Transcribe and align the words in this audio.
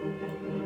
Música 0.00 0.57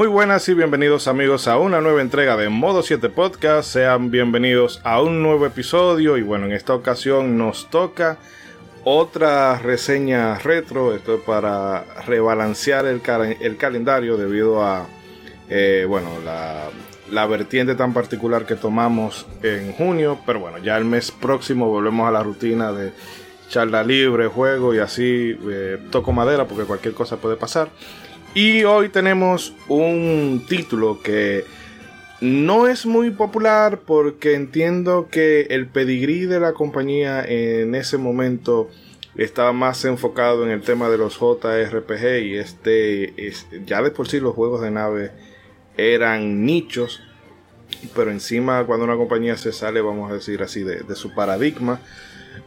Muy 0.00 0.08
buenas 0.08 0.48
y 0.48 0.54
bienvenidos 0.54 1.08
amigos 1.08 1.46
a 1.46 1.58
una 1.58 1.82
nueva 1.82 2.00
entrega 2.00 2.34
de 2.38 2.48
Modo 2.48 2.82
7 2.82 3.10
Podcast. 3.10 3.70
Sean 3.70 4.10
bienvenidos 4.10 4.80
a 4.82 5.02
un 5.02 5.22
nuevo 5.22 5.44
episodio 5.44 6.16
y 6.16 6.22
bueno, 6.22 6.46
en 6.46 6.52
esta 6.52 6.74
ocasión 6.74 7.36
nos 7.36 7.68
toca 7.68 8.16
otra 8.82 9.58
reseña 9.58 10.38
retro. 10.38 10.94
Esto 10.94 11.16
es 11.16 11.20
para 11.20 11.84
rebalancear 12.06 12.86
el, 12.86 13.02
calendario 13.58 14.16
debido 14.16 14.64
a, 14.64 14.86
eh, 15.50 15.84
bueno, 15.86 16.08
la, 16.24 16.70
la 17.10 17.26
vertiente 17.26 17.74
tan 17.74 17.92
particular 17.92 18.46
que 18.46 18.56
tomamos 18.56 19.26
en 19.42 19.74
junio. 19.74 20.18
Pero 20.24 20.40
bueno, 20.40 20.56
ya 20.56 20.78
el 20.78 20.86
mes 20.86 21.10
próximo 21.10 21.68
volvemos 21.68 22.08
a 22.08 22.10
la 22.10 22.22
rutina 22.22 22.72
de 22.72 22.92
charla 23.50 23.84
libre, 23.84 24.28
juego 24.28 24.74
y 24.74 24.78
así 24.78 25.36
eh, 25.50 25.78
toco 25.90 26.12
madera 26.12 26.46
porque 26.46 26.64
cualquier 26.64 26.94
cosa 26.94 27.18
puede 27.18 27.36
pasar. 27.36 27.68
Y 28.34 28.62
hoy 28.62 28.90
tenemos 28.90 29.54
un 29.66 30.44
título 30.48 31.02
que 31.02 31.44
no 32.20 32.68
es 32.68 32.86
muy 32.86 33.10
popular 33.10 33.80
porque 33.84 34.34
entiendo 34.34 35.08
que 35.10 35.48
el 35.50 35.66
pedigrí 35.66 36.26
de 36.26 36.38
la 36.38 36.52
compañía 36.52 37.24
en 37.24 37.74
ese 37.74 37.98
momento 37.98 38.70
estaba 39.16 39.52
más 39.52 39.84
enfocado 39.84 40.44
en 40.44 40.52
el 40.52 40.62
tema 40.62 40.88
de 40.88 40.98
los 40.98 41.18
JRPG 41.18 42.22
y 42.22 42.36
este 42.36 43.26
es, 43.26 43.48
ya 43.66 43.82
de 43.82 43.90
por 43.90 44.06
sí 44.06 44.20
los 44.20 44.34
juegos 44.34 44.60
de 44.60 44.70
nave 44.70 45.10
eran 45.76 46.44
nichos 46.44 47.02
pero 47.96 48.12
encima 48.12 48.64
cuando 48.64 48.84
una 48.84 48.96
compañía 48.96 49.36
se 49.36 49.52
sale 49.52 49.80
vamos 49.80 50.08
a 50.10 50.14
decir 50.14 50.40
así 50.42 50.62
de, 50.62 50.94
su 50.94 51.14
paradigma 51.14 51.80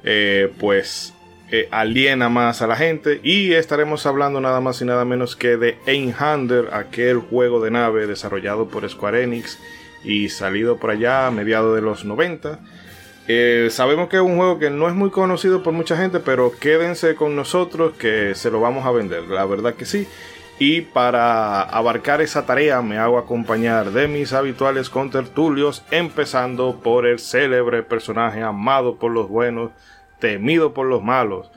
eh, 0.04 0.54
pues 0.60 1.14
aliena 1.72 2.30
más 2.30 2.62
a 2.62 2.68
la 2.68 2.76
gente. 2.76 3.20
Y 3.24 3.54
estaremos 3.54 4.06
hablando 4.06 4.42
nada 4.42 4.60
más 4.60 4.82
y 4.82 4.86
nada 4.86 5.06
menos 5.06 5.36
que 5.36 5.58
de 5.58 5.78
Einhander, 5.86 6.70
aquel 6.74 7.20
juego 7.20 7.64
de 7.64 7.72
nave 7.72 8.08
desarrollado 8.08 8.68
por 8.68 8.90
Square 8.90 9.24
Enix 9.24 9.60
y 10.04 10.30
salido 10.30 10.78
por 10.78 10.90
allá 10.90 11.28
a 11.28 11.32
mediados 11.32 11.76
de 11.76 11.82
los 11.82 12.06
90. 12.06 12.60
Eh, 13.28 13.70
sabemos 13.72 14.10
que 14.10 14.18
es 14.18 14.22
un 14.22 14.36
juego 14.36 14.60
que 14.60 14.70
no 14.70 14.90
es 14.90 14.96
muy 14.96 15.10
conocido 15.10 15.64
por 15.64 15.74
mucha 15.74 15.96
gente, 15.96 16.20
pero 16.20 16.52
quédense 16.60 17.16
con 17.16 17.36
nosotros 17.36 17.94
que 17.94 18.36
se 18.36 18.52
lo 18.52 18.60
vamos 18.60 18.86
a 18.86 18.92
vender, 18.92 19.24
la 19.24 19.46
verdad 19.46 19.76
que 19.76 19.86
sí. 19.86 20.08
Y 20.60 20.82
para 20.82 21.62
abarcar 21.62 22.22
esa 22.22 22.46
tarea 22.46 22.82
me 22.82 22.98
hago 22.98 23.18
acompañar 23.18 23.92
de 23.92 24.08
mis 24.08 24.34
habituales 24.34 24.90
contertulios, 24.90 25.84
empezando 25.90 26.80
por 26.84 27.08
el 27.08 27.20
célebre 27.20 27.82
personaje 27.82 28.42
amado 28.42 28.98
por 28.98 29.12
los 29.12 29.30
buenos, 29.30 29.72
temido 30.24 30.74
por 30.74 30.88
los 30.88 31.04
malos. 31.04 31.52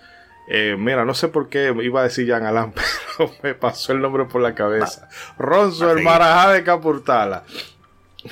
Eh, 0.49 0.75
mira, 0.77 1.05
no 1.05 1.15
sé 1.15 1.29
por 1.29 1.49
qué 1.49 1.73
iba 1.83 2.01
a 2.01 2.03
decir 2.03 2.29
Jan 2.29 2.45
Alan, 2.45 2.73
pero 3.17 3.31
me 3.45 3.55
pasó 3.55 3.93
el 3.93 4.01
nombre 4.01 4.25
por 4.25 4.43
la 4.43 4.57
cabeza. 4.57 5.09
Ronzo, 5.39 5.93
el 5.93 6.03
Marajá 6.03 6.51
de 6.51 6.65
Capurtala. 6.65 7.45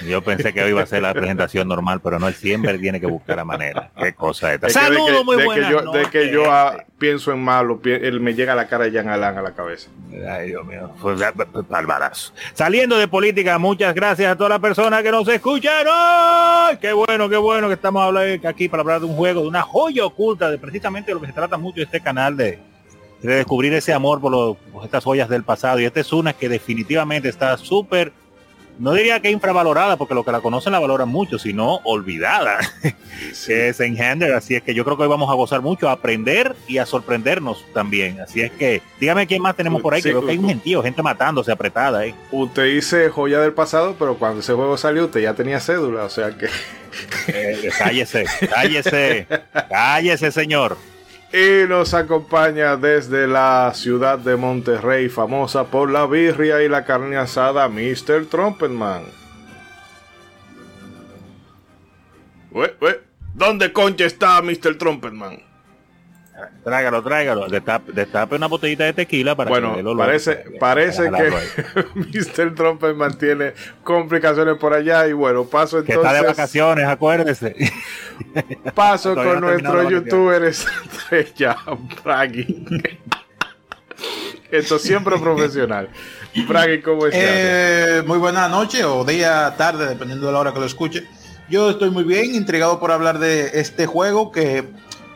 Yo 0.02 0.22
pensé 0.22 0.52
que 0.52 0.62
hoy 0.62 0.70
iba 0.70 0.82
a 0.82 0.86
ser 0.86 1.02
la 1.02 1.14
presentación 1.14 1.68
normal, 1.68 2.00
pero 2.02 2.18
no, 2.18 2.28
él 2.28 2.34
siempre 2.34 2.78
tiene 2.78 3.00
que 3.00 3.06
buscar 3.06 3.36
la 3.36 3.44
manera. 3.44 3.90
Qué 3.96 4.14
cosa 4.14 4.54
esta. 4.54 4.68
Saludos, 4.68 5.24
muy 5.24 5.42
buenas. 5.42 5.68
De 5.70 5.76
que 5.76 5.84
yo, 5.84 5.92
de 5.92 6.04
que 6.06 6.30
yo 6.30 6.50
ah, 6.50 6.84
pienso 6.98 7.32
en 7.32 7.42
malo, 7.42 7.80
él 7.84 8.20
me 8.20 8.34
llega 8.34 8.54
la 8.54 8.66
cara 8.66 8.84
de 8.84 8.92
Jan 8.92 9.08
Alan 9.08 9.36
a 9.36 9.42
la 9.42 9.52
cabeza. 9.52 9.90
Ay, 10.28 10.48
Dios 10.48 10.64
mío. 10.66 10.90
Pues, 11.00 11.20
Saliendo 12.54 12.96
de 12.96 13.08
política, 13.08 13.58
muchas 13.58 13.94
gracias 13.94 14.32
a 14.32 14.36
todas 14.36 14.50
las 14.50 14.60
personas 14.60 15.02
que 15.02 15.10
nos 15.10 15.28
escuchan. 15.28 15.86
¡Ay! 15.90 16.78
Qué 16.80 16.92
bueno, 16.92 17.28
qué 17.28 17.36
bueno 17.36 17.68
que 17.68 17.74
estamos 17.74 18.02
hablando 18.02 18.48
aquí 18.48 18.68
para 18.68 18.80
hablar 18.82 19.00
de 19.00 19.06
un 19.06 19.16
juego, 19.16 19.42
de 19.42 19.48
una 19.48 19.62
joya 19.62 20.04
oculta, 20.04 20.50
de 20.50 20.58
precisamente 20.58 21.12
lo 21.12 21.20
que 21.20 21.26
se 21.26 21.32
trata 21.32 21.56
mucho 21.56 21.76
de 21.76 21.84
este 21.84 22.00
canal 22.00 22.36
de, 22.36 22.58
de 23.22 23.34
descubrir 23.36 23.72
ese 23.74 23.92
amor 23.92 24.20
por, 24.20 24.56
por 24.56 24.84
estas 24.84 25.04
joyas 25.04 25.28
del 25.28 25.44
pasado. 25.44 25.80
Y 25.80 25.84
este 25.84 26.00
es 26.00 26.12
una 26.12 26.32
que 26.32 26.48
definitivamente 26.48 27.28
está 27.28 27.56
súper 27.56 28.12
no 28.78 28.92
diría 28.92 29.20
que 29.20 29.30
infravalorada, 29.30 29.96
porque 29.96 30.14
lo 30.14 30.24
que 30.24 30.32
la 30.32 30.40
conocen 30.40 30.72
la 30.72 30.78
valoran 30.78 31.08
mucho, 31.08 31.38
sino 31.38 31.80
olvidada, 31.84 32.58
que 32.82 33.68
es 33.68 33.80
Enhander. 33.80 34.34
Así 34.34 34.54
es 34.54 34.62
que 34.62 34.74
yo 34.74 34.84
creo 34.84 34.96
que 34.96 35.04
hoy 35.04 35.08
vamos 35.08 35.30
a 35.30 35.34
gozar 35.34 35.62
mucho, 35.62 35.88
a 35.88 35.92
aprender 35.92 36.54
y 36.66 36.78
a 36.78 36.86
sorprendernos 36.86 37.64
también. 37.72 38.20
Así 38.20 38.40
es 38.40 38.50
que, 38.52 38.82
dígame 38.98 39.26
quién 39.26 39.42
más 39.42 39.56
tenemos 39.56 39.80
por 39.80 39.94
ahí, 39.94 40.02
que 40.02 40.10
veo 40.10 40.24
que 40.24 40.32
hay 40.32 40.38
un 40.38 40.48
gentío, 40.48 40.82
gente 40.82 41.02
matándose, 41.02 41.52
apretada. 41.52 42.04
¿eh? 42.06 42.14
Usted 42.30 42.64
dice 42.64 43.08
joya 43.10 43.40
del 43.40 43.52
pasado, 43.52 43.96
pero 43.98 44.16
cuando 44.16 44.40
ese 44.40 44.52
juego 44.54 44.76
salió, 44.76 45.04
usted 45.06 45.20
ya 45.20 45.34
tenía 45.34 45.60
cédula, 45.60 46.04
o 46.04 46.10
sea 46.10 46.36
que... 46.36 46.46
Eh, 47.28 47.70
cállese, 47.76 48.24
cállese, 48.48 49.26
cállese, 49.68 50.30
señor. 50.30 50.76
Y 51.34 51.66
nos 51.66 51.94
acompaña 51.94 52.76
desde 52.76 53.26
la 53.26 53.72
ciudad 53.74 54.20
de 54.20 54.36
Monterrey, 54.36 55.08
famosa 55.08 55.64
por 55.64 55.90
la 55.90 56.06
birria 56.06 56.62
y 56.62 56.68
la 56.68 56.84
carne 56.84 57.16
asada, 57.16 57.68
Mr. 57.68 58.26
Trumpetman. 58.30 59.02
¿Dónde 63.34 63.72
concha 63.72 64.04
está 64.04 64.40
Mr. 64.42 64.78
Trumpetman? 64.78 65.43
Tráigalo, 66.64 67.02
tráigalo. 67.02 67.48
Destape, 67.48 68.34
una 68.34 68.48
botellita 68.48 68.84
de 68.84 68.92
tequila 68.92 69.36
para 69.36 69.50
bueno, 69.50 69.76
que 69.76 69.82
lo 69.82 69.96
parece, 69.96 70.44
parece 70.58 71.10
que 71.10 71.84
Mr. 71.94 72.54
Trump 72.54 72.82
mantiene 72.96 73.52
complicaciones 73.84 74.56
por 74.56 74.72
allá 74.72 75.06
y 75.06 75.12
bueno, 75.12 75.44
paso 75.44 75.78
entonces. 75.78 76.00
Que 76.00 76.06
está 76.06 76.12
de 76.12 76.26
vacaciones, 76.26 76.86
acuérdese. 76.86 77.54
Paso 78.74 79.14
con 79.14 79.40
nuestro 79.40 79.88
youtuber 79.88 80.44
estrella, 80.44 81.56
Bragi. 82.02 82.64
Esto 84.50 84.78
siempre 84.78 85.18
profesional. 85.18 85.88
Bragi, 86.48 86.80
¿cómo 86.80 87.06
estás? 87.06 87.20
Eh, 87.22 88.02
muy 88.06 88.18
buena 88.18 88.48
noche 88.48 88.84
o 88.84 89.04
día, 89.04 89.54
tarde, 89.56 89.86
dependiendo 89.86 90.26
de 90.26 90.32
la 90.32 90.40
hora 90.40 90.52
que 90.52 90.60
lo 90.60 90.66
escuche. 90.66 91.06
Yo 91.48 91.70
estoy 91.70 91.90
muy 91.90 92.04
bien, 92.04 92.34
intrigado 92.34 92.80
por 92.80 92.90
hablar 92.90 93.18
de 93.18 93.60
este 93.60 93.86
juego 93.86 94.32
que 94.32 94.64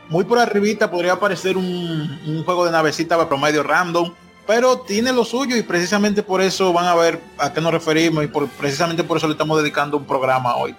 muy 0.09 0.25
por 0.25 0.39
arribita 0.39 0.91
podría 0.91 1.19
parecer 1.19 1.57
un, 1.57 2.43
juego 2.45 2.65
de 2.65 2.73
navecita 2.73 3.17
de 3.17 3.27
promedio 3.27 3.63
random, 3.63 4.13
pero 4.47 4.81
tiene 4.81 5.13
lo 5.13 5.25
suyo 5.25 5.57
y 5.57 5.63
precisamente 5.63 6.23
por 6.23 6.41
eso 6.41 6.73
van 6.73 6.87
a 6.87 6.95
ver 6.95 7.19
a 7.37 7.53
qué 7.53 7.61
nos 7.61 7.73
referimos 7.73 8.25
y 8.25 8.29
por, 8.29 8.49
precisamente 8.49 9.05
por 9.05 9.19
eso 9.19 9.27
le 9.27 9.33
estamos 9.33 9.61
dedicando 9.61 9.97
un 9.97 10.07
programa 10.07 10.57
hoy. 10.57 10.75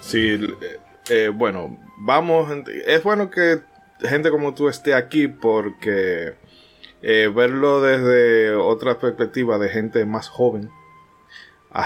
Sí, 0.00 0.38
eh, 0.60 0.80
eh, 1.08 1.30
bueno, 1.34 1.78
vamos, 1.98 2.50
es 2.86 3.02
bueno 3.02 3.30
que 3.30 3.60
gente 4.00 4.30
como 4.30 4.54
tú 4.54 4.68
esté 4.68 4.94
aquí 4.94 5.28
porque 5.28 6.34
eh, 7.02 7.32
verlo 7.34 7.80
desde 7.80 8.54
otra 8.54 8.98
perspectiva 8.98 9.58
de 9.58 9.68
gente 9.68 10.04
más 10.04 10.28
joven 10.28 10.70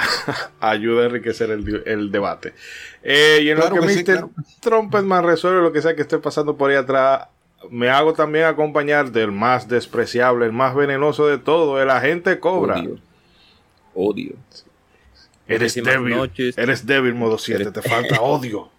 ayuda 0.61 1.03
a 1.03 1.07
enriquecer 1.07 1.51
el, 1.51 2.13
debate. 2.13 2.55
Eh, 3.03 3.41
y 3.43 3.51
en 3.51 3.59
lo 3.59 3.71
que, 3.71 3.81
Mr. 3.81 4.29
Trumpetman 4.61 5.25
resuelve 5.25 5.63
lo 5.63 5.73
que 5.73 5.83
sea 5.83 5.95
que 5.95 6.03
esté 6.03 6.19
pasando 6.19 6.57
por 6.57 6.71
ahí 6.71 6.77
atrás, 6.77 7.29
me 7.71 7.89
hago 7.91 8.13
también 8.13 8.47
acompañar 8.47 9.13
del 9.13 9.33
más 9.33 9.69
despreciable, 9.69 10.47
el 10.47 10.53
más 10.53 10.75
venenoso 10.75 11.27
de 11.27 11.39
todo, 11.39 11.81
el 11.81 11.91
agente 11.91 12.39
Cobra. 12.39 12.79
Odio. 12.79 12.99
Odio. 13.95 14.35
Eres 15.47 15.75
débil. 15.75 16.31
Eres 16.57 16.87
débil, 16.87 17.15
modo 17.15 17.39
7. 17.39 17.71
Te 17.71 17.83
falta 17.83 18.21
odio. 18.21 18.71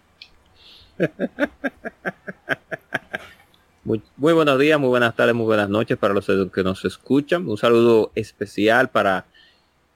Muy, 3.84 4.02
muy, 4.16 4.32
buenos 4.32 4.58
días, 4.60 4.80
muy 4.80 4.88
buenas 4.88 5.14
tardes, 5.14 5.36
muy 5.36 5.46
buenas 5.46 5.68
noches 5.68 5.98
para 5.98 6.14
los 6.14 6.26
que 6.26 6.64
nos 6.64 6.86
escuchan. 6.86 7.48
Un 7.50 7.58
saludo 7.58 8.12
especial 8.16 8.90
para 8.90 9.26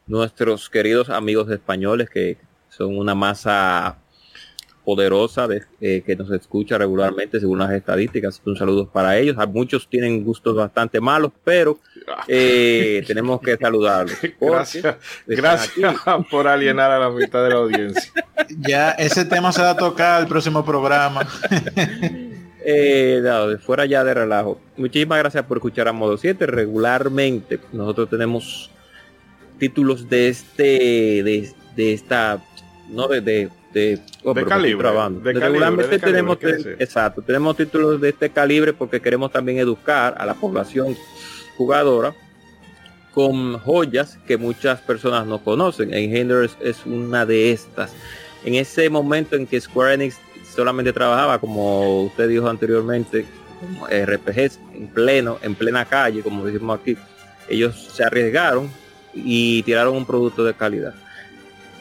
nuestros 0.07 0.69
queridos 0.69 1.09
amigos 1.09 1.49
españoles 1.51 2.09
que 2.09 2.37
son 2.69 2.97
una 2.97 3.15
masa 3.15 3.97
poderosa 4.87 5.49
de, 5.49 5.63
eh, 5.81 6.01
que 6.05 6.15
nos 6.15 6.31
escucha 6.31 6.77
regularmente 6.77 7.41
según 7.41 7.59
las 7.59 7.71
estadísticas. 7.71 8.41
Un 8.45 8.55
saludo 8.55 8.87
para 8.87 9.17
ellos. 9.17 9.37
A 9.37 9.45
muchos 9.45 9.85
tienen 9.89 10.23
gustos 10.23 10.55
bastante 10.55 11.01
malos, 11.01 11.33
pero 11.43 11.77
eh, 12.25 13.03
tenemos 13.05 13.41
que 13.41 13.57
saludarlos. 13.57 14.17
Gracias, 14.39 14.95
gracias 15.27 15.95
por 16.31 16.47
alienar 16.47 16.89
a 16.89 16.99
la 16.99 17.09
mitad 17.09 17.43
de 17.43 17.49
la 17.49 17.55
audiencia. 17.55 18.13
Ya 18.59 18.91
ese 18.91 19.25
tema 19.25 19.51
se 19.51 19.61
va 19.61 19.71
a 19.71 19.75
tocar 19.75 20.21
el 20.21 20.27
próximo 20.29 20.63
programa. 20.63 21.27
eh, 22.63 23.21
fuera 23.65 23.85
ya 23.85 24.05
de 24.05 24.13
relajo, 24.13 24.57
muchísimas 24.77 25.19
gracias 25.19 25.43
por 25.43 25.57
escuchar 25.57 25.89
a 25.89 25.91
Modo 25.91 26.15
7. 26.15 26.45
Regularmente 26.45 27.59
nosotros 27.73 28.09
tenemos 28.09 28.71
títulos 29.57 30.09
de 30.09 30.29
este, 30.29 30.63
de, 30.63 31.53
de 31.75 31.93
esta, 31.93 32.43
no 32.89 33.07
de, 33.07 33.21
de, 33.21 33.49
de, 33.73 33.99
oh, 34.23 34.33
de 34.33 34.45
calibre, 34.45 34.89
de 35.23 35.33
regularmente 35.33 35.99
tenemos, 35.99 36.37
exacto, 36.79 37.21
tenemos 37.21 37.55
títulos 37.57 37.99
de 37.99 38.09
este 38.09 38.29
calibre 38.29 38.73
porque 38.73 39.01
queremos 39.01 39.31
también 39.31 39.57
educar 39.57 40.15
a 40.17 40.25
la 40.25 40.33
población 40.33 40.95
jugadora 41.57 42.13
con 43.13 43.57
joyas 43.59 44.19
que 44.27 44.37
muchas 44.37 44.79
personas 44.81 45.25
no 45.25 45.43
conocen. 45.43 45.91
Engendro 45.91 46.43
es, 46.43 46.55
es 46.61 46.85
una 46.85 47.25
de 47.25 47.51
estas. 47.51 47.91
En 48.45 48.53
ese 48.53 48.91
momento 48.91 49.35
en 49.35 49.47
que 49.47 49.59
Square 49.59 49.95
Enix 49.95 50.19
solamente 50.55 50.93
trabajaba, 50.93 51.39
como 51.39 52.03
usted 52.03 52.29
dijo 52.29 52.47
anteriormente, 52.47 53.25
como 53.59 53.87
RPGs 53.87 54.59
en 54.75 54.87
pleno, 54.87 55.39
en 55.41 55.55
plena 55.55 55.85
calle, 55.85 56.21
como 56.21 56.45
decimos 56.45 56.79
aquí, 56.79 56.95
ellos 57.49 57.89
se 57.91 58.03
arriesgaron 58.03 58.69
y 59.23 59.63
tiraron 59.63 59.95
un 59.95 60.05
producto 60.05 60.43
de 60.43 60.53
calidad. 60.53 60.93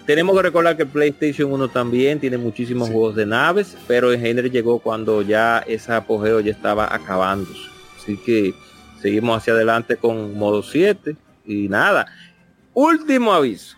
Tenemos 0.07 0.37
que 0.37 0.43
recordar 0.43 0.77
que 0.77 0.87
PlayStation 0.87 1.53
1 1.53 1.69
también 1.69 2.21
tiene 2.21 2.39
muchísimos 2.39 2.89
juegos 2.89 3.17
de 3.17 3.27
naves, 3.27 3.77
pero 3.89 4.13
en 4.13 4.21
género 4.21 4.47
llegó 4.47 4.79
cuando 4.79 5.21
ya 5.23 5.59
ese 5.67 5.93
apogeo 5.93 6.39
ya 6.39 6.53
estaba 6.53 6.95
acabándose. 6.95 7.69
Así 8.01 8.17
que 8.17 8.55
seguimos 9.03 9.37
hacia 9.37 9.55
adelante 9.55 9.97
con 9.97 10.39
modo 10.39 10.63
7 10.63 11.17
y 11.45 11.69
nada. 11.69 12.07
Último 12.73 13.33
aviso. 13.33 13.77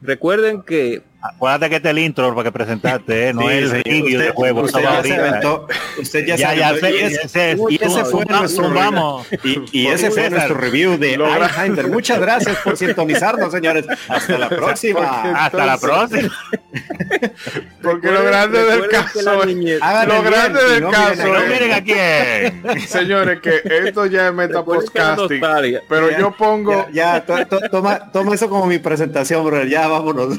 Recuerden 0.00 0.62
que 0.62 1.02
Acuérdate 1.26 1.70
que 1.70 1.76
este 1.76 1.88
es 1.88 1.92
el 1.92 1.98
intro 2.00 2.34
para 2.34 2.44
que 2.44 2.52
presentaste, 2.52 3.28
¿eh? 3.28 3.32
no 3.32 3.48
es 3.48 3.72
el 3.72 3.82
vídeo 3.82 4.20
de 4.20 4.30
juego. 4.32 4.60
Usted 4.60 4.82
ya, 4.82 5.02
se 5.02 5.14
aventó, 5.14 5.66
usted 5.98 6.26
ya, 6.26 6.36
ya, 6.36 6.54
ya 6.54 6.90
y 6.90 6.96
ese, 6.98 7.56
y 7.70 7.82
ese 7.82 8.04
fue 8.04 8.26
nuestro 8.26 8.68
vamos. 8.68 9.26
Y, 9.42 9.62
y 9.72 9.86
ese 9.86 10.10
fue 10.10 10.28
nuestro 10.28 10.54
review 10.54 10.98
de 10.98 11.14
Einheimer. 11.14 11.88
Muchas 11.88 12.20
gracias 12.20 12.58
por 12.58 12.76
sintonizarnos, 12.76 13.50
señores. 13.50 13.86
Hasta 14.06 14.36
la 14.36 14.50
próxima. 14.50 15.44
Hasta 15.46 15.64
la 15.64 15.78
próxima. 15.78 16.30
Porque 17.82 18.10
lo 18.10 18.24
grande 18.24 18.62
del 18.62 18.88
caso, 18.88 19.22
lo 19.22 20.22
grande 20.22 20.64
del 20.64 20.90
caso, 20.90 21.26
no 21.26 21.40
miren 21.46 21.72
a 21.72 21.84
quién. 21.84 22.62
Señores, 22.86 23.40
que 23.40 23.62
esto 23.64 24.06
ya 24.06 24.28
es 24.28 24.34
metapodcasting, 24.34 25.42
pero 25.88 26.18
yo 26.18 26.32
pongo, 26.32 26.86
ya, 26.92 27.24
toma, 27.70 28.10
toma 28.12 28.34
eso 28.34 28.48
como 28.48 28.66
mi 28.66 28.78
presentación, 28.78 29.44
bro. 29.44 29.64
Ya 29.64 29.86
vámonos. 29.88 30.38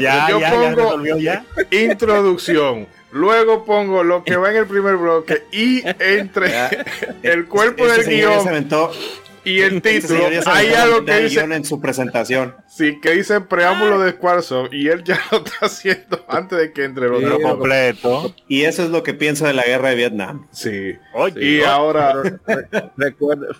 Ya 0.00 0.23
yo 0.28 0.40
pongo 0.40 1.02
introducción. 1.70 2.86
Luego 3.12 3.64
pongo 3.64 4.02
lo 4.02 4.24
que 4.24 4.36
va 4.36 4.50
en 4.50 4.56
el 4.56 4.66
primer 4.66 4.96
bloque 4.96 5.44
y 5.52 5.82
entre 6.00 6.50
el 7.22 7.46
cuerpo 7.46 7.86
del 7.86 8.04
guion 8.04 8.68
y 9.44 9.60
el 9.60 9.82
título 9.82 10.24
hay 10.46 10.72
algo 10.72 11.04
que 11.04 11.18
dice 11.20 11.40
en 11.40 11.64
su 11.64 11.80
presentación. 11.80 12.54
Sí, 12.66 12.98
que 13.00 13.10
dice 13.10 13.42
preámbulo 13.42 14.00
de 14.00 14.12
Squaresoft 14.12 14.72
y 14.72 14.88
él 14.88 15.04
ya 15.04 15.20
lo 15.30 15.44
está 15.44 15.66
haciendo 15.66 16.24
antes 16.28 16.58
de 16.58 16.72
que 16.72 16.84
entre 16.84 17.06
el 17.06 17.12
otro 17.12 17.40
completo. 17.40 18.34
Y 18.48 18.62
eso 18.62 18.82
es 18.82 18.90
lo 18.90 19.02
que 19.02 19.12
pienso 19.12 19.46
de 19.46 19.52
la 19.52 19.64
guerra 19.64 19.90
de 19.90 19.96
Vietnam. 19.96 20.46
Sí. 20.50 20.94
y 21.36 21.60
ahora 21.62 22.14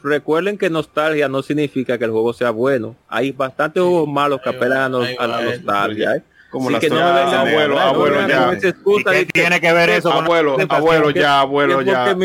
recuerden, 0.02 0.56
que 0.58 0.70
nostalgia 0.70 1.28
no 1.28 1.43
significa 1.43 1.99
que 1.99 2.05
el 2.05 2.11
juego 2.11 2.32
sea 2.32 2.50
bueno. 2.50 2.96
Hay 3.08 3.32
bastantes 3.32 3.82
juegos 3.82 4.08
malos 4.08 4.40
que 4.43 4.49
apelan 4.49 4.94
a, 5.19 5.26
la 5.26 5.43
nostalgia. 5.43 6.16
¿eh? 6.16 6.22
Como 6.55 6.71
la 6.71 6.79
que 6.79 6.89
no 6.89 7.01
abuelo, 7.01 7.81
abuelo 7.81 8.29
ya. 8.29 8.56
¿Qué 8.56 9.27
tiene 9.27 9.61
que 9.61 9.73
ver 9.73 9.91
eso? 9.91 10.12
Abuelo, 10.12 10.56
abuelo 10.69 11.11
ya, 11.11 11.41
abuelo 11.41 11.83
ya. 11.83 12.17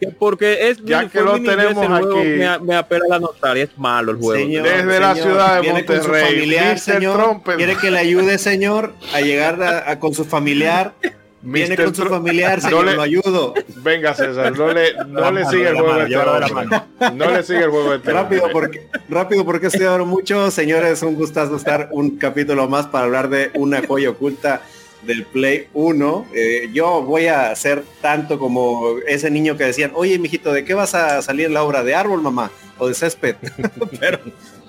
Y 0.00 0.06
porque 0.18 0.70
es 0.70 0.82
ya 0.82 1.08
que 1.08 1.20
lo 1.20 1.34
tenemos 1.34 1.76
aquí. 1.76 2.16
me, 2.16 2.58
me, 2.60 2.74
apela 2.74 3.04
la 3.06 3.18
nostalgia 3.18 3.64
es 3.64 3.78
malo 3.78 4.12
el 4.12 4.18
juego. 4.18 4.62
Desde 4.62 4.98
la 5.00 5.14
ciudad 5.14 5.62
de 5.62 5.72
Monterrey 5.72 6.24
familiar, 6.24 6.78
señor, 6.78 7.42
quiere 7.56 7.76
que 7.76 7.90
le 7.90 7.98
ayude 7.98 8.38
señor 8.38 8.94
a 9.12 9.20
llegar 9.20 9.62
a, 9.62 9.98
con 10.00 10.14
su 10.14 10.24
familiar 10.24 10.94
Viene 11.44 11.76
con 11.76 11.94
su 11.94 12.04
familiar, 12.06 12.60
señor, 12.60 12.86
le, 12.86 12.94
lo 12.94 13.02
ayudo. 13.02 13.54
Venga, 13.76 14.14
César, 14.14 14.56
no 14.56 14.72
le, 14.72 14.94
no 15.06 15.30
le 15.30 15.44
sigue 15.44 15.68
el 15.68 15.76
juego 15.76 16.00
este 16.00 17.12
No 17.14 17.30
le 17.30 17.42
sigue 17.42 17.64
el 17.64 17.70
juego 17.70 17.94
este 17.94 18.12
Rápido, 18.12 18.48
porque, 18.50 18.88
rápido, 19.10 19.44
porque 19.44 19.66
estoy 19.66 19.84
hablando 19.84 20.06
mucho. 20.06 20.50
Señores, 20.50 21.02
un 21.02 21.14
gustazo 21.14 21.56
estar 21.56 21.88
un 21.92 22.16
capítulo 22.16 22.66
más 22.68 22.86
para 22.86 23.04
hablar 23.04 23.28
de 23.28 23.50
una 23.54 23.86
joya 23.86 24.10
oculta 24.10 24.62
del 25.02 25.24
Play 25.24 25.68
1. 25.74 26.28
Eh, 26.34 26.70
yo 26.72 27.02
voy 27.02 27.26
a 27.26 27.54
ser 27.54 27.84
tanto 28.00 28.38
como 28.38 28.96
ese 29.06 29.30
niño 29.30 29.58
que 29.58 29.64
decían, 29.64 29.92
oye, 29.94 30.18
mijito, 30.18 30.50
¿de 30.50 30.64
qué 30.64 30.72
vas 30.72 30.94
a 30.94 31.20
salir 31.20 31.50
la 31.50 31.62
obra? 31.62 31.84
¿De 31.84 31.94
árbol, 31.94 32.22
mamá? 32.22 32.50
¿O 32.78 32.88
de 32.88 32.94
césped? 32.94 33.36
pero, 34.00 34.18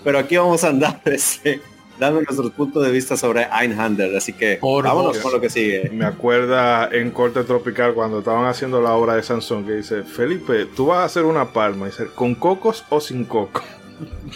pero 0.04 0.20
aquí 0.20 0.36
vamos 0.36 0.64
a 0.66 0.70
andar, 0.70 1.02
este 1.06 1.62
dando 2.00 2.22
nuestros 2.22 2.52
puntos 2.52 2.84
de 2.86 2.92
vista 2.92 3.18
sobre 3.18 3.48
Einhander. 3.52 4.16
Así 4.16 4.34
que 4.34 4.60
vámonos 4.62 5.18
con 5.20 5.32
lo 5.32 5.42
que 5.42 5.50
sigue. 5.50 5.90
Me 5.92 6.06
acuerda 6.06 6.90
en 6.92 7.12
Corte 7.12 7.44
Tropical 7.44 7.94
cuando 7.94 8.20
estaban 8.20 8.46
haciendo 8.46 8.82
la 8.82 8.94
obra 8.94 9.16
de 9.16 9.24
Sansón 9.24 9.66
que 9.66 9.74
dice, 9.74 10.04
Felipe, 10.04 10.66
tú 10.66 10.88
vas 10.88 11.00
a 11.00 11.04
hacer 11.06 11.26
una 11.26 11.52
palma. 11.52 11.88
Dice, 11.88 12.08
¿con 12.14 12.36
cocos 12.36 12.86
o 12.90 13.00
sin 13.00 13.26
coco? 13.26 13.62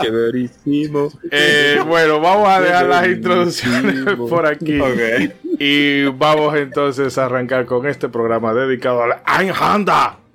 Qué 0.00 0.10
verísimo. 0.10 1.12
Eh, 1.30 1.80
bueno, 1.86 2.20
vamos 2.20 2.48
a 2.48 2.60
dejar 2.60 2.86
las 2.86 3.06
introducciones 3.06 4.16
por 4.28 4.46
aquí. 4.46 4.80
Y 5.58 6.04
vamos 6.06 6.56
entonces 6.56 7.16
a 7.18 7.26
arrancar 7.26 7.66
con 7.66 7.86
este 7.86 8.08
programa 8.08 8.52
dedicado 8.52 9.02
a 9.02 9.06
la 9.06 9.22
Einhander. 9.38 10.26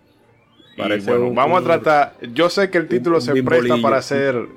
Y 0.78 1.02
bueno, 1.02 1.32
vamos 1.34 1.62
a 1.62 1.64
tratar. 1.64 2.16
Yo 2.34 2.50
sé 2.50 2.70
que 2.70 2.78
el 2.78 2.88
título 2.88 3.20
se 3.22 3.44
presta 3.44 3.78
para 3.82 3.98
hacer 3.98 4.48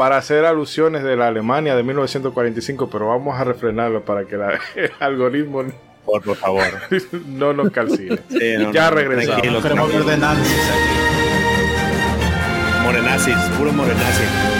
para 0.00 0.16
hacer 0.16 0.46
alusiones 0.46 1.02
de 1.02 1.14
la 1.14 1.26
Alemania 1.26 1.76
de 1.76 1.82
1945, 1.82 2.88
pero 2.88 3.08
vamos 3.08 3.38
a 3.38 3.44
refrenarlo 3.44 4.02
para 4.02 4.24
que 4.24 4.36
el 4.76 4.90
algoritmo 4.98 5.62
por, 6.06 6.22
favor 6.36 6.64
no 7.26 7.52
nos 7.52 7.70
calcine. 7.70 8.18
ya 8.72 8.88
regresamos. 8.88 9.42
Morenazis, 12.82 13.36
puro 13.58 13.72
morenazis. 13.74 14.59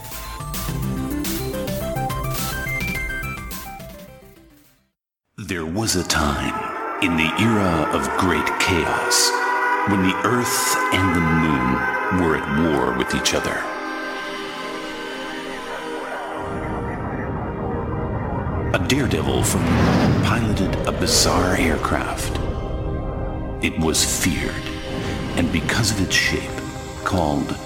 There 5.51 5.65
was 5.65 5.97
a 5.97 6.07
time 6.07 6.55
in 7.03 7.17
the 7.17 7.29
era 7.43 7.85
of 7.91 8.07
great 8.17 8.47
chaos 8.61 9.29
when 9.89 10.01
the 10.01 10.15
Earth 10.23 10.77
and 10.93 11.13
the 11.13 11.19
Moon 11.19 12.21
were 12.21 12.37
at 12.37 12.71
war 12.71 12.97
with 12.97 13.13
each 13.13 13.33
other. 13.33 13.57
A 18.73 18.87
daredevil 18.87 19.43
from 19.43 19.65
the 19.65 19.71
moon 19.71 20.23
piloted 20.23 20.87
a 20.87 20.93
bizarre 20.93 21.57
aircraft. 21.57 22.37
It 23.61 23.77
was 23.77 24.05
feared, 24.23 24.55
and 25.35 25.51
because 25.51 25.91
of 25.91 25.99
its 25.99 26.15
shape, 26.15 26.61
called 27.03 27.57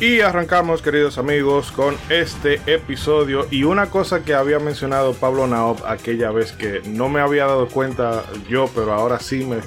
Y 0.00 0.22
arrancamos, 0.22 0.80
queridos 0.80 1.18
amigos, 1.18 1.70
con 1.70 1.94
este 2.08 2.62
episodio. 2.64 3.46
Y 3.50 3.64
una 3.64 3.90
cosa 3.90 4.24
que 4.24 4.32
había 4.32 4.58
mencionado 4.58 5.12
Pablo 5.12 5.46
Naop 5.46 5.84
aquella 5.84 6.30
vez 6.30 6.52
que 6.52 6.80
no 6.86 7.10
me 7.10 7.20
había 7.20 7.44
dado 7.44 7.68
cuenta 7.68 8.24
yo, 8.48 8.70
pero 8.74 8.94
ahora 8.94 9.20
sí 9.20 9.44
me 9.44 9.58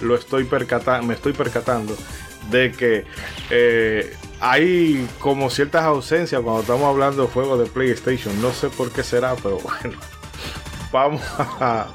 lo 0.00 0.14
estoy 0.14 0.44
percatando, 0.44 1.08
me 1.08 1.14
estoy 1.14 1.32
percatando 1.32 1.96
de 2.52 2.70
que 2.70 3.04
eh, 3.50 4.14
hay 4.38 5.08
como 5.18 5.50
ciertas 5.50 5.82
ausencias 5.82 6.40
cuando 6.40 6.60
estamos 6.60 6.86
hablando 6.88 7.22
de 7.22 7.28
juegos 7.28 7.58
de 7.58 7.66
PlayStation. 7.66 8.40
No 8.40 8.52
sé 8.52 8.68
por 8.68 8.92
qué 8.92 9.02
será, 9.02 9.34
pero 9.34 9.58
bueno. 9.82 9.98
Vamos 10.92 11.22
a, 11.38 11.88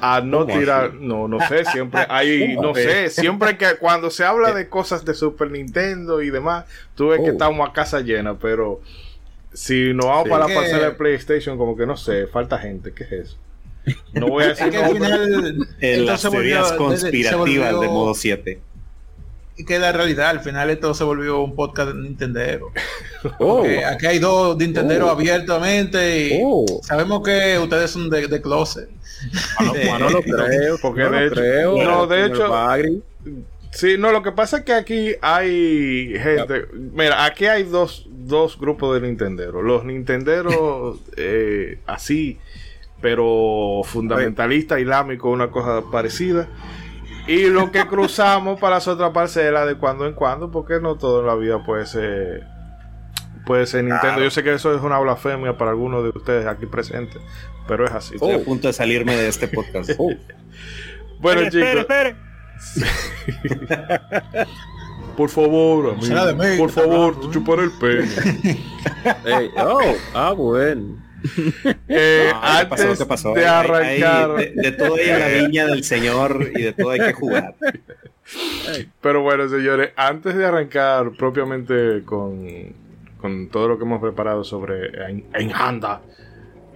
a 0.00 0.20
no 0.20 0.46
¿cómo 0.46 0.58
tirar, 0.58 0.84
así? 0.86 0.96
no, 1.00 1.28
no 1.28 1.38
sé, 1.48 1.64
siempre 1.64 2.06
hay, 2.08 2.56
no 2.60 2.74
sé, 2.74 3.10
siempre 3.10 3.56
que 3.56 3.76
cuando 3.80 4.10
se 4.10 4.24
habla 4.24 4.52
de 4.52 4.68
cosas 4.68 5.04
de 5.04 5.14
Super 5.14 5.50
Nintendo 5.50 6.22
y 6.22 6.30
demás, 6.30 6.64
tú 6.94 7.08
ves 7.08 7.20
que 7.20 7.30
Oh. 7.30 7.32
estamos 7.32 7.68
a 7.68 7.72
casa 7.72 8.00
llena, 8.00 8.38
pero 8.38 8.80
si 9.52 9.92
nos 9.94 10.06
vamos 10.06 10.28
para 10.28 10.46
la 10.48 10.54
parcela 10.54 10.84
de 10.86 10.90
PlayStation, 10.92 11.56
como 11.56 11.76
que 11.76 11.86
no 11.86 11.96
sé, 11.96 12.26
falta 12.26 12.58
gente, 12.58 12.92
¿qué 12.92 13.04
es 13.04 13.12
eso? 13.12 13.36
No 14.12 14.28
voy 14.28 14.44
a 14.44 14.48
decir 14.48 14.66
Es 14.66 14.72
que 14.72 14.78
al 14.84 14.92
final 14.94 15.66
En 15.80 16.06
las 16.06 16.24
volvió- 16.24 16.30
teorías 16.32 16.72
conspirativas 16.72 17.36
volvió- 17.72 17.80
de 17.80 17.88
modo 17.88 18.14
7. 18.14 18.60
y 19.58 19.64
que 19.64 19.78
la 19.78 19.90
realidad 19.92 20.28
al 20.28 20.40
final 20.40 20.68
esto 20.68 20.92
se 20.92 21.02
volvió 21.04 21.40
un 21.40 21.54
podcast 21.54 21.92
de 21.92 22.00
Nintendero. 22.02 22.72
Oh, 23.40 23.64
aquí 23.90 24.06
hay 24.06 24.18
dos 24.20 24.56
Nintendero 24.56 25.06
Oh. 25.06 25.10
abiertamente 25.10 26.28
y 26.28 26.40
Oh. 26.44 26.64
sabemos 26.82 27.22
que 27.24 27.58
ustedes 27.58 27.90
son 27.90 28.08
de, 28.10 28.28
de 28.28 28.40
closet. 28.42 28.88
Bueno, 29.58 29.72
bueno, 29.72 29.98
no 30.00 30.10
lo 30.10 30.22
creo. 30.22 30.78
Porque 30.80 31.02
no 31.02 31.10
de 31.10 31.20
lo 31.20 31.26
hecho- 31.26 31.34
creo. 31.34 31.84
no, 31.84 32.06
de 32.06 32.26
hecho- 32.26 32.48
Bagri. 32.50 33.02
Sí, 33.72 33.96
no, 33.98 34.10
lo 34.10 34.22
que 34.22 34.32
pasa 34.32 34.58
es 34.58 34.64
que 34.64 34.72
aquí 34.72 35.14
hay 35.20 36.14
gente. 36.18 36.66
Mira, 36.72 37.24
aquí 37.26 37.44
hay 37.46 37.64
dos, 37.64 38.06
dos 38.08 38.58
grupos 38.58 38.94
de 38.94 39.06
Nintendero. 39.06 39.60
Los 39.60 39.84
Nintenderos 39.84 40.98
eh, 41.18 41.78
así, 41.86 42.38
pero 43.02 43.82
fundamentalista 43.84 44.80
islámico, 44.80 45.28
una 45.30 45.50
cosa 45.50 45.82
parecida. 45.92 46.48
Y 47.26 47.48
lo 47.48 47.70
que 47.70 47.80
cruzamos 47.88 48.58
para 48.58 48.76
las 48.76 48.88
otras 48.88 49.10
parcelas 49.10 49.66
de 49.66 49.74
cuando 49.74 50.06
en 50.06 50.14
cuando, 50.14 50.50
porque 50.50 50.80
no 50.80 50.94
todo 50.96 51.20
en 51.20 51.26
la 51.26 51.34
vida 51.34 51.62
puede 51.64 51.84
ser. 51.84 52.44
Puede 53.46 53.64
ser 53.66 53.84
Nintendo. 53.84 54.20
Yo 54.22 54.30
sé 54.30 54.42
que 54.42 54.52
eso 54.52 54.74
es 54.74 54.82
una 54.82 54.98
blasfemia 54.98 55.56
para 55.56 55.70
algunos 55.70 56.02
de 56.02 56.10
ustedes 56.10 56.46
aquí 56.46 56.66
presentes, 56.66 57.22
pero 57.66 57.86
es 57.86 57.92
así. 57.92 58.14
estoy 58.16 58.32
a 58.34 58.44
punto 58.44 58.66
de 58.68 58.72
salirme 58.74 59.14
de 59.16 59.28
este 59.28 59.48
podcast. 59.48 59.90
Oh, 59.98 60.10
Bueno, 61.18 61.40
espere, 61.42 61.66
chicos, 61.66 61.80
espere, 61.80 62.16
por 65.16 65.30
favor, 65.30 65.90
amigo, 65.92 66.04
Será 66.06 66.26
de 66.26 66.34
mí, 66.34 66.58
por 66.58 66.70
favor, 66.70 67.18
te 67.20 67.26
¿eh? 67.26 67.30
chuparé 67.32 67.62
el 67.64 67.70
pene. 67.72 68.04
Ey, 69.24 69.50
oh, 69.56 69.80
ah, 70.14 70.32
bueno. 70.32 71.02
Eh, 71.88 72.30
no, 72.32 72.40
¿qué 72.60 72.66
pasó? 72.66 72.82
antes 72.84 72.98
¿Qué 72.98 73.06
pasó? 73.06 73.32
de 73.32 73.46
Hay- 73.46 73.46
hay- 73.46 74.02
arrancar, 74.02 74.34
de, 74.36 74.52
de 74.54 74.72
todo 74.72 74.94
hay 74.96 75.08
a 75.08 75.18
la 75.18 75.28
viña 75.28 75.66
del 75.66 75.82
Señor 75.84 76.50
y 76.54 76.62
de 76.62 76.72
todo 76.74 76.90
hay 76.90 77.00
que 77.00 77.12
jugar. 77.14 77.54
pero 79.00 79.22
bueno, 79.22 79.48
señores, 79.48 79.90
antes 79.96 80.36
de 80.36 80.44
arrancar 80.44 81.12
propiamente 81.12 82.02
con, 82.04 82.46
con 83.26 83.48
todo 83.48 83.66
lo 83.66 83.76
que 83.78 83.84
hemos 83.84 84.00
preparado 84.00 84.44
sobre 84.44 84.86
En- 85.10 85.24
Enhanda, 85.34 86.00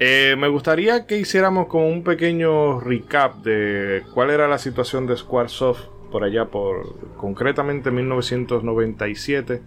eh, 0.01 0.35
me 0.37 0.49
gustaría 0.49 1.07
que 1.07 1.17
hiciéramos 1.19 1.67
como 1.69 1.89
un 1.89 2.03
pequeño 2.03 2.81
recap 2.81 3.37
de 3.45 4.03
cuál 4.13 4.31
era 4.31 4.49
la 4.49 4.59
situación 4.59 5.07
de 5.07 5.17
Squaresoft 5.17 5.85
por 6.11 6.25
allá, 6.25 6.47
por 6.47 6.97
concretamente 7.17 7.93
1997, 7.93 9.63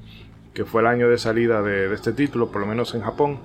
que 0.53 0.65
fue 0.65 0.81
el 0.81 0.87
año 0.87 1.07
de 1.09 1.17
salida 1.17 1.61
de 1.61 1.93
este 1.93 2.11
título, 2.11 2.49
por 2.51 2.59
lo 2.61 2.67
menos 2.67 2.93
en 2.95 3.01
Japón. 3.01 3.39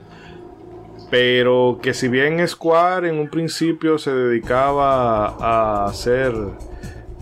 Pero 1.11 1.79
que 1.81 1.95
si 1.95 2.09
bien 2.09 2.47
Square 2.47 3.09
en 3.09 3.19
un 3.19 3.29
principio 3.29 3.99
se 3.99 4.13
dedicaba 4.13 5.29
a 5.39 5.85
hacer 5.87 6.35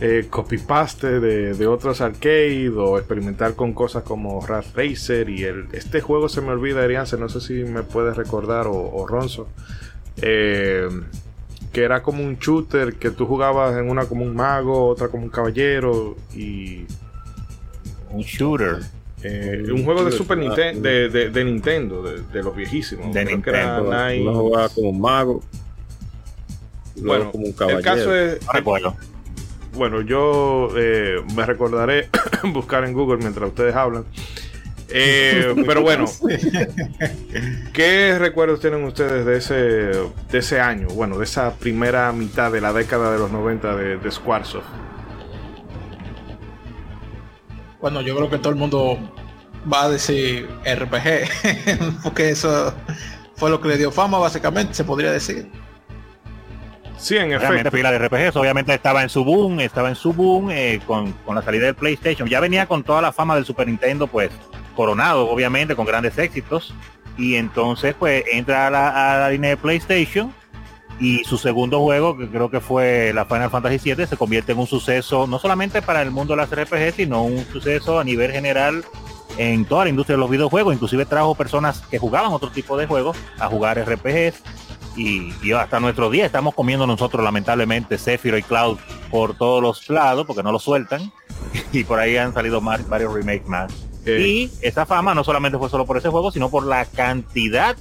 eh, 0.00 0.26
copy-paste 0.28 1.20
de, 1.20 1.54
de 1.54 1.66
otros 1.66 2.00
arcade 2.02 2.68
o 2.70 2.98
experimentar 2.98 3.54
con 3.54 3.72
cosas 3.72 4.02
como 4.02 4.44
Rat 4.46 4.66
Racer 4.74 5.30
y 5.30 5.44
el, 5.44 5.68
este 5.72 6.00
juego 6.00 6.28
se 6.28 6.40
me 6.42 6.50
olvida, 6.50 6.84
Eriance, 6.84 7.16
no 7.16 7.28
sé 7.28 7.40
si 7.40 7.54
me 7.64 7.82
puedes 7.82 8.16
recordar 8.16 8.66
o, 8.66 8.74
o 8.74 9.06
Ronzo, 9.06 9.48
eh, 10.20 10.88
que 11.72 11.82
era 11.82 12.02
como 12.02 12.22
un 12.22 12.36
shooter 12.38 12.94
que 12.94 13.10
tú 13.10 13.26
jugabas 13.26 13.76
en 13.78 13.88
una 13.90 14.04
como 14.06 14.24
un 14.24 14.34
mago, 14.34 14.86
otra 14.88 15.08
como 15.08 15.24
un 15.24 15.30
caballero 15.30 16.16
y 16.34 16.84
Un 18.10 18.20
shooter 18.22 18.78
eh, 19.22 19.64
un 19.72 19.82
juego 19.84 20.04
de 20.04 20.12
Super 20.12 20.36
Nintendo, 20.38 20.80
de, 20.88 21.08
de- 21.08 21.30
de 21.30 21.44
Nintendo, 21.44 22.02
de, 22.02 22.20
de 22.22 22.42
los 22.42 22.54
viejísimos. 22.54 23.12
De 23.14 23.24
Creo 23.24 23.42
que 23.42 23.50
era 23.50 23.78
Nintendo, 23.80 24.06
Nine- 24.08 24.22
Uno 24.28 24.38
jugaba 24.40 24.68
como 24.68 24.90
un 24.90 25.00
mago. 25.00 25.42
Bueno, 26.96 27.32
como 27.32 27.44
un 27.44 27.50
el 27.50 27.56
caballero. 27.56 27.82
caso 27.82 28.14
es, 28.14 28.46
no 28.46 28.52
recuerdo 28.52 28.96
Bueno, 29.76 30.00
yo 30.00 30.68
eh, 30.76 31.22
me 31.34 31.44
recordaré 31.44 32.08
buscar 32.44 32.84
en 32.84 32.94
Google 32.94 33.18
mientras 33.18 33.48
ustedes 33.48 33.74
hablan. 33.74 34.04
Eh, 34.88 35.54
pero 35.66 35.82
bueno, 35.82 36.06
¿qué 37.72 38.18
recuerdos 38.18 38.60
tienen 38.60 38.84
ustedes 38.84 39.26
de 39.26 39.36
ese, 39.36 39.54
de 39.54 40.38
ese 40.38 40.60
año? 40.60 40.88
Bueno, 40.88 41.18
de 41.18 41.24
esa 41.24 41.54
primera 41.54 42.10
mitad 42.12 42.50
de 42.50 42.60
la 42.60 42.72
década 42.72 43.12
de 43.12 43.18
los 43.18 43.30
90 43.30 43.76
de, 43.76 43.96
de 43.98 44.10
Squaresoft. 44.10 44.66
Bueno, 47.80 48.00
yo 48.00 48.16
creo 48.16 48.30
que 48.30 48.38
todo 48.38 48.50
el 48.50 48.58
mundo 48.58 48.98
va 49.70 49.84
a 49.84 49.88
decir 49.90 50.48
RPG, 50.64 52.00
porque 52.02 52.30
eso 52.30 52.72
fue 53.36 53.50
lo 53.50 53.60
que 53.60 53.68
le 53.68 53.76
dio 53.76 53.92
fama 53.92 54.18
básicamente, 54.18 54.72
se 54.74 54.84
podría 54.84 55.12
decir. 55.12 55.50
Sí, 56.96 57.16
en 57.16 57.30
Realmente 57.30 57.68
efecto. 57.68 58.06
RPGs, 58.06 58.36
obviamente 58.36 58.74
estaba 58.74 59.02
en 59.02 59.08
su 59.08 59.24
boom, 59.24 59.60
estaba 59.60 59.88
en 59.88 59.94
su 59.94 60.12
boom 60.12 60.50
eh, 60.50 60.80
con, 60.86 61.12
con 61.12 61.34
la 61.34 61.42
salida 61.42 61.66
del 61.66 61.74
PlayStation. 61.74 62.28
Ya 62.28 62.40
venía 62.40 62.66
con 62.66 62.82
toda 62.84 63.02
la 63.02 63.12
fama 63.12 63.34
del 63.34 63.44
Super 63.44 63.66
Nintendo, 63.66 64.06
pues 64.06 64.30
coronado, 64.74 65.28
obviamente, 65.28 65.76
con 65.76 65.86
grandes 65.86 66.16
éxitos. 66.18 66.74
Y 67.18 67.36
entonces, 67.36 67.94
pues 67.98 68.24
entra 68.32 68.66
a 68.66 68.70
la, 68.70 69.14
a 69.14 69.18
la 69.20 69.30
línea 69.30 69.50
de 69.50 69.56
PlayStation 69.56 70.32
y 70.98 71.24
su 71.24 71.36
segundo 71.36 71.80
juego, 71.80 72.16
que 72.16 72.28
creo 72.28 72.50
que 72.50 72.60
fue 72.60 73.12
la 73.14 73.26
Final 73.26 73.50
Fantasy 73.50 73.94
VII, 73.94 74.06
se 74.06 74.16
convierte 74.16 74.52
en 74.52 74.58
un 74.58 74.66
suceso, 74.66 75.26
no 75.26 75.38
solamente 75.38 75.82
para 75.82 76.00
el 76.02 76.10
mundo 76.10 76.34
de 76.34 76.38
las 76.38 76.50
RPG, 76.50 76.94
sino 76.96 77.22
un 77.22 77.44
suceso 77.52 78.00
a 78.00 78.04
nivel 78.04 78.32
general 78.32 78.84
en 79.36 79.66
toda 79.66 79.84
la 79.84 79.90
industria 79.90 80.16
de 80.16 80.20
los 80.20 80.30
videojuegos. 80.30 80.72
Inclusive 80.72 81.04
trajo 81.04 81.34
personas 81.34 81.82
que 81.90 81.98
jugaban 81.98 82.32
otro 82.32 82.50
tipo 82.50 82.76
de 82.78 82.86
juegos 82.86 83.16
a 83.38 83.48
jugar 83.48 83.78
RPGs 83.78 84.42
y, 84.96 85.32
y 85.42 85.52
hasta 85.52 85.80
nuestro 85.80 86.10
día. 86.10 86.26
Estamos 86.26 86.54
comiendo 86.54 86.86
nosotros 86.86 87.22
lamentablemente 87.22 87.98
Sephiroth 87.98 88.40
y 88.40 88.42
Cloud 88.42 88.78
por 89.10 89.36
todos 89.36 89.62
los 89.62 89.88
lados 89.90 90.26
porque 90.26 90.42
no 90.42 90.52
lo 90.52 90.58
sueltan. 90.58 91.12
Y 91.72 91.84
por 91.84 91.98
ahí 91.98 92.16
han 92.16 92.34
salido 92.34 92.60
más, 92.60 92.88
varios 92.88 93.12
remakes 93.12 93.46
más. 93.46 93.72
Eh, 94.04 94.20
y 94.20 94.50
esa 94.62 94.86
fama 94.86 95.14
no 95.14 95.24
solamente 95.24 95.58
fue 95.58 95.68
solo 95.68 95.84
por 95.84 95.96
ese 95.96 96.08
juego 96.08 96.30
sino 96.30 96.48
por 96.48 96.64
la 96.64 96.84
cantidad 96.84 97.76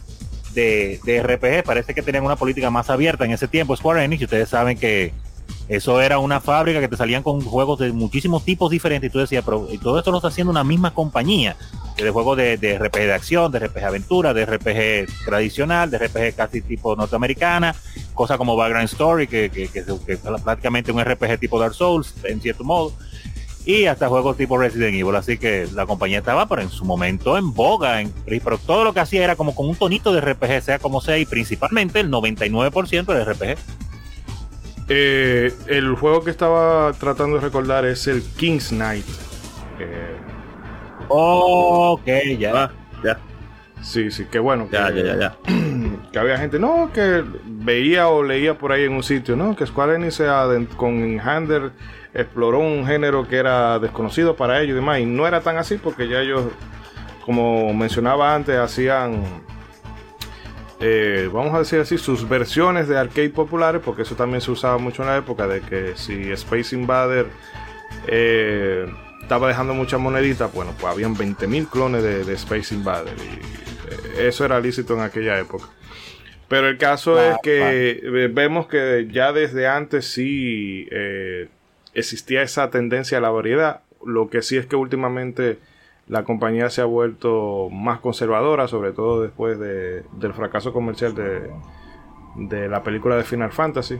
de, 0.53 0.99
de 1.03 1.21
RPG 1.21 1.63
parece 1.63 1.93
que 1.93 2.01
tenían 2.01 2.25
una 2.25 2.35
política 2.35 2.71
más 2.71 2.89
abierta 2.89 3.25
en 3.25 3.31
ese 3.31 3.47
tiempo 3.47 3.75
Square 3.75 4.03
Enix 4.03 4.21
y 4.21 4.25
ustedes 4.25 4.49
saben 4.49 4.77
que 4.77 5.13
eso 5.67 6.01
era 6.01 6.19
una 6.19 6.39
fábrica 6.39 6.79
que 6.79 6.87
te 6.87 6.97
salían 6.97 7.23
con 7.23 7.41
juegos 7.41 7.79
de 7.79 7.91
muchísimos 7.91 8.43
tipos 8.45 8.69
diferentes 8.69 9.09
y 9.09 9.11
tú 9.11 9.19
decías 9.19 9.43
pero 9.43 9.67
todo 9.81 9.97
esto 9.97 10.11
lo 10.11 10.17
está 10.17 10.27
haciendo 10.27 10.51
una 10.51 10.63
misma 10.63 10.93
compañía 10.93 11.55
de 11.97 12.09
juegos 12.09 12.37
de, 12.37 12.77
RPG 12.77 12.99
de 12.99 13.13
acción, 13.13 13.51
de 13.51 13.59
RPG 13.59 13.83
aventura, 13.83 14.33
de 14.33 14.45
RPG 14.45 15.25
tradicional, 15.25 15.89
de 15.89 15.97
RPG 15.97 16.35
casi 16.35 16.61
tipo 16.61 16.95
norteamericana, 16.95 17.73
cosas 18.13 18.37
como 18.37 18.55
Background 18.55 18.89
Story, 18.89 19.27
que 19.27 19.49
es 19.73 19.85
prácticamente 20.43 20.91
un 20.91 21.03
RPG 21.03 21.39
tipo 21.39 21.59
Dark 21.59 21.73
Souls, 21.73 22.13
en 22.25 22.41
cierto 22.41 22.65
modo, 22.65 22.91
y 23.65 23.85
hasta 23.85 24.07
juegos 24.07 24.37
tipo 24.37 24.57
Resident 24.57 24.93
Evil. 24.95 25.15
Así 25.15 25.37
que 25.37 25.67
la 25.73 25.85
compañía 25.85 26.19
estaba, 26.19 26.47
pero 26.47 26.61
en 26.61 26.69
su 26.69 26.85
momento 26.85 27.37
en 27.37 27.53
boga, 27.53 28.01
en, 28.01 28.13
pero 28.25 28.57
todo 28.57 28.83
lo 28.83 28.93
que 28.93 28.99
hacía 28.99 29.23
era 29.23 29.35
como 29.35 29.55
con 29.55 29.67
un 29.67 29.75
tonito 29.75 30.13
de 30.13 30.21
RPG, 30.21 30.61
sea 30.61 30.79
como 30.79 31.01
sea, 31.01 31.17
y 31.17 31.25
principalmente 31.25 31.99
el 31.99 32.11
99% 32.11 33.05
de 33.05 33.25
RPG. 33.25 33.57
Eh, 34.87 35.51
el 35.67 35.95
juego 35.95 36.23
que 36.23 36.29
estaba 36.31 36.93
tratando 36.93 37.37
de 37.37 37.41
recordar 37.41 37.85
es 37.85 38.07
el 38.07 38.21
King's 38.37 38.69
Knight. 38.69 39.05
Eh, 39.79 40.15
Ok, 41.07 42.07
ya. 42.39 42.71
Ya, 43.03 43.19
sí, 43.81 44.09
sí, 44.09 44.25
que 44.25 44.39
bueno. 44.39 44.67
ya, 44.71 44.91
que, 44.91 45.03
ya, 45.03 45.15
ya, 45.15 45.19
ya. 45.19 45.37
que 46.11 46.19
había 46.19 46.37
gente, 46.37 46.57
no, 46.59 46.91
que 46.93 47.23
veía 47.45 48.07
o 48.07 48.23
leía 48.23 48.57
por 48.57 48.71
ahí 48.71 48.85
en 48.85 48.93
un 48.93 49.03
sitio, 49.03 49.35
no, 49.35 49.55
que 49.55 49.65
Square 49.67 49.95
Enix 49.95 50.21
con 50.75 51.19
Hander 51.19 51.71
exploró 52.13 52.59
un 52.59 52.85
género 52.87 53.27
que 53.27 53.35
era 53.37 53.77
desconocido 53.79 54.35
para 54.35 54.61
ellos 54.61 54.71
y 54.71 54.75
demás, 54.75 54.99
y 54.99 55.05
no 55.05 55.27
era 55.27 55.41
tan 55.41 55.57
así 55.57 55.77
porque 55.77 56.07
ya 56.07 56.21
ellos, 56.21 56.45
como 57.25 57.73
mencionaba 57.73 58.33
antes, 58.33 58.57
hacían, 58.57 59.23
eh, 60.79 61.29
vamos 61.31 61.53
a 61.53 61.59
decir 61.59 61.79
así, 61.79 61.97
sus 61.97 62.27
versiones 62.27 62.87
de 62.87 62.97
arcade 62.97 63.29
populares, 63.29 63.81
porque 63.83 64.01
eso 64.03 64.15
también 64.15 64.41
se 64.41 64.51
usaba 64.51 64.77
mucho 64.77 65.03
en 65.03 65.09
la 65.09 65.17
época 65.17 65.47
de 65.47 65.61
que 65.61 65.93
si 65.95 66.31
Space 66.31 66.75
Invader 66.75 67.27
eh, 68.07 68.85
estaba 69.21 69.47
dejando 69.47 69.73
muchas 69.73 69.99
moneditas, 69.99 70.51
bueno, 70.53 70.73
pues 70.79 70.93
habían 70.93 71.15
20.000 71.15 71.69
clones 71.69 72.03
de, 72.03 72.23
de 72.23 72.33
Space 72.33 72.75
Invader 72.75 73.15
y 73.17 74.23
eh, 74.23 74.27
eso 74.27 74.45
era 74.45 74.59
lícito 74.59 74.93
en 74.93 75.01
aquella 75.01 75.39
época. 75.39 75.65
Pero 76.47 76.67
el 76.67 76.77
caso 76.77 77.19
es 77.21 77.37
que 77.41 78.29
vemos 78.31 78.67
que 78.67 79.07
ya 79.11 79.33
desde 79.33 79.67
antes 79.67 80.05
sí 80.05 80.87
eh, 80.91 81.47
existía 81.93 82.43
esa 82.43 82.69
tendencia 82.69 83.17
a 83.17 83.21
la 83.21 83.29
variedad. 83.29 83.81
Lo 84.05 84.29
que 84.29 84.43
sí 84.43 84.57
es 84.57 84.67
que 84.67 84.75
últimamente 84.75 85.57
la 86.07 86.23
compañía 86.23 86.69
se 86.69 86.81
ha 86.81 86.85
vuelto 86.85 87.69
más 87.71 87.99
conservadora, 87.99 88.67
sobre 88.67 88.91
todo 88.91 89.21
después 89.21 89.57
de- 89.59 90.03
del 90.13 90.33
fracaso 90.33 90.71
comercial 90.73 91.15
de, 91.15 91.51
de 92.35 92.67
la 92.69 92.83
película 92.83 93.15
de 93.15 93.23
Final 93.23 93.51
Fantasy. 93.51 93.99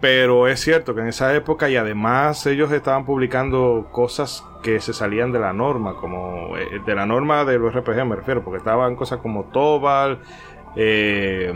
Pero 0.00 0.46
es 0.46 0.60
cierto 0.60 0.94
que 0.94 1.00
en 1.00 1.08
esa 1.08 1.34
época 1.34 1.70
y 1.70 1.76
además 1.76 2.46
ellos 2.46 2.70
estaban 2.70 3.06
publicando 3.06 3.88
cosas 3.90 4.44
que 4.62 4.78
se 4.80 4.92
salían 4.92 5.32
de 5.32 5.38
la 5.38 5.52
norma, 5.54 5.94
como 5.96 6.56
eh, 6.56 6.80
de 6.84 6.94
la 6.94 7.06
norma 7.06 7.44
de 7.44 7.58
los 7.58 7.74
RPG 7.74 8.04
me 8.04 8.16
refiero, 8.16 8.42
porque 8.44 8.58
estaban 8.58 8.94
cosas 8.94 9.20
como 9.20 9.44
Tobal, 9.44 10.18
eh, 10.76 11.52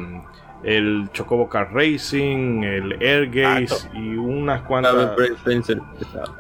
el 0.63 1.11
Chocobo 1.13 1.49
Car 1.51 1.73
Racing, 1.75 2.63
el 2.65 3.03
Air 3.03 3.31
Gaze 3.31 3.91
y 3.95 4.17
unas 4.17 4.63
cuantas... 4.63 4.95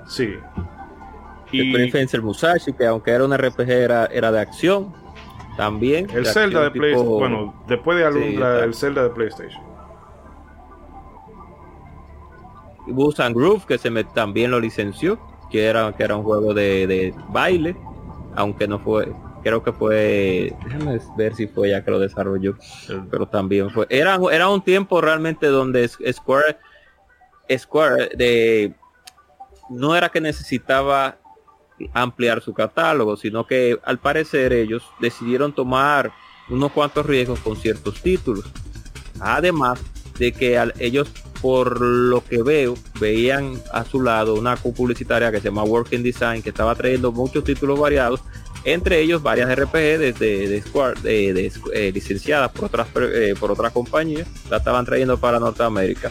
Sí. 0.06 0.34
El 1.52 1.86
Y 1.86 1.90
Fencer 1.90 2.22
Musashi, 2.22 2.72
que 2.72 2.86
aunque 2.86 3.10
era 3.10 3.24
un 3.24 3.36
RPG, 3.36 3.68
era, 3.70 4.06
era 4.06 4.30
de 4.32 4.40
acción. 4.40 4.92
También. 5.56 6.08
el 6.10 6.24
Zelda 6.24 6.62
de 6.62 6.70
PlayStation, 6.70 7.06
tipo- 7.06 7.18
bueno, 7.18 7.64
después 7.68 7.98
de 7.98 8.04
Alundra, 8.04 8.46
exacto. 8.48 8.64
el 8.64 8.74
Zelda 8.74 9.02
de 9.02 9.10
PlayStation. 9.10 9.62
Boost 12.86 13.20
and 13.20 13.36
Groove, 13.36 13.66
que 13.66 13.78
se 13.78 13.90
me, 13.90 14.04
también 14.04 14.50
lo 14.50 14.58
licenció, 14.60 15.18
que 15.50 15.66
era, 15.66 15.92
que 15.94 16.02
era 16.04 16.16
un 16.16 16.22
juego 16.22 16.54
de, 16.54 16.86
de 16.86 17.14
baile, 17.28 17.76
aunque 18.36 18.66
no 18.66 18.78
fue, 18.78 19.12
creo 19.42 19.62
que 19.62 19.72
fue, 19.72 20.54
déjame 20.64 20.98
ver 21.16 21.34
si 21.34 21.46
fue 21.46 21.70
ya 21.70 21.84
que 21.84 21.90
lo 21.90 21.98
desarrolló, 21.98 22.56
pero 23.10 23.26
también 23.26 23.70
fue, 23.70 23.86
era, 23.90 24.18
era 24.32 24.48
un 24.48 24.62
tiempo 24.62 25.00
realmente 25.00 25.46
donde 25.48 25.86
Square, 25.88 26.56
Square 27.56 28.10
de, 28.16 28.74
no 29.68 29.94
era 29.94 30.08
que 30.08 30.20
necesitaba 30.20 31.18
ampliar 31.92 32.42
su 32.42 32.52
catálogo, 32.54 33.16
sino 33.16 33.46
que 33.46 33.78
al 33.84 33.98
parecer 33.98 34.52
ellos 34.52 34.82
decidieron 35.00 35.54
tomar 35.54 36.12
unos 36.48 36.72
cuantos 36.72 37.06
riesgos 37.06 37.38
con 37.40 37.56
ciertos 37.56 38.00
títulos. 38.02 38.44
Además 39.20 39.80
de 40.18 40.32
que 40.32 40.58
al- 40.58 40.74
ellos, 40.78 41.08
por 41.40 41.80
lo 41.80 42.22
que 42.24 42.42
veo, 42.42 42.74
veían 43.00 43.54
a 43.72 43.84
su 43.84 44.02
lado 44.02 44.34
una 44.34 44.56
publicitaria 44.56 45.30
que 45.30 45.38
se 45.38 45.44
llama 45.44 45.64
Working 45.64 46.02
Design, 46.02 46.42
que 46.42 46.50
estaba 46.50 46.74
trayendo 46.74 47.12
muchos 47.12 47.44
títulos 47.44 47.78
variados, 47.78 48.20
entre 48.64 49.00
ellos 49.00 49.22
varias 49.22 49.48
RPG 49.48 49.72
de, 49.98 50.12
de, 50.12 50.62
Square, 50.66 51.00
de- 51.00 51.32
de- 51.32 51.52
eh, 51.72 51.92
licenciadas 51.92 52.50
por 52.52 52.66
otras, 52.66 52.88
eh, 52.96 53.34
por 53.38 53.50
otras 53.50 53.72
compañías, 53.72 54.28
la 54.50 54.58
estaban 54.58 54.84
trayendo 54.84 55.18
para 55.18 55.38
Norteamérica. 55.40 56.10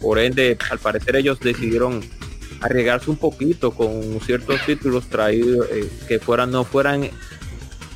Por 0.00 0.18
ende, 0.18 0.58
al 0.70 0.78
parecer 0.78 1.14
ellos 1.16 1.38
decidieron 1.40 2.00
arriesgarse 2.60 3.10
un 3.10 3.16
poquito 3.16 3.70
con 3.70 4.20
ciertos 4.24 4.60
títulos 4.66 5.08
traídos 5.08 5.66
eh, 5.70 5.90
que 6.08 6.18
fueran 6.18 6.50
no 6.50 6.64
fueran 6.64 7.10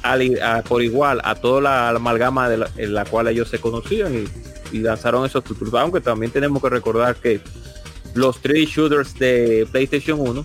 al- 0.02 0.40
a- 0.42 0.62
por 0.62 0.82
igual 0.82 1.20
a 1.24 1.34
toda 1.34 1.60
la, 1.60 1.88
amalgama 1.90 2.48
de 2.48 2.58
la, 2.58 2.70
en 2.76 2.94
la 2.94 3.04
cual 3.04 3.28
ellos 3.28 3.48
se 3.48 3.58
conocían 3.58 4.14
y, 4.72 4.78
lanzaron 4.78 5.26
esos 5.26 5.42
títulos. 5.42 5.74
Aunque 5.74 6.00
también 6.00 6.30
tenemos 6.30 6.62
que 6.62 6.68
recordar 6.68 7.16
que 7.16 7.40
los 8.14 8.40
3D 8.40 8.66
shooters 8.68 9.18
de 9.18 9.66
PlayStation 9.72 10.20
1 10.20 10.44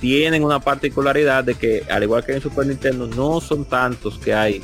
tienen 0.00 0.44
una 0.44 0.60
particularidad 0.60 1.42
de 1.44 1.54
que 1.54 1.84
al 1.88 2.02
igual 2.02 2.24
que 2.24 2.34
en 2.34 2.42
Super 2.42 2.66
Nintendo 2.66 3.06
no 3.06 3.40
son 3.40 3.64
tantos 3.64 4.18
que 4.18 4.34
hay 4.34 4.62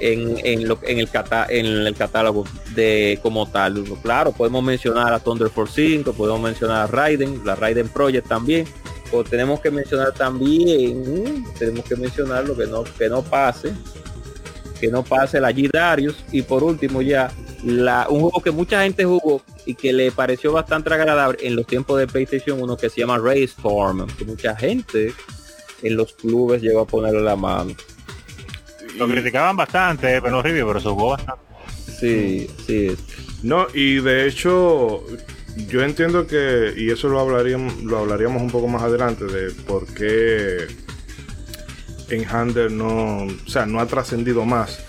en, 0.00 0.36
en, 0.44 0.68
lo, 0.68 0.78
en, 0.82 0.98
el, 0.98 1.08
cata, 1.08 1.46
en 1.48 1.66
el 1.66 1.94
catálogo 1.94 2.44
de 2.74 3.18
como 3.22 3.46
tal. 3.46 3.84
Claro, 4.02 4.32
podemos 4.32 4.62
mencionar 4.62 5.12
a 5.12 5.18
Thunder 5.18 5.50
Force 5.50 5.74
5, 5.74 6.12
podemos 6.12 6.40
mencionar 6.40 6.82
a 6.82 6.86
Raiden, 6.86 7.42
la 7.44 7.54
Raiden 7.54 7.88
Project 7.88 8.28
también. 8.28 8.66
O 9.12 9.24
tenemos 9.24 9.60
que 9.60 9.70
mencionar 9.70 10.12
también, 10.12 11.44
tenemos 11.58 11.84
que 11.84 11.96
mencionar 11.96 12.44
lo 12.44 12.56
que 12.56 12.66
no, 12.66 12.84
que 12.84 13.08
no 13.08 13.22
pase, 13.22 13.72
que 14.80 14.88
no 14.88 15.02
pase 15.02 15.40
la 15.40 15.50
G 15.50 15.68
Darius. 15.70 16.16
Y 16.30 16.42
por 16.42 16.62
último 16.62 17.02
ya, 17.02 17.30
la, 17.64 18.06
un 18.08 18.20
juego 18.20 18.40
que 18.40 18.50
mucha 18.50 18.82
gente 18.82 19.04
jugó 19.04 19.42
y 19.66 19.74
que 19.74 19.92
le 19.92 20.12
pareció 20.12 20.52
bastante 20.52 20.92
agradable 20.94 21.38
en 21.42 21.56
los 21.56 21.66
tiempos 21.66 21.98
de 21.98 22.06
PlayStation 22.06 22.62
1 22.62 22.76
que 22.76 22.88
se 22.88 23.00
llama 23.00 23.18
Race 23.18 23.44
Storm, 23.44 24.06
que 24.16 24.24
mucha 24.24 24.54
gente 24.56 25.12
en 25.82 25.96
los 25.96 26.12
clubes 26.12 26.62
llegó 26.62 26.80
a 26.80 26.86
ponerle 26.86 27.22
la 27.22 27.36
mano. 27.36 27.74
Lo 28.96 29.08
criticaban 29.08 29.56
bastante, 29.56 30.20
pero 30.20 30.30
no 30.30 30.42
review, 30.42 30.66
pero 30.66 30.80
se 30.80 30.88
jugó 30.88 31.10
bastante. 31.10 31.42
Sí, 31.98 32.48
sí. 32.66 32.96
No, 33.42 33.66
y 33.72 34.00
de 34.00 34.26
hecho, 34.26 35.04
yo 35.68 35.82
entiendo 35.82 36.26
que, 36.26 36.72
y 36.76 36.90
eso 36.90 37.08
lo 37.08 37.20
hablaríamos, 37.20 37.82
lo 37.82 37.98
hablaríamos 37.98 38.42
un 38.42 38.50
poco 38.50 38.68
más 38.68 38.82
adelante, 38.82 39.24
de 39.24 39.50
por 39.66 39.86
qué 39.94 40.66
en 42.10 42.24
Hander 42.28 42.70
no, 42.70 43.24
o 43.24 43.48
sea, 43.48 43.66
no 43.66 43.80
ha 43.80 43.86
trascendido 43.86 44.44
más. 44.44 44.84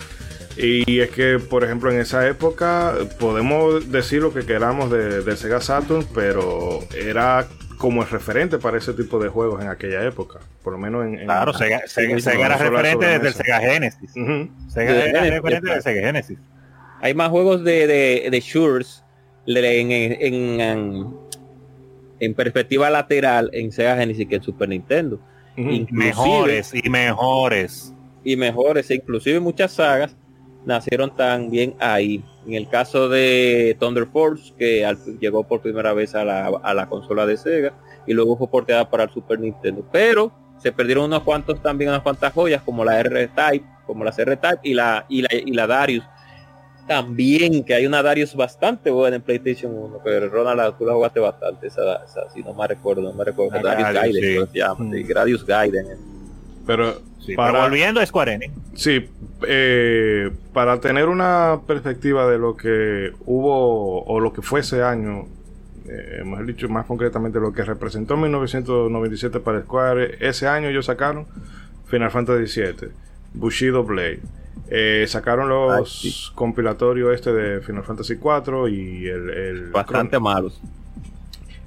Y 0.56 1.00
es 1.00 1.10
que, 1.10 1.38
por 1.38 1.64
ejemplo, 1.64 1.90
en 1.90 1.98
esa 1.98 2.28
época 2.28 2.94
podemos 3.18 3.90
decir 3.90 4.20
lo 4.20 4.34
que 4.34 4.44
queramos 4.44 4.90
de, 4.90 5.22
de 5.22 5.36
Sega 5.36 5.60
Saturn, 5.60 6.06
pero 6.14 6.80
era 6.94 7.48
como 7.82 8.02
el 8.02 8.08
referente 8.08 8.58
para 8.58 8.78
ese 8.78 8.92
tipo 8.94 9.18
de 9.18 9.28
juegos 9.28 9.60
en 9.60 9.68
aquella 9.68 10.02
época. 10.04 10.38
Por 10.62 10.72
lo 10.72 10.78
menos 10.78 11.04
en... 11.04 11.18
en- 11.18 11.24
Claro, 11.26 11.52
Sega, 11.52 11.80
Sega- 11.86 12.14
sí, 12.14 12.20
Sega 12.22 12.46
era 12.46 12.56
referente 12.56 13.04
desde 13.06 13.28
el. 13.28 13.34
Sega 13.34 13.58
Genesis. 13.60 14.10
Ujú. 14.16 14.48
Sega 14.68 14.92
Desde 14.92 15.10
era 15.10 15.18
Genesis, 15.20 15.34
referente 15.42 15.70
de 15.70 15.76
está. 15.78 15.90
Sega 15.90 16.06
Genesis. 16.06 16.38
Hay 17.00 17.14
más 17.14 17.28
juegos 17.30 17.64
de, 17.64 17.86
de, 17.88 18.28
de 18.30 18.40
shooters 18.40 19.04
le- 19.44 19.80
en, 19.80 19.90
en, 19.92 20.60
en, 20.60 21.14
en 22.20 22.34
perspectiva 22.34 22.88
lateral 22.88 23.50
en 23.52 23.72
Sega 23.72 23.96
Genesis 23.96 24.28
que 24.28 24.36
en 24.36 24.42
Super 24.42 24.68
Nintendo. 24.68 25.20
Mejores 25.56 26.72
y 26.72 26.88
mejores. 26.88 27.92
y 28.24 28.36
mejores, 28.36 28.90
e 28.90 28.94
inclusive 28.94 29.40
muchas 29.40 29.72
sagas 29.72 30.16
nacieron 30.64 31.14
también 31.16 31.74
ahí. 31.80 32.24
En 32.46 32.54
el 32.54 32.68
caso 32.68 33.08
de 33.08 33.76
Thunder 33.78 34.06
Force, 34.06 34.52
que 34.58 34.84
al- 34.84 34.98
llegó 35.20 35.44
por 35.44 35.60
primera 35.60 35.92
vez 35.92 36.14
a 36.14 36.24
la, 36.24 36.46
a 36.46 36.74
la 36.74 36.88
consola 36.88 37.24
de 37.26 37.36
Sega 37.36 37.72
y 38.06 38.12
luego 38.14 38.36
fue 38.36 38.48
porteada 38.50 38.90
para 38.90 39.04
el 39.04 39.10
Super 39.10 39.38
Nintendo. 39.38 39.84
Pero 39.92 40.32
se 40.58 40.72
perdieron 40.72 41.04
unos 41.04 41.22
cuantos 41.22 41.62
también, 41.62 41.90
unas 41.90 42.02
cuantas 42.02 42.32
joyas 42.32 42.62
como 42.62 42.84
la 42.84 42.98
R-Type, 43.00 43.64
como 43.86 44.04
la 44.04 44.10
R-Type 44.16 44.60
y 44.64 44.74
la, 44.74 45.06
y 45.08 45.22
la, 45.22 45.28
y 45.32 45.52
la 45.52 45.66
Darius. 45.66 46.04
También, 46.86 47.62
que 47.62 47.74
hay 47.74 47.86
una 47.86 48.02
Darius 48.02 48.34
bastante 48.34 48.90
buena 48.90 49.14
en 49.16 49.22
PlayStation 49.22 49.72
1, 49.72 50.00
pero 50.02 50.28
Ronald, 50.28 50.76
tú 50.76 50.84
la 50.84 50.94
jugaste 50.94 51.20
bastante, 51.20 51.68
esa, 51.68 52.02
esa 52.04 52.28
si 52.30 52.42
no 52.42 52.52
me 52.54 52.66
recuerdo, 52.66 53.02
no 53.02 53.12
me 53.12 53.22
recuerdo. 53.24 53.60
Darius 53.62 53.92
Gaiden, 53.92 54.22
sí. 54.46 54.50
se 54.52 54.58
llama, 54.58 54.84
Mm. 54.84 54.92
sí, 54.92 55.02
Gradius 55.04 55.46
Gaiden. 55.46 55.86
Pero 56.66 57.00
Sí, 57.24 57.36
para, 57.36 57.52
Pero 57.52 57.64
volviendo 57.64 58.00
a 58.00 58.06
Square 58.06 58.32
Enix. 58.34 58.52
Sí, 58.74 59.08
eh, 59.46 60.30
para 60.52 60.80
tener 60.80 61.08
una 61.08 61.60
perspectiva 61.66 62.28
de 62.28 62.38
lo 62.38 62.56
que 62.56 63.12
hubo 63.26 64.02
o 64.04 64.18
lo 64.20 64.32
que 64.32 64.42
fue 64.42 64.60
ese 64.60 64.82
año, 64.82 65.26
eh, 65.86 66.22
mejor 66.24 66.46
dicho, 66.46 66.68
más 66.68 66.84
concretamente 66.86 67.38
lo 67.38 67.52
que 67.52 67.62
representó 67.62 68.16
1997 68.16 69.38
para 69.38 69.62
Square, 69.62 70.16
ese 70.20 70.48
año 70.48 70.68
ellos 70.68 70.86
sacaron 70.86 71.26
Final 71.86 72.10
Fantasy 72.10 72.60
VII, 72.60 72.88
Bushido 73.34 73.84
Blade, 73.84 74.20
eh, 74.68 75.04
sacaron 75.06 75.48
los 75.48 75.72
Ay, 76.04 76.10
sí. 76.10 76.32
compilatorios 76.34 77.14
este 77.14 77.32
de 77.32 77.60
Final 77.60 77.84
Fantasy 77.84 78.16
4 78.16 78.66
y 78.68 79.06
el, 79.06 79.30
el 79.30 79.70
Bastante 79.70 80.18
malos. 80.18 80.60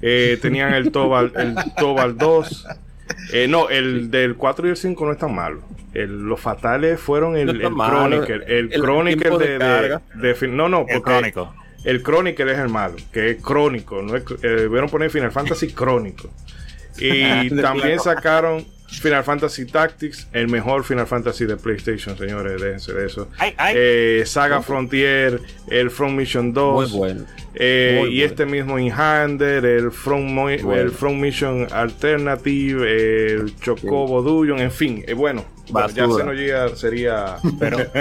eh, 0.02 0.38
tenían 0.42 0.74
el 0.74 0.92
Tobal, 0.92 1.32
el 1.34 1.54
Tobal 1.78 2.18
2. 2.18 2.66
Eh, 3.32 3.46
no, 3.48 3.68
el 3.68 4.10
del 4.10 4.34
4 4.36 4.66
y 4.66 4.70
el 4.70 4.76
5 4.76 5.06
no 5.06 5.12
es 5.12 5.18
tan 5.18 5.34
malo. 5.34 5.60
El- 5.94 6.22
los 6.24 6.40
fatales 6.40 7.00
fueron 7.00 7.36
el, 7.36 7.46
No 7.46 7.52
el. 7.52 7.74
Chronicle. 7.90 8.34
El, 8.46 8.72
El 8.72 8.80
Chronicle 8.82 9.30
de 9.38 9.58
de, 9.58 10.34
de- 10.34 10.48
No, 10.48 10.68
no, 10.68 10.80
El 10.80 10.86
porque 10.98 11.02
Crónico. 11.02 11.54
el 11.84 12.02
Chronicle 12.02 12.52
es 12.52 12.58
el 12.58 12.68
malo, 12.68 12.96
que 13.12 13.30
es 13.30 13.42
crónico, 13.42 14.02
no 14.02 14.16
es, 14.16 14.24
eh, 14.42 14.68
vieron 14.70 14.88
poner 14.90 15.10
Final 15.10 15.30
Fantasy 15.32 15.68
crónico. 15.72 16.28
Y 16.98 17.50
también 17.60 18.00
sacaron 18.00 18.64
Final 19.00 19.24
Fantasy 19.24 19.66
Tactics, 19.66 20.26
el 20.32 20.48
mejor 20.48 20.84
Final 20.84 21.06
Fantasy 21.06 21.44
de 21.46 21.56
PlayStation, 21.56 22.16
señores, 22.16 22.60
déjense 22.60 22.92
de 22.92 23.06
eso. 23.06 23.28
Ay, 23.38 23.54
ay. 23.56 23.74
Eh, 23.76 24.22
Saga 24.26 24.62
Frontier, 24.62 25.40
el 25.68 25.90
From 25.90 26.14
Mission 26.16 26.52
2. 26.52 26.90
Muy 26.92 26.98
bueno. 26.98 27.24
eh, 27.54 27.96
Muy 28.00 28.08
y 28.10 28.18
bueno. 28.18 28.30
este 28.30 28.46
mismo 28.46 28.78
Inhander, 28.78 29.64
el 29.64 29.90
From, 29.92 30.24
Mo- 30.32 30.44
Bueno. 30.44 30.74
el 30.74 30.90
From 30.90 31.18
Mission 31.20 31.66
Alternative, 31.72 33.32
el 33.34 33.56
Chocobo 33.60 34.22
Dungeon, 34.22 34.60
en 34.60 34.70
fin, 34.70 35.04
eh, 35.06 35.14
bueno, 35.14 35.44
ya 35.66 35.72
Basura. 35.72 36.24
Xenogears 36.24 36.78
sería. 36.78 37.36
Pero 37.58 37.78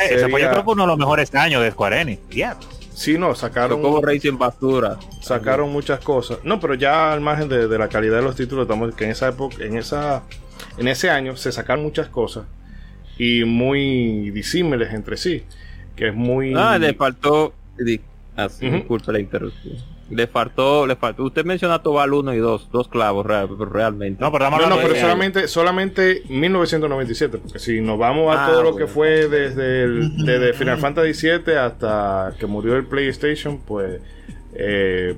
ese 0.00 0.28
fue 0.28 0.40
yo 0.40 0.46
Sería- 0.46 0.50
creo 0.50 0.64
que 0.64 0.70
uno 0.70 0.82
de 0.82 0.88
los 0.88 0.98
mejores 0.98 1.34
años 1.34 1.62
de 1.62 1.70
Square 1.70 2.00
Enix. 2.00 2.20
Ya. 2.30 2.56
Sí, 2.98 3.16
no, 3.16 3.32
sacaron. 3.36 3.80
Como 3.80 4.00
Racing 4.02 4.36
Basura. 4.38 4.98
sacaron 5.20 5.70
muchas 5.70 6.00
cosas. 6.00 6.38
No, 6.42 6.58
pero 6.58 6.74
ya 6.74 7.12
al 7.12 7.20
margen 7.20 7.48
de, 7.48 7.68
de 7.68 7.78
la 7.78 7.88
calidad 7.88 8.16
de 8.16 8.22
los 8.22 8.34
títulos, 8.34 8.62
estamos 8.64 8.92
que 8.96 9.04
en 9.04 9.10
esa 9.12 9.28
época, 9.28 9.62
en 9.64 9.76
esa, 9.76 10.24
en 10.78 10.88
ese 10.88 11.08
año 11.08 11.36
se 11.36 11.52
sacaron 11.52 11.84
muchas 11.84 12.08
cosas 12.08 12.44
y 13.16 13.44
muy 13.44 14.30
disímiles 14.32 14.92
entre 14.92 15.16
sí, 15.16 15.44
que 15.94 16.08
es 16.08 16.14
muy. 16.14 16.54
Ah, 16.56 16.76
le 16.76 16.92
faltó. 16.94 17.54
di- 17.78 18.00
ah, 18.36 18.48
sí, 18.48 18.66
Ujú. 18.66 18.76
disculpe 18.78 19.12
la 19.12 19.20
interrupción. 19.20 19.76
Le 20.10 20.26
faltó, 20.26 20.86
le 20.86 20.96
faltó. 20.96 21.24
Usted 21.24 21.44
menciona 21.44 21.82
Tobal 21.82 22.12
1 22.14 22.34
y 22.34 22.38
2, 22.38 22.70
dos 22.72 22.88
clavos 22.88 23.26
real- 23.26 23.48
realmente. 23.70 24.22
No, 24.22 24.32
pero 24.32 24.50
No, 24.50 24.66
no, 24.68 24.76
pero 24.76 24.94
solamente, 24.96 25.48
solamente 25.48 26.22
1997, 26.28 27.38
porque 27.38 27.58
si 27.58 27.80
nos 27.80 27.98
vamos 27.98 28.34
a 28.34 28.46
Ah, 28.46 28.50
todo 28.50 28.62
lo 28.62 28.74
que 28.76 28.86
fue 28.86 29.28
desde, 29.28 29.82
el, 29.84 30.16
desde 30.24 30.54
Final 30.54 30.78
Fantasy 30.78 31.28
VII 31.28 31.54
hasta 31.56 32.32
que 32.38 32.46
murió 32.46 32.76
el 32.76 32.86
PlayStation, 32.86 33.58
pues 33.58 34.00
eh, 34.54 35.14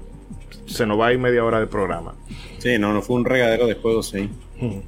se 0.67 0.87
nos 0.87 0.99
va 0.99 1.07
a 1.09 1.13
ir 1.13 1.19
media 1.19 1.45
hora 1.45 1.61
de 1.61 1.67
programa. 1.69 2.15
Sí, 2.59 2.77
no, 2.79 2.93
no 2.93 3.01
fue 3.01 3.17
un 3.17 3.25
regadero 3.25 3.67
de 3.67 3.75
juegos 3.75 4.13
ahí. 4.15 4.29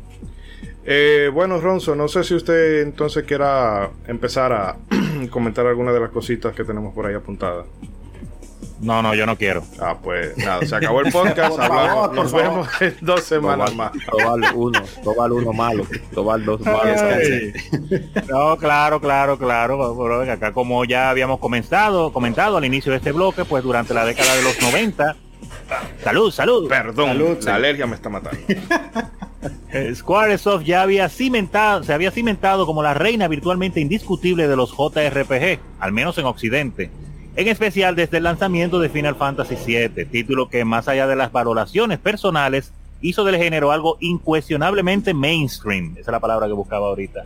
Eh, 0.84 1.30
bueno, 1.32 1.60
Ronzo, 1.60 1.94
no 1.94 2.08
sé 2.08 2.24
si 2.24 2.34
usted 2.34 2.82
entonces 2.82 3.22
quiera 3.22 3.90
empezar 4.08 4.52
a 4.52 4.76
comentar 5.30 5.64
algunas 5.64 5.94
de 5.94 6.00
las 6.00 6.10
cositas 6.10 6.56
que 6.56 6.64
tenemos 6.64 6.92
por 6.92 7.06
ahí 7.06 7.14
apuntadas. 7.14 7.66
No, 8.82 9.00
no, 9.00 9.14
yo 9.14 9.26
no 9.26 9.38
quiero. 9.38 9.62
Ah, 9.80 9.96
pues 10.02 10.36
nada, 10.36 10.66
se 10.66 10.74
acabó 10.74 11.00
el 11.00 11.12
podcast. 11.12 11.56
Hablamos, 11.58 12.12
nos 12.12 12.32
vemos 12.32 12.68
en 12.80 12.96
dos 13.00 13.22
semanas 13.22 13.70
Tobal, 13.70 13.76
más. 13.76 14.06
Tobal 14.10 14.54
1, 14.54 14.82
Tobal 15.04 15.32
1 15.32 15.52
malo, 15.52 15.86
Tobal 16.12 16.44
2 16.44 16.60
malo. 16.62 16.82
Ay. 16.82 17.52
No, 18.28 18.56
claro, 18.56 19.00
claro, 19.00 19.38
claro. 19.38 19.96
Pero 19.96 20.32
acá 20.32 20.52
como 20.52 20.84
ya 20.84 21.10
habíamos 21.10 21.38
comenzado, 21.38 22.12
comentado 22.12 22.56
al 22.56 22.64
inicio 22.64 22.90
de 22.90 22.98
este 22.98 23.12
bloque, 23.12 23.44
pues 23.44 23.62
durante 23.62 23.94
la 23.94 24.04
década 24.04 24.34
de 24.34 24.42
los 24.42 24.60
90. 24.60 25.16
Salud, 26.02 26.32
salud. 26.32 26.68
Perdón, 26.68 27.08
Salud, 27.08 27.36
la 27.36 27.42
sí. 27.42 27.48
alergia 27.50 27.86
me 27.86 27.94
está 27.94 28.08
matando. 28.08 28.40
Squaresoft 29.94 30.64
ya 30.64 30.82
había 30.82 31.08
cimentado, 31.08 31.82
se 31.84 31.92
había 31.92 32.10
cimentado 32.10 32.66
como 32.66 32.82
la 32.82 32.94
reina 32.94 33.28
virtualmente 33.28 33.80
indiscutible 33.80 34.48
de 34.48 34.56
los 34.56 34.72
JRPG, 34.76 35.60
al 35.80 35.92
menos 35.92 36.18
en 36.18 36.26
Occidente. 36.26 36.90
En 37.34 37.48
especial 37.48 37.96
desde 37.96 38.18
el 38.18 38.24
lanzamiento 38.24 38.78
de 38.78 38.90
Final 38.90 39.14
Fantasy 39.16 39.56
VII, 39.56 40.04
título 40.06 40.48
que 40.50 40.64
más 40.64 40.86
allá 40.88 41.06
de 41.06 41.16
las 41.16 41.32
valoraciones 41.32 41.98
personales, 41.98 42.72
hizo 43.00 43.24
del 43.24 43.36
género 43.36 43.72
algo 43.72 43.96
incuestionablemente 44.00 45.14
mainstream. 45.14 45.92
Esa 45.92 46.00
es 46.10 46.12
la 46.12 46.20
palabra 46.20 46.46
que 46.46 46.52
buscaba 46.52 46.86
ahorita. 46.88 47.24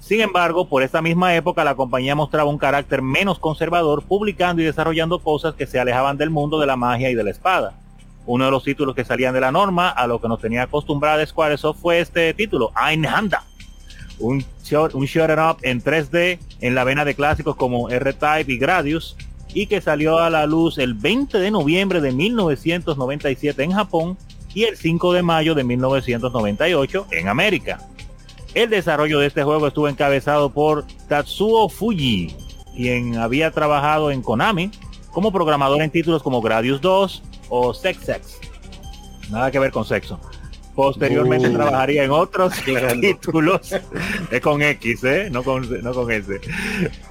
Sin 0.00 0.20
embargo, 0.20 0.68
por 0.68 0.82
esta 0.82 1.00
misma 1.02 1.34
época 1.34 1.64
la 1.64 1.74
compañía 1.74 2.14
mostraba 2.14 2.48
un 2.50 2.58
carácter 2.58 3.02
menos 3.02 3.38
conservador, 3.38 4.02
publicando 4.04 4.62
y 4.62 4.64
desarrollando 4.66 5.18
cosas 5.18 5.54
que 5.54 5.66
se 5.66 5.80
alejaban 5.80 6.16
del 6.18 6.30
mundo 6.30 6.60
de 6.60 6.66
la 6.66 6.76
magia 6.76 7.10
y 7.10 7.14
de 7.14 7.24
la 7.24 7.30
espada. 7.30 7.72
Uno 8.26 8.44
de 8.44 8.50
los 8.50 8.62
títulos 8.62 8.94
que 8.94 9.04
salían 9.04 9.32
de 9.34 9.40
la 9.40 9.50
norma, 9.50 9.88
a 9.88 10.06
lo 10.06 10.20
que 10.20 10.28
nos 10.28 10.40
tenía 10.40 10.64
acostumbrada 10.64 11.24
Squaresoft, 11.26 11.80
fue 11.80 12.00
este 12.00 12.32
título, 12.34 12.70
Einhanda. 12.78 13.44
Un, 14.20 14.44
shot- 14.62 14.94
un 14.94 15.06
shoot 15.06 15.30
'em 15.30 15.38
up 15.50 15.56
en 15.62 15.82
3D 15.82 16.38
en 16.60 16.74
la 16.74 16.84
vena 16.84 17.04
de 17.04 17.14
clásicos 17.14 17.56
como 17.56 17.88
R-Type 17.88 18.52
y 18.52 18.58
Gradius, 18.58 19.16
y 19.58 19.66
que 19.66 19.80
salió 19.80 20.20
a 20.20 20.30
la 20.30 20.46
luz 20.46 20.78
el 20.78 20.94
20 20.94 21.36
de 21.36 21.50
noviembre 21.50 22.00
de 22.00 22.12
1997 22.12 23.64
en 23.64 23.72
Japón 23.72 24.16
y 24.54 24.62
el 24.62 24.76
5 24.76 25.14
de 25.14 25.22
mayo 25.24 25.56
de 25.56 25.64
1998 25.64 27.08
en 27.10 27.26
América. 27.26 27.80
El 28.54 28.70
desarrollo 28.70 29.18
de 29.18 29.26
este 29.26 29.42
juego 29.42 29.66
estuvo 29.66 29.88
encabezado 29.88 30.50
por 30.50 30.86
Tatsuo 31.08 31.68
Fuji, 31.68 32.36
quien 32.76 33.16
había 33.16 33.50
trabajado 33.50 34.12
en 34.12 34.22
Konami 34.22 34.70
como 35.10 35.32
programador 35.32 35.82
en 35.82 35.90
títulos 35.90 36.22
como 36.22 36.40
Gradius 36.40 36.80
2 36.80 37.22
o 37.48 37.74
Sex 37.74 38.04
Sex. 38.04 38.38
Nada 39.28 39.50
que 39.50 39.58
ver 39.58 39.72
con 39.72 39.84
sexo. 39.84 40.20
Posteriormente 40.78 41.48
Uh. 41.48 41.54
trabajaría 41.54 42.04
en 42.04 42.12
otros 42.12 42.54
títulos. 43.00 43.74
Es 44.30 44.40
con 44.40 44.62
X, 44.62 45.02
¿eh? 45.02 45.28
No 45.28 45.42
con, 45.42 45.68
no 45.82 45.92
con 45.92 46.08
S. 46.12 46.40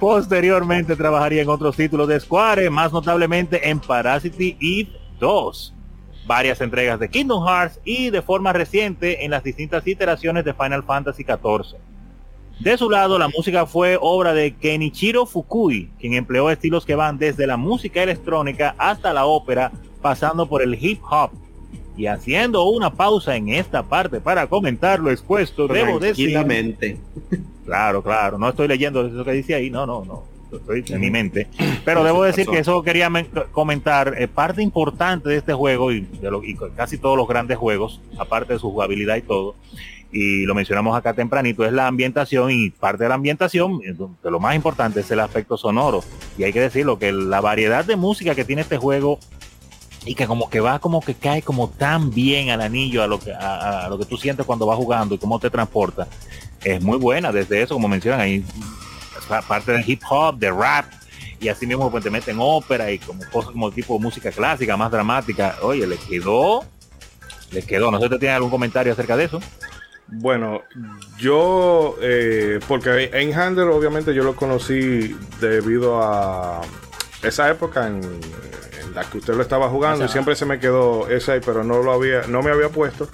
Posteriormente 0.00 0.96
trabajaría 0.96 1.42
en 1.42 1.50
otros 1.50 1.76
títulos 1.76 2.08
de 2.08 2.18
Square, 2.18 2.70
más 2.70 2.94
notablemente 2.94 3.68
en 3.68 3.78
Parasite 3.78 4.56
Eve 4.58 4.88
2 5.20 5.74
varias 6.26 6.62
entregas 6.62 6.98
de 6.98 7.10
Kingdom 7.10 7.46
Hearts 7.46 7.78
y 7.84 8.08
de 8.08 8.22
forma 8.22 8.54
reciente 8.54 9.22
en 9.26 9.32
las 9.32 9.42
distintas 9.44 9.86
iteraciones 9.86 10.46
de 10.46 10.54
Final 10.54 10.82
Fantasy 10.84 11.24
XIV. 11.24 11.76
De 12.60 12.78
su 12.78 12.88
lado, 12.88 13.18
la 13.18 13.28
música 13.28 13.66
fue 13.66 13.98
obra 14.00 14.32
de 14.32 14.54
Kenichiro 14.56 15.26
Fukui, 15.26 15.90
quien 16.00 16.14
empleó 16.14 16.48
estilos 16.48 16.86
que 16.86 16.94
van 16.94 17.18
desde 17.18 17.46
la 17.46 17.58
música 17.58 18.02
electrónica 18.02 18.74
hasta 18.78 19.12
la 19.12 19.26
ópera, 19.26 19.72
pasando 20.00 20.46
por 20.48 20.62
el 20.62 20.74
hip 20.82 21.02
hop. 21.10 21.32
Y 21.98 22.06
haciendo 22.06 22.62
una 22.70 22.90
pausa 22.94 23.34
en 23.36 23.48
esta 23.48 23.82
parte 23.82 24.20
para 24.20 24.46
comentar 24.46 25.00
lo 25.00 25.10
expuesto, 25.10 25.66
debo 25.74 25.98
decir... 25.98 26.28
Claro, 27.66 28.02
claro, 28.02 28.38
no 28.38 28.48
estoy 28.48 28.68
leyendo 28.68 29.04
eso 29.06 29.24
que 29.24 29.32
dice 29.32 29.54
ahí, 29.54 29.68
no, 29.68 29.84
no, 29.84 30.04
no, 30.04 30.22
estoy 30.56 30.84
en 30.88 31.00
mi 31.00 31.10
mente. 31.10 31.48
Pero 31.84 32.04
debo 32.04 32.22
decir 32.22 32.46
que 32.46 32.60
eso 32.60 32.82
quería 32.82 33.10
men- 33.10 33.26
comentar, 33.52 34.14
eh, 34.16 34.28
parte 34.28 34.62
importante 34.62 35.28
de 35.28 35.36
este 35.38 35.52
juego 35.52 35.92
y 35.92 36.00
de 36.00 36.30
lo- 36.30 36.42
y 36.44 36.56
casi 36.76 36.96
todos 36.98 37.16
los 37.16 37.26
grandes 37.28 37.58
juegos, 37.58 38.00
aparte 38.16 38.52
de 38.54 38.58
su 38.60 38.70
jugabilidad 38.70 39.16
y 39.16 39.22
todo, 39.22 39.56
y 40.10 40.44
lo 40.46 40.54
mencionamos 40.54 40.96
acá 40.96 41.12
tempranito, 41.12 41.66
es 41.66 41.72
la 41.72 41.86
ambientación 41.86 42.50
y 42.50 42.70
parte 42.70 43.02
de 43.02 43.08
la 43.10 43.16
ambientación, 43.16 43.80
eh, 43.84 43.92
de 44.22 44.30
lo 44.30 44.40
más 44.40 44.54
importante 44.54 45.00
es 45.00 45.10
el 45.10 45.20
aspecto 45.20 45.58
sonoro. 45.58 46.02
Y 46.38 46.44
hay 46.44 46.52
que 46.54 46.60
decirlo, 46.60 46.98
que 46.98 47.12
la 47.12 47.40
variedad 47.42 47.84
de 47.84 47.96
música 47.96 48.34
que 48.34 48.44
tiene 48.46 48.62
este 48.62 48.78
juego 48.78 49.18
y 50.08 50.14
que 50.14 50.26
como 50.26 50.48
que 50.48 50.60
va 50.60 50.78
como 50.78 51.02
que 51.02 51.14
cae 51.14 51.42
como 51.42 51.68
tan 51.68 52.10
bien 52.10 52.48
al 52.48 52.62
anillo 52.62 53.02
a 53.02 53.06
lo 53.06 53.20
que 53.20 53.32
a, 53.32 53.88
lo 53.90 53.98
que 53.98 54.06
tú 54.06 54.16
sientes 54.16 54.46
cuando 54.46 54.64
vas 54.64 54.78
jugando 54.78 55.14
y 55.14 55.18
cómo 55.18 55.38
te 55.38 55.50
transporta 55.50 56.08
es 56.64 56.82
muy 56.82 56.96
buena. 56.96 57.30
Desde 57.30 57.60
eso 57.60 57.74
como 57.74 57.88
mencionan 57.88 58.20
ahí 58.20 58.44
parte 59.46 59.72
del 59.72 59.84
hip 59.86 60.00
hop 60.08 60.38
de 60.38 60.50
rap 60.50 60.86
y 61.40 61.48
así 61.48 61.66
mismo 61.66 61.90
pues, 61.90 62.02
te 62.02 62.10
meten 62.10 62.38
ópera 62.40 62.90
y 62.90 62.98
como 62.98 63.22
cosas 63.30 63.52
como 63.52 63.70
tipo 63.70 63.94
de 63.94 64.00
música 64.00 64.32
clásica 64.32 64.78
más 64.78 64.90
dramática. 64.90 65.56
Oye 65.60 65.86
le 65.86 65.98
quedó 65.98 66.64
le 67.50 67.62
quedó. 67.62 67.90
No 67.90 68.00
sé 68.00 68.08
si 68.08 68.18
tiene 68.18 68.34
algún 68.34 68.50
comentario 68.50 68.94
acerca 68.94 69.14
de 69.16 69.24
eso. 69.24 69.40
Bueno, 70.06 70.62
yo, 71.18 71.96
eh, 72.00 72.60
porque 72.66 73.10
Einhander 73.12 73.68
obviamente 73.68 74.14
yo 74.14 74.24
lo 74.24 74.34
conocí 74.34 75.14
debido 75.38 76.02
a 76.02 76.62
esa 77.22 77.48
época 77.50 77.86
en, 77.86 77.96
en 78.04 78.94
la 78.94 79.04
que 79.10 79.18
usted 79.18 79.34
lo 79.34 79.42
estaba 79.42 79.68
jugando 79.68 80.04
y 80.04 80.08
siempre 80.08 80.36
se 80.36 80.46
me 80.46 80.58
quedó 80.58 81.08
esa 81.08 81.32
ahí, 81.32 81.40
pero 81.44 81.64
no 81.64 81.82
lo 81.82 81.92
había, 81.92 82.22
no 82.28 82.42
me 82.42 82.50
había 82.50 82.68
puesto. 82.68 83.08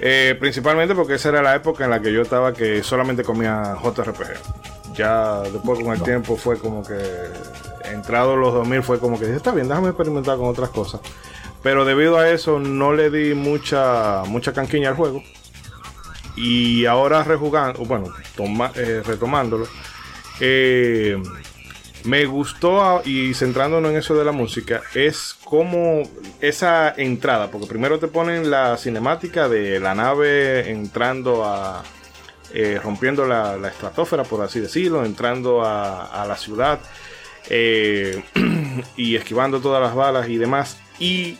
Eh, 0.00 0.34
principalmente 0.40 0.94
porque 0.94 1.14
esa 1.14 1.28
era 1.28 1.42
la 1.42 1.54
época 1.54 1.84
en 1.84 1.90
la 1.90 2.00
que 2.00 2.12
yo 2.12 2.22
estaba 2.22 2.54
que 2.54 2.82
solamente 2.82 3.22
comía 3.22 3.74
JRPG. 3.82 4.94
Ya 4.96 5.40
después 5.42 5.78
con 5.80 5.92
el 5.92 6.02
tiempo 6.02 6.36
fue 6.36 6.58
como 6.58 6.82
que 6.82 6.98
entrado 7.84 8.34
los 8.36 8.52
2000 8.54 8.82
fue 8.82 8.98
como 8.98 9.18
que 9.18 9.26
dije, 9.26 9.36
está 9.36 9.52
bien, 9.52 9.68
déjame 9.68 9.88
experimentar 9.88 10.36
con 10.38 10.48
otras 10.48 10.70
cosas. 10.70 11.00
Pero 11.62 11.84
debido 11.84 12.18
a 12.18 12.30
eso 12.30 12.58
no 12.58 12.94
le 12.94 13.10
di 13.10 13.34
mucha 13.34 14.22
mucha 14.26 14.52
canquiña 14.54 14.88
al 14.88 14.94
juego. 14.96 15.22
Y 16.36 16.86
ahora 16.86 17.22
rejugando, 17.22 17.84
bueno, 17.84 18.06
toma- 18.36 18.72
eh, 18.74 19.02
retomándolo, 19.04 19.66
eh, 20.40 21.22
me 22.04 22.24
gustó 22.26 22.82
a- 22.82 23.02
y 23.04 23.34
centrándonos 23.34 23.90
en 23.92 23.98
eso 23.98 24.14
de 24.16 24.24
la 24.24 24.32
música, 24.32 24.82
es 24.94 25.36
como 25.44 26.02
esa 26.40 26.92
entrada, 26.96 27.50
porque 27.50 27.66
primero 27.66 27.98
te 27.98 28.08
ponen 28.08 28.50
la 28.50 28.76
cinemática 28.76 29.48
de 29.48 29.80
la 29.80 29.94
nave 29.94 30.70
entrando 30.70 31.44
a, 31.44 31.82
eh, 32.52 32.80
rompiendo 32.82 33.26
la, 33.26 33.56
la 33.56 33.68
estratosfera, 33.68 34.24
por 34.24 34.42
así 34.42 34.60
decirlo, 34.60 35.04
entrando 35.04 35.62
a, 35.62 36.06
a 36.22 36.26
la 36.26 36.36
ciudad 36.36 36.80
eh, 37.48 38.22
y 38.96 39.16
esquivando 39.16 39.60
todas 39.60 39.82
las 39.82 39.94
balas 39.94 40.28
y 40.28 40.36
demás. 40.36 40.76
Y 40.98 41.38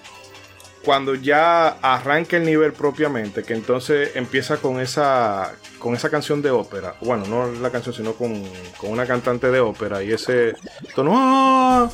cuando 0.85 1.15
ya 1.15 1.69
arranca 1.83 2.37
el 2.37 2.45
nivel 2.45 2.73
propiamente, 2.73 3.43
que 3.43 3.55
entonces 3.55 4.13
empieza 4.15 4.57
con 4.59 4.81
esa 4.81 5.53
con 5.79 5.95
esa 5.95 6.11
canción 6.11 6.43
de 6.43 6.51
ópera, 6.51 6.95
bueno, 7.01 7.25
no 7.27 7.51
la 7.53 7.71
canción, 7.71 7.95
sino 7.95 8.13
con, 8.15 8.43
con 8.79 8.91
una 8.91 9.07
cantante 9.07 9.51
de 9.51 9.61
ópera 9.61 10.03
y 10.03 10.13
ese 10.13 10.55
tono, 10.95 11.13
¡ah! 11.17 11.91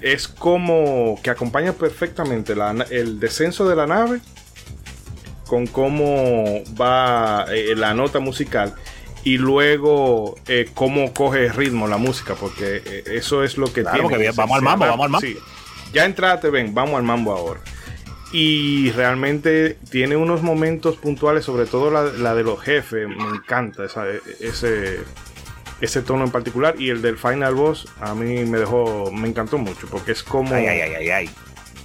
es 0.00 0.28
como 0.28 1.18
que 1.22 1.30
acompaña 1.30 1.72
perfectamente 1.72 2.54
la 2.54 2.70
el 2.90 3.18
descenso 3.20 3.68
de 3.68 3.76
la 3.76 3.86
nave 3.86 4.20
con 5.46 5.66
cómo 5.66 6.62
va 6.80 7.46
eh, 7.50 7.74
la 7.76 7.94
nota 7.94 8.18
musical 8.18 8.74
y 9.24 9.38
luego 9.38 10.36
eh, 10.46 10.70
cómo 10.74 11.12
coge 11.12 11.48
ritmo 11.50 11.86
la 11.88 11.96
música, 11.98 12.34
porque 12.34 12.82
eh, 12.84 13.02
eso 13.06 13.42
es 13.42 13.56
lo 13.58 13.72
que 13.72 13.82
Claro, 13.82 13.90
tiene. 13.92 14.02
porque 14.02 14.18
bien, 14.18 14.32
vamos 14.36 14.56
al 14.56 14.62
mambo, 14.62 14.86
vamos 14.86 15.04
al 15.04 15.10
mambo. 15.10 15.26
sí. 15.26 15.36
Ya 15.92 16.04
entraste, 16.04 16.50
ven, 16.50 16.74
vamos 16.74 16.96
al 16.96 17.02
mambo 17.04 17.32
ahora. 17.32 17.60
Y 18.32 18.90
realmente 18.92 19.78
tiene 19.90 20.16
unos 20.16 20.42
momentos 20.42 20.96
puntuales, 20.96 21.44
sobre 21.44 21.66
todo 21.66 21.90
la, 21.90 22.02
la 22.04 22.34
de 22.34 22.42
los 22.42 22.60
jefes, 22.60 23.08
me 23.08 23.28
encanta 23.36 23.84
esa- 23.84 24.06
ese, 24.40 25.00
ese 25.80 26.02
tono 26.02 26.24
en 26.24 26.30
particular. 26.30 26.74
Y 26.78 26.90
el 26.90 27.02
del 27.02 27.18
final 27.18 27.54
boss 27.54 27.86
a 28.00 28.14
mí 28.14 28.44
me 28.44 28.58
dejó, 28.58 29.10
me 29.12 29.28
encantó 29.28 29.58
mucho, 29.58 29.86
porque 29.88 30.12
es 30.12 30.22
como, 30.22 30.54
Ay, 30.54 30.66
ay, 30.66 30.80
ay, 30.80 30.94
ay, 30.96 31.08
ay. 31.10 31.30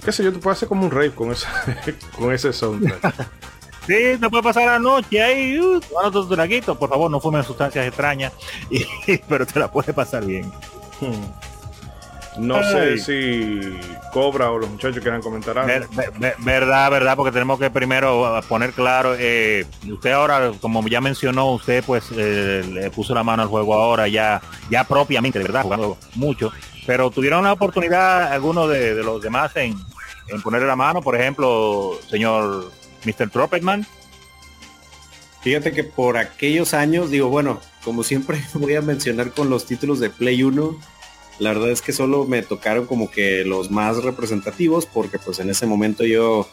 qué 0.04 0.10
sé 0.12 0.24
yo, 0.24 0.32
tú 0.32 0.40
puedes 0.40 0.58
hacer 0.58 0.68
como 0.68 0.84
un 0.84 0.90
rave 0.90 1.12
con, 1.12 1.30
esa, 1.30 1.48
con 2.18 2.32
ese 2.32 2.52
soundtrack. 2.52 3.14
Sí, 3.84 4.16
te 4.20 4.30
puede 4.30 4.44
pasar 4.44 4.64
la 4.66 4.78
noche 4.78 5.20
ahí, 5.20 5.58
uh, 5.58 5.80
tomando 5.80 6.22
tu 6.28 6.32
traguito. 6.36 6.78
Por 6.78 6.88
favor, 6.88 7.10
no 7.10 7.18
fumen 7.18 7.42
sustancias 7.42 7.84
extrañas, 7.84 8.32
y- 8.70 8.86
pero 9.28 9.44
te 9.44 9.58
la 9.58 9.72
puede 9.72 9.92
pasar 9.92 10.24
bien. 10.24 10.44
Hmm. 11.00 11.12
No 12.38 12.56
Ay. 12.56 12.98
sé 12.98 12.98
si 12.98 13.78
Cobra 14.12 14.50
o 14.50 14.58
los 14.58 14.70
muchachos 14.70 15.00
quieran 15.02 15.20
comentar 15.20 15.56
algo. 15.58 15.68
Ver- 15.68 15.86
ver- 15.94 16.12
ver- 16.18 16.34
verdad, 16.38 16.90
verdad, 16.90 17.16
porque 17.16 17.32
tenemos 17.32 17.58
que 17.58 17.70
primero 17.70 18.38
uh, 18.38 18.42
poner 18.42 18.72
claro, 18.72 19.14
eh, 19.18 19.66
usted 19.90 20.12
ahora, 20.12 20.52
como 20.60 20.86
ya 20.88 21.00
mencionó, 21.00 21.52
usted 21.52 21.84
pues 21.84 22.04
eh, 22.16 22.64
le 22.72 22.90
puso 22.90 23.14
la 23.14 23.22
mano 23.22 23.42
al 23.42 23.48
juego 23.48 23.74
ahora 23.74 24.08
ya, 24.08 24.40
ya 24.70 24.84
propiamente, 24.84 25.38
de 25.38 25.44
verdad, 25.44 25.62
jugando 25.62 25.98
mucho, 26.14 26.52
pero 26.86 27.10
tuvieron 27.10 27.44
la 27.44 27.52
oportunidad 27.52 28.32
algunos 28.32 28.68
de, 28.70 28.94
de 28.94 29.02
los 29.02 29.20
demás 29.22 29.54
en, 29.56 29.74
en 30.28 30.42
ponerle 30.42 30.66
la 30.66 30.76
mano, 30.76 31.02
por 31.02 31.14
ejemplo, 31.16 31.98
señor 32.08 32.70
Mr. 33.04 33.28
Tropicman. 33.30 33.86
Fíjate 35.42 35.72
que 35.72 35.84
por 35.84 36.16
aquellos 36.16 36.72
años, 36.72 37.10
digo, 37.10 37.28
bueno, 37.28 37.60
como 37.84 38.04
siempre 38.04 38.40
voy 38.54 38.74
a 38.76 38.80
mencionar 38.80 39.32
con 39.32 39.50
los 39.50 39.66
títulos 39.66 40.00
de 40.00 40.08
Play 40.10 40.42
1, 40.42 40.78
la 41.42 41.52
verdad 41.52 41.70
es 41.70 41.82
que 41.82 41.92
solo 41.92 42.24
me 42.24 42.42
tocaron 42.42 42.86
como 42.86 43.10
que 43.10 43.44
los 43.44 43.68
más 43.68 44.04
representativos, 44.04 44.86
porque 44.86 45.18
pues 45.18 45.40
en 45.40 45.50
ese 45.50 45.66
momento 45.66 46.04
yo 46.04 46.48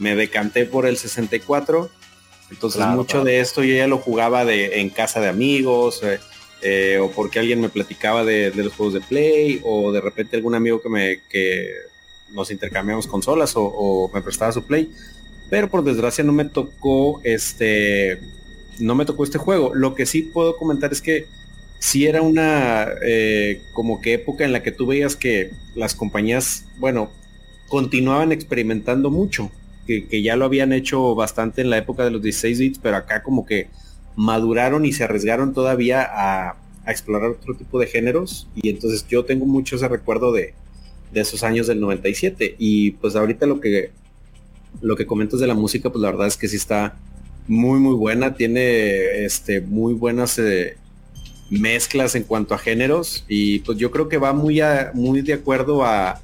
me 0.00 0.16
decanté 0.16 0.66
por 0.66 0.84
el 0.84 0.96
64, 0.96 1.88
entonces 2.50 2.78
Claro, 2.78 2.96
mucho 2.96 3.18
claro. 3.18 3.24
de 3.26 3.38
esto 3.38 3.62
yo 3.62 3.76
ya 3.76 3.86
lo 3.86 3.98
jugaba 3.98 4.44
de, 4.44 4.80
en 4.80 4.90
casa 4.90 5.20
de 5.20 5.28
amigos, 5.28 6.02
eh, 6.02 6.18
eh, 6.60 6.98
o 7.00 7.12
porque 7.12 7.38
alguien 7.38 7.60
me 7.60 7.68
platicaba 7.68 8.24
de, 8.24 8.50
de 8.50 8.64
los 8.64 8.72
juegos 8.72 8.94
de 8.94 9.00
Play, 9.00 9.60
o 9.62 9.92
de 9.92 10.00
repente 10.00 10.36
algún 10.36 10.56
amigo 10.56 10.82
que 10.82 10.88
me 10.88 11.20
que 11.30 11.70
nos 12.30 12.50
intercambiamos 12.50 13.06
consolas 13.06 13.54
o, 13.54 13.62
o 13.62 14.10
me 14.12 14.22
prestaba 14.22 14.50
su 14.50 14.64
Play. 14.64 14.90
Pero 15.50 15.68
por 15.68 15.84
desgracia 15.84 16.24
no 16.24 16.32
me 16.32 16.46
tocó 16.46 17.20
este 17.22 18.18
no 18.80 18.96
me 18.96 19.04
tocó 19.04 19.22
este 19.22 19.38
juego. 19.38 19.72
Lo 19.72 19.94
que 19.94 20.04
sí 20.04 20.22
puedo 20.22 20.56
comentar 20.56 20.90
es 20.92 21.00
que 21.00 21.26
sí 21.82 22.06
era 22.06 22.22
una 22.22 22.86
eh, 23.04 23.60
como 23.74 24.00
que 24.00 24.14
época 24.14 24.44
en 24.44 24.52
la 24.52 24.62
que 24.62 24.70
tú 24.70 24.86
veías 24.86 25.16
que 25.16 25.50
las 25.74 25.96
compañías, 25.96 26.64
bueno, 26.78 27.10
continuaban 27.68 28.30
experimentando 28.30 29.10
mucho, 29.10 29.50
que, 29.84 30.06
que 30.06 30.22
ya 30.22 30.36
lo 30.36 30.44
habían 30.44 30.72
hecho 30.72 31.16
bastante 31.16 31.60
en 31.60 31.70
la 31.70 31.78
época 31.78 32.04
de 32.04 32.12
los 32.12 32.22
16 32.22 32.58
bits, 32.60 32.78
pero 32.80 32.96
acá 32.96 33.24
como 33.24 33.44
que 33.44 33.68
maduraron 34.14 34.84
y 34.84 34.92
se 34.92 35.02
arriesgaron 35.02 35.54
todavía 35.54 36.08
a, 36.08 36.56
explorar 36.86 37.30
otro 37.30 37.56
tipo 37.56 37.80
de 37.80 37.88
géneros. 37.88 38.48
Y 38.54 38.68
entonces 38.68 39.04
yo 39.08 39.24
tengo 39.24 39.44
mucho 39.44 39.74
ese 39.74 39.88
recuerdo 39.88 40.32
de, 40.32 40.54
de 41.12 41.20
esos 41.20 41.42
años 41.42 41.66
del 41.66 41.80
97. 41.80 42.54
Y 42.58 42.92
pues 42.92 43.16
ahorita 43.16 43.46
lo 43.46 43.60
que 43.60 43.90
lo 44.80 44.96
que 44.96 45.06
comentas 45.06 45.40
de 45.40 45.46
la 45.48 45.54
música, 45.54 45.90
pues 45.90 46.00
la 46.00 46.10
verdad 46.10 46.28
es 46.28 46.36
que 46.36 46.48
sí 46.48 46.56
está 46.56 46.96
muy 47.48 47.80
muy 47.80 47.94
buena, 47.94 48.34
tiene 48.34 49.24
este 49.24 49.60
muy 49.60 49.94
buenas 49.94 50.38
eh, 50.38 50.76
mezclas 51.50 52.14
en 52.14 52.24
cuanto 52.24 52.54
a 52.54 52.58
géneros 52.58 53.24
y 53.28 53.58
pues 53.60 53.78
yo 53.78 53.90
creo 53.90 54.08
que 54.08 54.18
va 54.18 54.32
muy 54.32 54.60
a- 54.60 54.90
muy 54.94 55.20
de 55.22 55.34
acuerdo 55.34 55.84
a 55.84 56.20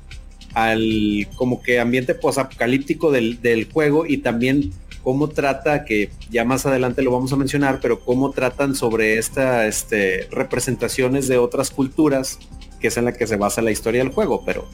al 0.54 1.28
como 1.36 1.62
que 1.62 1.78
ambiente 1.78 2.14
posapocalíptico 2.14 3.10
del, 3.12 3.40
del 3.42 3.70
juego 3.70 4.06
y 4.06 4.18
también 4.18 4.72
cómo 5.02 5.28
trata 5.28 5.84
que 5.84 6.10
ya 6.30 6.44
más 6.44 6.66
adelante 6.66 7.02
lo 7.02 7.12
vamos 7.12 7.32
a 7.32 7.36
mencionar, 7.36 7.78
pero 7.80 8.00
cómo 8.00 8.30
tratan 8.30 8.74
sobre 8.74 9.18
esta 9.18 9.66
este 9.66 10.26
representaciones 10.30 11.28
de 11.28 11.38
otras 11.38 11.70
culturas 11.70 12.38
que 12.80 12.88
es 12.88 12.96
en 12.96 13.04
la 13.04 13.12
que 13.12 13.26
se 13.26 13.36
basa 13.36 13.60
la 13.62 13.70
historia 13.70 14.02
del 14.02 14.12
juego, 14.12 14.42
pero 14.44 14.66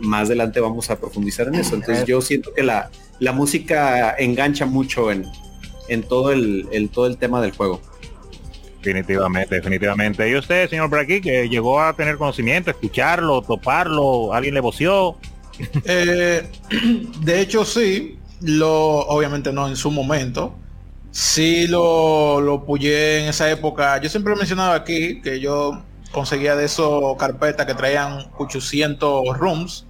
más 0.00 0.26
adelante 0.28 0.60
vamos 0.60 0.88
a 0.90 0.98
profundizar 0.98 1.48
en 1.48 1.56
eso. 1.56 1.74
Entonces 1.74 2.06
yo 2.06 2.20
siento 2.22 2.52
que 2.54 2.62
la, 2.62 2.90
la 3.18 3.32
música 3.32 4.14
engancha 4.18 4.64
mucho 4.66 5.10
en, 5.12 5.26
en 5.88 6.02
todo 6.02 6.32
el, 6.32 6.66
el- 6.72 6.88
todo 6.88 7.06
el 7.06 7.18
tema 7.18 7.42
del 7.42 7.50
juego. 7.52 7.80
Definitivamente, 8.82 9.56
definitivamente. 9.56 10.28
Y 10.28 10.36
usted, 10.36 10.68
señor 10.70 10.88
Braquí, 10.88 11.20
que 11.20 11.48
llegó 11.48 11.80
a 11.80 11.92
tener 11.94 12.16
conocimiento, 12.16 12.70
escucharlo, 12.70 13.42
toparlo, 13.42 14.32
alguien 14.32 14.54
le 14.54 14.60
voció. 14.60 15.16
Eh, 15.84 16.50
de 17.20 17.40
hecho, 17.40 17.66
sí. 17.66 18.18
Lo, 18.40 19.00
obviamente 19.00 19.52
no 19.52 19.68
en 19.68 19.76
su 19.76 19.90
momento. 19.90 20.54
Sí 21.10 21.66
lo, 21.66 22.40
lo 22.40 22.64
puyé 22.64 23.20
en 23.22 23.28
esa 23.28 23.50
época. 23.50 24.00
Yo 24.00 24.08
siempre 24.08 24.32
he 24.32 24.36
mencionado 24.36 24.72
aquí 24.72 25.20
que 25.20 25.38
yo 25.38 25.82
conseguía 26.12 26.56
de 26.56 26.64
esos 26.64 27.14
carpetas 27.18 27.66
que 27.66 27.74
traían 27.74 28.30
800 28.38 29.36
rooms. 29.36 29.86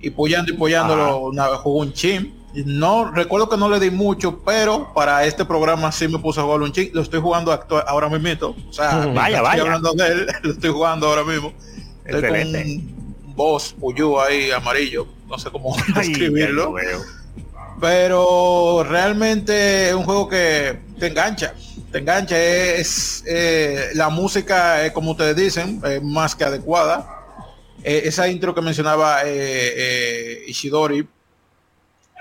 Y 0.00 0.10
puyando 0.10 0.52
y 0.52 0.56
puyándolo, 0.56 1.18
una 1.18 1.46
jugué 1.56 1.86
un 1.88 1.92
chin. 1.92 2.43
No, 2.64 3.10
recuerdo 3.10 3.48
que 3.48 3.56
no 3.56 3.68
le 3.68 3.80
di 3.80 3.90
mucho, 3.90 4.40
pero 4.44 4.92
para 4.94 5.24
este 5.24 5.44
programa 5.44 5.90
sí 5.90 6.06
me 6.08 6.18
puse 6.18 6.38
a 6.40 6.44
jugar 6.44 6.60
un 6.62 6.72
chin. 6.72 6.90
Lo 6.92 7.02
estoy 7.02 7.20
jugando 7.20 7.52
actua- 7.52 7.84
ahora 7.86 8.08
mismo. 8.08 8.54
O 8.68 8.72
sea, 8.72 9.06
Vaya, 9.14 9.42
vaya. 9.42 9.56
Estoy 9.56 9.60
hablando 9.60 9.92
de 9.94 10.06
él, 10.08 10.26
lo 10.42 10.50
estoy 10.52 10.70
jugando 10.70 11.08
ahora 11.08 11.24
mismo. 11.24 11.52
Estoy 12.04 12.22
con 12.22 12.36
Excelente. 12.36 12.62
un 13.24 13.34
boss 13.34 13.74
puyú 13.78 14.20
ahí 14.20 14.50
amarillo. 14.52 15.06
No 15.28 15.38
sé 15.38 15.50
cómo 15.50 15.74
Ay, 15.96 16.08
describirlo. 16.08 16.74
Pero 17.80 18.84
realmente 18.88 19.88
es 19.88 19.94
un 19.94 20.04
juego 20.04 20.28
que 20.28 20.78
te 20.98 21.08
engancha. 21.08 21.54
Te 21.90 21.98
engancha. 21.98 22.38
Es 22.38 23.24
eh, 23.26 23.88
la 23.94 24.08
música, 24.10 24.86
eh, 24.86 24.92
como 24.92 25.10
ustedes 25.12 25.34
dicen, 25.36 25.80
es 25.84 26.02
más 26.02 26.34
que 26.36 26.44
adecuada. 26.44 27.22
Eh, 27.82 28.02
esa 28.04 28.28
intro 28.28 28.54
que 28.54 28.60
mencionaba 28.62 29.22
eh, 29.24 29.26
eh, 29.76 30.42
Ishidori 30.46 31.06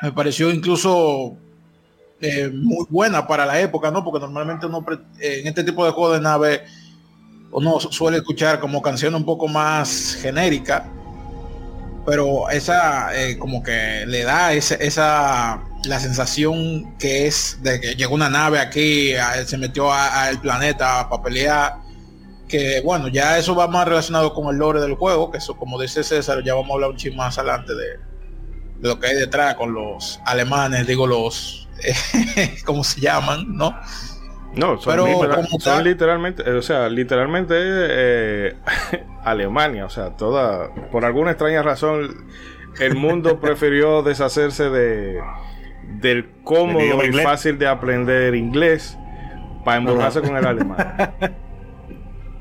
me 0.04 0.12
pareció 0.12 0.52
incluso 0.52 1.38
eh, 2.22 2.50
muy 2.54 2.86
buena 2.90 3.26
para 3.26 3.46
la 3.46 3.60
época, 3.60 3.90
¿no? 3.90 4.04
Porque 4.04 4.20
normalmente 4.20 4.66
uno 4.66 4.86
eh, 5.20 5.40
en 5.42 5.48
este 5.48 5.64
tipo 5.64 5.86
de 5.86 5.92
juegos 5.92 6.18
de 6.18 6.22
nave 6.22 6.64
uno 7.52 7.80
su- 7.80 7.92
suele 7.92 8.18
escuchar 8.18 8.60
como 8.60 8.82
canciones 8.82 9.18
un 9.20 9.26
poco 9.26 9.48
más 9.48 10.18
genéricas 10.22 10.84
pero 12.06 12.50
esa 12.50 13.16
eh, 13.18 13.38
como 13.38 13.64
que 13.64 14.04
le 14.06 14.24
da 14.24 14.52
esa 14.54 15.62
la 15.86 16.00
sensación 16.00 16.98
que 16.98 17.28
es 17.28 17.60
de 17.62 17.80
que 17.80 17.96
llegó 17.96 18.16
una 18.16 18.30
nave 18.30 18.60
aquí 18.60 19.12
se 19.46 19.58
metió 19.58 19.94
al 19.94 20.42
planeta 20.42 21.08
para 21.10 21.24
pelear 21.24 21.76
que 22.50 22.82
bueno 22.84 23.08
ya 23.08 23.38
eso 23.38 23.56
va 23.56 23.68
más 23.68 23.88
relacionado 23.88 24.34
con 24.34 24.50
el 24.54 24.58
lore 24.58 24.82
del 24.82 24.96
juego 24.96 25.32
que 25.32 25.38
eso 25.38 25.56
como 25.56 25.80
dice 25.82 26.04
César 26.04 26.44
ya 26.44 26.56
vamos 26.56 26.72
a 26.72 26.74
hablar 26.74 26.90
un 26.90 26.98
chisme 26.98 27.18
más 27.18 27.38
adelante 27.38 27.74
de, 27.74 28.00
de 28.84 28.90
lo 28.90 29.00
que 29.00 29.08
hay 29.08 29.16
detrás 29.16 29.56
con 29.56 29.74
los 29.74 30.20
alemanes 30.26 30.86
digo 30.86 31.08
los 31.08 31.70
cómo 32.66 32.84
se 32.84 33.00
llaman 33.00 33.56
no 33.58 33.76
No, 34.56 34.80
son, 34.80 34.94
Pero 34.94 35.08
son 35.60 35.84
literalmente, 35.84 36.44
eh, 36.46 36.54
o 36.54 36.62
sea, 36.62 36.88
literalmente 36.88 37.56
eh, 37.58 38.56
Alemania, 39.24 39.86
o 39.86 39.90
sea, 39.90 40.12
toda, 40.12 40.70
por 40.92 41.06
alguna 41.06 41.32
extraña 41.32 41.64
razón, 41.64 42.28
el 42.80 42.96
mundo 42.96 43.40
prefirió 43.42 44.04
deshacerse 44.04 44.70
de 44.70 45.20
del 46.00 46.30
cómodo 46.44 47.04
y 47.04 47.08
inglés. 47.08 47.26
fácil 47.26 47.58
de 47.58 47.68
aprender 47.68 48.36
inglés 48.36 48.96
para 49.66 49.78
emborrarse 49.78 50.22
con 50.22 50.38
el 50.38 50.46
alemán. 50.46 50.78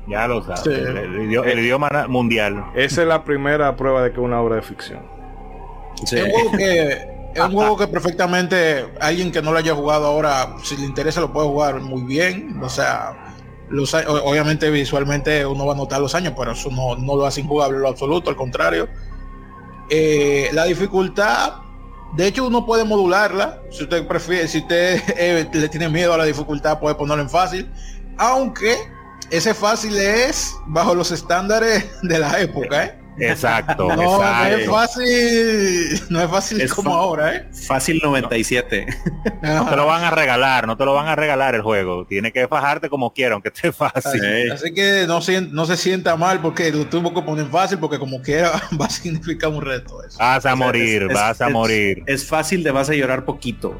Ya 0.07 0.27
lo 0.27 0.43
sabes. 0.43 0.61
Sí. 0.61 0.69
El, 0.69 0.97
el 0.97 1.21
idioma, 1.23 1.49
el 1.49 1.59
idioma 1.59 2.07
mundial. 2.07 2.65
Esa 2.75 3.01
es 3.01 3.07
la 3.07 3.23
primera 3.23 3.75
prueba 3.75 4.03
de 4.03 4.11
que 4.11 4.19
es 4.19 4.23
una 4.23 4.39
obra 4.39 4.57
de 4.57 4.61
ficción. 4.61 5.12
Es 6.03 6.23
un 6.23 6.31
juego 6.31 6.51
que 6.51 7.13
es 7.33 7.41
un 7.41 7.51
juego 7.51 7.77
que 7.77 7.87
perfectamente 7.87 8.85
alguien 8.99 9.31
que 9.31 9.41
no 9.41 9.51
lo 9.51 9.57
haya 9.57 9.73
jugado 9.73 10.05
ahora, 10.05 10.55
si 10.63 10.77
le 10.77 10.85
interesa 10.85 11.19
lo 11.19 11.33
puede 11.33 11.47
jugar 11.47 11.81
muy 11.81 12.03
bien. 12.03 12.59
O 12.61 12.69
sea, 12.69 13.33
los, 13.69 13.93
obviamente 13.93 14.69
visualmente 14.69 15.45
uno 15.45 15.65
va 15.65 15.73
a 15.73 15.75
notar 15.75 15.99
los 15.99 16.13
años, 16.13 16.33
pero 16.37 16.51
eso 16.51 16.69
no, 16.69 16.95
no 16.95 17.15
lo 17.15 17.25
hace 17.25 17.41
injugable 17.41 17.77
en 17.77 17.83
lo 17.83 17.89
absoluto, 17.89 18.29
al 18.29 18.35
contrario. 18.35 18.87
Eh, 19.89 20.49
la 20.53 20.65
dificultad, 20.65 21.53
de 22.15 22.27
hecho 22.27 22.45
uno 22.45 22.65
puede 22.65 22.83
modularla. 22.83 23.61
Si 23.71 23.83
usted 23.83 24.07
prefiere, 24.07 24.47
si 24.47 24.59
usted 24.59 25.01
eh, 25.17 25.49
le 25.51 25.69
tiene 25.69 25.89
miedo 25.89 26.13
a 26.13 26.17
la 26.17 26.25
dificultad, 26.25 26.79
puede 26.79 26.95
ponerlo 26.95 27.23
en 27.23 27.29
fácil. 27.29 27.71
Aunque 28.17 28.77
ese 29.31 29.55
fácil 29.55 29.97
es 29.97 30.55
bajo 30.67 30.93
los 30.93 31.11
estándares 31.11 31.83
de 32.03 32.19
la 32.19 32.39
época, 32.39 32.85
¿eh? 32.85 33.02
Exacto, 33.19 33.87
No, 33.89 33.95
no 33.95 34.01
es 34.01 34.09
exacto. 34.09 34.71
fácil, 34.73 36.01
no 36.09 36.21
es 36.21 36.29
fácil 36.31 36.61
Es 36.61 36.73
como 36.73 36.93
ahora, 36.93 37.35
¿eh? 37.35 37.49
Fácil 37.67 37.99
97. 38.03 38.87
No 39.43 39.69
te 39.69 39.75
lo 39.75 39.85
van 39.85 40.03
a 40.03 40.09
regalar, 40.11 40.65
no 40.67 40.75
te 40.77 40.85
lo 40.85 40.93
van 40.93 41.07
a 41.07 41.15
regalar 41.15 41.53
el 41.55 41.61
juego. 41.61 42.05
Tiene 42.07 42.31
que 42.31 42.47
fajarte 42.47 42.89
como 42.89 43.13
quiera, 43.13 43.33
aunque 43.33 43.49
esté 43.49 43.71
fácil. 43.71 44.19
Sí. 44.19 44.49
Así 44.51 44.73
que 44.73 45.05
no, 45.07 45.21
sien- 45.21 45.51
no 45.51 45.65
se 45.65 45.77
sienta 45.77 46.15
mal 46.15 46.39
porque 46.41 46.71
lo 46.71 46.85
tuvo 46.87 47.13
que 47.13 47.21
poner 47.21 47.45
fácil 47.47 47.77
porque 47.77 47.99
como 47.99 48.21
quiera 48.21 48.51
va 48.81 48.85
a 48.85 48.89
significar 48.89 49.51
un 49.51 49.61
reto 49.61 50.03
eso. 50.03 50.17
Vas 50.17 50.35
a 50.35 50.37
O 50.37 50.41
sea, 50.41 50.55
morir, 50.55 51.03
es- 51.03 51.13
vas 51.13 51.41
a 51.41 51.47
es- 51.47 51.53
morir. 51.53 52.03
Es 52.07 52.25
fácil 52.27 52.63
de 52.63 52.71
vas 52.71 52.89
a 52.89 52.93
llorar 52.93 53.25
poquito. 53.25 53.79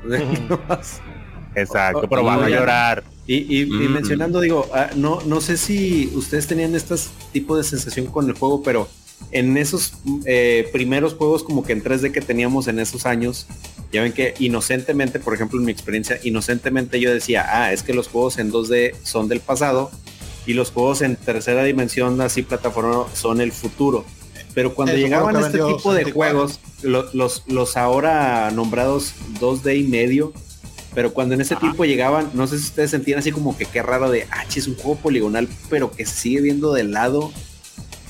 Exacto, 1.56 2.08
pero 2.10 2.24
vas 2.24 2.42
a 2.42 2.50
llorar. 2.50 3.04
Y, 3.26 3.36
y- 3.36 3.62
y 3.62 3.88
mencionando, 3.88 4.42
digo, 4.42 4.70
ah, 4.74 4.88
no, 4.96 5.20
no 5.26 5.40
sé 5.40 5.56
si 5.56 6.12
ustedes 6.14 6.46
tenían 6.48 6.76
este 6.76 6.96
tipo 7.32 7.56
de 7.56 7.64
sensación 7.64 8.08
con 8.08 8.28
el 8.28 8.34
juego, 8.38 8.62
pero 8.64 8.90
en 9.32 9.58
esos 9.58 9.94
eh, 10.26 10.70
primeros 10.72 11.14
juegos 11.16 11.44
como 11.44 11.64
que 11.64 11.74
en 11.74 11.84
3D 11.84 12.12
que 12.12 12.22
teníamos 12.22 12.68
en 12.68 12.80
esos 12.80 13.06
años, 13.06 13.48
ya 13.92 14.02
ven 14.04 14.12
que 14.14 14.34
inocentemente, 14.40 15.20
por 15.20 15.34
ejemplo, 15.34 15.60
en 15.60 15.66
mi 15.66 15.72
experiencia, 15.72 16.20
inocentemente 16.24 17.00
yo 17.00 17.14
decía, 17.14 17.46
ah, 17.50 17.74
es 17.74 17.84
que 17.84 17.94
los 17.94 18.08
juegos 18.08 18.38
en 18.40 18.52
2D 18.52 18.96
son 19.04 19.28
del 19.28 19.40
pasado 19.40 19.92
y 20.46 20.54
los 20.54 20.72
juegos 20.72 21.02
en 21.02 21.16
tercera 21.16 21.64
dimensión, 21.64 22.20
así 22.22 22.42
plataforma, 22.44 23.06
son 23.14 23.40
el 23.42 23.52
futuro. 23.52 24.06
Pero 24.54 24.76
cuando 24.76 24.94
fue 24.94 25.02
llegaban 25.10 25.36
este 25.48 25.58
tipo 25.78 25.94
de 25.94 26.00
64. 26.06 26.14
juegos, 26.14 26.60
lo- 26.84 27.12
los, 27.14 27.44
los 27.48 27.76
ahora 27.78 28.52
nombrados 28.52 29.14
2D 29.40 29.80
y 29.80 29.84
medio, 29.84 30.32
pero 30.94 31.12
cuando 31.12 31.34
en 31.34 31.42
ese 31.42 31.56
tiempo 31.56 31.86
llegaban, 31.86 32.30
no 32.36 32.46
sé 32.46 32.60
si 32.60 32.66
ustedes 32.66 32.92
sentían 32.92 33.18
así 33.18 33.32
como 33.32 33.58
que 33.58 33.66
qué 33.66 33.82
raro 33.82 34.12
de, 34.12 34.28
ah, 34.30 34.44
es 34.56 34.68
un 34.68 34.76
juego 34.76 34.96
poligonal, 35.00 35.48
pero 35.72 35.90
que 35.92 36.06
se 36.06 36.14
sigue 36.16 36.42
viendo 36.42 36.72
de 36.74 36.84
lado. 36.84 37.32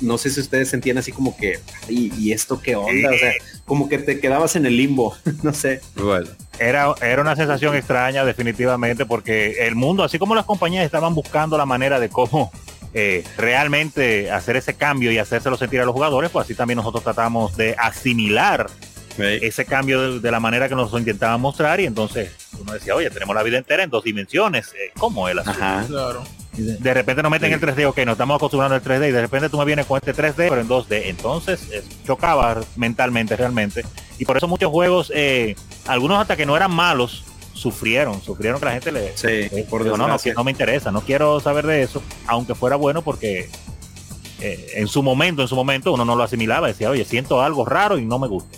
No 0.04 0.18
sé 0.18 0.30
si 0.30 0.40
ustedes 0.42 0.70
sentían 0.70 0.98
así 0.98 1.12
como 1.12 1.36
que, 1.36 1.60
¿y, 1.90 2.14
y 2.16 2.32
esto 2.34 2.62
qué 2.62 2.76
onda? 2.76 3.10
O 3.12 3.18
sea, 3.18 3.32
como 3.66 3.88
que 3.90 3.98
te 3.98 4.20
quedabas 4.20 4.56
en 4.56 4.66
el 4.66 4.76
limbo, 4.78 5.16
no 5.44 5.54
sé. 5.54 5.82
Bueno, 5.96 6.28
Era, 6.60 6.94
era 7.02 7.22
una 7.22 7.36
sensación 7.36 7.76
extraña 7.76 8.26
definitivamente 8.26 9.06
porque 9.06 9.66
el 9.66 9.76
mundo, 9.76 10.04
así 10.04 10.20
como 10.20 10.36
las 10.36 10.46
compañías 10.46 10.86
estaban 10.86 11.16
buscando 11.16 11.58
la 11.58 11.66
manera 11.66 12.00
de 12.00 12.10
cómo 12.10 12.52
eh, 12.94 13.24
realmente 13.38 14.30
hacer 14.30 14.56
ese 14.58 14.76
cambio 14.76 15.12
y 15.12 15.18
hacérselo 15.18 15.58
sentir 15.58 15.82
a 15.82 15.86
los 15.86 15.94
jugadores, 15.94 16.30
pues 16.30 16.46
así 16.46 16.54
también 16.54 16.78
nosotros 16.78 17.04
tratamos 17.04 17.56
de 17.58 17.76
asimilar 17.78 18.70
ese 19.18 19.66
cambio 19.66 20.14
de, 20.14 20.20
de 20.20 20.32
la 20.32 20.40
manera 20.40 20.68
que 20.68 20.74
nos 20.76 20.92
intentaban 20.94 21.40
mostrar 21.40 21.80
y 21.80 21.86
entonces 21.86 22.32
uno 22.60 22.74
decía, 22.74 22.96
oye, 22.96 23.10
tenemos 23.12 23.36
la 23.36 23.44
vida 23.44 23.58
entera 23.60 23.84
en 23.84 23.90
dos 23.92 24.04
dimensiones, 24.04 24.74
eh, 24.74 24.92
¿cómo 24.98 25.28
es 25.28 25.34
el 25.34 25.40
asunto? 25.40 25.60
Ajá. 25.64 25.86
Claro. 25.88 26.24
De 26.56 26.94
repente 26.94 27.24
nos 27.24 27.32
meten 27.32 27.52
el 27.52 27.60
3D, 27.60 27.88
ok, 27.88 27.98
nos 28.00 28.14
estamos 28.14 28.36
acostumbrando 28.36 28.76
al 28.76 28.84
3D 28.84 29.10
y 29.10 29.12
de 29.12 29.22
repente 29.22 29.50
tú 29.50 29.58
me 29.58 29.66
vienes 29.66 29.86
con 29.86 29.98
este 29.98 30.14
3D, 30.14 30.36
pero 30.36 30.62
en 30.62 30.68
2D. 30.68 31.04
Entonces 31.06 31.68
chocaba 32.06 32.62
mentalmente 32.76 33.36
realmente. 33.36 33.84
Y 34.20 34.26
por 34.26 34.38
eso 34.38 34.48
muchos 34.48 34.72
juegos, 34.72 35.12
eh, 35.16 35.56
algunos 35.88 36.20
hasta 36.20 36.36
que 36.36 36.46
no 36.46 36.56
eran 36.56 36.74
malos, 36.74 37.24
sufrieron, 37.54 38.22
sufrieron 38.22 38.60
que 38.60 38.66
la 38.66 38.72
gente 38.74 38.92
le... 38.92 39.18
Sí, 39.18 39.28
eh, 39.28 39.66
por 39.70 39.84
digo, 39.84 39.98
no, 39.98 40.08
no, 40.08 40.14
desgracia. 40.14 40.34
no 40.36 40.44
me 40.44 40.52
interesa, 40.52 40.92
no 40.92 41.02
quiero 41.02 41.40
saber 41.40 41.66
de 41.66 41.84
eso, 41.84 42.04
aunque 42.28 42.56
fuera 42.56 42.76
bueno 42.76 43.02
porque 43.02 43.50
eh, 44.42 44.72
en 44.76 44.88
su 44.88 45.02
momento, 45.02 45.42
en 45.42 45.48
su 45.48 45.56
momento 45.56 45.94
uno 45.94 46.04
no 46.04 46.16
lo 46.16 46.24
asimilaba, 46.24 46.68
decía, 46.68 46.90
oye, 46.90 47.06
siento 47.06 47.42
algo 47.42 47.66
raro 47.66 47.98
y 47.98 48.06
no 48.06 48.20
me 48.20 48.28
gusta. 48.28 48.58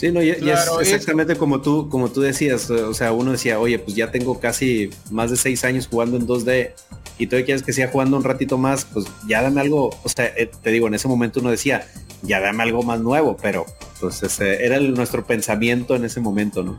Sí, 0.00 0.10
no, 0.12 0.22
y, 0.22 0.30
y 0.30 0.34
Claro, 0.36 0.80
es 0.80 0.88
es- 0.88 0.94
exactamente 0.94 1.36
como 1.36 1.60
tú, 1.60 1.90
como 1.90 2.10
tú 2.10 2.22
decías, 2.22 2.70
o 2.70 2.94
sea, 2.94 3.12
uno 3.12 3.32
decía, 3.32 3.60
oye, 3.60 3.78
pues 3.78 3.94
ya 3.94 4.10
tengo 4.10 4.40
casi 4.40 4.88
más 5.10 5.30
de 5.30 5.36
seis 5.36 5.62
años 5.62 5.86
jugando 5.88 6.16
en 6.16 6.26
2D 6.26 6.70
y 7.18 7.26
tú 7.26 7.36
quieres 7.44 7.62
que 7.62 7.74
siga 7.74 7.88
jugando 7.88 8.16
un 8.16 8.24
ratito 8.24 8.56
más, 8.56 8.86
pues 8.86 9.04
ya 9.28 9.42
dame 9.42 9.60
algo, 9.60 9.90
o 10.02 10.08
sea, 10.08 10.24
eh, 10.38 10.50
te 10.62 10.70
digo, 10.70 10.86
en 10.86 10.94
ese 10.94 11.06
momento 11.06 11.40
uno 11.40 11.50
decía, 11.50 11.86
ya 12.22 12.40
dame 12.40 12.62
algo 12.62 12.82
más 12.82 13.00
nuevo, 13.00 13.36
pero 13.42 13.66
pues 14.00 14.22
ese 14.22 14.64
era 14.64 14.76
el- 14.76 14.94
nuestro 14.94 15.26
pensamiento 15.26 15.94
en 15.94 16.06
ese 16.06 16.20
momento, 16.20 16.62
¿no? 16.62 16.78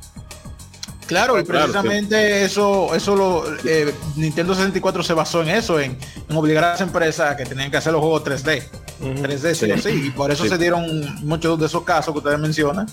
Claro, 1.12 1.38
y 1.40 1.44
Claro, 1.44 1.66
precisamente 1.66 2.46
eso, 2.46 2.96
eso 2.96 3.16
lo 3.18 3.44
eh, 3.66 3.94
Nintendo 4.16 4.56
64 4.56 5.04
se 5.04 5.14
basó 5.14 5.42
en 5.42 5.50
eso, 5.50 5.78
en, 5.78 5.98
en 6.30 6.36
obligar 6.38 6.64
a 6.64 6.70
las 6.72 6.80
empresas 6.82 7.32
a 7.32 7.36
que 7.36 7.46
tenían 7.46 7.70
que 7.70 7.76
hacer 7.76 7.92
los 7.92 8.00
juegos 8.02 8.24
3D. 8.24 8.64
3D 9.02 9.54
sí 9.54 9.72
o 9.72 9.78
sí, 9.78 10.06
y 10.08 10.10
por 10.12 10.32
eso 10.32 10.44
Sí. 10.44 10.50
se 10.50 10.58
dieron 10.58 10.86
muchos 11.28 11.60
de 11.60 11.66
esos 11.66 11.84
casos 11.84 12.14
que 12.14 12.20
ustedes 12.20 12.40
mencionan, 12.40 12.88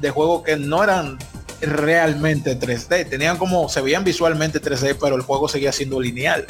de 0.00 0.10
juegos 0.10 0.42
que 0.42 0.56
no 0.56 0.84
eran 0.84 1.18
realmente 1.62 2.58
3D, 2.58 3.08
tenían 3.08 3.38
como, 3.38 3.68
se 3.70 3.80
veían 3.80 4.04
visualmente 4.04 4.60
3D, 4.60 4.96
pero 5.00 5.16
el 5.16 5.22
juego 5.22 5.48
seguía 5.48 5.72
siendo 5.72 5.98
lineal. 5.98 6.46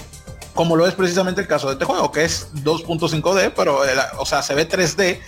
Como 0.55 0.75
lo 0.75 0.87
es 0.89 0.95
precisamente 0.95 1.41
el 1.41 1.47
caso 1.47 1.69
de 1.69 1.75
este 1.75 1.85
juego, 1.85 2.11
que 2.11 2.25
es 2.25 2.49
2.5D, 2.65 3.53
pero, 3.55 3.85
eh, 3.85 3.95
la- 3.95 4.11
o 4.19 4.27
sea, 4.27 4.43
se 4.43 4.55
ve 4.57 4.69
3D, 4.69 5.21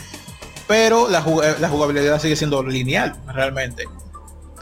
pero 0.66 1.08
la, 1.08 1.22
jug- 1.24 1.58
la 1.60 1.68
jugabilidad 1.68 2.20
sigue 2.20 2.34
siendo 2.36 2.62
lineal, 2.64 3.14
realmente. 3.32 3.84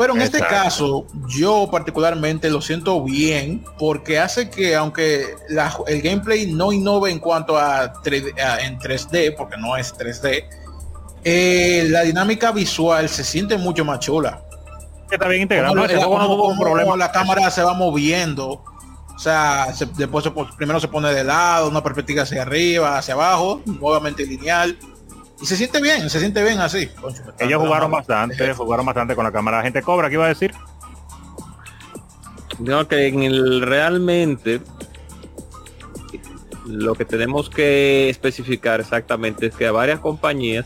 Pero 0.03 0.15
en 0.17 0.23
este 0.23 0.41
caso, 0.41 1.07
yo 1.29 1.69
particularmente 1.71 2.51
lo 2.51 2.61
siento 2.61 3.03
bien 3.05 3.65
porque 3.79 4.19
hace 4.19 4.51
que, 4.51 4.75
aunque 4.75 5.27
la- 5.49 5.77
el 5.87 6.03
gameplay 6.03 6.51
no 6.53 6.73
innove 6.73 7.11
en 7.12 7.21
cuanto 7.21 7.57
a, 7.57 7.93
3D 8.03 8.41
a- 8.41 8.61
en 8.67 8.79
3D, 8.81 9.31
porque 9.37 9.57
no 9.59 9.77
es 9.77 9.95
3D, 9.95 10.45
eh, 11.25 11.87
la 11.88 12.03
dinámica 12.03 12.51
visual 12.51 13.09
se 13.09 13.23
siente 13.23 13.57
mucho 13.57 13.85
más 13.85 14.01
chula. 14.01 14.43
Que 15.09 15.15
está 15.15 15.29
bien 15.29 15.43
integrado, 15.43 15.69
Como 15.75 15.83
no, 15.87 15.93
la- 15.93 15.99
juego 15.99 16.19
no 16.19 16.25
como- 16.25 16.35
tuvo 16.37 16.49
un 16.49 16.57
como 16.57 16.71
problema. 16.71 16.97
la 16.97 17.12
cámara 17.12 17.51
se 17.51 17.62
va 17.62 17.75
moviendo. 17.75 18.65
O 19.15 19.19
sea, 19.19 19.73
se- 19.73 19.87
después 19.87 20.25
se 20.25 20.33
primero 20.57 20.81
se 20.81 20.88
pone 20.88 21.12
de 21.15 21.23
lado, 21.23 21.69
una 21.69 21.83
perspectiva 21.83 22.23
hacia 22.23 22.43
arriba, 22.43 22.99
hacia 22.99 23.15
abajo, 23.15 23.61
nuevamente 23.67 24.27
lineal. 24.27 24.77
Y 25.42 25.46
se 25.46 25.57
siente 25.57 25.83
bien, 25.83 26.09
se 26.09 26.20
siente 26.20 26.40
bien 26.44 26.61
así. 26.61 26.87
Concho, 26.87 27.24
Ellos 27.40 27.61
jugaron 27.61 27.90
bastante, 27.90 28.55
jugaron 28.55 28.87
bastante 28.87 29.16
con 29.16 29.24
la 29.24 29.33
cámara. 29.33 29.57
La 29.57 29.64
gente 29.64 29.83
cobra, 29.83 30.09
¿qué 30.09 30.14
iba 30.14 30.26
a 30.26 30.28
decir? 30.28 30.55
No, 32.61 32.87
que 32.87 33.09
en 33.09 33.24
el 33.24 33.61
realmente 33.61 34.61
lo 36.64 36.94
que 36.94 37.05
tenemos 37.05 37.50
que 37.50 38.09
especificar 38.09 38.78
exactamente 38.78 39.46
es 39.46 39.55
que 39.57 39.68
varias 39.68 39.98
compañías 39.98 40.64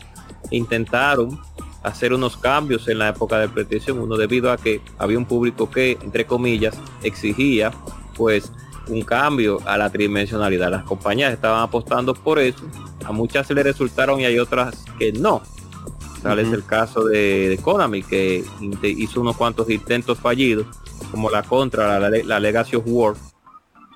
intentaron 0.51 1.39
hacer 1.81 2.13
unos 2.13 2.37
cambios 2.37 2.87
en 2.87 2.99
la 2.99 3.09
época 3.09 3.39
de 3.39 3.49
PlayStation 3.49 3.99
1 3.99 4.15
debido 4.15 4.51
a 4.51 4.57
que 4.57 4.81
había 4.99 5.17
un 5.17 5.25
público 5.25 5.71
que, 5.71 5.97
entre 6.03 6.27
comillas, 6.27 6.75
exigía 7.01 7.71
pues 8.15 8.51
un 8.89 9.01
cambio 9.01 9.59
a 9.65 9.77
la 9.77 9.89
tridimensionalidad. 9.89 10.71
Las 10.71 10.83
compañías 10.83 11.33
estaban 11.33 11.61
apostando 11.61 12.13
por 12.13 12.39
eso. 12.39 12.65
A 13.05 13.11
muchas 13.11 13.49
le 13.51 13.63
resultaron 13.63 14.19
y 14.19 14.25
hay 14.25 14.39
otras 14.39 14.75
que 14.97 15.11
no. 15.11 15.41
Tal 16.23 16.39
es 16.39 16.51
el 16.51 16.65
caso 16.65 17.05
de, 17.05 17.49
de 17.49 17.57
Konami, 17.57 18.01
que 18.03 18.43
hizo 18.83 19.21
unos 19.21 19.37
cuantos 19.37 19.69
intentos 19.69 20.17
fallidos, 20.17 20.65
como 21.11 21.29
la 21.29 21.43
contra, 21.43 21.99
la, 21.99 22.09
la 22.09 22.39
Legacy 22.39 22.75
of 22.75 22.83
War, 22.87 23.13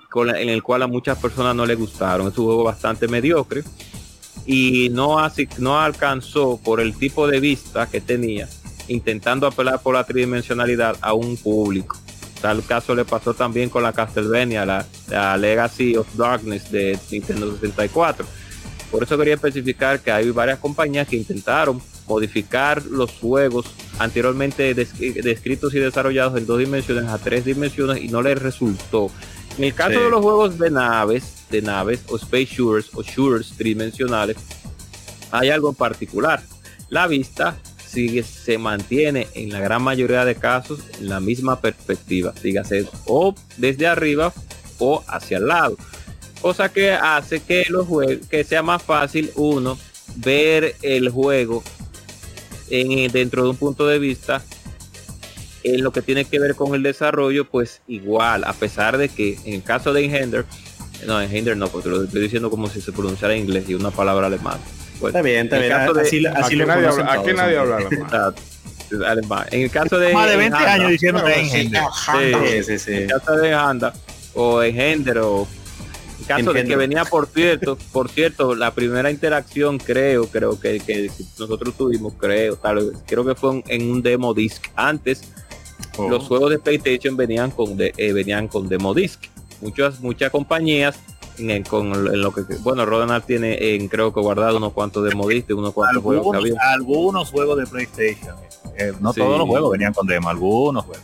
con 0.10 0.28
la- 0.28 0.40
en 0.40 0.50
el 0.50 0.62
cual 0.62 0.84
a 0.84 0.88
muchas 0.88 1.18
personas 1.18 1.56
no 1.56 1.66
le 1.66 1.76
gustaron. 1.76 2.28
Es 2.28 2.38
un 2.38 2.46
juego 2.46 2.64
bastante 2.64 3.08
mediocre 3.08 3.64
y 4.46 4.90
no, 4.92 5.20
así, 5.20 5.48
no 5.58 5.80
alcanzó 5.80 6.60
por 6.64 6.80
el 6.80 6.96
tipo 6.96 7.28
de 7.28 7.40
vista 7.40 7.88
que 7.90 8.02
tenía, 8.02 8.48
intentando 8.88 9.48
apelar 9.48 9.82
por 9.82 9.96
la 9.96 10.04
tridimensionalidad 10.04 10.98
a 11.02 11.14
un 11.14 11.38
público. 11.38 11.98
Tal 12.42 12.64
caso 12.66 12.96
le 12.96 13.06
pasó 13.06 13.34
también 13.34 13.70
con 13.70 13.84
la 13.84 13.94
Castlevania, 13.94 14.66
la, 14.66 14.86
la 15.10 15.38
Legacy 15.38 15.96
of 15.96 16.08
Darkness 16.16 16.72
de 16.72 16.98
Nintendo 17.12 17.52
64. 17.54 18.26
Por 18.90 19.04
eso 19.04 19.18
quería 19.18 19.36
especificar 19.36 20.00
que 20.00 20.12
hay 20.12 20.32
varias 20.32 20.60
compañías 20.60 21.08
que 21.08 21.16
intentaron 21.18 21.82
modificar 22.08 22.84
los 22.88 23.12
juegos 23.12 23.68
anteriormente 24.00 24.74
des- 24.74 24.98
descritos 25.24 25.74
y 25.76 25.80
desarrollados 25.80 26.38
en 26.38 26.46
dos 26.46 26.60
dimensiones 26.60 27.06
a 27.06 27.18
tres 27.20 27.46
dimensiones 27.46 28.02
y 28.02 28.08
no 28.10 28.22
les 28.22 28.38
resultó. 28.42 29.10
En 29.58 29.64
el 29.66 29.74
caso 29.74 29.98
Sí. 30.00 30.04
de 30.04 30.10
los 30.10 30.22
juegos 30.22 30.58
de 30.58 30.72
naves, 30.72 31.44
de 31.50 31.62
naves 31.62 32.02
o 32.10 32.16
space 32.18 32.46
shooters 32.56 32.90
o 32.94 33.04
shooters 33.04 33.52
tridimensionales, 33.56 34.38
hay 35.32 35.50
algo 35.50 35.70
en 35.70 35.76
particular. 35.76 36.42
La 36.90 37.08
vista 37.08 37.58
sigue, 37.92 38.24
se 38.24 38.58
mantiene 38.58 39.28
en 39.34 39.50
la 39.52 39.60
gran 39.60 39.82
mayoría 39.84 40.24
de 40.26 40.36
casos 40.36 40.80
en 41.00 41.10
la 41.10 41.20
misma 41.20 41.60
perspectiva, 41.60 42.34
dígase 42.42 42.88
o 43.06 43.36
desde 43.58 43.88
arriba 43.88 44.34
o 44.80 45.04
hacia 45.08 45.38
el 45.38 45.48
lado. 45.48 45.78
Cosa 46.42 46.70
que 46.72 46.92
hace 46.92 47.42
que 47.42 47.66
los 47.70 47.88
jue- 47.88 48.20
que 48.28 48.44
sea 48.44 48.64
más 48.64 48.82
fácil 48.82 49.32
uno 49.36 49.78
ver 50.18 50.76
el 50.82 51.10
juego 51.10 51.64
en, 52.70 53.12
dentro 53.12 53.44
de 53.44 53.50
un 53.50 53.58
punto 53.58 53.86
de 53.88 54.00
vista 54.00 54.42
en 55.64 55.84
lo 55.84 55.92
que 55.92 56.02
tiene 56.02 56.26
que 56.26 56.40
ver 56.40 56.56
con 56.56 56.74
el 56.74 56.82
desarrollo, 56.82 57.48
pues 57.48 57.82
igual, 57.88 58.44
a 58.46 58.54
pesar 58.54 58.98
de 58.98 59.10
que 59.10 59.38
en 59.46 59.54
el 59.56 59.64
caso 59.64 59.94
de 59.94 60.06
Engender, 60.06 60.46
no, 61.06 61.22
Engender 61.22 61.56
no, 61.58 61.68
porque 61.68 61.90
lo 61.90 62.04
estoy 62.04 62.22
diciendo 62.22 62.50
como 62.50 62.68
si 62.68 62.82
se 62.82 62.92
pronunciara 62.92 63.36
en 63.36 63.42
inglés 63.42 63.66
y 63.70 63.76
una 63.76 63.92
palabra 63.92 64.26
alemana. 64.28 64.60
Pues, 65.02 65.14
Está 65.14 65.22
bien, 65.22 65.46
está 65.46 65.56
en 65.58 65.62
bien. 65.64 65.74
caso 65.74 65.94
de- 65.94 66.02
Así, 66.36 66.56
lo 66.56 66.66
nadie 66.68 66.88
habla, 66.88 67.14
aquí 67.14 67.34
nadie 67.36 67.58
habla. 67.58 67.78
En 69.52 69.62
el 69.62 69.72
caso 69.72 69.98
de 70.00 70.14
Más 70.14 70.30
de 70.30 70.36
20 70.36 70.58
Engender, 70.58 70.70
años 70.82 70.92
diciendo 70.92 71.24
que 71.24 71.78
ajá. 71.78 72.20
Sí, 72.20 72.64
sí, 72.64 72.78
sí. 72.80 72.92
en 72.92 72.98
el 73.04 73.08
caso 73.08 73.38
de 73.38 73.54
Handa 73.54 73.94
o 74.34 74.62
Engender 74.62 75.18
o 75.20 75.48
En 76.20 76.26
caso 76.26 76.52
de 76.52 76.66
que 76.66 76.76
venía 76.76 77.06
por 77.06 77.28
cierto, 77.28 77.78
por 77.94 78.10
cierto, 78.10 78.54
la 78.54 78.72
primera 78.74 79.10
interacción 79.10 79.78
creo, 79.78 80.28
creo 80.28 80.60
que, 80.60 80.80
que 80.82 81.10
nosotros 81.40 81.74
tuvimos, 81.78 82.14
creo, 82.20 82.58
tal 82.58 82.76
vez, 82.76 82.86
creo 83.08 83.26
que 83.26 83.34
fue 83.34 83.52
en, 83.56 83.64
en 83.68 83.92
un 83.92 84.02
demo 84.02 84.34
disc. 84.34 84.66
Antes, 84.76 85.22
Oh. 85.98 86.08
los 86.10 86.24
juegos 86.28 86.52
de 86.52 86.60
PlayStation 86.60 87.18
venían 87.18 87.50
con 87.52 87.76
de, 87.76 87.92
eh, 87.98 88.14
venían 88.14 88.48
con 88.48 88.70
demo 88.70 88.94
disc. 88.94 89.20
Muchas, 89.62 90.00
muchas 90.00 90.30
compañías 90.32 90.96
en, 91.50 91.64
con 91.64 91.94
en 91.94 92.22
lo 92.22 92.34
que 92.34 92.42
bueno 92.60 92.86
Ronald 92.86 93.24
tiene 93.26 93.74
en, 93.76 93.88
creo 93.88 94.14
que 94.14 94.20
guardado 94.22 94.58
unos 94.58 94.74
cuantos 94.74 95.04
demo 95.04 95.28
disc 95.28 95.50
unos 95.52 95.74
cuantos 95.74 96.04
juegos 96.04 96.32
que 96.32 96.38
algunos, 96.38 96.60
había. 96.60 96.74
algunos 96.74 97.30
juegos 97.32 97.58
de 97.58 97.66
PlayStation. 97.68 98.36
eh, 98.78 98.94
no 99.00 99.12
Sí. 99.14 99.22
todos 99.22 99.40
los 99.40 99.48
juegos 99.48 99.72
venían 99.72 99.94
con 99.94 100.06
demo, 100.08 100.30
algunos 100.30 100.86
juegos. 100.86 101.04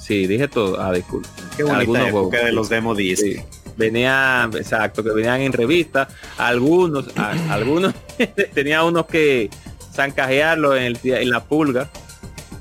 Sí, 0.00 0.26
dije 0.26 0.48
todo. 0.48 0.80
Ah, 0.80 0.92
disculpe. 0.92 1.28
Qué 1.56 1.62
Algunos 1.64 2.10
juegos. 2.10 2.30
de 2.32 2.52
los 2.52 2.68
demo 2.70 2.94
disc. 2.94 3.22
Sí. 3.22 3.36
Venían, 3.76 4.56
exacto, 4.56 5.04
que 5.04 5.10
venían 5.10 5.40
en 5.42 5.52
revista. 5.52 6.08
Algunos, 6.38 7.08
a- 7.16 7.52
algunos 7.52 7.94
tenía 8.54 8.82
unos 8.84 9.06
que 9.06 9.50
zancajearlo 9.92 10.74
en, 10.76 10.84
el, 10.84 10.98
en 11.04 11.30
la 11.30 11.44
pulga. 11.44 11.90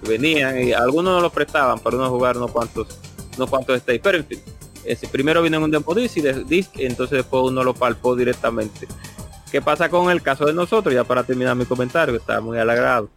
Venían 0.07 0.61
y 0.61 0.73
algunos 0.73 1.15
no 1.15 1.21
los 1.21 1.31
prestaban 1.31 1.79
para 1.79 1.95
uno 1.97 2.09
jugar 2.09 2.37
unos 2.37 2.51
cuantos, 2.51 2.87
unos 3.37 3.49
cuantos 3.49 3.77
stage. 3.77 3.99
Pero 3.99 4.17
en 4.17 4.25
fin, 4.25 4.39
ese 4.87 5.07
primero 5.07 5.41
viene 5.41 5.57
en 5.57 5.63
un 5.63 5.71
demo 5.71 5.93
disc 5.93 6.17
y 6.17 6.21
de 6.21 6.65
entonces 6.77 7.17
después 7.17 7.43
uno 7.43 7.63
lo 7.63 7.73
palpó 7.73 8.15
directamente. 8.15 8.87
¿Qué 9.51 9.61
pasa 9.61 9.89
con 9.89 10.09
el 10.11 10.21
caso 10.21 10.45
de 10.45 10.53
nosotros? 10.53 10.93
Ya 10.93 11.03
para 11.03 11.23
terminar 11.23 11.55
mi 11.55 11.65
comentario, 11.65 12.13
que 12.13 12.19
está 12.19 12.41
muy 12.41 12.57
halagrado. 12.57 13.09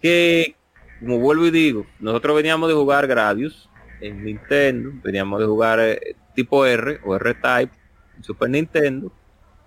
Que, 0.00 0.54
como 1.00 1.18
vuelvo 1.18 1.46
y 1.46 1.50
digo, 1.50 1.86
nosotros 2.00 2.36
veníamos 2.36 2.68
de 2.68 2.74
jugar 2.74 3.06
Gradius 3.06 3.68
en 4.00 4.24
Nintendo, 4.24 4.90
veníamos 5.02 5.40
de 5.40 5.46
jugar 5.46 5.80
eh, 5.80 6.16
tipo 6.34 6.64
R 6.64 7.00
o 7.04 7.16
R-Type 7.16 7.72
en 8.16 8.24
Super 8.24 8.50
Nintendo, 8.50 9.12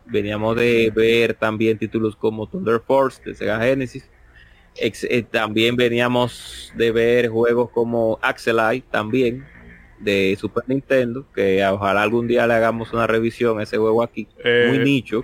veníamos 0.06 0.56
de 0.56 0.92
ver 0.96 1.34
también 1.34 1.78
títulos 1.78 2.16
como 2.16 2.48
Thunder 2.48 2.80
Force 2.80 3.22
de 3.24 3.36
Sega 3.36 3.60
Genesis, 3.60 4.10
eh, 4.76 5.24
también 5.24 5.76
veníamos 5.76 6.72
de 6.76 6.92
ver 6.92 7.28
juegos 7.28 7.70
como 7.72 8.20
Axelite 8.22 8.88
también 8.90 9.46
de 10.02 10.36
Super 10.40 10.64
Nintendo, 10.68 11.26
que 11.34 11.64
ojalá 11.66 12.02
algún 12.02 12.28
día 12.28 12.48
le 12.48 12.54
hagamos 12.56 12.92
una 12.94 13.06
revisión 13.08 13.60
a 13.60 13.64
ese 13.64 13.78
juego 13.78 14.02
aquí, 14.04 14.28
Eh, 14.44 14.66
muy 14.70 14.80
nicho. 14.80 15.24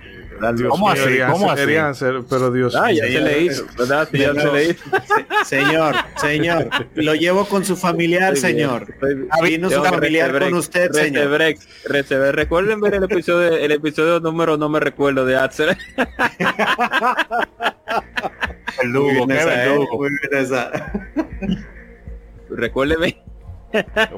Dios 0.54 0.70
¿Cómo 0.70 0.88
así? 0.88 1.18
¿Cómo 1.32 1.50
así? 1.50 1.62
Elías, 1.64 2.04
pero 2.30 2.52
Dios 2.52 2.76
Ah, 2.76 2.92
ya 2.92 3.02
mío. 3.06 3.12
se 3.12 3.20
le 3.24 3.40
hizo, 3.42 3.66
¿verdad? 3.76 4.08
Sí, 4.12 4.18
ya 4.18 4.34
se 4.34 4.52
le 4.52 4.64
hizo. 4.66 4.84
Se- 5.44 5.56
señor, 5.56 5.94
señor, 6.16 6.68
lo 6.94 7.14
llevo 7.16 7.44
con 7.46 7.64
su 7.64 7.76
familiar, 7.76 8.34
bien, 8.34 8.40
señor. 8.42 8.86
Vino 9.42 9.68
su 9.68 9.82
familiar 9.82 10.30
con 10.30 10.40
recebrex, 10.40 10.58
usted, 10.58 10.92
señor. 10.92 11.24
recebrex, 11.24 11.68
recebrex. 11.86 12.34
Recuerden 12.36 12.80
ver 12.80 12.94
el 12.94 13.02
episodio, 13.04 13.56
el 13.56 13.72
episodio 13.72 14.20
número 14.20 14.56
no 14.56 14.68
me 14.68 14.78
recuerdo 14.78 15.24
de 15.26 15.36
Axel. 15.36 15.76
El 18.82 18.90
Muy 18.90 18.92
Lugo, 18.92 19.26
bien 19.26 19.28
qué 19.28 19.38
esa, 19.38 19.66
¿eh? 19.66 19.78
Muy 19.92 20.08
bien 20.10 20.42
esa. 20.44 20.92
Recuérdeme. 22.50 23.20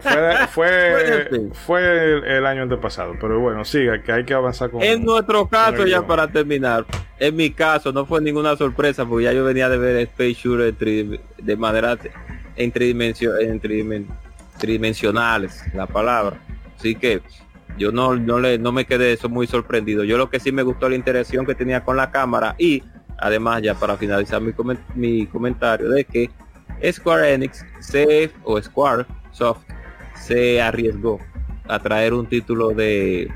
Fue, 0.00 0.46
fue, 0.52 1.50
fue 1.66 1.80
el, 2.18 2.24
el 2.24 2.46
año 2.46 2.62
antepasado, 2.62 3.14
pero 3.20 3.40
bueno, 3.40 3.64
siga, 3.64 4.00
que 4.02 4.12
hay 4.12 4.24
que 4.24 4.32
avanzar 4.34 4.70
con 4.70 4.82
En 4.82 5.04
nuestro 5.04 5.48
caso, 5.48 5.86
ya 5.86 6.06
para 6.06 6.28
terminar, 6.28 6.84
en 7.18 7.34
mi 7.36 7.50
caso 7.50 7.92
no 7.92 8.06
fue 8.06 8.20
ninguna 8.20 8.56
sorpresa 8.56 9.04
porque 9.04 9.24
ya 9.24 9.32
yo 9.32 9.44
venía 9.44 9.68
de 9.68 9.76
ver 9.78 9.96
Space 10.02 10.34
Shooter 10.34 10.74
de 11.38 11.56
manera 11.56 11.98
en, 12.56 12.72
tridimension- 12.72 13.40
en 13.40 13.60
tridimen- 13.60 14.06
tridimensionales, 14.58 15.64
la 15.74 15.86
palabra. 15.86 16.36
Así 16.78 16.94
que 16.94 17.20
yo 17.76 17.90
no, 17.92 18.14
no, 18.16 18.38
le, 18.38 18.58
no 18.58 18.72
me 18.72 18.84
quedé 18.84 19.12
eso 19.12 19.28
muy 19.28 19.46
sorprendido. 19.46 20.04
Yo 20.04 20.16
lo 20.16 20.30
que 20.30 20.38
sí 20.40 20.52
me 20.52 20.62
gustó 20.62 20.88
la 20.88 20.96
interacción 20.96 21.44
que 21.44 21.54
tenía 21.54 21.82
con 21.84 21.96
la 21.96 22.10
cámara 22.10 22.54
y 22.58 22.82
además 23.18 23.62
ya 23.62 23.74
para 23.74 23.96
finalizar 23.96 24.40
mi, 24.40 24.52
comen- 24.52 24.78
mi 24.94 25.26
comentario 25.26 25.88
de 25.90 26.04
que 26.04 26.30
Square 26.92 27.34
Enix 27.34 27.64
se, 27.80 28.30
o 28.44 28.60
Square 28.62 29.06
Se 30.14 30.60
arriesgó 30.60 31.18
a 31.68 31.78
traer 31.78 32.14
un 32.14 32.26
título 32.26 32.70
de 32.70 33.30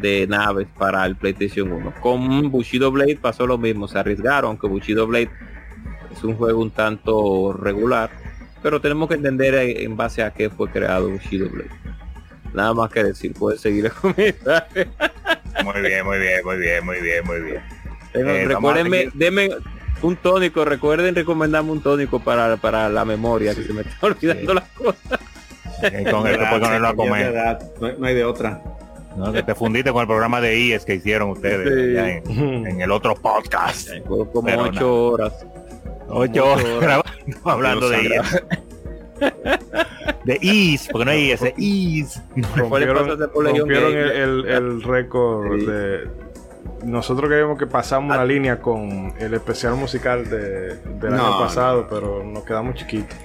de 0.00 0.26
naves 0.26 0.66
para 0.78 1.04
el 1.06 1.16
PlayStation 1.16 1.72
1. 1.72 1.94
Con 2.00 2.50
Bushido 2.50 2.90
Blade 2.90 3.16
pasó 3.16 3.46
lo 3.46 3.58
mismo, 3.58 3.88
se 3.88 3.98
arriesgaron, 3.98 4.50
aunque 4.50 4.66
Bushido 4.66 5.06
Blade 5.06 5.30
es 6.12 6.22
un 6.22 6.36
juego 6.36 6.60
un 6.60 6.70
tanto 6.70 7.52
regular, 7.52 8.10
pero 8.62 8.80
tenemos 8.80 9.08
que 9.08 9.14
entender 9.14 9.54
en 9.54 9.96
base 9.96 10.22
a 10.22 10.32
qué 10.32 10.50
fue 10.50 10.70
creado 10.70 11.08
Bushido 11.10 11.48
Blade. 11.48 11.70
Nada 12.52 12.74
más 12.74 12.90
que 12.90 13.04
decir, 13.04 13.32
puedes 13.32 13.60
seguir 13.60 13.86
el 13.86 13.92
comentario. 13.92 14.86
Muy 15.64 15.80
bien, 15.80 16.06
muy 16.06 16.18
bien, 16.18 16.40
muy 16.44 16.56
bien, 16.58 16.84
muy 16.84 17.00
bien, 17.00 17.26
muy 17.26 17.40
bien. 17.40 17.62
Eh, 18.14 18.48
seguir. 18.48 19.12
denme 19.14 19.48
un 20.02 20.16
tónico, 20.16 20.64
recuerden 20.64 21.14
recomendarme 21.14 21.72
un 21.72 21.80
tónico 21.82 22.20
para, 22.20 22.56
para 22.56 22.88
la 22.88 23.04
memoria, 23.04 23.54
que 23.54 23.62
se 23.62 23.72
me 23.72 23.82
está 23.82 24.06
olvidando 24.06 24.52
Sí. 24.52 24.54
las 24.58 24.68
cosas. 24.70 25.20
Con 26.10 26.26
a 26.26 26.94
comer. 26.94 27.32
verdad, 27.32 27.60
No, 27.80 27.92
no 27.98 28.06
hay 28.06 28.14
de 28.14 28.24
otra. 28.24 28.62
¿no? 29.16 29.32
Que 29.32 29.42
te 29.42 29.54
fundiste 29.54 29.90
con 29.92 30.02
el 30.02 30.06
programa 30.06 30.40
de 30.40 30.58
IES 30.58 30.84
que 30.84 30.94
hicieron 30.96 31.30
ustedes 31.30 32.22
Sí. 32.26 32.32
en, 32.32 32.66
en 32.66 32.80
el 32.80 32.90
otro 32.90 33.14
podcast. 33.14 33.88
Como 34.06 34.42
Pero 34.44 34.62
ocho 34.62 35.04
horas. 35.12 35.46
Ocho 36.08 36.52
horas 36.52 36.66
grabando, 36.80 37.12
hablando 37.44 37.88
de 37.88 38.02
IES. 38.02 38.42
De 40.24 40.38
IES, 40.42 40.88
porque 40.92 41.04
no 41.04 41.10
hay 41.12 41.24
IES, 41.28 41.42
es 41.42 41.54
IES. 41.58 42.22
Rompieron, 42.56 43.08
el, 43.70 44.10
el- 44.10 44.46
el 44.46 44.82
récord 44.82 45.58
Sí. 45.60 45.66
de 45.66 46.08
nosotros 46.86 47.28
creíamos 47.28 47.58
que 47.58 47.66
pasamos 47.66 48.12
Ah. 48.12 48.16
una 48.18 48.24
línea 48.24 48.58
con 48.60 49.12
el 49.18 49.34
especial 49.34 49.74
musical 49.74 50.28
de, 50.28 50.76
del 50.76 51.14
No, 51.14 51.26
año 51.26 51.38
pasado, 51.38 51.82
no. 51.82 51.88
pero 51.88 52.24
nos 52.24 52.44
quedamos 52.44 52.74
chiquitos. 52.76 53.16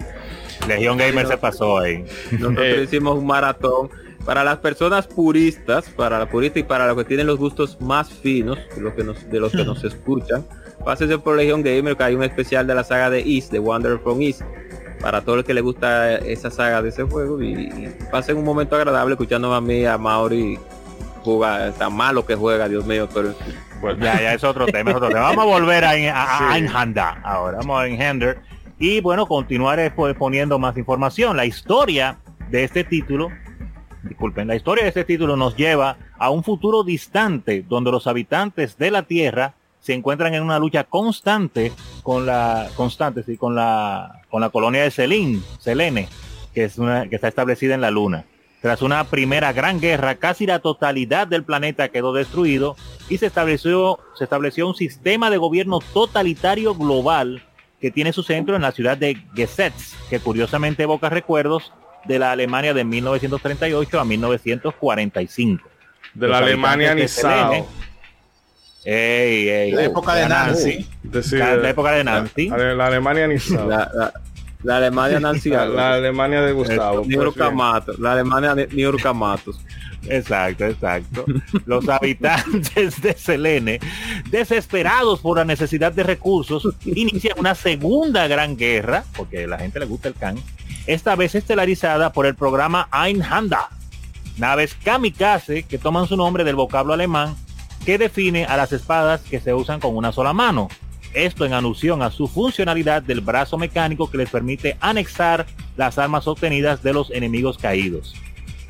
Legion 0.68 0.98
Gamer 0.98 1.28
se 1.28 1.38
pasó 1.38 1.80
ahí. 1.80 2.06
Nosotros 2.32 2.58
Eh. 2.66 2.82
hicimos 2.84 3.18
un 3.18 3.26
maratón 3.26 3.90
para 4.26 4.44
las 4.44 4.58
personas 4.60 5.08
puristas, 5.08 5.90
para 5.90 6.20
la 6.20 6.30
purista 6.30 6.60
y 6.60 6.64
para 6.64 6.86
los 6.88 6.96
que 6.96 7.04
tienen 7.06 7.26
los 7.28 7.38
gustos 7.40 7.80
más 7.82 8.12
finos, 8.12 8.60
de 8.76 8.82
los 8.82 8.94
que 8.94 9.04
nos, 9.04 9.30
de 9.30 9.40
los 9.40 9.52
que 9.52 9.64
nos 9.66 9.84
escuchan. 9.84 10.46
Pásense 10.86 11.18
por 11.20 11.36
Legion 11.38 11.64
Gamer, 11.64 11.96
que 11.98 12.04
hay 12.04 12.16
un 12.16 12.24
especial 12.24 12.66
de 12.68 12.76
la 12.76 12.84
saga 12.84 13.10
de 13.10 13.20
East, 13.22 13.52
de 13.52 13.60
Wander 13.60 14.00
from 14.00 14.22
East, 14.22 14.42
para 15.00 15.22
todo 15.22 15.36
el 15.38 15.44
que 15.44 15.54
le 15.56 15.62
gusta 15.62 16.16
esa 16.18 16.52
saga 16.52 16.82
de 16.84 16.90
ese 16.90 17.04
juego 17.04 17.42
y, 17.42 17.54
y 17.54 17.96
pasen 18.12 18.38
un 18.38 18.44
momento 18.46 18.76
agradable 18.76 19.14
escuchando 19.14 19.52
a 19.54 19.62
mí, 19.62 19.86
a 19.86 19.98
Mauri 19.98 20.60
jugar, 21.24 21.74
tan 21.74 21.94
malo 21.94 22.26
que 22.26 22.36
juega, 22.36 22.68
Dios 22.68 22.86
mío, 22.86 23.08
pero. 23.14 23.34
Bueno, 23.82 24.04
Ya, 24.04 24.22
ya 24.22 24.34
es 24.34 24.44
otro 24.44 24.66
tema, 24.68 24.92
es 24.92 24.98
otro 24.98 25.10
tema. 25.10 25.22
Vamos 25.22 25.44
a 25.44 25.48
volver 25.48 25.84
a, 25.84 25.92
a, 25.92 26.54
a 26.54 26.58
Sí. 26.58 26.96
Ahora. 27.24 27.58
Vamos 27.58 27.82
a 27.82 27.88
Einhander. 27.88 28.42
Y 28.80 29.00
bueno, 29.02 29.28
continuaré 29.28 29.92
pues, 29.92 30.16
poniendo 30.16 30.58
más 30.60 30.78
información. 30.78 31.38
La 31.38 31.46
historia 31.46 32.18
de 32.50 32.64
este 32.64 32.84
título, 32.84 33.30
disculpen, 34.04 34.48
la 34.48 34.56
historia 34.56 34.84
de 34.84 34.90
este 34.90 35.04
título 35.04 35.36
nos 35.36 35.56
lleva 35.56 35.98
a 36.18 36.30
un 36.30 36.44
futuro 36.44 36.84
distante 36.84 37.64
donde 37.68 37.92
los 37.92 38.08
habitantes 38.08 38.78
de 38.78 38.92
la 38.92 39.04
Tierra 39.04 39.54
se 39.80 39.94
encuentran 39.94 40.34
en 40.34 40.44
una 40.44 40.60
lucha 40.60 40.84
constante 40.84 41.72
con 42.04 42.26
la 42.26 42.70
constante, 42.76 43.24
sí, 43.24 43.38
con 43.38 43.56
la 43.56 44.22
con 44.30 44.42
la 44.42 44.50
colonia 44.50 44.84
de 44.84 44.92
Selene, 44.92 45.40
Selene, 45.60 46.08
que 46.54 46.64
es 46.64 46.78
una 46.78 47.08
que 47.08 47.16
está 47.16 47.28
establecida 47.28 47.76
en 47.76 47.82
la 47.82 47.92
Luna. 47.92 48.26
Tras 48.62 48.82
una 48.84 49.06
primera 49.06 49.54
gran 49.54 49.80
guerra, 49.80 50.16
casi 50.16 50.46
la 50.46 50.60
totalidad 50.60 51.26
del 51.28 51.44
planeta 51.44 51.90
quedó 51.90 52.14
destruido 52.14 52.76
y 53.10 53.18
se 53.18 53.26
estableció, 53.26 54.00
se 54.16 54.24
estableció 54.26 54.68
un 54.68 54.76
sistema 54.76 55.30
de 55.32 55.38
gobierno 55.38 55.80
totalitario 55.94 56.76
global 56.76 57.42
que 57.80 57.90
tiene 57.90 58.14
su 58.14 58.22
centro 58.22 58.56
en 58.56 58.62
la 58.62 58.72
ciudad 58.72 58.98
de 58.98 59.18
Gesetz, 59.36 59.96
que 60.12 60.20
curiosamente 60.20 60.84
evoca 60.84 61.10
recuerdos 61.10 61.74
de 62.06 62.20
la 62.20 62.32
Alemania 62.32 62.76
de 62.76 62.84
1938 62.84 64.00
a 64.00 64.06
1945. 64.06 65.68
de 66.14 66.28
los 66.28 66.32
la 66.40 66.46
Alemania. 66.46 67.08
Selene. 67.08 67.66
Ey, 68.84 69.48
ey, 69.50 69.72
La 69.72 69.84
época 69.86 70.16
de 70.16 70.28
Nancy. 70.28 70.88
Decir, 71.04 71.40
La, 71.40 71.56
la 71.56 71.70
época 71.70 71.92
de 71.92 72.04
Nancy. 72.04 72.50
la, 72.50 72.74
la 72.74 72.88
Alemania 72.88 73.28
Nisao. 73.28 73.68
La, 73.68 74.12
La, 74.64 74.78
Alemania 74.78 75.20
Nancy 75.20 75.50
la. 75.50 75.94
Alemania 75.94 76.42
de 76.42 76.52
Gustavo. 76.54 77.04
Matos, 77.54 78.00
la 78.00 78.14
Alemania 78.14 78.56
York 78.70 79.14
Matos. 79.14 79.60
Exacto, 80.08 80.66
exacto. 80.66 81.26
Los 81.66 81.88
habitantes 81.88 83.02
de 83.02 83.14
Selene, 83.14 83.80
desesperados 84.30 85.20
por 85.20 85.38
la 85.38 85.46
necesidad 85.46 85.92
de 85.92 86.04
recursos, 86.04 86.68
inician 86.86 87.38
una 87.38 87.56
segunda 87.56 88.28
gran 88.28 88.58
guerra, 88.58 89.04
porque 89.16 89.44
a 89.44 89.48
la 89.48 89.60
gente 89.60 89.80
le 89.80 89.86
gusta 89.86 90.08
el 90.08 90.16
can, 90.16 90.38
esta 90.88 91.16
vez 91.16 91.36
estelarizada 91.36 92.12
por 92.12 92.26
el 92.26 92.36
programa 92.36 92.90
Einhanda, 92.92 93.70
naves 94.38 94.76
kamikaze 94.84 95.64
que 95.64 95.78
toman 95.78 96.08
su 96.08 96.18
nombre 96.18 96.44
del 96.44 96.56
vocablo 96.56 96.94
alemán 96.94 97.36
que 97.86 97.98
define 97.98 98.46
a 98.46 98.58
las 98.58 98.72
espadas 98.72 99.22
que 99.22 99.40
se 99.40 99.54
usan 99.54 99.80
con 99.80 99.96
una 99.96 100.12
sola 100.12 100.34
mano. 100.34 100.70
Esto 101.14 101.46
en 101.46 101.54
alusión 101.54 102.02
a 102.02 102.12
su 102.12 102.28
funcionalidad 102.28 103.04
del 103.04 103.22
brazo 103.22 103.58
mecánico 103.58 104.10
que 104.10 104.18
les 104.18 104.30
permite 104.30 104.78
anexar 104.80 105.46
las 105.76 105.98
armas 105.98 106.28
obtenidas 106.28 106.84
de 106.84 106.94
los 106.94 107.12
enemigos 107.12 107.58
caídos. 107.58 108.16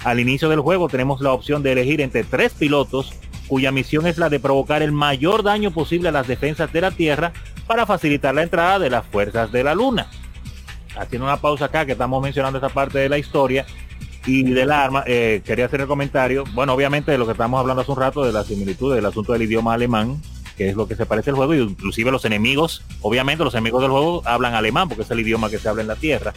Al 0.04 0.20
inicio 0.20 0.50
del 0.50 0.62
juego 0.62 0.88
tenemos 0.90 1.22
la 1.22 1.32
opción 1.32 1.62
de 1.62 1.74
elegir 1.74 2.02
entre 2.02 2.24
tres 2.24 2.54
pilotos 2.54 3.14
cuya 3.48 3.72
misión 3.72 4.08
es 4.08 4.18
la 4.18 4.30
de 4.30 4.40
provocar 4.40 4.82
el 4.82 4.92
mayor 4.92 5.44
daño 5.44 5.72
posible 5.72 6.10
a 6.10 6.14
las 6.14 6.28
defensas 6.28 6.72
de 6.72 6.82
la 6.82 6.92
Tierra 6.92 7.34
para 7.68 7.86
facilitar 7.86 8.34
la 8.34 8.44
entrada 8.44 8.80
de 8.80 8.90
las 8.90 9.06
fuerzas 9.06 9.52
de 9.52 9.64
la 9.64 9.76
Luna. 9.76 10.08
Haciendo 10.98 11.26
una 11.26 11.38
pausa 11.38 11.66
acá 11.66 11.86
que 11.86 11.92
estamos 11.92 12.24
mencionando 12.24 12.58
esta 12.58 12.70
parte 12.70 13.00
de 13.00 13.10
la 13.10 13.18
historia 13.18 13.66
y 14.26 14.44
del 14.44 14.72
arma, 14.72 15.04
eh, 15.06 15.42
quería 15.46 15.66
hacer 15.66 15.82
el 15.82 15.88
comentario, 15.88 16.44
bueno, 16.54 16.74
obviamente 16.74 17.12
de 17.12 17.18
lo 17.18 17.26
que 17.26 17.34
estamos 17.34 17.60
hablando 17.60 17.82
hace 17.82 17.92
un 17.92 17.98
rato, 17.98 18.24
de 18.24 18.32
la 18.32 18.44
similitud 18.44 18.96
del 18.96 19.06
asunto 19.06 19.34
del 19.34 19.44
idioma 19.44 19.74
alemán, 19.74 20.22
que 20.62 20.70
es 20.70 20.76
lo 20.76 20.88
que 20.88 20.96
se 20.96 21.08
parece 21.08 21.32
al 21.32 21.36
juego, 21.36 21.56
y 21.56 21.60
inclusive 21.60 22.12
los 22.12 22.24
enemigos, 22.24 22.84
obviamente 23.02 23.44
los 23.44 23.56
enemigos 23.56 23.82
del 23.82 23.90
juego 23.90 24.22
hablan 24.26 24.54
alemán, 24.54 24.88
porque 24.88 25.02
es 25.04 25.10
el 25.10 25.20
idioma 25.20 25.50
que 25.50 25.58
se 25.58 25.68
habla 25.68 25.82
en 25.82 25.88
la 25.88 25.96
Tierra. 25.96 26.34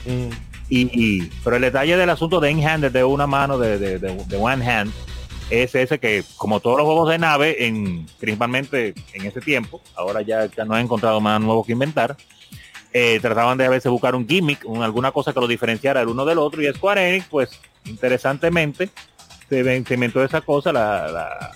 Y, 0.70 0.88
y- 0.92 1.30
pero 1.44 1.56
el 1.56 1.62
detalle 1.62 1.94
del 1.98 2.08
asunto 2.08 2.40
de 2.40 2.50
in-handed, 2.50 2.90
de 2.90 3.04
una 3.04 3.26
mano, 3.26 3.58
de, 3.58 3.78
de, 3.78 3.98
de- 3.98 4.24
de 4.24 4.36
one 4.38 4.64
hand, 4.66 4.90
es 5.50 5.74
ese 5.74 5.98
que, 5.98 6.24
como 6.38 6.60
todos 6.60 6.78
los 6.78 6.86
juegos 6.86 7.10
de 7.10 7.18
nave, 7.18 7.66
en, 7.66 8.06
principalmente 8.18 8.94
en 9.12 9.26
ese 9.26 9.42
tiempo, 9.42 9.82
ahora 9.94 10.22
ya, 10.22 10.46
ya 10.46 10.64
no 10.64 10.74
he 10.74 10.80
encontrado 10.80 11.20
más 11.20 11.38
nuevo 11.38 11.62
que 11.64 11.72
inventar, 11.72 12.16
eh, 12.94 13.18
trataban 13.20 13.58
de 13.58 13.66
a 13.66 13.68
veces 13.70 13.92
buscar 13.92 14.14
un 14.14 14.26
gimmick, 14.26 14.60
un- 14.64 14.82
alguna 14.82 15.12
cosa 15.12 15.34
que 15.34 15.40
lo 15.40 15.46
diferenciara 15.46 16.00
el 16.00 16.08
uno 16.08 16.24
del 16.24 16.38
otro, 16.38 16.62
y 16.62 16.72
Square 16.72 17.10
Enix, 17.10 17.26
pues, 17.28 17.50
interesantemente, 17.84 18.88
se, 19.50 19.84
se 19.84 19.94
inventó 19.94 20.24
esa 20.24 20.40
cosa, 20.40 20.72
la, 20.72 21.08
la- 21.08 21.50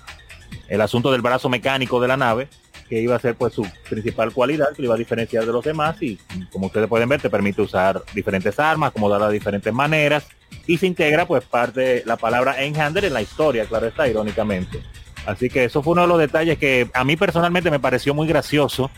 el 0.68 0.80
asunto 0.80 1.10
del 1.10 1.22
brazo 1.22 1.48
mecánico 1.48 2.00
de 2.00 2.08
la 2.08 2.16
nave, 2.16 2.48
que 2.88 3.00
iba 3.00 3.14
a 3.16 3.18
ser 3.18 3.34
pues 3.34 3.52
su 3.54 3.66
principal 3.88 4.32
cualidad, 4.32 4.68
que 4.74 4.82
lo 4.82 4.86
iba 4.86 4.94
a 4.94 4.98
diferenciar 4.98 5.44
de 5.44 5.52
los 5.52 5.64
demás 5.64 6.00
y 6.02 6.18
como 6.50 6.66
ustedes 6.66 6.88
pueden 6.88 7.08
ver 7.08 7.20
te 7.20 7.28
permite 7.30 7.60
usar 7.60 8.02
diferentes 8.14 8.58
armas, 8.58 8.88
acomodarlas 8.90 9.28
de 9.28 9.34
diferentes 9.34 9.72
maneras 9.72 10.26
y 10.66 10.78
se 10.78 10.86
integra 10.86 11.26
pues 11.26 11.44
parte 11.44 12.02
la 12.06 12.16
palabra 12.16 12.62
Enhander 12.62 13.04
en 13.04 13.12
la 13.14 13.20
historia, 13.22 13.66
claro 13.66 13.86
está, 13.86 14.08
irónicamente. 14.08 14.82
Así 15.26 15.50
que 15.50 15.64
eso 15.64 15.82
fue 15.82 15.92
uno 15.92 16.02
de 16.02 16.08
los 16.08 16.18
detalles 16.18 16.56
que 16.58 16.88
a 16.94 17.04
mí 17.04 17.16
personalmente 17.16 17.70
me 17.70 17.78
pareció 17.80 18.14
muy 18.14 18.26
gracioso 18.26 18.90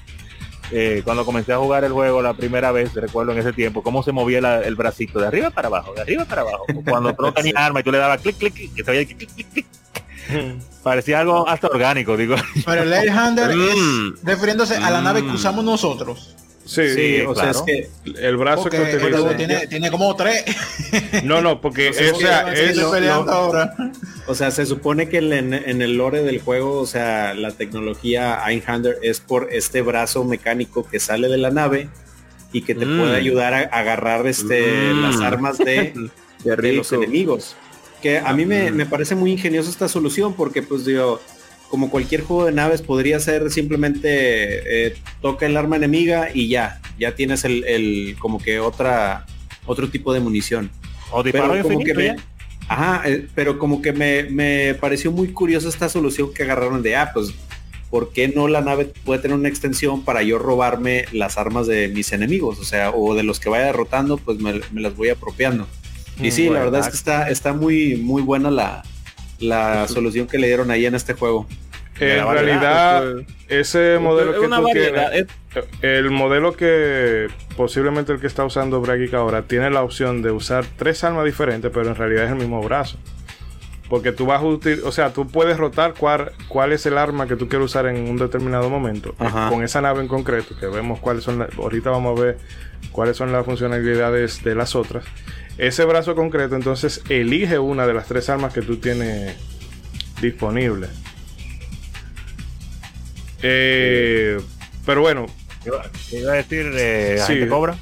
eh, 0.73 1.03
cuando 1.05 1.25
comencé 1.25 1.53
a 1.53 1.59
jugar 1.59 1.83
el 1.83 1.91
juego 1.93 2.23
la 2.23 2.35
primera 2.35 2.71
vez, 2.71 2.95
recuerdo 2.95 3.33
en 3.33 3.39
ese 3.39 3.53
tiempo, 3.53 3.83
cómo 3.83 4.05
se 4.05 4.13
movía 4.13 4.41
la- 4.41 4.61
el 4.63 4.77
bracito 4.77 5.19
de 5.19 5.27
arriba 5.27 5.51
para 5.51 5.67
abajo, 5.67 5.93
de 5.95 6.03
arriba 6.03 6.25
para 6.27 6.43
abajo. 6.43 6.65
Cuando 6.89 7.13
no 7.19 7.33
tenías 7.35 7.57
arma 7.57 7.81
y 7.81 7.83
tú 7.83 7.91
le 7.91 7.99
dabas 7.99 8.21
clic, 8.21 8.37
clic, 8.39 8.55
se 8.77 8.85
clic, 8.85 9.17
clic, 9.35 9.49
clic. 9.53 9.67
Parecía 10.83 11.21
algo 11.21 11.47
hasta 11.49 11.67
orgánico, 11.69 12.17
digo. 12.17 12.37
Pero 12.65 12.83
el 12.85 12.93
Airhander 12.93 13.55
Mm. 13.55 14.15
es 14.19 14.25
refiriéndose 14.25 14.77
a 14.77 14.91
la 14.91 15.01
nave 15.03 15.23
que 15.23 15.29
Mm. 15.29 15.35
usamos 15.35 15.65
nosotros. 15.65 16.37
Sí, 16.65 16.83
Sí, 16.95 17.21
o 17.23 17.35
claro. 17.35 17.53
sea, 17.53 17.75
es 17.75 17.91
que 18.15 18.29
el 18.29 18.37
brazo 18.37 18.63
Porque 18.63 18.77
que 18.79 18.97
utiliza. 19.07 19.37
tiene, 19.37 19.67
tiene 19.67 19.91
como 19.91 20.15
tres. 20.15 20.45
No, 21.25 21.41
no, 21.41 21.61
porque 21.61 21.89
o 22.15 22.15
sea, 22.19 22.53
es, 22.53 22.77
lo- 22.77 22.93
peleando 22.93 23.25
lo- 23.27 23.33
ahora. 23.33 23.75
O 24.29 24.35
sea, 24.37 24.51
se 24.53 24.65
supone 24.67 25.09
que 25.09 25.19
en, 25.19 25.53
en 25.53 25.83
el 25.83 25.97
lore 25.97 26.23
del 26.23 26.41
juego, 26.41 26.79
o 26.79 26.87
sea, 26.87 27.35
la 27.35 27.51
tecnología 27.51 28.41
Einhander 28.47 28.99
es 29.03 29.19
por 29.21 29.49
este 29.51 29.83
brazo 29.83 30.23
mecánico 30.25 30.87
que 30.89 31.01
sale 31.01 31.29
de 31.29 31.39
la 31.39 31.51
nave 31.51 31.89
y 32.53 32.63
que 32.63 32.75
te 32.77 32.87
Mm. 32.87 32.99
puede 33.01 33.17
ayudar 33.17 33.53
a 33.55 33.59
agarrar 33.77 34.27
este 34.29 34.93
Mm. 34.95 35.03
las 35.03 35.21
armas 35.21 35.59
de, 35.59 35.93
los 36.45 36.93
enemigos. 36.93 37.57
Que 38.03 38.19
a 38.19 38.33
mí 38.33 38.47
me, 38.47 38.71
me 38.71 38.87
parece 38.87 39.15
muy 39.15 39.33
ingeniosa 39.33 39.69
esta 39.71 39.89
solución 39.89 40.35
porque 40.35 40.63
pues 40.63 40.85
digo, 40.85 41.21
como 41.69 41.91
cualquier 41.91 42.23
juego 42.23 42.47
de 42.47 42.53
naves 42.53 42.83
podría 42.83 43.21
ser 43.21 43.51
simplemente 43.51 44.09
eh, 44.89 44.97
toca 45.21 45.47
el 45.47 45.57
arma 45.57 45.77
enemiga 45.77 46.29
y 46.33 46.49
ya, 46.49 46.81
ya 46.99 47.15
tienes 47.15 47.45
el, 47.45 47.65
el- 47.65 48.17
como 48.19 48.39
que 48.39 48.59
otra 48.61 49.27
otro 49.67 49.89
tipo 49.89 50.13
de 50.13 50.21
munición. 50.21 50.71
O 51.13 51.23
disparo 51.23 51.53
Pero 51.53 51.63
como 51.65 51.85
que 51.85 51.95
me, 51.95 52.17
ajá, 52.69 53.03
eh, 53.09 53.29
pero 53.35 53.59
como 53.59 53.83
que 53.83 53.93
me, 53.93 54.25
me 54.25 54.75
pareció 54.75 55.13
muy 55.13 55.29
curiosa 55.33 55.69
esta 55.69 55.89
solución 55.89 56.33
que 56.33 56.43
agarraron 56.45 56.83
de, 56.83 56.97
ah, 56.97 57.11
pues, 57.13 57.33
¿por 57.91 58.13
qué 58.13 58.29
no 58.29 58.49
la 58.49 58.61
nave 58.63 58.87
puede 59.05 59.21
tener 59.21 59.37
una 59.37 59.49
extensión 59.49 60.05
para 60.05 60.23
yo 60.23 60.39
robarme 60.39 61.05
las 61.13 61.37
armas 61.37 61.67
de 61.67 61.89
mis 61.89 62.13
enemigos? 62.13 62.59
O 62.59 62.65
sea, 62.65 62.91
o 62.91 63.15
de 63.15 63.23
los 63.25 63.39
que 63.41 63.49
vaya 63.49 63.67
derrotando, 63.67 64.17
pues 64.17 64.39
me, 64.39 64.61
me 64.73 64.81
las 64.81 64.97
voy 64.97 65.11
apropiando. 65.11 65.67
Y 66.23 66.31
sí, 66.31 66.49
la 66.49 66.61
verdad 66.61 66.81
es 66.81 66.89
que 66.89 66.97
está, 66.97 67.29
está 67.29 67.53
muy, 67.53 67.97
muy 67.97 68.23
buena 68.23 68.51
la, 68.51 68.83
la 69.39 69.89
solución 69.89 70.27
que 70.27 70.39
le 70.39 70.47
dieron 70.47 70.71
ahí 70.71 70.87
en 70.87 70.95
este 70.95 71.15
juego. 71.15 71.47
en 71.99 72.25
variedad, 72.25 73.03
realidad, 73.03 73.27
ese 73.49 73.99
modelo 73.99 74.33
Es 74.33 74.41
que 74.41 74.47
una 74.47 74.57
tú 74.59 74.63
variedad, 74.65 75.11
tienes, 75.11 75.29
el 75.83 76.11
modelo 76.11 76.57
que 76.57 77.29
posiblemente 77.57 78.13
el 78.13 78.21
que 78.21 78.27
está 78.27 78.45
usando 78.45 78.81
Bragic 78.81 79.15
ahora 79.15 79.43
tiene 79.43 79.71
la 79.71 79.83
opción 79.83 80.23
de 80.23 80.31
usar 80.31 80.65
tres 80.77 81.03
armas 81.05 81.25
diferentes, 81.25 81.71
pero 81.73 81.89
en 81.89 81.97
realidad 81.97 82.25
es 82.25 82.31
el 82.31 82.39
mismo 82.39 82.63
brazo. 82.63 82.99
Porque 83.91 84.13
tú 84.13 84.25
vas 84.25 84.41
a 84.41 84.45
utilizar, 84.45 84.87
o 84.89 84.93
sea, 84.93 85.13
tú 85.13 85.27
puedes 85.27 85.59
rotar 85.59 85.95
cuál, 85.99 86.33
cuál 86.49 86.73
es 86.73 86.87
el 86.87 86.97
arma 86.97 87.27
que 87.27 87.35
tú 87.37 87.49
quieres 87.49 87.67
usar 87.67 87.87
en 87.87 88.09
un 88.09 88.17
determinado 88.17 88.71
momento. 88.71 89.15
Ajá. 89.19 89.49
Con 89.51 89.63
esa 89.65 89.81
nave 89.83 90.01
en 90.01 90.07
concreto, 90.09 90.55
que 90.59 90.67
vemos 90.67 91.01
cuáles 91.01 91.25
son, 91.25 91.41
la- 91.41 91.49
ahorita 91.59 91.91
vamos 91.91 92.17
a 92.19 92.23
ver 92.23 92.39
cuáles 92.93 93.17
son 93.17 93.33
las 93.33 93.45
funcionalidades 93.45 94.43
de 94.45 94.55
las 94.55 94.77
otras. 94.77 95.05
Ese 95.59 95.85
brazo 95.85 96.15
concreto, 96.15 96.55
entonces, 96.55 97.03
elige 97.11 97.59
una 97.59 97.87
de 97.87 97.93
las 97.93 98.07
tres 98.07 98.31
armas 98.31 98.55
que 98.55 98.63
tú 98.63 98.77
tienes 98.77 99.37
disponible. 100.23 100.87
Eh, 103.43 104.39
pero 104.87 105.01
bueno, 105.01 105.27
¿Qué 106.09 106.21
iba 106.21 106.33
a 106.33 106.37
decir 106.37 106.71
eh, 106.75 107.19
Sí. 107.27 107.47
Cobra? 107.49 107.77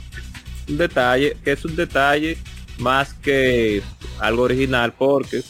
un 0.69 0.77
detalle, 0.79 1.37
que 1.45 1.53
es 1.53 1.65
un 1.65 1.77
detalle 1.77 2.37
más 2.79 3.15
que 3.15 3.83
algo 4.21 4.43
original, 4.43 4.93
porque 4.99 5.43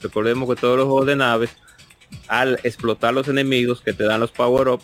recordemos 0.00 0.48
que 0.48 0.60
todos 0.60 0.76
los 0.76 0.86
juegos 0.86 1.06
de 1.06 1.16
naves, 1.16 1.50
al 2.28 2.58
explotar 2.62 3.14
los 3.14 3.28
enemigos 3.28 3.80
que 3.80 3.92
te 3.92 4.04
dan 4.04 4.20
los 4.20 4.30
power 4.30 4.68
up, 4.68 4.82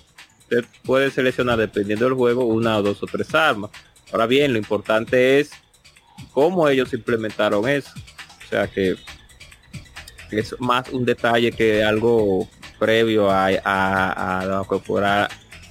te 0.48 0.62
puedes 0.84 1.14
seleccionar 1.14 1.58
dependiendo 1.58 2.04
del 2.04 2.14
juego 2.14 2.44
una 2.44 2.78
o 2.78 2.82
dos 2.82 3.02
o 3.02 3.06
tres 3.06 3.34
armas. 3.34 3.70
Ahora 4.12 4.26
bien, 4.26 4.52
lo 4.52 4.58
importante 4.58 5.40
es 5.40 5.50
cómo 6.32 6.68
ellos 6.68 6.92
implementaron 6.92 7.68
eso. 7.68 7.90
O 8.44 8.48
sea 8.48 8.66
que 8.68 8.96
es 10.30 10.54
más 10.60 10.88
un 10.90 11.04
detalle 11.04 11.52
que 11.52 11.82
algo 11.82 12.48
previo 12.78 13.30
a, 13.30 13.48
a, 13.64 14.40
a 14.40 14.46
lo 14.46 14.66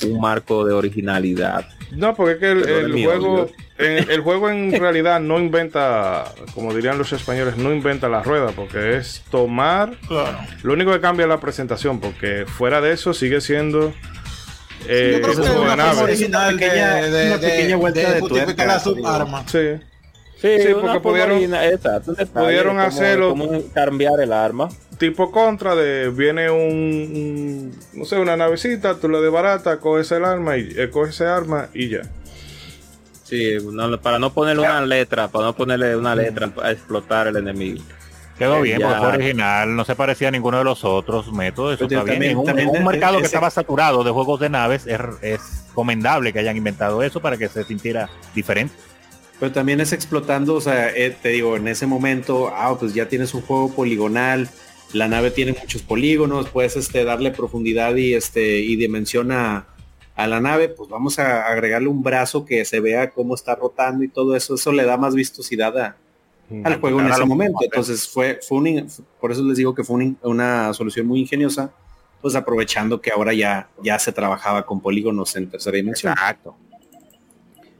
un 0.06 0.20
marco 0.22 0.66
de 0.66 0.74
originalidad. 0.74 1.66
No, 1.92 2.16
porque 2.16 2.34
es 2.34 2.40
que 2.40 2.52
el, 2.52 2.62
Perdón, 2.64 2.86
el 2.86 2.94
mío, 2.94 3.10
juego, 3.12 3.50
el 3.78 4.22
juego 4.22 4.50
en 4.50 4.72
realidad 4.80 5.20
no 5.20 5.40
inventa, 5.40 6.26
como 6.56 6.74
dirían 6.74 6.98
los 6.98 7.14
españoles, 7.14 7.58
no 7.58 7.72
inventa 7.74 8.10
la 8.10 8.24
rueda, 8.24 8.52
porque 8.56 8.98
es 8.98 9.24
tomar, 9.30 9.96
Claro. 10.08 10.38
lo 10.64 10.74
único 10.74 10.92
que 10.92 11.00
cambia 11.02 11.24
es 11.26 11.30
la 11.30 11.40
presentación, 11.40 12.00
porque 12.00 12.46
fuera 12.48 12.82
de 12.82 12.94
eso 12.94 13.14
sigue 13.14 13.42
siendo 13.42 13.94
eh, 14.88 15.20
Yo 15.22 15.22
creo 15.22 15.36
que 15.36 15.42
un 15.42 15.48
es 15.48 15.56
una 15.62 15.76
nave. 15.76 16.02
original 16.02 16.58
de, 16.58 17.28
una 17.28 17.38
pequeña 17.40 17.76
vuelta 17.78 18.00
de 18.02 18.06
de 18.16 18.20
justificar 18.20 18.46
tuerca, 18.56 18.66
la 18.66 18.80
subarma. 18.80 19.48
Sí, 19.48 19.60
Sí, 20.42 20.50
Sí, 20.62 20.74
porque 20.74 21.00
pudieron- 21.00 21.40
pudieron 22.34 22.80
hacerlo- 22.82 23.34
cambiar 23.74 24.20
el 24.20 24.34
arma. 24.34 24.68
Tipo 25.08 25.32
contra 25.32 25.76
de 25.76 26.10
viene 26.10 26.50
un, 26.50 26.60
un- 26.62 27.80
no 27.94 28.06
sé, 28.06 28.18
una 28.20 28.38
navecita, 28.38 28.96
tú 29.00 29.10
la 29.10 29.20
desbaratas, 29.20 29.78
coges 29.80 30.10
el 30.14 30.24
arma 30.24 30.56
y 30.58 30.70
eh, 30.78 30.90
coges 30.90 31.16
ese 31.16 31.26
arma 31.26 31.68
y 31.74 31.90
ya. 31.90 32.02
Sí, 33.24 33.58
no- 33.72 34.00
para 34.00 34.18
no 34.20 34.32
ponerle 34.34 34.62
una 34.64 34.82
letra, 34.86 35.28
para 35.28 35.46
no 35.46 35.56
ponerle 35.56 35.96
una 35.98 36.16
letra 36.16 36.52
a 36.64 36.72
explotar 36.72 37.28
el 37.28 37.36
enemigo. 37.38 37.82
Quedó 38.38 38.58
Eh, 38.60 38.62
bien, 38.64 38.80
ya. 38.80 38.88
porque 38.88 39.00
fue 39.02 39.10
original, 39.10 39.76
no 39.76 39.84
se 39.86 39.96
parecía 39.96 40.30
a 40.30 40.32
ninguno 40.32 40.58
de 40.58 40.64
los 40.64 40.84
otros 40.86 41.32
métodos, 41.34 41.76
eso 41.76 41.88
Pero 41.88 42.00
está 42.02 42.04
bien. 42.06 42.14
también- 42.16 42.32
En 42.32 42.38
un, 42.38 42.46
también 42.46 42.68
en 42.70 42.72
un 42.72 42.76
ese- 42.78 42.86
mercado 42.92 43.20
que 43.20 43.26
estaba 43.26 43.50
saturado 43.50 44.04
de 44.06 44.12
juegos 44.12 44.40
de 44.40 44.50
naves, 44.50 44.88
es, 44.88 45.00
es 45.22 45.42
recomendable 45.68 46.32
que 46.34 46.40
hayan 46.40 46.56
inventado 46.58 47.04
eso 47.04 47.20
para 47.20 47.38
que 47.38 47.48
se 47.50 47.64
sintiera 47.66 48.10
diferente. 48.34 48.74
Pero 49.40 49.52
también 49.52 49.82
es 49.82 49.92
explotando, 49.92 50.56
o 50.56 50.62
sea, 50.62 50.90
eh, 50.96 51.16
te 51.22 51.30
digo, 51.30 51.58
en 51.58 51.68
ese 51.68 51.86
momento, 51.88 52.52
ah, 52.56 52.76
pues 52.80 52.94
ya 52.94 53.08
tienes 53.10 53.34
un 53.34 53.42
juego 53.42 53.70
poligonal, 53.74 54.48
la 54.94 55.08
nave 55.08 55.32
tiene 55.32 55.56
muchos 55.60 55.82
polígonos, 55.82 56.50
puedes 56.50 56.76
este, 56.76 57.04
darle 57.04 57.32
profundidad 57.32 57.96
y, 57.96 58.14
este, 58.14 58.60
y 58.60 58.76
dimensión 58.76 59.32
a, 59.32 59.66
a 60.16 60.28
la 60.28 60.40
nave, 60.40 60.70
pues 60.70 60.90
vamos 60.90 61.18
a 61.20 61.48
agregarle 61.48 61.88
un 61.88 62.04
brazo 62.04 62.46
que 62.46 62.64
se 62.66 62.80
vea 62.80 63.10
cómo 63.10 63.36
está 63.36 63.56
rotando 63.56 64.04
y 64.04 64.08
todo 64.08 64.36
eso, 64.36 64.56
eso 64.56 64.72
le 64.72 64.84
da 64.86 64.98
más 64.98 65.16
vistosidad 65.16 65.78
a- 65.78 65.98
al 66.64 66.80
juego 66.80 67.00
en 67.00 67.08
ese 67.08 67.26
momento. 67.26 67.60
Entonces 67.64 68.08
fue, 68.08 68.40
fue 68.48 68.58
un 68.60 68.88
por 69.20 69.32
eso 69.32 69.44
les 69.44 69.58
digo 69.58 69.74
que 69.74 69.84
fue 69.84 69.96
un 69.96 70.18
una 70.22 70.72
solución 70.74 71.08
muy 71.08 71.22
ingeniosa, 71.22 71.72
pues 72.22 72.36
aprovechando 72.36 73.02
que 73.02 73.10
ahora 73.12 73.34
ya, 73.34 73.70
ya 73.84 73.98
se 73.98 74.12
trabajaba 74.12 74.64
con 74.66 74.80
polígonos 74.80 75.36
en 75.36 75.50
tercera 75.50 75.76
dimensión. 75.78 76.14
Exacto. 76.14 76.56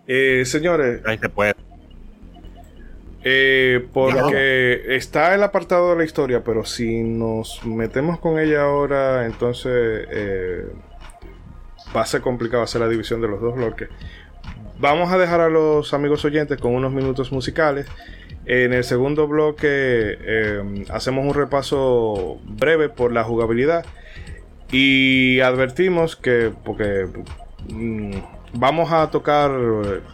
Eh, 0.08 0.44
señores, 0.46 1.02
Ahí 1.06 1.18
se 1.20 1.30
puede. 1.30 1.54
Eh, 3.26 3.88
porque 3.94 4.96
está 4.96 5.34
el 5.34 5.44
apartado 5.44 5.92
de 5.92 5.98
la 5.98 6.04
historia, 6.04 6.44
pero 6.44 6.66
si 6.66 7.04
nos 7.04 7.66
metemos 7.66 8.20
con 8.20 8.38
ella 8.38 8.64
ahora, 8.64 9.26
entonces 9.26 10.08
eh, 10.12 10.66
va 11.96 12.02
a 12.02 12.06
ser 12.06 12.22
complicado 12.22 12.64
hacer 12.64 12.82
la 12.82 12.90
división 12.90 13.22
de 13.22 13.30
los 13.30 13.40
dos 13.40 13.56
bloques. 13.56 13.90
Vamos 14.80 15.12
a 15.14 15.18
dejar 15.18 15.40
a 15.40 15.50
los 15.50 15.94
amigos 15.94 16.26
oyentes 16.26 16.60
con 16.60 16.74
unos 16.74 16.92
minutos 16.92 17.32
musicales 17.32 17.86
En 18.46 18.74
el 18.74 18.84
segundo 18.84 19.28
bloque 19.28 19.68
eh, 19.70 20.86
hacemos 20.90 21.26
un 21.26 21.34
repaso 21.34 22.42
breve 22.44 22.90
por 22.90 23.14
la 23.14 23.24
jugabilidad 23.24 23.86
y 24.70 25.40
advertimos 25.40 26.16
que, 26.18 26.52
porque 26.66 27.08
mm, 27.70 28.18
vamos 28.54 28.92
a 28.92 29.10
tocar 29.10 29.52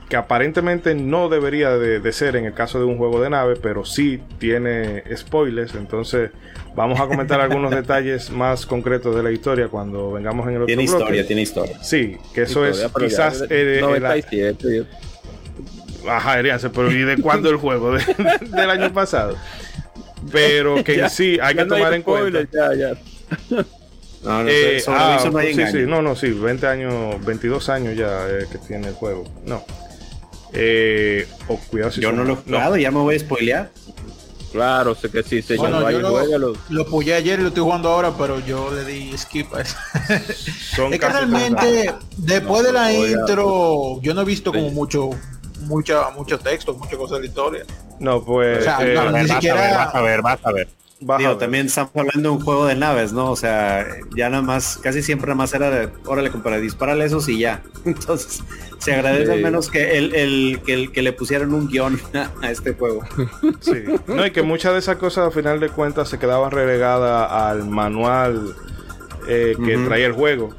que 0.07 0.15
aparentemente 0.15 0.95
no 0.95 1.29
debería 1.29 1.71
de, 1.77 1.99
de 1.99 2.11
ser 2.13 2.35
en 2.35 2.45
el 2.45 2.53
caso 2.53 2.79
de 2.79 2.85
un 2.85 2.97
juego 2.97 3.21
de 3.21 3.29
nave, 3.29 3.55
pero 3.61 3.85
sí 3.85 4.21
tiene 4.39 5.03
spoilers, 5.15 5.75
entonces 5.75 6.31
vamos 6.75 6.99
a 6.99 7.07
comentar 7.07 7.41
algunos 7.41 7.71
detalles 7.75 8.29
más 8.29 8.65
concretos 8.65 9.15
de 9.15 9.23
la 9.23 9.31
historia 9.31 9.67
cuando 9.67 10.11
vengamos 10.13 10.47
en 10.47 10.51
el 10.55 10.61
otro 10.61 10.67
Tiene 10.67 10.83
bloque. 10.83 10.97
historia, 11.03 11.27
tiene 11.27 11.41
historia. 11.41 11.83
Sí, 11.83 12.17
que 12.33 12.43
eso 12.43 12.65
Historia, 12.67 12.87
es 12.87 12.93
quizás 13.11 13.43
eh, 13.49 13.79
la- 13.81 13.87
97, 13.87 14.77
yo- 14.77 14.83
Ajá, 16.09 16.39
Erianse, 16.39 16.69
pero 16.69 16.89
¿y 16.91 17.01
de 17.01 17.17
cuándo 17.17 17.49
el 17.49 17.57
juego? 17.57 17.91
De- 17.91 18.03
del 18.41 18.69
año 18.69 18.93
pasado. 18.93 19.35
Pero 20.31 20.81
que 20.83 20.95
Ya, 20.97 21.09
sí, 21.09 21.37
hay 21.41 21.55
que 21.55 21.65
no 21.65 21.75
tomar 21.75 21.93
en 21.93 22.01
spoiler, 22.01 22.47
cuenta. 22.47 22.73
ya, 22.75 22.93
ya. 23.57 23.65
No, 24.23 24.43
no, 24.43 24.49
Eh, 24.49 24.81
sobre 24.81 24.97
ah, 24.99 25.29
no 25.31 25.37
hay 25.39 25.53
sí, 25.53 25.61
sí, 25.71 25.77
no, 25.87 26.01
no, 26.01 26.15
sí, 26.15 26.29
20 26.31 26.67
años, 26.67 27.25
22 27.25 27.69
años 27.69 27.95
ya 27.97 28.27
eh, 28.27 28.45
que 28.51 28.57
tiene 28.57 28.89
el 28.89 28.93
juego. 28.93 29.23
No. 29.45 29.63
Eh, 30.53 31.27
oh, 31.47 31.57
cuidado 31.69 31.91
si 31.91 32.01
Yo 32.01 32.11
no 32.11 32.23
lo 32.23 32.33
he 32.33 32.35
jugado, 32.37 32.75
ya 32.77 32.91
me 32.91 32.99
voy 32.99 33.15
a 33.15 33.19
spoilear. 33.19 33.69
Claro, 34.51 34.95
sé 34.95 35.11
que 35.11 35.21
sí, 35.21 35.41
señor. 35.43 35.69
Bueno, 35.69 35.91
yo 35.91 35.99
lo, 35.99 36.09
juégalo. 36.09 36.53
lo 36.69 36.85
puyé 36.87 37.13
ayer 37.13 37.39
y 37.39 37.43
lo 37.43 37.49
estoy 37.49 37.63
jugando 37.63 37.89
ahora, 37.89 38.13
pero 38.17 38.39
yo 38.45 38.71
le 38.73 38.83
di 38.83 39.15
skip 39.15 39.53
a 39.53 39.61
eso. 39.61 39.75
son 40.75 40.91
es 40.93 40.99
que 40.99 41.07
realmente, 41.07 41.93
después 42.17 42.63
de 42.63 42.73
la 42.73 42.89
voy 42.91 43.09
a- 43.09 43.11
intro, 43.11 44.01
yo 44.01 44.13
no 44.15 44.21
he 44.21 44.25
visto 44.25 44.51
como 44.51 44.69
Sí. 44.69 44.73
mucho, 44.73 45.11
mucha, 45.61 46.09
mucho 46.09 46.39
texto, 46.39 46.73
muchas 46.73 46.95
cosas 46.95 47.17
de 47.17 47.21
la 47.21 47.27
historia. 47.27 47.63
No, 47.99 48.25
pues. 48.25 48.59
O 48.59 48.61
sea, 48.63 48.79
eh, 48.81 48.95
no, 48.95 49.01
A 49.01 49.11
ver, 49.11 49.13
ni 49.13 49.19
vas 49.21 49.29
a 49.31 49.33
siquiera- 49.35 49.61
ver, 49.61 49.71
vas 49.75 49.95
a 49.95 50.01
ver, 50.01 50.21
vas 50.23 50.39
a 50.43 50.51
ver. 50.51 50.67
Digo, 50.99 51.37
también 51.37 51.67
estamos 51.67 51.91
hablando 51.95 52.29
de 52.29 52.35
un 52.35 52.41
juego 52.43 52.65
de 52.65 52.75
naves, 52.75 53.13
¿no? 53.13 53.31
O 53.31 53.35
sea, 53.37 53.87
ya 54.15 54.29
nada 54.29 54.43
más, 54.43 54.77
casi 54.83 55.01
siempre 55.01 55.27
nada 55.27 55.37
más 55.37 55.53
era 55.53 55.69
de, 55.69 55.89
órale, 56.05 56.29
compadre, 56.29 56.59
dispárale 56.59 57.05
esos 57.05 57.29
y 57.29 57.39
ya. 57.39 57.63
Entonces, 57.85 58.43
se 58.79 58.93
agradece 58.93 59.31
al 59.31 59.41
menos 59.41 59.69
que 59.69 59.97
el, 59.97 60.13
el, 60.13 60.61
que, 60.65 60.73
el- 60.73 60.91
que 60.91 61.01
le 61.01 61.13
pusieran 61.13 61.53
un 61.53 61.69
guion 61.69 61.99
a 62.41 62.51
este 62.51 62.73
juego. 62.73 63.01
Sí. 63.61 63.85
No, 64.07 64.25
y 64.25 64.31
que 64.31 64.41
muchas 64.41 64.73
de 64.73 64.79
esas 64.79 64.97
cosas 64.97 65.27
al 65.27 65.31
final 65.31 65.59
de 65.61 65.69
cuentas 65.69 66.09
se 66.09 66.19
quedaban 66.19 66.51
relegadas 66.51 67.31
al 67.31 67.65
manual 67.69 68.53
eh, 69.27 69.55
que 69.65 69.77
Ujú. 69.77 69.87
traía 69.87 70.07
el 70.07 70.13
juego. 70.13 70.49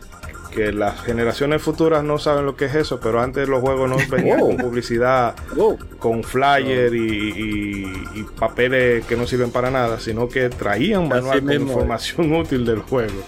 Que 0.51 0.72
las 0.72 1.01
generaciones 1.03 1.62
futuras 1.62 2.03
no 2.03 2.18
saben 2.18 2.44
lo 2.44 2.57
que 2.57 2.64
es 2.66 2.74
eso, 2.74 2.98
pero 3.01 3.20
antes 3.20 3.48
los 3.48 3.61
juegos 3.61 3.88
no 3.88 3.96
venían 4.11 4.40
Oh. 4.40 4.46
con 4.48 4.57
publicidad, 4.57 5.34
Oh, 5.57 5.78
con 5.98 6.24
flyer 6.24 6.92
y, 6.94 6.98
y- 6.98 8.20
y 8.20 8.22
papeles 8.38 9.05
que 9.07 9.16
no 9.16 9.26
sirven 9.26 9.51
para 9.53 9.70
nada, 9.70 10.01
sino 10.01 10.28
que 10.28 10.48
traían 10.51 11.09
manual 11.09 11.38
con 11.38 11.48
mismo. 11.48 11.66
información 11.72 12.32
útil 12.34 12.66
del 12.66 12.80
juego. 12.80 13.22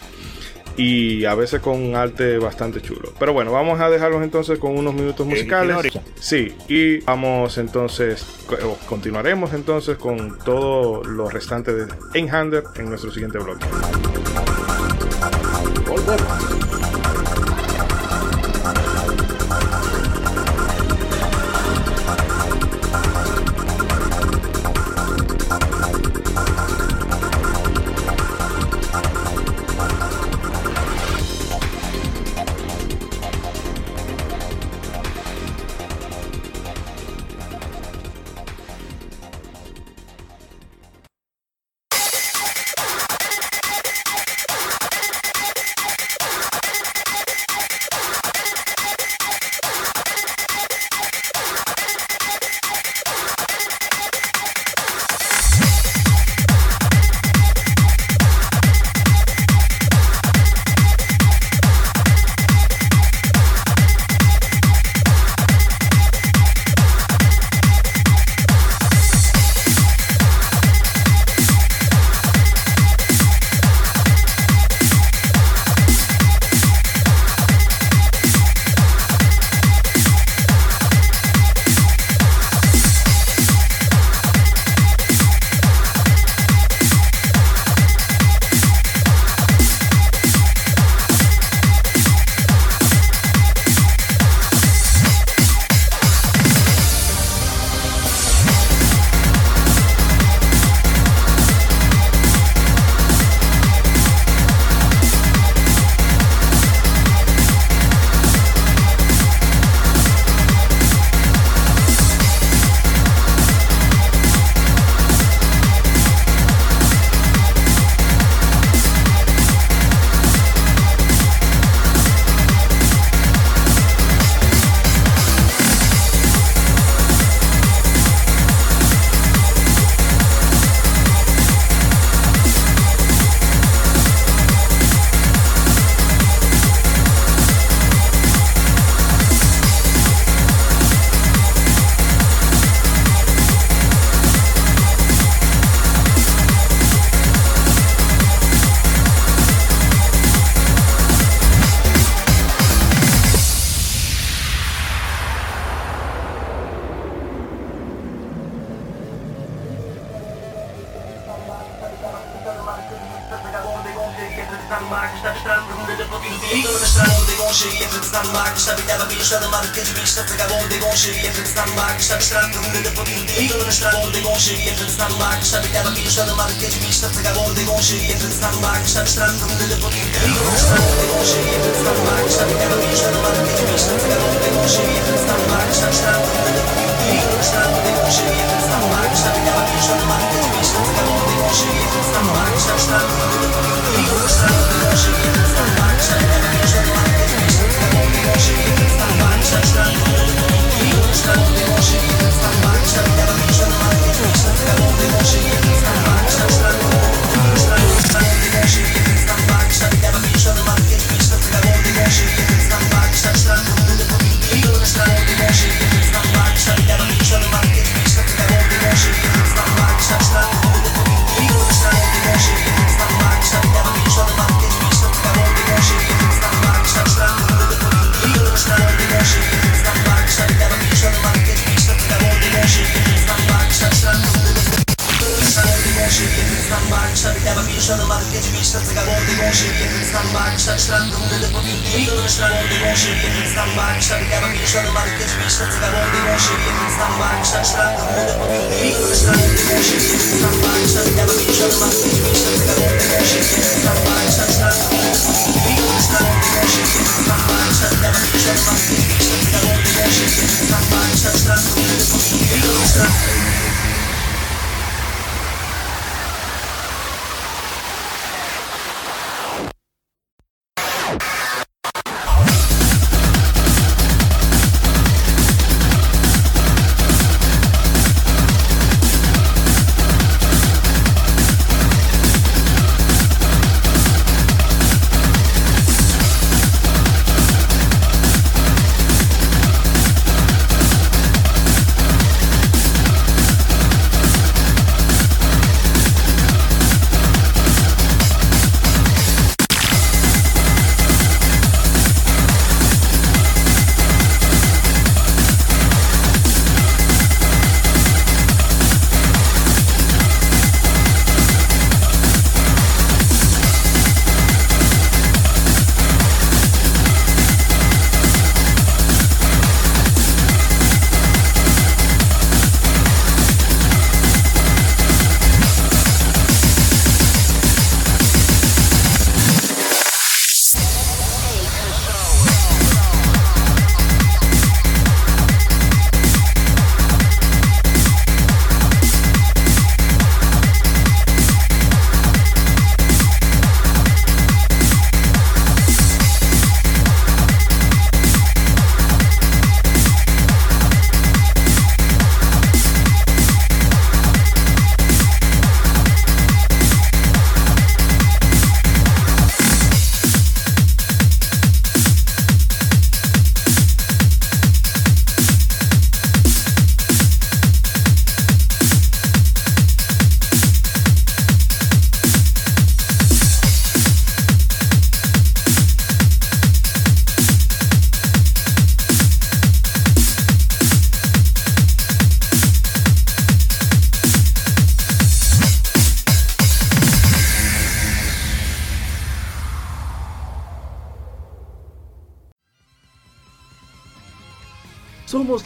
Y 0.75 1.27
a 1.27 1.35
veces 1.35 1.61
con 1.61 1.95
arte 1.97 2.39
bastante 2.39 2.81
chulo. 2.81 3.13
Pero 3.19 3.35
bueno, 3.35 3.53
vamos 3.53 3.79
a 3.79 3.91
dejarlos 3.91 4.23
entonces 4.23 4.59
con 4.59 4.77
unos 4.79 4.95
minutos 4.95 5.27
musicales. 5.27 5.77
Sí, 6.19 6.55
y 6.67 7.01
vamos 7.01 7.59
entonces, 7.59 8.25
continuaremos 8.89 9.53
entonces 9.53 9.99
con 9.99 10.39
todo 10.39 11.05
lo 11.05 11.29
restante 11.29 11.75
de 11.75 11.87
Enhander 12.15 12.65
en 12.77 12.89
nuestro 12.89 13.11
siguiente 13.13 13.39
bloque. 13.39 13.67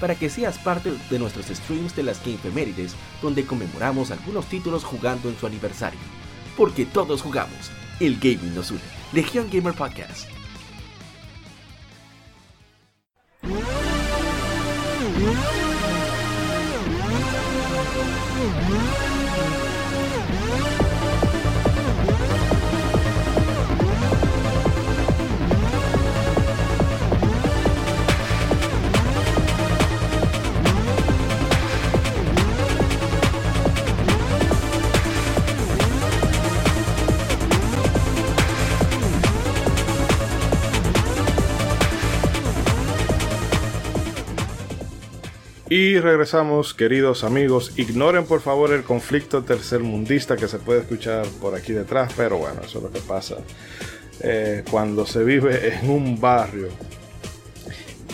para 0.00 0.14
que 0.14 0.30
seas 0.30 0.58
parte 0.58 0.92
de 1.10 1.18
nuestros 1.18 1.46
streams 1.46 1.94
de 1.94 2.02
las 2.02 2.24
Gamefemérides, 2.24 2.94
donde 3.22 3.44
conmemoramos 3.44 4.10
algunos 4.10 4.46
títulos 4.46 4.82
jugando 4.82 5.28
en 5.28 5.38
su 5.38 5.46
aniversario. 5.46 6.00
Porque 6.56 6.86
todos 6.86 7.22
jugamos, 7.22 7.70
el 8.00 8.18
gaming 8.18 8.54
nos 8.54 8.70
une. 8.70 8.80
Legión 9.12 9.48
Gamer 9.52 9.74
Podcast. 9.74 10.28
Y 45.80 45.98
regresamos, 45.98 46.74
queridos 46.74 47.24
amigos. 47.24 47.72
Ignoren 47.78 48.26
por 48.26 48.42
favor 48.42 48.70
el 48.70 48.82
conflicto 48.82 49.44
tercermundista 49.44 50.36
que 50.36 50.46
se 50.46 50.58
puede 50.58 50.80
escuchar 50.80 51.24
por 51.40 51.54
aquí 51.54 51.72
detrás, 51.72 52.12
pero 52.14 52.36
bueno, 52.36 52.60
eso 52.62 52.76
es 52.76 52.84
lo 52.84 52.90
que 52.92 53.00
pasa 53.00 53.36
eh, 54.20 54.62
cuando 54.70 55.06
se 55.06 55.24
vive 55.24 55.78
en 55.80 55.88
un 55.88 56.20
barrio. 56.20 56.68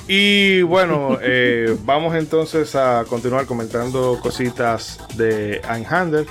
Y 0.06 0.62
bueno, 0.62 1.18
eh, 1.22 1.76
vamos 1.82 2.14
entonces 2.14 2.76
a 2.76 3.04
continuar 3.08 3.46
comentando 3.46 4.20
cositas 4.22 5.00
de 5.16 5.60
Einhander. 5.68 6.24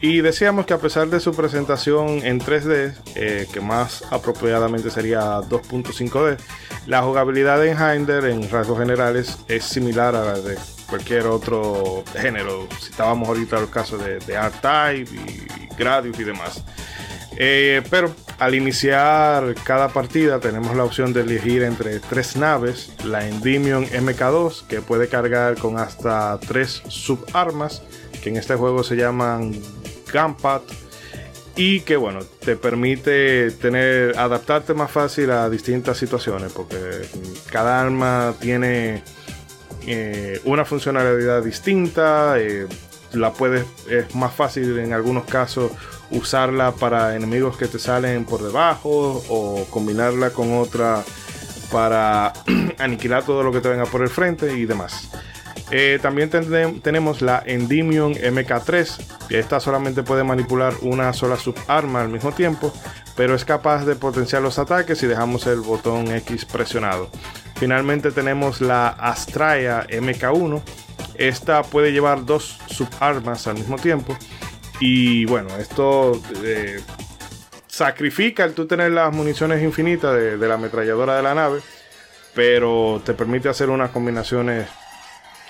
Y 0.00 0.20
decíamos 0.20 0.64
que 0.64 0.74
a 0.74 0.78
pesar 0.78 1.08
de 1.08 1.18
su 1.18 1.34
presentación 1.34 2.24
en 2.24 2.40
3D, 2.40 2.94
eh, 3.16 3.48
que 3.52 3.60
más 3.60 4.04
apropiadamente 4.10 4.90
sería 4.90 5.40
2.5D, 5.40 6.38
la 6.86 7.02
jugabilidad 7.02 7.60
de 7.60 7.70
Einhander 7.70 8.26
en 8.26 8.48
rasgos 8.48 8.78
generales 8.78 9.38
es 9.48 9.64
similar 9.64 10.14
a 10.14 10.24
la 10.24 10.38
de 10.38 10.56
cualquier 10.88 11.26
otro 11.26 12.04
género. 12.16 12.68
Citábamos 12.80 13.28
ahorita 13.28 13.60
los 13.60 13.70
casos 13.70 14.02
de, 14.04 14.20
de 14.20 14.34
R-Type 14.34 15.10
y 15.14 15.68
Gradius 15.76 16.18
y 16.20 16.24
demás. 16.24 16.64
Eh, 17.36 17.82
pero 17.90 18.14
al 18.38 18.54
iniciar 18.54 19.54
cada 19.64 19.88
partida 19.88 20.40
tenemos 20.40 20.76
la 20.76 20.84
opción 20.84 21.12
de 21.12 21.20
elegir 21.20 21.62
entre 21.62 22.00
tres 22.00 22.36
naves, 22.36 22.92
la 23.04 23.26
Endymion 23.28 23.86
MK2 23.86 24.66
que 24.66 24.80
puede 24.80 25.08
cargar 25.08 25.56
con 25.56 25.78
hasta 25.78 26.38
tres 26.40 26.82
subarmas 26.88 27.82
que 28.22 28.30
en 28.30 28.36
este 28.36 28.56
juego 28.56 28.82
se 28.82 28.96
llaman 28.96 29.52
Gunpad 30.12 30.62
y 31.56 31.80
que 31.80 31.96
bueno, 31.96 32.20
te 32.40 32.56
permite 32.56 33.50
tener 33.50 34.16
adaptarte 34.16 34.74
más 34.74 34.90
fácil 34.90 35.30
a 35.32 35.50
distintas 35.50 35.98
situaciones 35.98 36.52
porque 36.52 36.78
cada 37.50 37.80
arma 37.80 38.34
tiene 38.40 39.02
eh, 39.86 40.40
una 40.44 40.64
funcionalidad 40.64 41.42
distinta, 41.42 42.38
eh, 42.38 42.68
la 43.12 43.32
puedes 43.32 43.64
es 43.90 44.14
más 44.14 44.34
fácil 44.34 44.78
en 44.78 44.92
algunos 44.92 45.24
casos 45.24 45.72
usarla 46.10 46.72
para 46.72 47.16
enemigos 47.16 47.56
que 47.56 47.66
te 47.66 47.78
salen 47.78 48.24
por 48.24 48.42
debajo 48.42 49.24
o 49.28 49.66
combinarla 49.70 50.30
con 50.30 50.58
otra 50.58 51.02
para 51.72 52.32
aniquilar 52.78 53.24
todo 53.24 53.42
lo 53.42 53.52
que 53.52 53.60
te 53.60 53.68
venga 53.68 53.86
por 53.86 54.02
el 54.02 54.08
frente 54.08 54.54
y 54.56 54.64
demás. 54.64 55.10
Eh, 55.70 55.98
también 56.00 56.30
tenemos 56.30 57.20
la 57.20 57.42
Endymion 57.44 58.14
MK3, 58.14 59.28
que 59.28 59.38
esta 59.38 59.60
solamente 59.60 60.02
puede 60.02 60.24
manipular 60.24 60.72
una 60.80 61.12
sola 61.12 61.36
subarma 61.36 62.00
al 62.00 62.08
mismo 62.08 62.32
tiempo, 62.32 62.72
pero 63.16 63.34
es 63.34 63.44
capaz 63.44 63.84
de 63.84 63.94
potenciar 63.94 64.40
los 64.40 64.58
ataques 64.58 64.98
si 64.98 65.06
dejamos 65.06 65.46
el 65.46 65.60
botón 65.60 66.08
X 66.08 66.46
presionado. 66.46 67.10
Finalmente 67.56 68.12
tenemos 68.12 68.60
la 68.60 68.88
Astraea 68.88 69.86
MK1. 69.88 70.62
Esta 71.16 71.62
puede 71.62 71.92
llevar 71.92 72.24
dos 72.24 72.58
subarmas 72.68 73.46
al 73.46 73.56
mismo 73.56 73.76
tiempo. 73.76 74.16
Y 74.80 75.26
bueno, 75.26 75.48
esto 75.58 76.18
eh, 76.44 76.80
sacrifica 77.66 78.44
el 78.44 78.54
tú 78.54 78.66
tener 78.66 78.92
las 78.92 79.12
municiones 79.12 79.62
infinitas 79.62 80.14
de, 80.14 80.38
de 80.38 80.48
la 80.48 80.54
ametralladora 80.54 81.16
de 81.16 81.22
la 81.24 81.34
nave, 81.34 81.60
pero 82.34 83.02
te 83.04 83.12
permite 83.12 83.48
hacer 83.48 83.68
unas 83.68 83.90
combinaciones 83.90 84.68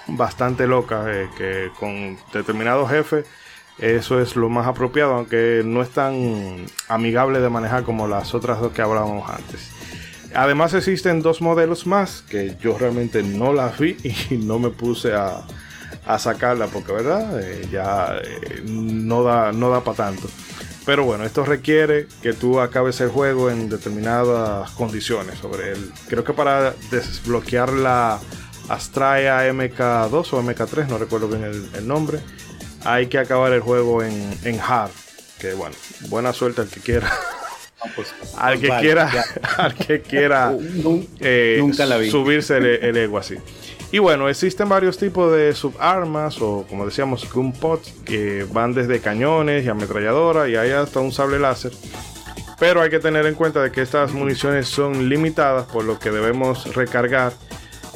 bastante 0.08 0.66
loca 0.66 1.04
eh, 1.08 1.28
que 1.36 1.70
con 1.78 2.18
determinados 2.32 2.90
jefes 2.90 3.26
eso 3.78 4.20
es 4.20 4.34
lo 4.34 4.48
más 4.48 4.66
apropiado, 4.66 5.14
aunque 5.14 5.62
no 5.64 5.82
es 5.82 5.90
tan 5.90 6.66
amigable 6.88 7.38
de 7.38 7.48
manejar 7.48 7.84
como 7.84 8.08
las 8.08 8.34
otras 8.34 8.60
dos 8.60 8.72
que 8.72 8.82
hablábamos 8.82 9.30
antes. 9.30 9.70
Además 10.34 10.74
existen 10.74 11.22
dos 11.22 11.40
modelos 11.40 11.86
más 11.86 12.22
que 12.28 12.56
yo 12.60 12.76
realmente 12.76 13.22
no 13.22 13.52
las 13.52 13.78
vi 13.78 13.96
y 14.30 14.36
no 14.36 14.58
me 14.58 14.70
puse 14.70 15.14
a, 15.14 15.42
a 16.06 16.18
sacarla 16.18 16.66
porque 16.66 16.92
verdad 16.92 17.40
eh, 17.40 17.68
ya 17.70 18.18
eh, 18.22 18.62
no 18.64 19.22
da 19.22 19.52
no 19.52 19.70
da 19.70 19.82
para 19.84 19.96
tanto. 19.96 20.28
Pero 20.84 21.04
bueno, 21.04 21.24
esto 21.24 21.44
requiere 21.44 22.06
que 22.22 22.32
tú 22.32 22.60
acabes 22.60 23.00
el 23.00 23.10
juego 23.10 23.50
en 23.50 23.68
determinadas 23.68 24.70
condiciones 24.72 25.38
sobre 25.38 25.72
el 25.72 25.92
creo 26.08 26.24
que 26.24 26.32
para 26.32 26.74
desbloquear 26.90 27.72
la 27.74 28.18
Astraea 28.68 29.50
MK2 29.52 30.32
o 30.32 30.42
MK3, 30.42 30.86
no 30.88 30.98
recuerdo 30.98 31.28
bien 31.28 31.44
el, 31.74 31.86
nombre. 31.86 32.20
Hay 32.84 33.06
que 33.06 33.18
acabar 33.18 33.52
el 33.52 33.60
juego 33.60 34.02
en, 34.02 34.30
en, 34.44 34.60
hard. 34.60 34.90
Que 35.38 35.54
bueno, 35.54 35.74
buena 36.08 36.32
suerte 36.32 36.62
al 36.62 36.68
que 36.68 36.80
quiera. 36.80 37.10
Pues, 37.94 38.12
al, 38.36 38.58
que 38.58 38.68
quiera 38.80 39.08
al 39.56 39.72
que 39.72 40.00
quiera 40.00 40.52
eh, 41.20 41.62
subirse 42.10 42.56
el, 42.56 42.96
ego 42.96 43.18
así. 43.18 43.36
Y 43.92 44.00
bueno, 44.00 44.28
existen 44.28 44.68
varios 44.68 44.98
tipos 44.98 45.32
de 45.32 45.54
subarmas 45.54 46.42
o 46.42 46.66
como 46.68 46.84
decíamos, 46.84 47.32
gunpots 47.32 47.94
que 48.04 48.44
van 48.52 48.74
desde 48.74 49.00
cañones 49.00 49.64
y 49.64 49.68
ametralladoras 49.68 50.48
y 50.48 50.56
hay 50.56 50.72
hasta 50.72 50.98
un 50.98 51.12
sable 51.12 51.38
láser. 51.38 51.72
Pero 52.58 52.82
hay 52.82 52.90
que 52.90 52.98
tener 52.98 53.24
en 53.26 53.36
cuenta 53.36 53.62
de 53.62 53.70
que 53.70 53.80
estas 53.80 54.12
municiones 54.12 54.66
son 54.66 55.08
limitadas 55.08 55.66
por 55.66 55.84
lo 55.84 56.00
que 56.00 56.10
debemos 56.10 56.74
recargar 56.74 57.32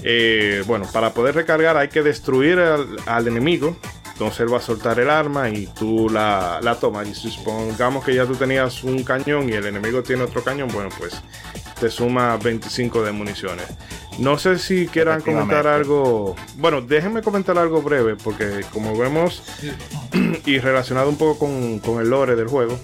eh, 0.02 0.62
bueno, 0.66 0.86
para 0.92 1.12
poder 1.12 1.34
recargar 1.34 1.76
hay 1.76 1.88
que 1.88 2.02
destruir 2.02 2.58
al, 2.58 3.28
enemigo. 3.28 3.76
Entonces 4.12 4.40
él 4.40 4.52
va 4.52 4.58
a 4.58 4.62
soltar 4.62 5.00
el 5.00 5.10
arma 5.10 5.48
y 5.48 5.66
tú 5.66 6.08
la, 6.08 6.60
la 6.62 6.76
tomas. 6.76 7.08
Y 7.08 7.14
supongamos 7.14 8.04
que 8.04 8.14
ya 8.14 8.26
tú 8.26 8.34
tenías 8.34 8.84
un 8.84 9.02
cañón 9.04 9.48
y 9.48 9.52
el 9.52 9.66
enemigo 9.66 10.02
tiene 10.02 10.22
otro 10.22 10.44
cañón, 10.44 10.68
bueno, 10.72 10.90
pues 10.98 11.22
te 11.82 11.90
suma 11.90 12.36
25 12.36 13.02
de 13.02 13.10
municiones. 13.10 13.66
No 14.18 14.38
sé 14.38 14.58
si 14.60 14.86
quieran 14.86 15.20
comentar 15.20 15.66
algo. 15.66 16.36
Bueno, 16.56 16.80
déjenme 16.80 17.22
comentar 17.22 17.58
algo 17.58 17.82
breve, 17.82 18.14
porque 18.14 18.60
como 18.72 18.96
vemos, 18.96 19.42
y 20.46 20.58
relacionado 20.58 21.08
un 21.08 21.18
poco 21.18 21.48
con, 21.82 22.00
el 22.00 22.08
lore 22.08 22.36
del 22.36 22.46
juego, 22.46 22.78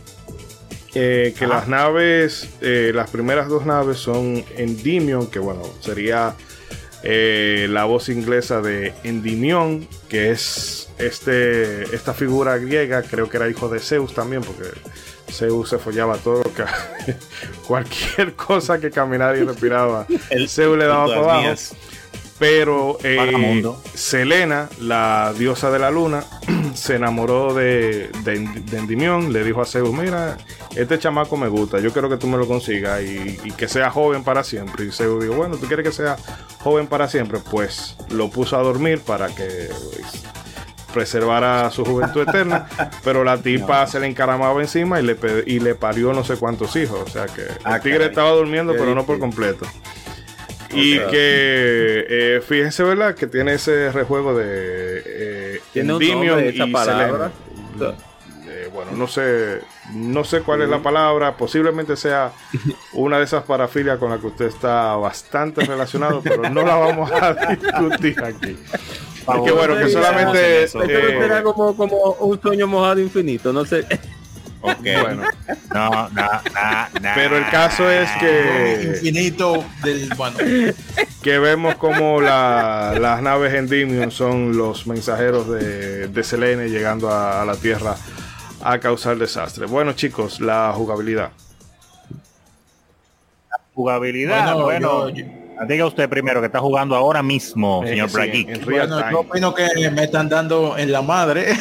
eh, 0.95 1.33
que 1.39 1.47
las 1.47 1.69
naves, 1.69 2.49
eh, 2.61 2.91
las 2.93 3.11
primeras 3.11 3.47
dos 3.47 3.65
naves 3.67 3.99
son 3.99 4.45
Endymion, 4.57 5.29
que 5.29 5.39
bueno, 5.39 5.63
sería 5.79 6.35
eh, 7.11 7.69
la 7.71 7.87
voz 7.87 8.11
inglesa 8.11 8.61
de 8.61 8.93
Endymion, 9.03 9.89
que 10.11 10.31
es 10.31 10.91
este, 10.99 11.85
esta 11.97 12.13
figura 12.13 12.59
griega, 12.59 13.03
creo 13.03 13.31
que 13.31 13.39
era 13.39 13.49
hijo 13.49 13.71
de 13.71 13.81
Zeus 13.81 14.13
también, 14.13 14.43
porque 14.43 14.69
Zeus 15.33 15.71
se 15.71 15.79
follaba 15.79 16.19
todo, 16.19 16.43
que, 16.43 16.65
cualquier 17.67 18.35
cosa 18.35 18.79
que 18.79 18.91
caminara 18.91 19.39
y 19.39 19.43
respiraba, 19.43 20.07
Zeus 20.49 20.77
le 20.77 20.85
daba 20.85 21.07
para 21.07 21.21
abajo. 21.21 21.57
Pero 22.39 22.99
eh, 23.03 23.65
Selena, 23.95 24.69
la 24.81 25.35
diosa 25.37 25.71
de 25.71 25.81
la 25.81 25.91
luna, 25.91 26.23
se 26.75 26.95
enamoró 26.95 27.53
de, 27.53 28.11
de, 28.23 28.79
Endymion, 28.79 29.33
le 29.33 29.43
dijo 29.43 29.61
a 29.61 29.65
Zeus, 29.65 29.93
mira, 29.93 30.39
este 30.77 30.99
chamaco 31.01 31.37
me 31.37 31.49
gusta, 31.49 31.81
yo 31.81 31.93
quiero 31.93 32.09
que 32.09 32.17
tú 32.17 32.29
me 32.29 32.37
lo 32.37 32.47
consigas 32.47 33.03
y, 33.03 33.51
que 33.57 33.67
sea 33.67 33.91
joven 33.91 34.23
para 34.23 34.45
siempre. 34.45 34.85
Y 34.85 34.93
Zeus 34.93 35.23
dijo, 35.23 35.35
bueno, 35.35 35.57
¿tú 35.57 35.67
quieres 35.67 35.85
que 35.85 35.93
sea 35.93 36.17
joven 36.61 36.87
para 36.87 37.09
siempre? 37.09 37.41
Pues 37.51 37.97
lo 38.11 38.31
puso 38.31 38.57
a 38.57 38.63
dormir 38.63 39.01
para 39.01 39.29
que 39.35 39.69
preservara 40.95 41.71
su 41.73 41.85
juventud 41.85 42.23
eterna, 42.23 42.69
pero 43.05 43.25
la 43.25 43.39
tipa 43.39 43.87
se 43.89 43.99
le 43.99 44.07
encaramaba 44.07 44.61
encima 44.61 45.01
y 45.01 45.03
le, 45.03 45.17
y 45.47 45.59
le 45.59 45.75
parió 45.75 46.13
no 46.13 46.23
sé 46.23 46.37
cuántos 46.37 46.77
hijos, 46.77 47.01
o 47.05 47.09
sea 47.09 47.27
que 47.27 47.43
el 47.43 47.59
ah, 47.65 47.81
tigre 47.81 48.07
estaba 48.07 48.31
durmiendo, 48.31 48.73
pero 48.73 48.95
no 48.95 49.05
por 49.05 49.19
completo. 49.19 49.67
Y 50.71 50.99
que 50.99 52.07
eh, 52.09 52.43
fíjense, 52.47 52.83
¿verdad? 52.83 53.15
Que 53.15 53.27
tiene 53.27 53.55
ese 53.55 53.91
rejuego 53.91 54.37
de 54.37 55.03
eh, 55.07 55.61
¿Tiene 55.73 56.49
esa 56.49 56.67
palabra? 56.67 57.31
Eh, 58.49 58.71
bueno, 58.73 58.93
no 58.93 59.07
sé, 59.07 59.61
no 59.93 60.25
sé 60.25 60.41
cuál 60.41 60.63
es 60.63 60.69
la 60.69 60.83
palabra. 60.83 61.37
Posiblemente 61.37 61.97
sea 61.97 62.33
una 62.93 63.19
de 63.19 63.25
esas 63.25 63.45
parafilias 63.45 63.99
con 63.99 64.11
la 64.11 64.19
que 64.19 64.27
usted 64.27 64.47
está 64.47 64.97
bastante 64.97 65.65
relacionado, 65.65 66.21
pero 66.23 66.49
no 66.49 66.63
la 66.63 66.77
vamos 66.77 67.11
a 67.13 67.35
discutir 67.55 68.23
aquí. 68.23 68.57
Porque 69.25 69.53
bueno, 69.53 69.77
que 69.77 69.91
solamente. 69.91 70.65
Esto 70.65 70.83
eh, 70.83 71.43
como, 71.45 71.77
como 71.77 72.13
un 72.13 72.41
sueño 72.41 72.67
mojado 72.67 73.01
infinito, 73.01 73.53
no 73.53 73.65
sé. 73.65 73.85
Bueno. 74.61 75.23
No, 75.75 76.09
no, 76.09 76.29
Pero 77.15 77.37
el 77.37 77.49
caso 77.51 77.91
es 77.91 78.11
que. 78.19 78.93
Infinito 78.95 79.65
del. 79.83 80.09
Bueno. 80.17 80.39
Que 81.23 81.39
vemos 81.39 81.77
como 81.77 82.21
las 82.21 83.23
naves 83.23 83.55
Endymion 83.55 84.11
son 84.11 84.57
los 84.57 84.87
mensajeros 84.87 85.49
de, 85.49 86.09
de 86.09 86.25
Selene 86.25 86.69
llegando 86.69 87.13
a, 87.13 87.45
la 87.45 87.57
Tierra 87.57 87.97
a 88.63 88.79
causar 88.79 89.17
desastre. 89.17 89.67
Bueno, 89.67 89.93
chicos, 89.93 90.41
la 90.41 90.73
jugabilidad. 90.75 91.31
jugabilidad, 93.75 94.55
bueno. 94.57 95.07
Diga 95.67 95.87
usted 95.87 96.09
primero 96.09 96.41
que 96.41 96.47
está 96.47 96.61
jugando 96.61 96.95
ahora 96.95 97.23
mismo, 97.23 97.83
eh, 97.85 97.89
señor 97.89 98.11
sí, 98.11 98.47
Bueno, 98.65 99.11
yo 99.11 99.21
opino 99.21 99.55
que 99.55 99.91
me 99.91 100.05
están 100.05 100.29
dando 100.29 100.77
en 100.79 100.93
la 100.93 101.03
madre. 101.03 101.53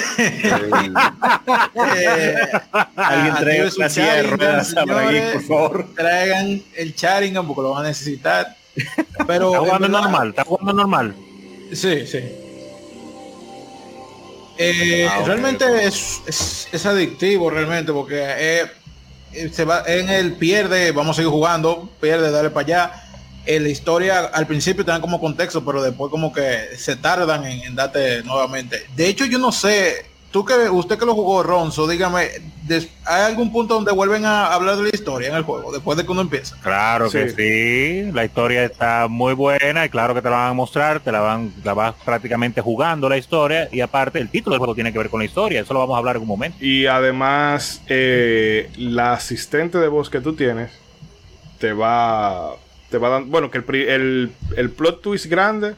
eh, 1.95 2.35
Alguien 2.95 3.35
traiga 3.39 3.71
su 3.71 3.89
sierra, 3.89 4.63
por 5.33 5.41
favor. 5.43 5.87
Traigan 5.95 6.61
el 6.75 6.95
Charingan 6.95 7.47
porque 7.47 7.61
lo 7.61 7.71
van 7.71 7.85
a 7.85 7.87
necesitar. 7.87 8.55
Pero 9.25 9.53
está 9.53 9.59
jugando 9.59 9.87
normal, 9.89 10.29
está 10.29 10.43
jugando 10.43 10.73
normal. 10.73 11.15
Sí, 11.73 12.05
sí. 12.05 12.19
Eh, 14.59 15.07
ah, 15.09 15.21
realmente 15.25 15.65
Es, 15.85 16.21
es, 16.25 16.67
es, 16.71 16.85
adictivo 16.85 17.49
realmente 17.49 17.93
porque 17.93 18.19
eh, 18.19 19.51
se 19.51 19.65
va 19.65 19.83
en 19.85 20.09
el 20.09 20.33
pierde, 20.33 20.91
vamos 20.91 21.15
a 21.15 21.17
seguir 21.17 21.29
jugando, 21.29 21.89
pierde, 22.01 22.31
dale 22.31 22.49
para 22.49 22.65
allá 22.65 23.06
la 23.47 23.69
historia 23.69 24.19
al 24.25 24.45
principio 24.47 24.83
te 24.83 24.91
dan 24.91 25.01
como 25.01 25.19
contexto, 25.19 25.63
pero 25.63 25.81
después 25.81 26.11
como 26.11 26.33
que 26.33 26.75
se 26.77 26.95
tardan 26.95 27.45
en, 27.45 27.75
darte 27.75 28.23
nuevamente. 28.23 28.85
De 28.95 29.07
hecho, 29.07 29.25
yo 29.25 29.39
no 29.39 29.51
sé, 29.51 30.05
tú 30.31 30.43
que 30.43 30.69
usted 30.69 30.97
que 30.99 31.05
lo 31.05 31.15
jugó 31.15 31.43
Ronzo, 31.43 31.87
dígame, 31.87 32.27
¿hay 33.05 33.21
algún 33.23 33.51
punto 33.51 33.75
donde 33.75 33.91
vuelven 33.91 34.25
a 34.25 34.53
hablar 34.53 34.75
de 34.75 34.83
la 34.83 34.89
historia 34.89 35.29
en 35.29 35.35
el 35.35 35.43
juego 35.43 35.71
después 35.71 35.97
de 35.97 36.05
que 36.05 36.11
uno 36.11 36.21
empieza? 36.21 36.57
Claro 36.61 37.09
que 37.09 37.29
sí, 37.29 38.11
la 38.11 38.25
historia 38.25 38.65
está 38.65 39.07
muy 39.07 39.33
buena 39.33 39.85
y 39.85 39.89
claro 39.89 40.13
que 40.13 40.21
te 40.21 40.29
la 40.29 40.35
van 40.35 40.51
a 40.51 40.53
mostrar, 40.53 40.99
te 40.99 41.11
la 41.11 41.21
van, 41.21 41.53
la 41.63 41.73
vas 41.73 41.95
prácticamente 42.03 42.61
jugando 42.61 43.07
la 43.07 43.17
historia 43.17 43.69
y 43.71 43.79
aparte 43.79 44.19
el 44.19 44.29
título 44.29 44.55
del 44.55 44.59
juego 44.59 44.75
tiene 44.75 44.91
que 44.91 44.97
ver 44.97 45.09
con 45.09 45.19
la 45.19 45.25
historia, 45.25 45.61
eso 45.61 45.73
lo 45.73 45.79
vamos 45.79 45.95
a 45.95 45.99
hablar 45.99 46.17
en 46.17 46.23
un 46.23 46.27
momento. 46.27 46.57
Y 46.59 46.85
además, 46.85 47.81
eh, 47.87 48.69
la 48.77 49.13
asistente 49.13 49.77
de 49.77 49.87
voz 49.87 50.09
que 50.09 50.19
tú 50.19 50.33
tienes 50.33 50.71
te 51.59 51.73
va 51.73 52.55
te 52.89 52.97
va 52.97 53.09
dando, 53.09 53.29
bueno, 53.29 53.51
que 53.51 53.57
el, 53.57 54.31
el, 54.55 54.69
plot 54.71 55.01
twist 55.01 55.25
grande 55.25 55.75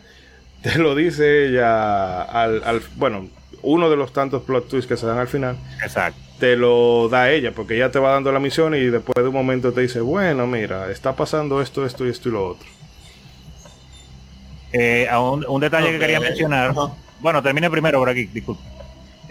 te 0.61 0.77
lo 0.77 0.95
dice 0.95 1.47
ella 1.47 2.21
al, 2.21 2.63
al, 2.63 2.81
bueno, 2.95 3.27
uno 3.61 3.89
de 3.89 3.95
los 3.95 4.13
tantos 4.13 4.43
plot 4.43 4.69
twists 4.69 4.87
que 4.87 4.97
se 4.97 5.05
dan 5.05 5.17
al 5.17 5.27
final. 5.27 5.57
Exacto. 5.83 6.19
Te 6.39 6.55
lo 6.55 7.09
da 7.09 7.31
ella, 7.31 7.51
porque 7.51 7.75
ella 7.75 7.91
te 7.91 7.99
va 7.99 8.11
dando 8.11 8.31
la 8.31 8.39
misión 8.39 8.73
y 8.73 8.85
después 8.85 9.15
de 9.15 9.27
un 9.27 9.33
momento 9.33 9.73
te 9.73 9.81
dice, 9.81 9.99
bueno, 9.99 10.47
mira, 10.47 10.89
está 10.89 11.15
pasando 11.15 11.61
esto, 11.61 11.85
esto 11.85 12.05
y 12.05 12.09
esto 12.09 12.29
y 12.29 12.31
lo 12.31 12.47
otro. 12.47 12.67
Eh, 14.71 15.09
un, 15.17 15.59
detalle 15.59 15.91
que 15.91 15.99
quería 15.99 16.19
mencionar. 16.19 16.73
Bueno, 17.19 17.43
termine 17.43 17.69
primero 17.69 17.99
por 17.99 18.09
aquí, 18.09 18.25
disculpe. 18.25 18.61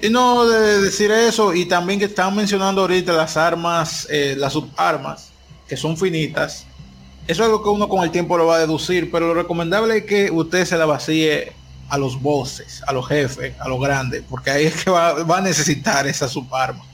Y 0.01 0.11
no 0.11 0.47
de 0.47 0.83
decir 0.83 1.11
eso, 1.11 1.55
y 1.55 1.64
también 1.64 1.99
que 1.99 2.05
están 2.05 2.35
mencionando 2.37 2.83
ahorita 2.83 3.12
las 3.14 3.37
armas, 3.37 4.07
eh, 4.11 4.35
las 4.37 4.53
subarmas, 4.53 5.33
que 5.66 5.76
son 5.76 5.97
finitas. 5.97 6.67
Eso 7.29 7.43
es 7.43 7.47
algo 7.47 7.62
que 7.62 7.68
uno 7.68 7.89
con 7.89 8.03
el 8.03 8.11
tiempo 8.11 8.37
lo 8.37 8.47
va 8.47 8.57
a 8.57 8.59
deducir, 8.59 9.11
pero 9.12 9.29
lo 9.29 9.35
recomendable 9.35 9.99
es 9.99 10.05
que 10.05 10.31
usted 10.31 10.64
se 10.64 10.76
la 10.76 10.87
vacíe 10.87 11.53
a 11.89 11.97
los 11.99 12.20
bosses, 12.20 12.83
a 12.87 12.93
los 12.93 13.07
jefes, 13.07 13.55
a 13.61 13.68
los 13.68 13.81
grandes, 13.81 14.22
porque 14.29 14.51
ahí 14.51 14.66
es 14.66 14.83
que 14.85 14.91
va, 14.91 15.22
va 15.24 15.39
a 15.39 15.41
necesitar 15.41 16.07
esa 16.07 16.26
subarma. 16.29 16.85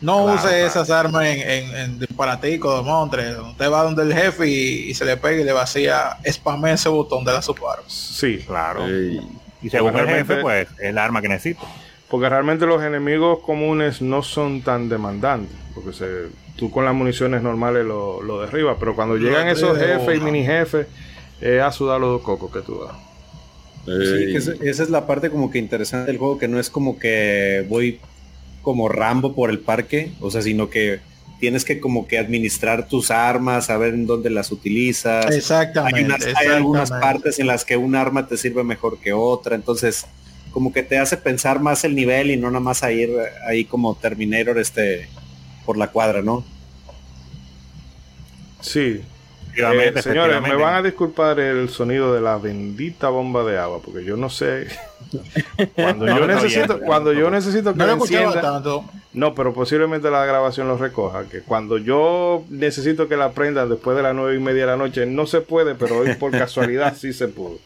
No 0.00 0.24
Claro, 0.24 0.34
use 0.38 0.48
claro. 0.48 0.66
esas 0.66 0.90
armas 0.90 1.24
en, 1.26 1.40
en, 1.50 1.76
en 1.76 1.98
disparatico 1.98 2.76
de 2.78 2.82
montre. 2.82 3.38
Usted 3.38 3.70
va 3.70 3.82
donde 3.82 4.02
el 4.04 4.14
jefe 4.14 4.48
y, 4.48 4.90
y 4.90 4.94
se 4.94 5.04
le 5.04 5.16
pega 5.18 5.42
y 5.42 5.44
le 5.44 5.52
vacía, 5.52 6.16
spamea 6.26 6.72
ese 6.74 6.88
botón 6.88 7.22
de 7.24 7.32
la 7.32 7.42
subarma. 7.42 7.84
Sí, 7.86 8.38
Claro. 8.46 8.88
Y 8.88 9.68
según 9.68 9.88
el 9.90 10.06
Realmente- 10.06 10.26
jefe, 10.34 10.40
pues 10.42 10.68
es 10.70 10.78
el 10.80 10.96
arma 10.96 11.20
que 11.20 11.28
necesito. 11.28 11.60
porque 12.08 12.28
realmente 12.30 12.64
los 12.64 12.82
enemigos 12.82 13.40
comunes 13.40 14.00
no 14.00 14.22
son 14.22 14.62
tan 14.62 14.88
demandantes, 14.88 15.54
porque 15.74 15.92
se, 15.92 16.06
tú 16.60 16.70
con 16.70 16.84
las 16.84 16.94
municiones 16.94 17.42
normales 17.42 17.84
lo, 17.84 18.22
lo 18.22 18.40
derribas, 18.42 18.76
pero 18.78 18.94
cuando 18.94 19.16
Lo 19.16 19.20
llegan 19.28 19.48
esos 19.48 19.76
jefes 19.76 20.16
y 20.18 20.20
mini 20.20 20.44
jefes, 20.44 20.86
es 21.40 21.60
a 21.60 21.72
sudar 21.72 22.00
los 22.00 22.10
dos 22.10 22.22
cocos 22.22 22.52
que 22.52 22.60
tú 22.60 22.78
das. 22.84 22.94
Sí, 23.86 24.26
que 24.32 24.36
esa, 24.36 24.52
esa 24.62 24.82
es 24.82 24.90
la 24.90 25.06
parte 25.06 25.30
como 25.30 25.50
que 25.50 25.58
interesante 25.58 26.06
del 26.12 26.18
juego, 26.18 26.38
que 26.38 26.46
no 26.48 26.60
es 26.60 26.70
como 26.70 26.98
que 26.98 27.64
voy 27.68 27.98
como 28.62 28.88
Rambo 28.90 29.34
por 29.34 29.48
el 29.50 29.58
parque, 29.58 30.12
o 30.20 30.30
sea, 30.30 30.42
sino 30.42 30.68
que 30.68 31.00
tienes 31.40 31.64
que 31.64 31.80
como 31.80 32.06
que 32.06 32.18
administrar 32.18 32.86
tus 32.86 33.10
armas, 33.10 33.66
saber 33.66 33.94
en 33.94 34.06
dónde 34.06 34.28
las 34.28 34.52
utilizas. 34.52 35.34
Exactamente. 35.34 35.98
Hay, 35.98 36.04
unas- 36.04 36.26
hay 36.36 36.46
algunas 36.48 36.82
exactamente. 36.90 37.14
partes 37.22 37.38
en 37.38 37.46
las 37.46 37.64
que 37.64 37.78
un 37.78 37.94
arma 37.96 38.28
te 38.28 38.36
sirve 38.36 38.62
mejor 38.62 38.98
que 38.98 39.14
otra, 39.14 39.56
entonces 39.56 40.04
como 40.52 40.72
que 40.72 40.82
te 40.82 40.98
hace 40.98 41.16
pensar 41.16 41.60
más 41.60 41.82
el 41.84 41.94
nivel 41.94 42.30
y 42.30 42.36
no 42.36 42.48
nada 42.50 42.60
más 42.60 42.82
a 42.82 42.92
ir 42.92 43.08
ahí 43.46 43.64
como 43.64 43.94
Terminator 43.94 44.58
este 44.58 45.08
por 45.64 45.76
la 45.76 45.88
cuadra, 45.88 46.22
¿no? 46.22 46.44
Sí, 48.60 49.02
Efectivamente, 49.52 49.98
Eh, 49.98 50.02
señores, 50.02 50.40
me 50.42 50.54
van 50.54 50.74
a 50.74 50.82
disculpar 50.82 51.40
el 51.40 51.68
sonido 51.70 52.14
de 52.14 52.20
la 52.20 52.36
bendita 52.38 53.08
bomba 53.08 53.42
de 53.42 53.58
agua, 53.58 53.80
porque 53.84 54.04
yo 54.04 54.16
no 54.16 54.30
sé. 54.30 54.68
cuando 55.74 56.06
yo 56.06 56.24
necesito, 56.26 56.80
cuando 56.80 57.12
yo 57.12 57.30
necesito 57.30 57.72
que 57.72 57.78
No 57.78 57.86
lo 57.86 57.92
encienda, 57.94 58.40
tanto. 58.40 58.84
no, 59.12 59.34
pero 59.34 59.52
posiblemente 59.52 60.08
la 60.08 60.24
grabación 60.24 60.68
lo 60.68 60.76
recoja, 60.76 61.24
que 61.24 61.40
cuando 61.40 61.78
yo 61.78 62.44
necesito 62.48 63.08
que 63.08 63.16
la 63.16 63.32
prendan 63.32 63.68
después 63.68 63.96
de 63.96 64.04
las 64.04 64.14
nueve 64.14 64.36
y 64.36 64.38
media 64.40 64.62
de 64.62 64.66
la 64.68 64.76
noche, 64.76 65.04
no 65.06 65.26
se 65.26 65.40
puede, 65.40 65.74
pero 65.74 65.98
hoy 65.98 66.14
por 66.14 66.30
casualidad 66.38 66.94
sí 66.96 67.12
se 67.12 67.26
pudo. 67.26 67.58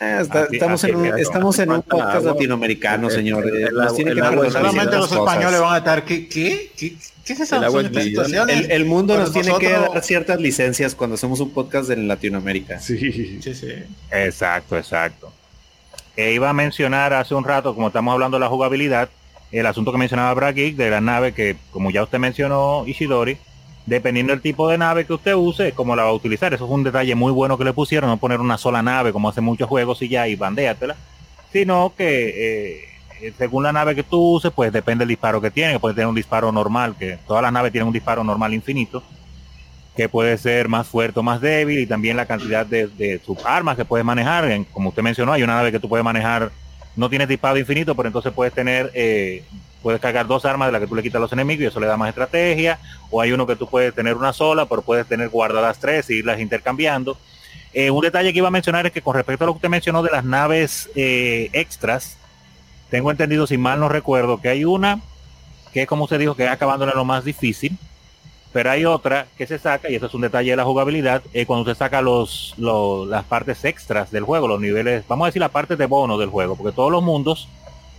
Está- 0.00 0.42
Así- 0.42 0.54
estamos 0.56 0.82
así 0.84 0.90
en 0.92 0.96
un, 0.98 1.06
es, 1.06 1.14
estamos 1.18 1.58
en 1.60 1.70
un 1.70 1.76
falta 1.76 1.88
podcast 1.96 2.16
agua. 2.16 2.32
latinoamericano, 2.32 3.08
El- 3.08 3.14
señor. 3.14 3.46
el- 3.46 3.54
Eh, 3.54 3.66
el 3.68 3.74
nos 3.74 3.84
agua- 3.84 3.96
tiene 3.96 4.10
el 4.10 4.16
que 4.16 4.22
agua 4.22 4.46
es 4.46 4.52
perdonar 4.52 4.70
Solamente 4.72 4.96
los 4.96 5.12
españoles 5.12 5.60
van 5.60 5.74
a 5.74 5.78
estar. 5.78 6.04
¿Qué? 6.04 6.28
¿Qué? 6.28 6.70
¿Qué, 6.76 6.96
qué 7.24 7.32
es 7.32 7.40
esa? 7.40 7.66
El? 7.66 8.50
El, 8.50 8.70
el 8.70 8.84
mundo 8.84 9.14
Pero 9.14 9.24
nos 9.26 9.32
tiene 9.32 9.56
que 9.58 9.70
dar 9.70 10.02
ciertas 10.02 10.40
licencias 10.40 10.94
cuando 10.94 11.14
hacemos 11.14 11.40
un 11.40 11.50
podcast 11.50 11.90
en 11.90 12.08
Latinoamérica. 12.08 12.80
Sí. 12.80 13.40
Sí, 13.40 13.54
sí. 13.54 13.68
Exacto, 14.10 14.76
exacto. 14.76 15.32
E 16.16 16.32
iba 16.32 16.50
a 16.50 16.52
mencionar 16.52 17.12
hace 17.12 17.34
un 17.34 17.44
rato, 17.44 17.74
como 17.74 17.88
estamos 17.88 18.12
hablando 18.12 18.36
de 18.36 18.40
la 18.40 18.48
jugabilidad, 18.48 19.08
el 19.52 19.66
asunto 19.66 19.90
que 19.92 19.98
mencionaba 19.98 20.34
Brad 20.34 20.54
Geek 20.54 20.76
de 20.76 20.90
la 20.90 21.00
nave 21.00 21.32
que, 21.32 21.56
como 21.70 21.90
ya 21.90 22.02
usted 22.02 22.18
mencionó, 22.18 22.84
Ishidori, 22.86 23.36
dependiendo 23.86 24.32
del 24.32 24.40
tipo 24.40 24.68
de 24.68 24.78
nave 24.78 25.04
que 25.04 25.12
usted 25.12 25.34
use, 25.34 25.72
cómo 25.72 25.94
la 25.94 26.04
va 26.04 26.10
a 26.10 26.14
utilizar. 26.14 26.52
Eso 26.54 26.64
es 26.64 26.70
un 26.70 26.84
detalle 26.84 27.14
muy 27.14 27.32
bueno 27.32 27.58
que 27.58 27.64
le 27.64 27.72
pusieron, 27.72 28.10
no 28.10 28.16
poner 28.16 28.40
una 28.40 28.58
sola 28.58 28.82
nave 28.82 29.12
como 29.12 29.28
hacen 29.28 29.44
muchos 29.44 29.68
juegos 29.68 30.00
y 30.02 30.08
ya, 30.08 30.26
y 30.28 30.36
bandéatela, 30.36 30.96
sino 31.52 31.92
que 31.96 32.28
eh, 32.28 32.84
eh, 33.20 33.32
según 33.36 33.62
la 33.62 33.72
nave 33.72 33.94
que 33.94 34.02
tú 34.02 34.20
uses, 34.20 34.52
pues 34.54 34.72
depende 34.72 35.02
del 35.02 35.08
disparo 35.08 35.40
que 35.40 35.50
tiene, 35.50 35.74
que 35.74 35.80
puede 35.80 35.94
tener 35.94 36.08
un 36.08 36.14
disparo 36.14 36.50
normal, 36.50 36.96
que 36.98 37.18
todas 37.26 37.42
las 37.42 37.52
naves 37.52 37.72
tienen 37.72 37.86
un 37.86 37.92
disparo 37.92 38.24
normal 38.24 38.54
infinito, 38.54 39.02
que 39.96 40.08
puede 40.08 40.36
ser 40.38 40.68
más 40.68 40.88
fuerte 40.88 41.20
o 41.20 41.22
más 41.22 41.40
débil 41.40 41.78
y 41.78 41.86
también 41.86 42.16
la 42.16 42.26
cantidad 42.26 42.66
de, 42.66 42.88
de 42.88 43.20
subarmas 43.24 43.76
que 43.76 43.84
puedes 43.84 44.04
manejar. 44.04 44.64
Como 44.72 44.88
usted 44.88 45.02
mencionó, 45.02 45.32
hay 45.32 45.42
una 45.42 45.54
nave 45.54 45.70
que 45.70 45.78
tú 45.78 45.88
puedes 45.88 46.04
manejar, 46.04 46.50
no 46.96 47.08
tienes 47.08 47.28
disparo 47.28 47.58
infinito, 47.58 47.94
pero 47.94 48.08
entonces 48.08 48.32
puedes 48.32 48.52
tener, 48.52 48.90
eh, 48.94 49.44
puedes 49.84 50.00
cargar 50.00 50.26
dos 50.26 50.44
armas 50.44 50.66
de 50.68 50.72
las 50.72 50.80
que 50.80 50.88
tú 50.88 50.96
le 50.96 51.02
quitas 51.02 51.18
a 51.18 51.20
los 51.20 51.32
enemigos 51.32 51.62
y 51.62 51.66
eso 51.66 51.78
le 51.78 51.86
da 51.86 51.96
más 51.96 52.08
estrategia. 52.08 52.80
O 53.10 53.20
hay 53.20 53.30
uno 53.30 53.46
que 53.46 53.54
tú 53.54 53.68
puedes 53.68 53.94
tener 53.94 54.16
una 54.16 54.32
sola, 54.32 54.66
pero 54.66 54.82
puedes 54.82 55.06
tener 55.06 55.28
guardadas 55.28 55.78
tres 55.78 56.10
y 56.10 56.14
irlas 56.14 56.40
intercambiando. 56.40 57.16
Eh, 57.72 57.90
un 57.90 58.00
detalle 58.02 58.32
que 58.32 58.38
iba 58.38 58.48
a 58.48 58.50
mencionar 58.50 58.86
es 58.86 58.92
que 58.92 59.02
con 59.02 59.14
respecto 59.14 59.44
a 59.44 59.46
lo 59.46 59.52
que 59.52 59.58
usted 59.58 59.68
mencionó 59.68 60.02
de 60.02 60.10
las 60.10 60.24
naves 60.24 60.88
eh, 60.96 61.50
extras, 61.52 62.16
tengo 62.90 63.10
entendido, 63.10 63.46
si 63.46 63.58
mal 63.58 63.78
no 63.78 63.88
recuerdo, 63.88 64.40
que 64.40 64.48
hay 64.48 64.64
una 64.64 65.00
que 65.72 65.82
es 65.82 65.88
como 65.88 66.04
usted 66.04 66.18
dijo, 66.20 66.34
que 66.36 66.44
es 66.44 66.50
acabándole 66.50 66.92
lo 66.94 67.04
más 67.04 67.24
difícil, 67.24 67.76
pero 68.52 68.70
hay 68.70 68.84
otra 68.84 69.26
que 69.36 69.44
se 69.48 69.58
saca, 69.58 69.90
y 69.90 69.96
eso 69.96 70.06
es 70.06 70.14
un 70.14 70.20
detalle 70.20 70.50
de 70.52 70.56
la 70.56 70.64
jugabilidad, 70.64 71.20
cuando 71.48 71.62
usted 71.62 71.76
saca 71.76 72.00
los- 72.00 72.54
las 72.56 73.24
partes 73.24 73.64
extras 73.64 74.12
del 74.12 74.22
juego, 74.22 74.46
los 74.46 74.60
niveles, 74.60 75.04
vamos 75.08 75.24
a 75.24 75.28
decir 75.30 75.40
la 75.40 75.48
parte 75.48 75.74
de 75.74 75.86
bono 75.86 76.16
del 76.16 76.30
juego, 76.30 76.54
porque 76.54 76.72
todos 76.74 76.92
los 76.92 77.02
mundos 77.02 77.48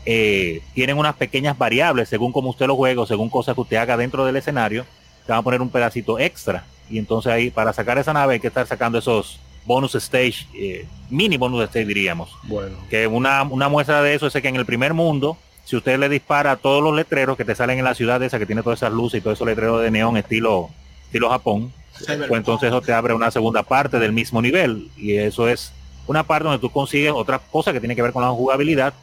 eh, 0.06 0.62
tienen 0.74 0.98
unas 0.98 1.16
pequeñas 1.16 1.58
variables 1.58 2.10
según 2.10 2.32
como 2.32 2.50
usted 2.50 2.68
lo 2.68 2.76
juega 2.76 3.02
o 3.02 3.06
según 3.06 3.30
cosas 3.30 3.56
que 3.56 3.62
usted 3.62 3.78
haga 3.78 3.98
dentro 3.98 4.26
del 4.26 4.36
escenario, 4.36 4.86
te 5.26 5.32
van 5.32 5.40
a 5.40 5.44
poner 5.44 5.62
un 5.62 5.70
pedacito 5.70 6.20
extra. 6.20 6.66
Y 6.90 7.00
entonces 7.00 7.32
ahí, 7.32 7.50
para 7.50 7.74
sacar 7.74 7.98
esa 7.98 8.14
nave 8.14 8.36
hay 8.36 8.40
que 8.40 8.48
estar 8.48 8.68
sacando 8.68 9.00
esos 9.00 9.40
bonus 9.66 9.96
stage, 9.96 10.46
eh, 10.54 10.86
mini 11.10 11.38
bonus 11.38 11.64
stage 11.64 11.86
diríamos. 11.86 12.38
Bueno, 12.44 12.78
Que 12.90 13.08
una, 13.08 13.44
una 13.44 13.68
muestra 13.68 14.02
de 14.02 14.14
eso 14.14 14.28
es 14.28 14.34
que 14.34 14.48
en 14.48 14.56
el 14.56 14.66
primer 14.66 14.94
mundo, 14.94 15.38
si 15.64 15.76
usted 15.76 15.98
le 15.98 16.08
dispara 16.10 16.52
a 16.52 16.56
todos 16.58 16.84
los 16.84 16.96
letreros 16.96 17.36
que 17.36 17.46
te 17.46 17.56
salen 17.56 17.80
en 17.80 17.86
la 17.86 17.96
ciudad 17.96 18.22
esa 18.22 18.38
que 18.38 18.46
tiene 18.46 18.62
todas 18.62 18.80
esas 18.80 18.94
luces 18.94 19.20
y 19.20 19.22
todos 19.22 19.38
esos 19.38 19.48
letreros 19.48 19.82
de 19.82 19.90
neón 19.90 20.18
estilo, 20.18 20.70
estilo 21.06 21.30
Japón, 21.30 21.74
pues 21.98 22.32
entonces 22.32 22.68
eso 22.68 22.82
te 22.82 22.94
abre 22.94 23.14
una 23.14 23.32
segunda 23.32 23.64
parte 23.64 24.00
del 24.00 24.12
mismo 24.12 24.42
nivel. 24.42 24.90
Y 24.96 25.16
eso 25.16 25.48
es 25.50 25.72
una 26.08 26.24
parte 26.24 26.44
donde 26.44 26.60
tú 26.60 26.70
consigues 26.70 27.12
otra 27.14 27.40
cosa 27.40 27.74
que 27.74 27.80
tiene 27.80 27.96
que 27.96 28.02
ver 28.02 28.12
con 28.12 28.22
la 28.22 28.30
jugabilidad, 28.30 28.94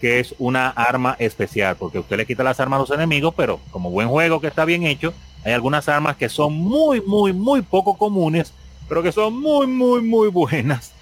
que 0.00 0.18
es 0.18 0.34
una 0.38 0.70
arma 0.70 1.14
especial, 1.18 1.76
porque 1.76 1.98
usted 1.98 2.16
le 2.16 2.26
quita 2.26 2.42
las 2.42 2.58
armas 2.58 2.78
a 2.78 2.80
los 2.80 2.90
enemigos, 2.90 3.34
pero 3.36 3.60
como 3.70 3.90
buen 3.90 4.08
juego 4.08 4.40
que 4.40 4.46
está 4.46 4.64
bien 4.64 4.84
hecho, 4.84 5.12
hay 5.44 5.52
algunas 5.52 5.88
armas 5.88 6.16
que 6.16 6.28
son 6.28 6.54
muy, 6.54 7.00
muy, 7.02 7.32
muy 7.32 7.62
poco 7.62 7.96
comunes, 7.96 8.52
pero 8.88 9.02
que 9.02 9.12
son 9.12 9.38
muy, 9.38 9.66
muy, 9.66 10.02
muy 10.02 10.28
buenas. 10.28 10.92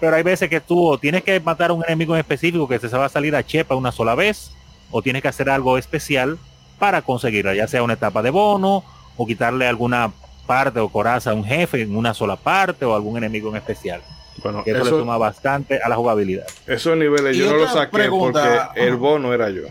Pero 0.00 0.16
hay 0.16 0.22
veces 0.22 0.48
que 0.48 0.60
tú 0.60 0.86
o 0.86 0.98
tienes 0.98 1.22
que 1.22 1.38
matar 1.40 1.70
a 1.70 1.72
un 1.72 1.84
enemigo 1.84 2.14
en 2.14 2.20
específico 2.20 2.68
que 2.68 2.78
se 2.78 2.88
va 2.88 3.06
a 3.06 3.08
salir 3.08 3.34
a 3.34 3.46
chepa 3.46 3.74
una 3.74 3.92
sola 3.92 4.14
vez, 4.14 4.52
o 4.90 5.02
tienes 5.02 5.22
que 5.22 5.28
hacer 5.28 5.48
algo 5.50 5.78
especial 5.78 6.38
para 6.78 7.02
conseguirla, 7.02 7.54
ya 7.54 7.68
sea 7.68 7.82
una 7.82 7.94
etapa 7.94 8.22
de 8.22 8.30
bono, 8.30 8.84
o 9.16 9.26
quitarle 9.26 9.66
alguna 9.66 10.12
parte 10.46 10.80
o 10.80 10.88
coraza 10.88 11.30
a 11.30 11.34
un 11.34 11.44
jefe 11.44 11.82
en 11.82 11.96
una 11.96 12.14
sola 12.14 12.36
parte, 12.36 12.84
o 12.84 12.94
algún 12.94 13.16
enemigo 13.16 13.50
en 13.50 13.56
especial. 13.56 14.02
Bueno, 14.42 14.64
Que 14.64 14.70
eso, 14.72 14.84
le 14.84 14.90
suma 14.90 15.16
bastante 15.18 15.80
a 15.82 15.88
la 15.88 15.96
jugabilidad. 15.96 16.46
esos 16.66 16.96
niveles 16.96 17.36
yo 17.36 17.50
no 17.52 17.56
los 17.58 17.72
saqué 17.72 17.92
pregunta. 17.92 18.66
porque 18.74 18.86
el 18.88 18.96
bono 18.96 19.32
era 19.34 19.50
yo. 19.50 19.62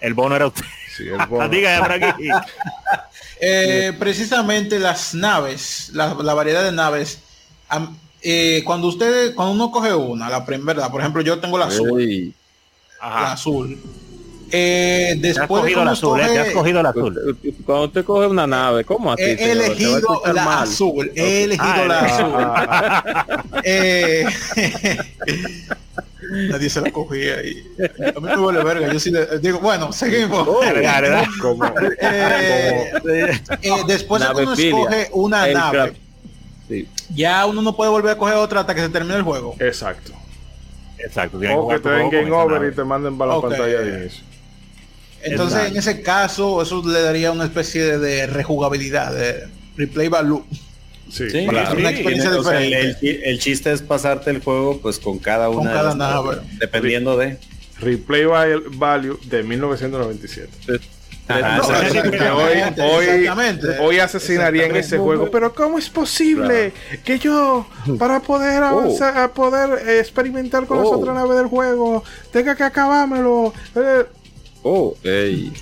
El 0.00 0.14
bono 0.14 0.36
era 0.36 0.46
usted. 0.46 0.64
Sí, 0.96 1.08
el 1.08 1.26
bono. 1.26 1.48
Diga, 1.50 1.78
por 1.80 1.92
aquí. 1.92 2.28
Eh, 3.46 3.92
precisamente 3.98 4.78
las 4.78 5.12
naves, 5.14 5.90
la, 5.92 6.14
la 6.14 6.34
variedad 6.34 6.62
de 6.64 6.72
naves, 6.72 7.18
am- 7.68 7.98
eh, 8.22 8.62
cuando 8.64 8.86
usted, 8.86 9.34
cuando 9.34 9.52
uno 9.52 9.70
coge 9.70 9.92
una, 9.92 10.30
la 10.30 10.46
primera, 10.46 10.88
por 10.88 11.00
ejemplo, 11.00 11.20
yo 11.20 11.38
tengo 11.40 11.58
la 11.58 11.66
azul, 11.66 12.00
Ey. 12.00 12.32
la 13.02 13.06
Ajá. 13.06 13.32
azul. 13.32 13.78
Eh, 14.56 15.18
Te 15.20 15.30
has 15.30 15.36
después 15.36 15.64
de 15.64 15.72
cogido 15.72 15.82
el 15.82 15.88
azul, 15.88 16.20
eh, 16.20 16.26
te 16.28 16.38
has 16.38 16.50
cogido 16.50 16.80
el 16.80 16.86
azul. 16.86 17.38
Cuando 17.66 17.84
usted 17.86 18.04
coge 18.04 18.26
una 18.28 18.46
nave, 18.46 18.84
¿cómo 18.84 19.12
así? 19.12 19.22
he 19.24 19.36
señor? 19.36 19.38
Te 19.38 19.44
va 19.46 19.62
a 19.64 19.66
elegido 19.66 19.98
escuchar 19.98 20.34
la 20.34 20.44
mal. 20.44 20.62
azul, 20.62 21.12
he 21.14 21.44
elegido 21.44 21.66
Ah, 21.68 21.84
la 21.88 21.98
ah, 21.98 23.04
azul. 23.24 23.44
Eh, 23.66 24.26
nadie 26.50 26.68
se 26.70 26.80
la 26.80 26.90
cogía 26.90 27.42
y 27.42 27.64
a 28.16 28.20
mí 28.20 28.26
me 28.28 28.36
vale 28.36 28.62
verga. 28.64 28.92
Yo 28.92 29.00
sí 29.00 29.10
le- 29.10 29.38
digo, 29.40 29.58
bueno, 29.60 29.92
seguimos. 29.92 30.46
Dale, 30.60 30.80
dale. 30.82 31.26
Como, 31.40 31.64
Eh, 32.00 32.92
eh, 33.62 33.70
después 33.86 34.22
de 34.22 34.28
que 34.34 34.42
uno 34.42 34.52
escoge 34.52 35.08
una 35.12 35.46
nave, 35.48 35.94
Sí. 36.68 36.88
ya 37.14 37.44
uno 37.46 37.60
no 37.60 37.76
puede 37.76 37.90
volver 37.90 38.12
a 38.12 38.16
coger 38.18 38.36
otra 38.36 38.60
hasta 38.60 38.74
que 38.74 38.80
se 38.80 38.88
termine 38.88 39.16
el 39.16 39.22
juego. 39.22 39.54
exacto. 39.58 40.12
Exacto. 40.98 41.38
O 41.56 41.68
que 41.68 41.78
te 41.80 41.88
den 41.90 42.08
game 42.08 42.30
over 42.32 42.52
nave. 42.60 42.68
y 42.72 42.74
te 42.74 42.82
manden 42.84 43.18
para 43.18 43.32
la 43.32 43.36
Ok. 43.36 43.48
pantalla 43.50 43.80
de 43.80 44.00
inicio. 44.00 44.24
Entonces, 45.24 45.58
Exacto. 45.58 45.72
en 45.72 45.76
ese 45.78 46.02
caso, 46.02 46.62
eso 46.62 46.82
le 46.86 47.00
daría 47.02 47.32
una 47.32 47.44
especie 47.44 47.82
de, 47.82 47.98
de 47.98 48.26
rejugabilidad, 48.26 49.12
de 49.14 49.44
replay 49.76 50.08
value. 50.08 50.44
Sí, 51.10 51.28
Sí, 51.30 51.46
claro. 51.46 51.76
Una 51.78 51.90
experiencia 51.90 52.30
O 52.38 52.42
sea, 52.42 52.60
el, 52.60 52.68
diferente. 52.70 53.10
el- 53.10 53.24
el 53.24 53.38
chiste 53.38 53.72
es 53.72 53.82
pasarte 53.82 54.30
el 54.30 54.40
juego 54.42 54.80
pues 54.80 54.98
con 54.98 55.18
cada 55.18 55.48
una 55.50 55.70
de 55.70 55.76
cada 55.76 55.88
las 55.88 55.96
nave. 55.96 56.36
naves, 56.36 56.58
dependiendo 56.58 57.16
de 57.16 57.38
Replay 57.80 58.24
val- 58.24 58.62
Value 58.70 59.18
de 59.24 59.42
1997. 59.42 60.48
Ajá, 61.26 61.56
No, 61.56 61.62
exactamente. 61.62 62.18
Que 62.18 62.24
hoy, 62.30 62.42
hoy, 62.82 63.04
Exactamente. 63.06 63.66
hoy 63.80 63.98
asesinaría 63.98 64.66
en 64.66 64.76
ese 64.76 64.98
juego. 64.98 65.30
Pero 65.30 65.54
¿cómo 65.54 65.78
es 65.78 65.88
posible 65.88 66.72
que 67.04 67.18
yo, 67.18 67.66
para 67.98 68.20
poder 68.20 68.62
avanzar, 68.62 69.16
a 69.18 69.32
poder 69.32 69.88
experimentar 70.00 70.66
con 70.66 70.78
las 70.78 70.86
Oh. 70.86 70.98
otras 70.98 71.14
naves 71.14 71.36
del 71.36 71.46
juego, 71.46 72.04
tenga 72.30 72.54
que 72.54 72.62
acabármelo? 72.64 73.52
Eh, 73.74 74.04
Oh, 74.64 74.96
ey. 75.04 75.52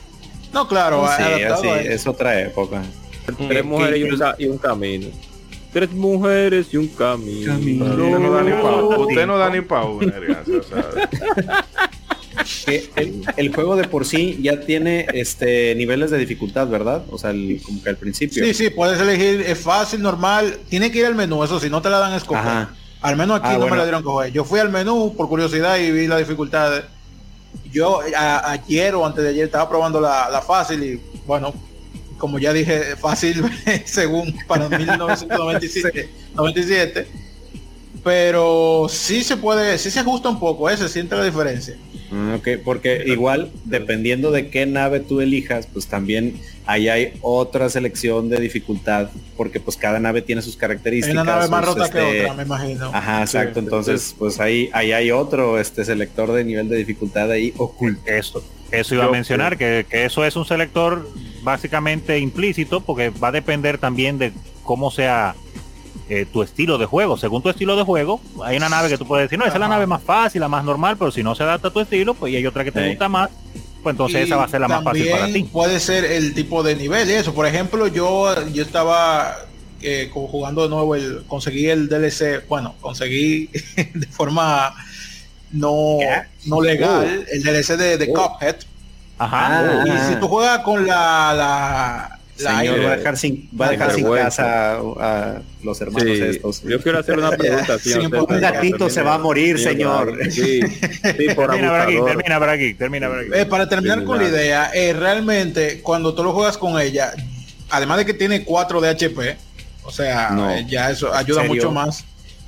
No, 0.55 0.66
claro, 0.68 1.05
Sí, 1.16 1.22
adaptado 1.22 1.72
así, 1.74 1.86
es 1.88 2.07
otra 2.07 2.40
época. 2.40 2.82
Tres 3.48 3.64
mujeres 3.64 3.98
y 3.98 4.03
un, 4.05 4.18
ca- 4.18 4.36
y 4.38 4.46
un 4.46 4.59
camino. 4.59 5.09
Tres 5.72 5.90
mujeres 5.92 6.66
y 6.72 6.76
un 6.76 6.88
camino. 6.88 7.55
usted 7.55 8.18
no 8.18 8.30
da 8.32 8.42
ni 8.42 8.50
pa' 8.53 8.96
usted 8.98 9.26
no 9.26 9.38
da 9.38 9.50
ni 9.50 9.61
pa' 9.62 9.84
una, 9.84 10.12
el, 12.96 13.22
el 13.36 13.55
juego 13.55 13.76
de 13.76 13.84
por 13.84 14.05
sí 14.05 14.38
ya 14.42 14.61
tiene 14.61 15.07
este 15.12 15.74
niveles 15.74 16.11
de 16.11 16.18
dificultad, 16.18 16.66
¿verdad? 16.68 17.03
O 17.11 17.18
sea, 17.18 17.30
el- 17.30 17.61
como 17.64 17.82
que 17.82 17.88
al 17.90 17.96
principio. 17.96 18.44
Sí, 18.44 18.55
sí, 18.55 18.70
puedes 18.70 19.00
elegir, 19.00 19.40
es 19.42 19.59
fácil, 19.59 20.03
normal. 20.03 20.59
Tiene 20.68 20.90
que 20.90 20.98
ir 21.00 21.07
al 21.07 21.14
menú, 21.14 21.42
eso 21.44 21.59
sí, 21.61 21.68
no 21.70 21.82
te 21.82 21.90
la 21.90 21.98
dan 21.98 22.12
a 22.12 22.16
escoger. 22.16 22.66
Al 23.00 23.16
menos 23.16 23.40
aquí 23.40 23.48
Ah, 23.50 23.59
no 23.59 23.66
me 23.66 23.76
la 23.76 23.82
dieron 23.84 24.03
coger. 24.03 24.32
Yo 24.32 24.44
fui 24.44 24.61
al 24.61 24.70
menú 24.70 25.14
por 25.16 25.28
curiosidad 25.28 25.78
y 25.78 25.90
vi 25.90 26.07
las 26.07 26.18
dificultades. 26.20 26.84
Yo 27.73 28.01
a- 28.16 28.51
ayer 28.53 28.95
o 28.95 29.05
antes 29.07 29.25
de 29.25 29.31
ayer 29.31 29.45
estaba 29.47 29.68
probando 29.68 30.01
la, 30.01 30.29
la 30.31 30.43
fácil 30.43 30.83
y 30.85 31.01
bueno, 31.27 31.53
como 32.18 32.39
ya 32.39 32.53
dije, 32.53 32.97
fácil 32.97 33.43
según 33.85 34.37
para 34.47 34.68
1997. 34.79 36.09
97, 36.35 37.07
pero 38.05 38.87
sí 38.89 39.23
se 39.23 39.37
puede, 39.37 39.79
sí 39.79 39.91
se 39.91 40.01
ajusta 40.01 40.29
un 40.29 40.39
poco, 40.41 40.68
¿eh? 40.68 40.77
se 40.77 40.89
siente 40.89 41.14
la 41.16 41.25
diferencia. 41.25 41.77
Ah, 42.13 42.37
ok, 42.39 42.49
porque 42.63 43.05
igual, 43.07 43.51
dependiendo 43.65 44.31
de 44.31 44.49
qué 44.49 44.67
nave 44.67 45.01
tú 45.01 45.21
elijas, 45.23 45.67
pues 45.67 45.87
también 45.87 46.39
ahí 46.67 46.89
hay 46.89 47.15
otra 47.23 47.71
selección 47.71 48.29
de 48.29 48.39
dificultad, 48.39 49.09
porque 49.37 49.61
pues 49.61 49.77
cada 49.79 49.99
nave 49.99 50.21
tiene 50.21 50.43
sus 50.43 50.55
Hay 50.55 50.61
características. 50.61 51.23
una 51.23 51.25
nave 51.25 51.49
más 51.49 51.65
rota 51.65 51.91
que 51.91 51.99
este, 51.99 52.21
otra, 52.21 52.35
me 52.35 52.43
imagino. 52.43 52.91
Ajá, 52.93 53.23
exacto. 53.23 53.61
Entonces, 53.61 54.15
pues 54.19 54.41
ahí, 54.41 54.69
ahí 54.75 54.93
hay 54.93 55.11
otro 55.11 55.59
este 55.59 55.85
selector 55.85 56.33
de 56.33 56.45
nivel 56.45 56.69
de 56.69 56.77
dificultad 56.77 57.31
ahí 57.31 57.55
oculto. 57.57 58.03
Eso, 58.05 58.45
eso 58.71 58.95
iba 58.95 59.07
a 59.07 59.11
mencionar, 59.11 59.57
que, 59.57 59.87
que 59.89 60.05
eso 60.05 60.25
es 60.25 60.37
un 60.37 60.45
selector 60.45 61.09
básicamente 61.43 62.19
implícito, 62.19 62.83
porque 62.83 63.09
va 63.09 63.29
a 63.29 63.33
depender 63.33 63.79
también 63.79 64.19
de 64.19 64.33
cómo 64.63 64.91
sea 64.91 65.35
eh, 66.15 66.27
tu 66.31 66.43
estilo 66.43 66.77
de 66.77 66.85
juego. 66.85 67.17
Según 67.17 67.43
tu 67.43 67.49
estilo 67.49 67.75
de 67.75 67.85
juego, 67.85 68.21
hay 68.45 68.57
una 68.59 68.69
nave 68.69 68.89
que 68.91 68.99
tú 68.99 69.07
puedes 69.07 69.25
decir, 69.25 69.39
no, 69.39 69.47
esa 69.47 69.55
es 69.55 69.61
la 69.61 69.69
nave 69.69 69.87
más 69.87 70.03
fácil, 70.03 70.41
la 70.43 70.49
más 70.49 70.63
normal, 70.63 70.97
pero 70.99 71.11
si 71.11 71.23
no 71.23 71.35
se 71.35 71.43
adapta 71.43 71.69
a 71.69 71.71
tu 71.71 71.81
estilo, 71.81 72.13
pues 72.15 72.33
y 72.33 72.37
hay 72.37 72.47
otra 72.47 72.65
que 72.65 72.71
te 72.73 72.83
Sí. 72.83 72.89
gusta 72.91 73.09
más, 73.09 73.31
pues 73.83 73.95
entonces 73.95 74.21
Y 74.21 74.25
esa 74.25 74.37
va 74.37 74.45
a 74.45 74.49
ser 74.49 74.61
la 74.61 74.69
más 74.69 74.85
fácil 74.85 75.09
para 75.11 75.27
ti. 75.27 75.45
Puede 75.45 75.81
ser 75.81 76.05
el 76.05 76.35
tipo 76.35 76.63
de 76.63 76.77
nivel 76.77 77.09
y 77.09 77.15
eso. 77.15 77.33
Por 77.33 77.47
ejemplo, 77.47 77.87
yo, 77.87 78.35
yo 78.51 78.63
estaba 78.63 79.37
eh, 79.81 80.11
jugando 80.13 80.63
de 80.65 80.69
nuevo 80.69 80.95
el, 80.95 81.25
conseguí 81.27 81.69
el 81.69 81.89
DLC, 81.89 82.47
bueno, 82.47 82.75
conseguí 82.81 83.47
de 83.95 84.07
forma 84.09 84.75
no, 85.51 85.99
no 86.47 86.61
legal 86.61 87.27
el 87.31 87.43
DLC 87.43 87.77
de, 87.79 87.97
de 87.99 88.13
Oh. 88.15 88.33
Cuphead. 88.33 88.57
Ajá. 89.19 89.83
Ah. 89.83 89.85
Y 89.87 90.13
si 90.13 90.21
tú 90.21 90.29
juegas 90.29 90.59
con 90.61 90.87
la, 90.87 91.33
la 91.37 92.19
Señor, 92.43 92.84
va 92.84 92.93
a 92.93 92.97
dejar 92.97 93.16
sin, 93.16 93.49
va 93.61 93.66
a 93.66 93.70
dejar 93.70 93.90
sin 93.95 94.05
Vergüenza. 94.05 94.43
casa 94.43 94.72
a, 95.01 95.30
a 95.36 95.43
los 95.62 95.80
hermanos 95.80 96.03
Sí, 96.16 96.22
estos. 96.22 96.62
yo 96.62 96.80
quiero 96.82 96.99
hacer 96.99 97.18
una 97.18 97.30
pregunta. 97.36 97.78
Señor 97.78 98.14
un 98.28 98.40
gatito 98.40 98.88
se 98.90 99.03
va 99.03 99.14
a 99.14 99.18
morir, 99.18 99.59
señor. 99.59 100.16
Sí, 100.30 100.61
sí, 100.61 101.26
por 101.34 101.51
termina 101.51 101.70
por 101.70 101.80
aquí, 101.80 101.97
termina 102.05 102.38
por 102.38 102.49
aquí, 102.49 102.74
termina 102.74 103.09
por 103.09 103.18
aquí. 103.20 103.28
Eh, 103.34 103.47
para 103.47 103.68
terminar 103.68 104.05
con 104.05 104.18
la 104.18 104.28
idea, 104.28 104.70
eh, 104.74 104.93
realmente 104.93 105.80
cuando 105.82 106.14
tú 106.14 106.24
lo 106.24 106.32
juegas 106.32 106.57
con 106.59 106.80
ella, 106.80 107.12
además 107.70 107.99
de 107.99 108.07
que 108.07 108.14
tiene 108.14 108.45
4 108.45 108.80
de 108.80 108.88
HP, 108.90 109.36
o 109.84 109.90
sea, 109.90 110.30
No. 110.30 110.51
eh, 110.51 110.66
ya 110.68 110.90
eso 110.90 111.12
ayuda 111.14 111.43
mucho 111.45 111.70
más. 111.70 112.05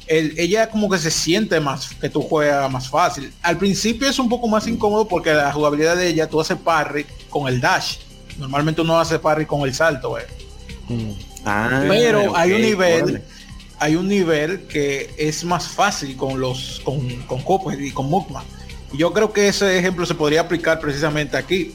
El- 0.07 0.35
ella 0.39 0.69
como 0.69 0.91
que 0.91 0.99
se 0.99 1.11
siente 1.11 1.59
más 1.61 1.95
que 1.99 2.11
tú 2.11 2.21
juegas 2.21 2.71
más 2.71 2.91
fácil. 2.91 3.33
Al 3.41 3.57
principio 3.57 4.07
es 4.07 4.19
un 4.19 4.29
poco 4.29 4.47
más 4.49 4.67
incómodo 4.67 5.09
porque 5.09 5.33
la 5.33 5.51
jugabilidad 5.51 5.97
de 5.97 6.09
ella, 6.09 6.29
tú 6.29 6.41
haces 6.41 6.59
parry 6.59 7.07
con 7.31 7.49
el 7.49 7.59
dash. 7.61 7.97
Normalmente 8.39 8.81
uno 8.81 8.99
hace 8.99 9.19
parry 9.19 9.47
con 9.47 9.63
el 9.63 9.75
salto, 9.75 10.19
eh. 10.19 10.27
Ah, 11.45 11.85
pero 11.89 12.37
hay 12.37 12.53
un 12.53 12.63
nivel, 12.63 13.03
órale. 13.05 13.23
hay 13.79 13.97
un 13.97 14.09
nivel 14.09 14.67
que 14.67 15.15
es 15.19 15.45
más 15.45 15.69
fácil 15.69 16.17
con 16.17 16.41
los 16.41 16.81
con, 16.85 17.01
con 17.23 17.43
y 17.83 17.91
con 17.91 18.07
Mugma. 18.07 18.45
Y 18.93 18.99
yo 18.99 19.13
creo 19.13 19.33
que 19.33 19.49
ese 19.49 19.79
ejemplo 19.79 20.07
se 20.07 20.15
podría 20.15 20.43
aplicar 20.43 20.81
precisamente 20.81 21.37
aquí 21.37 21.75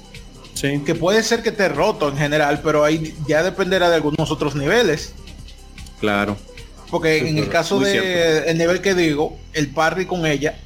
Sí. 0.55 0.81
que 0.85 0.93
puede 0.93 1.23
ser 1.23 1.41
que 1.41 1.49
esté 1.49 1.69
roto 1.69 2.09
en 2.09 2.17
general, 2.17 2.59
pero 2.61 2.83
ahí 2.83 3.15
ya 3.27 3.43
dependerá 3.43 3.89
de 3.89 3.95
algunos 3.95 4.29
otros 4.29 4.55
niveles. 4.55 5.13
Claro. 6.01 6.35
Porque 6.89 7.29
en 7.29 7.37
el 7.37 7.47
caso 7.49 7.75
Muy 7.77 7.85
de 7.85 7.91
cierto. 7.91 8.49
el 8.49 8.57
nivel 8.57 8.81
que 8.81 8.93
digo, 8.93 9.37
el 9.53 9.69
parry 9.69 10.05
con 10.05 10.25
ella 10.25 10.57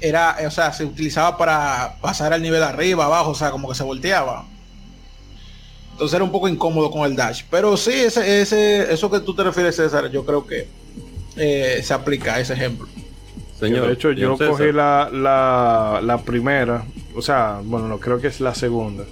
era, 0.00 0.36
o 0.46 0.50
sea, 0.50 0.72
se 0.72 0.84
utilizaba 0.84 1.36
para 1.36 1.96
pasar 2.00 2.32
al 2.32 2.42
nivel 2.42 2.62
arriba, 2.62 3.04
abajo, 3.04 3.30
o 3.30 3.34
sea, 3.34 3.50
como 3.50 3.68
que 3.68 3.74
se 3.76 3.84
volteaba. 3.84 4.46
Entonces 5.98 6.14
era 6.14 6.22
un 6.22 6.30
poco 6.30 6.46
incómodo 6.48 6.92
con 6.92 7.10
el 7.10 7.16
dash. 7.16 7.42
Pero 7.50 7.76
sí, 7.76 7.90
ese, 7.90 8.40
ese, 8.40 8.92
eso 8.92 9.10
que 9.10 9.18
tú 9.18 9.34
te 9.34 9.42
refieres, 9.42 9.74
César, 9.74 10.08
yo 10.12 10.24
creo 10.24 10.46
que 10.46 10.68
eh, 11.36 11.80
se 11.82 11.92
aplica 11.92 12.34
a 12.36 12.40
ese 12.40 12.52
ejemplo. 12.52 12.86
Señor, 13.58 13.88
de 13.88 13.94
hecho, 13.94 14.12
yo 14.12 14.36
César. 14.36 14.52
cogí 14.52 14.70
la, 14.70 15.10
la, 15.12 16.00
la 16.00 16.18
primera, 16.18 16.84
o 17.16 17.20
sea, 17.20 17.60
bueno, 17.64 17.88
no 17.88 17.98
creo 17.98 18.20
que 18.20 18.28
es 18.28 18.40
la 18.40 18.54
segunda, 18.54 19.02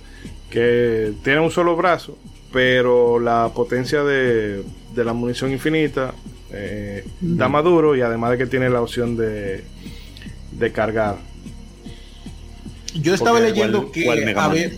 que 0.49 1.13
tiene 1.25 1.41
un 1.41 1.51
solo 1.51 1.75
brazo, 1.75 2.17
pero 2.53 3.19
la 3.19 3.51
potencia 3.53 4.05
de, 4.05 4.63
de 4.95 5.05
la 5.05 5.13
munición 5.13 5.51
infinita 5.51 6.15
eh, 6.53 7.05
da 7.21 7.49
más 7.49 7.65
duro 7.65 7.97
y 7.97 8.03
además 8.03 8.31
de 8.31 8.39
que 8.39 8.47
tiene 8.47 8.71
la 8.71 8.81
opción 8.81 9.17
de, 9.17 9.65
de 10.53 10.71
cargar. 10.71 11.17
Yo 12.95 13.13
estaba 13.13 13.39
Porque, 13.41 13.53
leyendo 13.53 13.91
¿cuál- 14.05 14.21
que 14.25 14.35
Man? 14.35 14.39
había- 14.39 14.71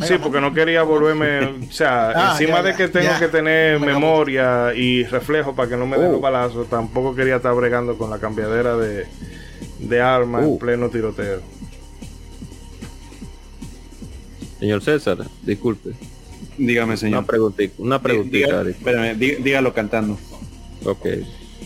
Sí, 0.00 0.14
porque 0.22 0.40
no 0.40 0.54
quería 0.54 0.82
volverme, 0.84 1.66
o 1.68 1.72
sea, 1.72 2.10
Ah, 2.14 2.30
encima 2.32 2.58
ya, 2.58 2.62
de 2.62 2.74
que 2.76 2.88
tengo 2.88 3.06
ya. 3.10 3.18
que 3.18 3.28
tener 3.28 3.78
Mega 3.78 3.92
memoria 3.92 4.74
y 4.74 5.04
reflejo 5.04 5.54
para 5.54 5.68
que 5.68 5.76
no 5.76 5.86
me 5.86 5.98
den 5.98 6.08
Oh. 6.08 6.12
los 6.12 6.20
balazos, 6.20 6.68
tampoco 6.70 7.14
quería 7.14 7.36
estar 7.36 7.54
bregando 7.54 7.98
con 7.98 8.08
la 8.10 8.18
cambiadera 8.18 8.76
de, 8.76 9.06
de 9.80 10.00
armas 10.00 10.44
en 10.44 10.48
Uh. 10.48 10.58
pleno 10.58 10.88
tiroteo. 10.88 11.40
Señor 14.58 14.82
César, 14.82 15.18
disculpe. 15.42 15.90
Dígame, 16.56 16.96
señor. 16.96 17.18
Una 17.18 17.26
preguntita, 17.26 17.74
una 17.78 18.00
preguntita. 18.02 18.62
Espérame, 18.62 19.18
dí- 19.18 19.36
dígalo 19.42 19.72
cantando. 19.74 20.18
Ok. 20.84 21.06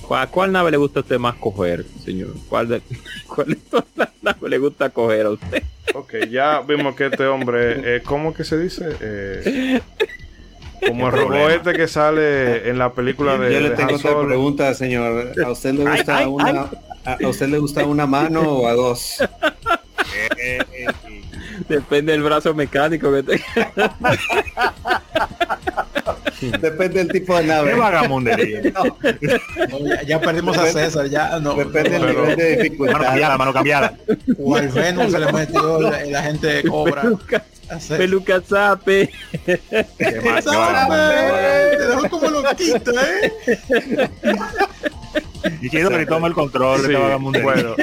¿Cuál, 0.06 0.28
cuál 0.30 0.52
nave 0.52 0.70
le 0.70 0.76
gusta 0.76 1.00
a 1.00 1.02
usted 1.02 1.18
más 1.18 1.34
coger, 1.36 1.84
señor? 2.04 2.34
¿Cuál 2.48 2.68
de, 2.68 2.82
cuál 3.26 3.48
de 3.48 3.56
todas 3.56 3.86
las 3.96 4.10
naves 4.22 4.50
le 4.50 4.58
gusta 4.58 4.90
coger 4.90 5.26
a 5.26 5.30
usted? 5.30 5.62
Ok, 5.94 6.14
ya 6.30 6.60
vimos 6.60 6.94
que 6.94 7.06
este 7.06 7.26
hombre, 7.26 7.96
eh, 7.96 8.02
¿cómo 8.04 8.34
que 8.34 8.44
se 8.44 8.58
dice? 8.58 8.96
Eh, 9.00 9.80
como 10.86 11.06
el 11.06 11.12
robot 11.12 11.26
problema. 11.28 11.54
este 11.54 11.72
que 11.72 11.88
sale 11.88 12.68
en 12.68 12.78
la 12.78 12.92
película 12.92 13.38
de, 13.38 13.52
Yo 13.52 13.60
le 13.60 13.70
tengo 13.70 13.96
otra 13.96 14.26
pregunta, 14.26 14.74
señor. 14.74 15.32
¿A 15.44 15.50
usted 15.50 15.72
le 15.72 15.90
gusta 15.90 16.18
ay, 16.18 16.26
una 16.26 16.70
A, 17.04 17.18
a 17.22 17.28
usted 17.28 17.48
le 17.48 17.58
gusta 17.58 17.84
una 17.84 18.06
mano 18.06 18.42
o 18.42 18.68
a 18.68 18.74
dos? 18.74 19.18
Depende 21.68 22.12
del 22.12 22.22
brazo 22.22 22.54
mecánico 22.54 23.12
que 23.12 23.22
tenga. 23.22 23.94
Depende 26.40 26.98
del 27.04 27.08
tipo 27.08 27.34
de 27.36 27.42
qué 27.42 27.48
nave. 27.48 27.74
vagamundería. 27.74 28.60
No, 29.70 29.78
ya, 29.88 30.02
ya 30.02 30.20
perdimos 30.20 30.56
a 30.58 30.66
César, 30.66 31.06
ya 31.08 31.38
no. 31.40 31.54
Depende 31.54 31.90
del 31.90 32.06
nivel 32.06 32.36
de 32.36 32.46
Mano 32.50 32.62
dificultad. 32.62 33.00
cambiada, 33.02 33.38
mano 33.38 33.52
cambiada. 33.52 33.94
O 34.38 34.56
al 34.56 34.68
Venom 34.68 35.10
se 35.10 35.18
le 35.18 35.32
metió 35.32 35.80
la, 35.80 36.04
la 36.04 36.22
gente 36.22 36.62
cobra. 36.64 37.02
Peluca, 37.88 38.40
zape. 38.46 39.10
Qué 39.44 39.60
ma- 40.24 40.36
qué 40.36 40.42
¡Sabe! 40.42 40.56
vagamundería. 40.56 41.70
Te 41.78 41.86
dejó 41.86 42.08
como 42.10 42.30
loquito, 42.30 42.92
¿eh? 42.92 43.32
Y 45.62 45.70
chido 45.70 45.90
que 45.90 46.06
toma 46.06 46.26
el 46.28 46.34
control 46.34 46.82
de 46.82 46.88
Sí, 46.88 46.94
vagamundería. 46.94 47.44
bueno, 47.44 47.74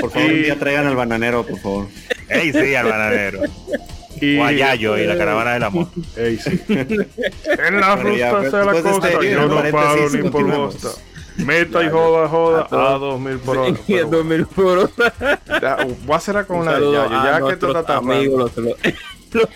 Por 0.00 0.10
favor, 0.10 0.30
Y- 0.30 0.34
un 0.34 0.42
día 0.42 0.58
traigan 0.58 0.86
al 0.86 0.96
bananero, 0.96 1.44
por 1.46 1.58
favor. 1.60 1.86
Ey, 2.28 2.52
sí, 2.52 2.74
al 2.74 2.86
bananero. 2.88 3.40
Y, 4.26 4.36
Guayayo 4.36 4.96
y 4.98 5.06
la 5.06 5.16
caravana 5.18 5.54
del 5.54 5.62
amor. 5.64 5.86
Ey, 6.16 6.36
sí. 6.38 6.60
en 6.68 7.80
la 7.80 7.96
Bueno, 7.96 8.16
ya, 8.16 8.30
ruta 8.32 8.58
de 8.58 8.64
la 8.66 8.82
costa, 8.82 9.08
este 9.10 9.30
yo 9.32 9.46
no 9.48 9.62
paro 9.70 10.10
ni 10.10 10.30
por 10.30 10.44
bosta. 10.44 10.88
Meta 11.38 11.82
y 11.82 11.88
joda, 11.88 12.28
joda 12.28 12.68
a 12.70 12.98
2000 12.98 13.38
por 13.38 13.56
hora. 13.58 13.74
En 13.88 14.10
2000 14.10 14.46
por 14.46 14.78
hora. 14.78 14.90
ya, 15.60 15.86
voy 16.04 16.16
a 16.16 16.20
cerrar 16.20 16.46
con 16.46 16.58
Un 16.58 16.62
una 16.68 16.74
de 16.78 16.80
Yayo, 16.92 17.02
a 17.02 17.24
ya 17.24 17.46
que 17.46 17.52
esto 17.54 17.66
nuestros 17.66 17.76
está 17.76 17.86
tan 17.86 17.96
amigos, 18.10 18.52
los- 18.56 18.56
los- 19.32 19.48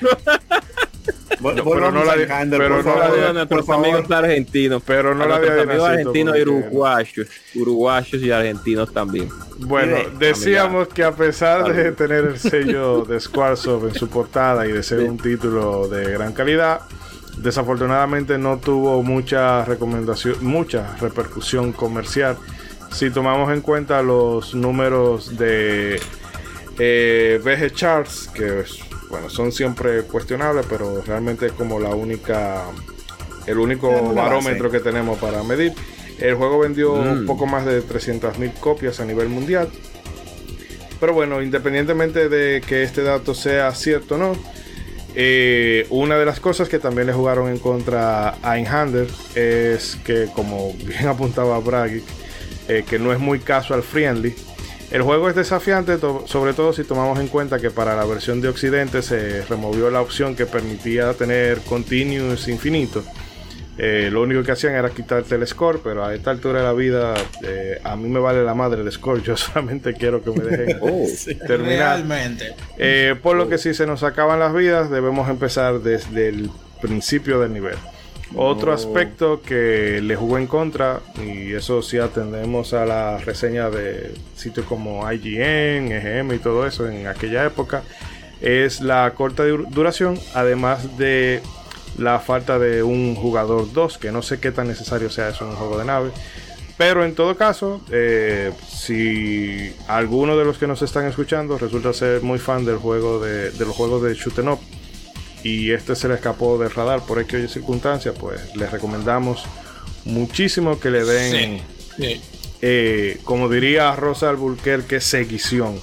Vol- 1.41 1.55
No, 1.57 1.65
pero 1.71 1.91
no 1.93 2.05
la 2.05 2.17
de- 2.17 2.27
pero 2.59 2.83
no 2.83 2.97
la 2.99 3.11
de- 3.11 3.33
nuestros 3.35 3.69
amigos 3.69 4.11
argentinos. 4.11 4.83
Pero 4.87 5.15
no 5.15 5.27
la 5.27 5.39
de 5.39 5.61
amigos 5.63 5.89
argentinos 5.89 6.37
y 6.39 6.43
uruguayos. 6.43 7.27
Uruguayos 7.55 8.23
y 8.23 8.31
argentinos 8.31 8.93
también. 8.93 9.29
Bueno, 9.59 9.97
decíamos 10.19 10.89
que 10.89 11.05
a 11.05 11.13
pesar 11.13 11.73
de 11.73 11.93
tener 11.93 12.25
el 12.25 12.39
sello 12.39 13.05
de 13.09 13.21
Squaresoft 13.21 13.85
en 13.89 13.95
su 13.95 14.09
portada 14.09 14.67
y 14.67 14.73
de 14.73 14.83
ser 14.83 15.01
un 15.01 15.19
título 15.19 15.89
de 15.89 16.11
gran 16.13 16.33
calidad, 16.33 16.81
desafortunadamente 17.39 18.39
no 18.39 18.59
tuvo 18.59 19.03
mucha 19.03 19.65
recomendación, 19.65 20.37
mucha 20.43 20.97
repercusión 21.01 21.73
comercial. 21.73 22.37
Si 22.93 23.11
tomamos 23.11 23.53
en 23.53 23.61
cuenta 23.61 24.01
los 24.03 24.55
números 24.55 25.37
de 25.37 26.01
eh, 26.79 27.41
VG 27.43 27.73
Charts, 27.75 28.29
que 28.35 28.61
es- 28.61 28.79
bueno, 29.11 29.31
son 29.31 29.53
siempre 29.53 30.03
cuestionables, 30.03 30.67
pero 30.69 31.03
realmente 31.03 31.47
es 31.47 31.53
como 31.53 31.79
la 31.79 31.91
única, 31.95 32.65
el 33.47 33.59
único 33.59 34.13
barómetro 34.15 34.71
que 34.71 34.81
tenemos 34.81 35.19
para 35.19 35.43
medir. 35.43 35.73
El 36.19 36.35
juego 36.35 36.59
vendió 36.61 36.95
Mm. 36.95 37.09
un 37.21 37.27
poco 37.27 37.47
más 37.47 37.65
de 37.67 37.83
300.000 37.83 38.53
copias 38.55 39.01
a 39.01 39.05
nivel 39.05 39.29
mundial. 39.29 39.69
Pero 40.99 41.13
bueno, 41.13 41.43
independientemente 41.43 42.29
de 42.31 42.63
que 42.67 42.83
este 42.83 43.03
dato 43.03 43.35
sea 43.35 43.75
cierto 43.75 44.15
o 44.15 44.19
no, 44.19 44.33
eh, 45.15 45.87
una 45.91 46.17
de 46.19 46.25
las 46.27 46.41
cosas 46.41 46.69
que 46.69 46.79
también 46.79 47.07
le 47.07 47.13
jugaron 47.13 47.49
en 47.51 47.59
contra 47.59 48.37
a 48.43 48.57
Einhander 48.59 49.07
es 49.35 49.97
que, 50.05 50.29
como 50.35 50.73
bien 50.73 51.07
apuntaba 51.09 51.59
Bragi, 51.59 52.03
eh, 52.69 52.83
que 52.89 52.99
no 52.99 53.13
es 53.13 53.19
muy 53.19 53.39
casual 53.41 53.83
friendly. 53.83 54.35
El 54.91 55.03
juego 55.03 55.29
es 55.29 55.35
desafiante, 55.35 55.99
to- 55.99 56.25
sobre 56.27 56.53
todo 56.53 56.73
si 56.73 56.85
tomamos 56.85 57.19
en 57.19 57.27
cuenta 57.29 57.59
que 57.59 57.71
para 57.71 57.97
la 57.97 58.05
versión 58.05 58.41
de 58.41 58.49
Occidente 58.49 59.03
se 59.03 59.43
removió 59.43 59.91
la 59.91 60.01
opción 60.01 60.37
que 60.37 60.47
permitía 60.47 61.13
tener 61.15 61.59
continuous 61.63 62.47
infinito. 62.49 63.03
Eh, 63.79 64.09
lo 64.11 64.23
único 64.23 64.43
que 64.43 64.53
hacían 64.53 64.75
era 64.75 64.89
quitarte 64.89 65.35
el 65.35 65.47
score, 65.47 65.81
pero 65.85 66.03
a 66.05 66.15
esta 66.15 66.31
altura 66.31 66.61
de 66.61 66.65
la 66.65 66.73
vida 66.73 67.15
eh, 67.43 67.79
a 67.85 67.95
mí 67.95 68.09
me 68.09 68.21
vale 68.21 68.43
la 68.43 68.55
madre 68.55 68.81
el 68.81 68.91
score. 68.91 69.23
Yo 69.23 69.37
solamente 69.37 69.93
quiero 69.93 70.23
que 70.23 70.31
me 70.31 70.45
dejen 70.45 70.79
terminar. 71.47 71.97
Realmente. 71.97 72.55
Eh, 72.79 73.17
por 73.23 73.37
lo 73.37 73.49
que 73.49 73.59
si 73.59 73.75
se 73.75 73.87
nos 73.87 74.03
acaban 74.03 74.39
las 74.41 74.55
vidas, 74.55 74.89
debemos 74.91 75.29
empezar 75.29 75.81
desde 75.81 76.29
el 76.29 76.51
principio 76.81 77.39
del 77.41 77.53
nivel. 77.53 77.75
Otro 78.35 78.73
aspecto 78.73 79.41
que 79.41 80.01
le 80.03 80.17
jugó 80.17 80.37
en 80.39 80.47
contra, 80.47 81.01
y 81.25 81.53
eso 81.53 81.81
si 81.81 81.99
atendemos 81.99 82.73
a 82.75 82.85
la 82.85 83.19
reseña 83.19 83.71
de 83.71 84.15
sitios 84.35 84.67
como 84.67 85.11
IGN, 85.11 85.93
EGM 85.93 86.33
y 86.35 86.39
todo 86.39 86.67
eso 86.67 86.89
en 86.89 87.07
aquella 87.07 87.45
época, 87.47 87.83
es 88.41 88.81
la 88.81 89.11
corta 89.15 89.45
dur- 89.47 89.69
duración, 89.69 90.19
además 90.35 90.99
de 90.99 91.41
la 91.99 92.19
falta 92.19 92.59
de 92.59 92.83
un 92.83 93.15
jugador 93.15 93.73
2, 93.73 93.97
que 93.99 94.11
no 94.13 94.21
sé 94.23 94.39
qué 94.41 94.51
tan 94.53 94.67
necesario 94.69 95.09
sea 95.09 95.29
eso 95.29 95.45
en 95.45 95.51
un 95.53 95.57
juego 95.57 95.79
de 95.79 95.85
nave. 95.85 96.11
Pero 96.77 97.05
en 97.07 97.15
todo 97.15 97.37
caso, 97.37 97.81
eh, 97.91 98.53
si 98.69 99.73
alguno 99.89 100.37
de 100.37 100.45
los 100.45 100.59
que 100.59 100.67
nos 100.67 100.83
están 100.83 101.07
escuchando 101.07 101.57
resulta 101.57 101.95
ser 101.95 102.21
muy 102.23 102.39
fan 102.39 102.67
del 102.67 102.77
juego 102.77 103.19
de, 103.25 103.51
de 103.53 103.65
los 103.65 103.75
juegos 103.75 104.03
de 104.03 104.13
shoot 104.15 104.39
'em 104.41 104.49
up 104.49 104.59
y 105.47 105.71
este 105.73 105.95
se 105.95 106.09
le 106.09 106.15
escapó 106.15 106.59
del 106.59 106.71
radar 106.71 107.03
por 107.07 107.21
X 107.21 107.35
o 107.35 107.39
Y 107.39 107.49
circunstancia, 107.49 108.13
pues 108.13 108.41
les 108.57 108.71
recomendamos 108.71 109.45
muchísimo 110.05 110.81
que 110.81 110.91
le 110.91 111.05
den, 111.05 111.61
Sí. 111.97 112.21
eh, 112.63 113.19
como 113.25 113.49
diría 113.49 113.95
Rosa 113.95 114.29
Alburquerque, 114.31 115.01
seguición. 115.01 115.81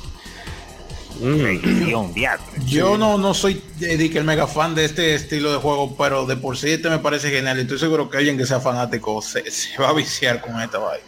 Guión, 1.20 2.14
diatre. 2.14 2.60
Yo 2.66 2.98
no, 2.98 3.18
no 3.18 3.34
soy 3.34 3.62
que 3.80 4.18
el 4.18 4.24
mega 4.24 4.48
fan 4.48 4.76
de 4.76 4.84
este 4.86 5.14
estilo 5.16 5.52
de 5.54 5.60
juego, 5.60 5.96
pero 5.96 6.26
de 6.26 6.36
por 6.36 6.58
sí 6.58 6.72
este 6.72 6.90
me 6.90 7.00
parece 7.00 7.30
genial. 7.30 7.58
Y 7.58 7.62
estoy 7.62 7.80
seguro 7.80 8.10
que 8.10 8.18
alguien 8.18 8.38
que 8.38 8.46
sea 8.46 8.60
fanático 8.60 9.22
se, 9.22 9.50
se 9.50 9.78
va 9.82 9.90
a 9.90 9.94
viciar 9.94 10.42
con 10.42 10.60
esta 10.60 10.80
vaina. 10.80 11.06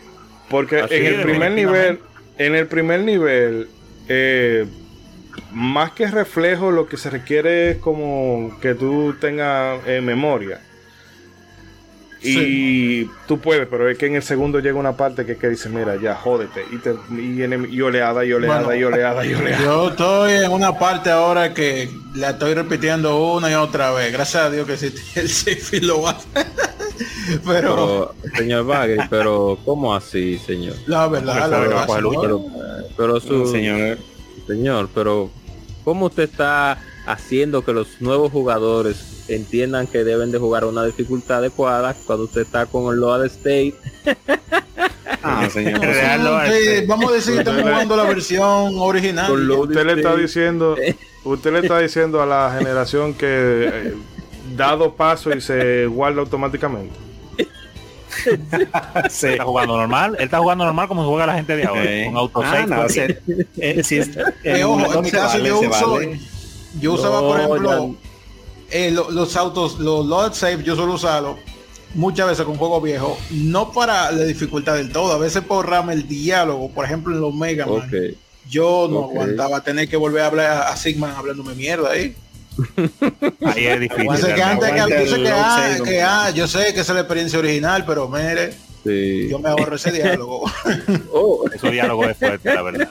Porque 0.50 0.80
Así 0.82 0.94
en 0.96 1.06
el 1.08 1.22
primer 1.24 1.52
nivel, 1.52 2.00
en 2.38 2.56
el 2.56 2.68
primer 2.68 3.00
nivel, 3.02 3.68
eh, 4.08 4.66
más 5.56 5.94
que 5.94 6.06
reflejo, 6.08 6.70
lo 6.70 6.86
que 6.86 6.98
se 6.98 7.10
requiere 7.10 7.72
es 7.72 7.78
como 7.78 8.60
que 8.62 8.76
tú 8.76 9.16
tengas 9.20 9.80
eh, 9.88 10.02
memoria. 10.02 10.60
Y 12.22 13.06
tú 13.28 13.40
puedes, 13.40 13.68
pero 13.68 13.88
es 13.88 13.98
que 13.98 14.08
en 14.08 14.16
el 14.16 14.24
segundo 14.24 14.60
llega 14.60 14.78
una 14.78 14.98
parte 14.98 15.26
que, 15.26 15.38
que 15.38 15.48
dice, 15.48 15.70
mira, 15.70 15.96
ya, 15.96 16.16
jódete. 16.16 16.66
Y, 16.72 16.78
te, 16.80 16.96
y, 17.72 17.82
oleada, 17.82 18.26
y 18.26 18.34
oleada, 18.34 18.64
Bueno, 18.64 18.76
y 18.76 18.84
oleada, 18.84 19.26
y 19.26 19.34
oleada. 19.34 19.64
Yo 19.64 19.90
estoy 19.90 20.32
en 20.34 20.52
una 20.52 20.78
parte 20.78 21.12
ahora 21.12 21.54
que 21.54 21.88
la 22.16 22.32
estoy 22.32 22.56
repitiendo 22.56 23.34
una 23.34 23.52
y 23.52 23.54
otra 23.54 23.92
vez. 23.92 24.12
Gracias 24.12 24.44
a 24.44 24.50
Dios 24.50 24.66
que 24.66 24.74
existe 24.74 25.02
el 25.22 25.30
safe 25.30 25.78
y 25.78 25.80
lo 25.82 26.06
hace. 26.08 26.28
pero 27.46 27.46
Pero, 27.46 28.16
señor 28.36 28.66
Bagri, 28.66 28.98
pero 29.10 29.58
¿cómo 29.64 29.94
así, 29.94 30.38
señor? 30.40 30.76
la 30.88 31.08
verdad, 31.08 31.50
la 31.50 31.60
verdad. 31.60 31.88
Pero, 31.88 32.46
pero 32.98 33.20
su, 33.22 33.46
señor. 33.52 34.00
señor, 34.48 34.90
pero 34.94 35.30
¿cómo 35.86 36.08
usted 36.08 36.24
está 36.24 36.80
haciendo 37.06 37.64
que 37.64 37.72
los 37.72 38.02
nuevos 38.02 38.32
jugadores 38.32 39.24
entiendan 39.30 39.88
que 39.88 40.04
deben 40.04 40.32
de 40.32 40.40
jugar 40.40 40.64
a 40.64 40.68
una 40.68 40.84
dificultad 40.84 41.38
adecuada 41.38 41.96
cuando 42.06 42.26
usted 42.26 42.42
está 42.42 42.66
con 42.66 42.94
el 42.94 43.00
load 43.00 43.26
state? 43.28 43.76
Ah, 45.28 45.50
señor. 45.50 45.82
Sí, 45.82 46.86
vamos 46.88 47.12
a 47.12 47.16
decir 47.16 47.34
que 47.34 47.40
estamos 47.40 47.64
jugando 47.64 47.98
la 47.98 48.04
versión 48.04 48.74
original. 48.78 49.52
Usted 49.52 49.84
le 49.84 49.94
está 49.94 50.16
diciendo, 50.16 50.76
usted 51.24 51.52
le 51.52 51.60
está 51.60 51.80
diciendo 51.80 52.22
a 52.22 52.28
la 52.28 52.56
generación 52.56 53.16
que 53.16 53.26
eh, 53.28 53.94
dado 54.56 54.94
paso 54.94 55.36
y 55.36 55.42
se 55.42 55.88
guarda 55.88 56.22
automáticamente. 56.22 57.05
Sí. 59.10 59.28
Está 59.28 59.44
jugando 59.44 59.78
normal. 59.78 60.16
Él 60.18 60.26
está 60.26 60.40
jugando 60.40 60.66
normal 60.66 60.88
como 60.88 61.06
juega 61.06 61.26
la 61.28 61.36
gente 61.36 61.56
de 61.56 61.64
ahora. 61.66 61.84
Eh, 61.84 62.06
Con 62.06 62.18
autosave. 62.18 62.58
ah, 62.60 62.66
no, 62.68 62.90
sea, 62.90 63.08
eh, 63.58 63.84
si 63.84 63.98
es- 63.98 64.16
Eh, 64.18 64.34
el 64.44 64.64
ojo, 64.64 64.94
en 64.96 65.02
mi 65.02 65.12
caso 65.12 65.38
vale, 65.38 65.50
yo 65.50 65.60
uso, 65.60 65.92
vale. 65.92 66.20
yo 66.80 66.94
usaba 66.94 67.20
por 67.22 67.38
No, 67.38 67.44
ejemplo 67.46 67.96
eh, 68.72 68.92
lo- 68.92 69.12
los 69.12 69.36
autos, 69.36 69.80
los 69.80 70.06
load 70.06 70.34
save, 70.34 70.64
yo 70.64 70.76
suelo 70.76 70.94
usarlo 70.94 71.38
muchas 71.94 72.28
veces 72.28 72.46
con 72.46 72.56
juegos 72.58 72.84
viejos, 72.84 73.18
no 73.32 73.72
para 73.72 74.12
la 74.12 74.24
dificultad 74.24 74.76
del 74.76 74.92
todo, 74.92 75.14
a 75.14 75.18
veces 75.18 75.44
por 75.44 75.70
rama 75.70 75.94
el 75.94 76.08
diálogo, 76.08 76.70
por 76.72 76.84
ejemplo 76.86 77.14
en 77.16 77.22
los 77.22 77.34
Mega 77.34 77.66
Man, 77.68 77.76
Ok. 77.78 78.18
yo 78.50 78.88
no 78.90 79.00
Ok. 79.00 79.12
aguantaba 79.12 79.62
tener 79.62 79.88
que 79.88 79.96
volver 79.96 80.24
a 80.24 80.28
hablar 80.28 80.52
a, 80.52 80.70
a 80.70 80.76
Sigman 80.78 81.12
hablándome 81.12 81.54
mierda 81.56 81.92
ahí. 81.92 82.16
Ahí 83.46 83.66
es 83.66 83.80
difícil. 83.80 84.06
Yo 84.06 84.18
sé 84.18 84.34
que 84.34 84.44
antes 84.44 84.72
que, 84.72 84.78
load 85.18 85.28
ah, 85.34 85.76
que, 85.84 86.02
ah, 86.02 86.30
yo 86.32 86.48
sé 86.48 86.74
que 86.74 86.82
esa 86.82 86.92
es 86.92 86.96
la 86.96 87.00
experiencia 87.02 87.40
original, 87.40 87.84
pero 87.86 88.08
mire, 88.08 88.54
Sí. 88.84 89.28
yo 89.30 89.40
me 89.40 89.50
ahorro 89.50 89.76
ese 89.76 89.92
diálogo. 89.92 90.46
Oh, 91.12 91.46
Eso 91.52 91.72
diálogo 91.72 92.06
es 92.06 92.18
fuerte, 92.18 92.54
la 92.54 92.62
verdad. 92.62 92.90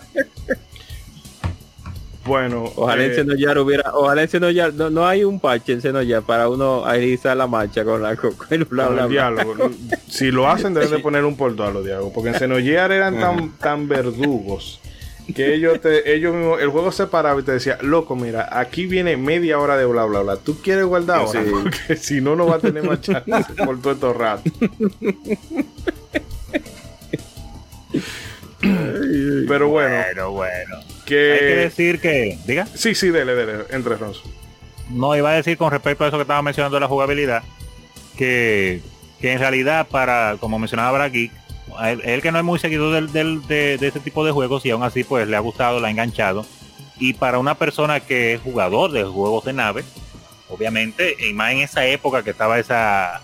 Bueno, 2.25 2.73
ojalá 2.77 3.03
eh, 3.03 3.07
en 3.09 3.15
Xenoyar 3.15 3.59
hubiera, 3.59 3.93
ojalá 3.95 4.23
en 4.23 4.29
Xenoyar, 4.29 4.73
no, 4.73 4.89
no 4.89 5.07
hay 5.07 5.25
un 5.25 5.39
parche 5.39 5.73
en 5.75 5.83
Xenoyar 5.83 6.23
para 6.23 6.49
uno 6.49 6.85
agilizar 6.87 7.37
la 7.37 7.47
marcha 7.47 7.85
con 7.85 8.03
la 8.03 8.17
con 8.17 8.33
el 8.49 8.65
bla, 8.65 8.87
con 8.87 8.95
bla, 8.95 9.03
el 9.05 9.09
bla. 9.09 9.09
diálogo. 9.09 9.71
Si 10.09 10.31
lo 10.31 10.49
hacen, 10.49 10.73
deben 10.75 10.91
de 10.91 10.99
poner 11.01 11.25
un 11.25 11.37
por 11.37 11.55
dos 11.55 11.69
a 11.69 11.73
los 11.73 11.85
diálogos. 11.85 12.13
Porque 12.15 12.31
en 12.31 12.37
Xenogear 12.37 12.93
eran 12.93 13.21
tan, 13.21 13.53
tan 13.59 13.89
verdugos 13.89 14.81
que 15.33 15.55
ellos, 15.55 15.81
te, 15.81 16.15
ellos 16.15 16.35
mismos, 16.35 16.61
el 16.61 16.69
juego 16.69 16.93
se 16.93 17.07
paraba 17.07 17.41
y 17.41 17.45
te 17.45 17.53
decía, 17.53 17.79
loco, 17.81 18.15
mira, 18.17 18.49
aquí 18.53 18.87
viene 18.87 19.17
media 19.17 19.59
hora 19.59 19.77
de 19.77 19.85
bla, 19.87 20.05
bla, 20.05 20.21
bla. 20.21 20.37
¿Tú 20.37 20.61
quieres 20.61 20.85
guardar 20.85 21.21
ahora? 21.21 21.43
Sí. 21.43 21.51
Porque 21.51 21.97
si 21.97 22.21
no, 22.21 22.37
no 22.37 22.47
va 22.47 22.57
a 22.57 22.59
tener 22.59 22.83
más 22.83 23.01
chance 23.01 23.25
por 23.65 23.81
todo 23.81 23.93
estos 23.93 24.17
rato. 24.17 24.51
Pero 28.61 29.69
bueno, 29.69 30.03
Pero 30.09 30.31
bueno. 30.33 30.77
Hay 30.79 30.85
que 31.05 31.37
que... 31.39 31.55
decir 31.57 32.01
que, 32.01 32.39
diga, 32.47 32.67
Sí, 32.75 32.95
sí, 32.95 33.11
dele, 33.11 33.35
dele, 33.35 33.65
entre 33.71 33.97
Ronzo. 33.97 34.23
no 34.91 35.15
iba 35.17 35.31
a 35.31 35.35
decir 35.35 35.59
con 35.59 35.71
respecto 35.71 36.05
a 36.05 36.09
eso 36.09 36.17
que 36.17 36.23
estaba 36.23 36.41
mencionando 36.43 36.77
de 36.77 36.81
la 36.81 36.89
jugabilidad, 36.89 37.43
que, 38.17 38.81
que 39.21 39.33
en 39.33 39.39
realidad 39.39 39.87
para, 39.91 40.37
como 40.41 40.59
mencionaba 40.59 40.93
Bragi, 40.93 41.31
él, 41.83 42.01
él 42.05 42.23
que 42.23 42.33
no 42.33 42.39
es 42.39 42.45
muy 42.45 42.59
seguidor 42.59 42.93
del, 42.95 43.13
del- 43.13 43.47
de, 43.47 43.79
de 43.79 43.89
ese 43.89 44.01
tipo 44.01 44.25
de 44.25 44.33
juegos 44.33 44.65
y 44.67 44.71
aún 44.71 44.83
así 44.83 45.05
pues 45.05 45.27
le 45.29 45.37
ha 45.37 45.41
gustado, 45.41 45.81
le 45.81 45.87
ha 45.87 45.91
enganchado. 45.91 46.45
Y 46.99 47.15
para 47.15 47.39
una 47.39 47.55
persona 47.57 48.01
que 48.01 48.35
es 48.35 48.41
jugador 48.41 48.93
de 48.93 49.05
juegos 49.05 49.45
de 49.45 49.53
nave, 49.53 49.85
obviamente, 50.49 51.17
y 51.29 51.33
más 51.33 51.53
en 51.53 51.59
esa 51.59 51.85
época 51.87 52.23
que 52.23 52.31
estaba 52.31 52.59
esa 52.59 53.23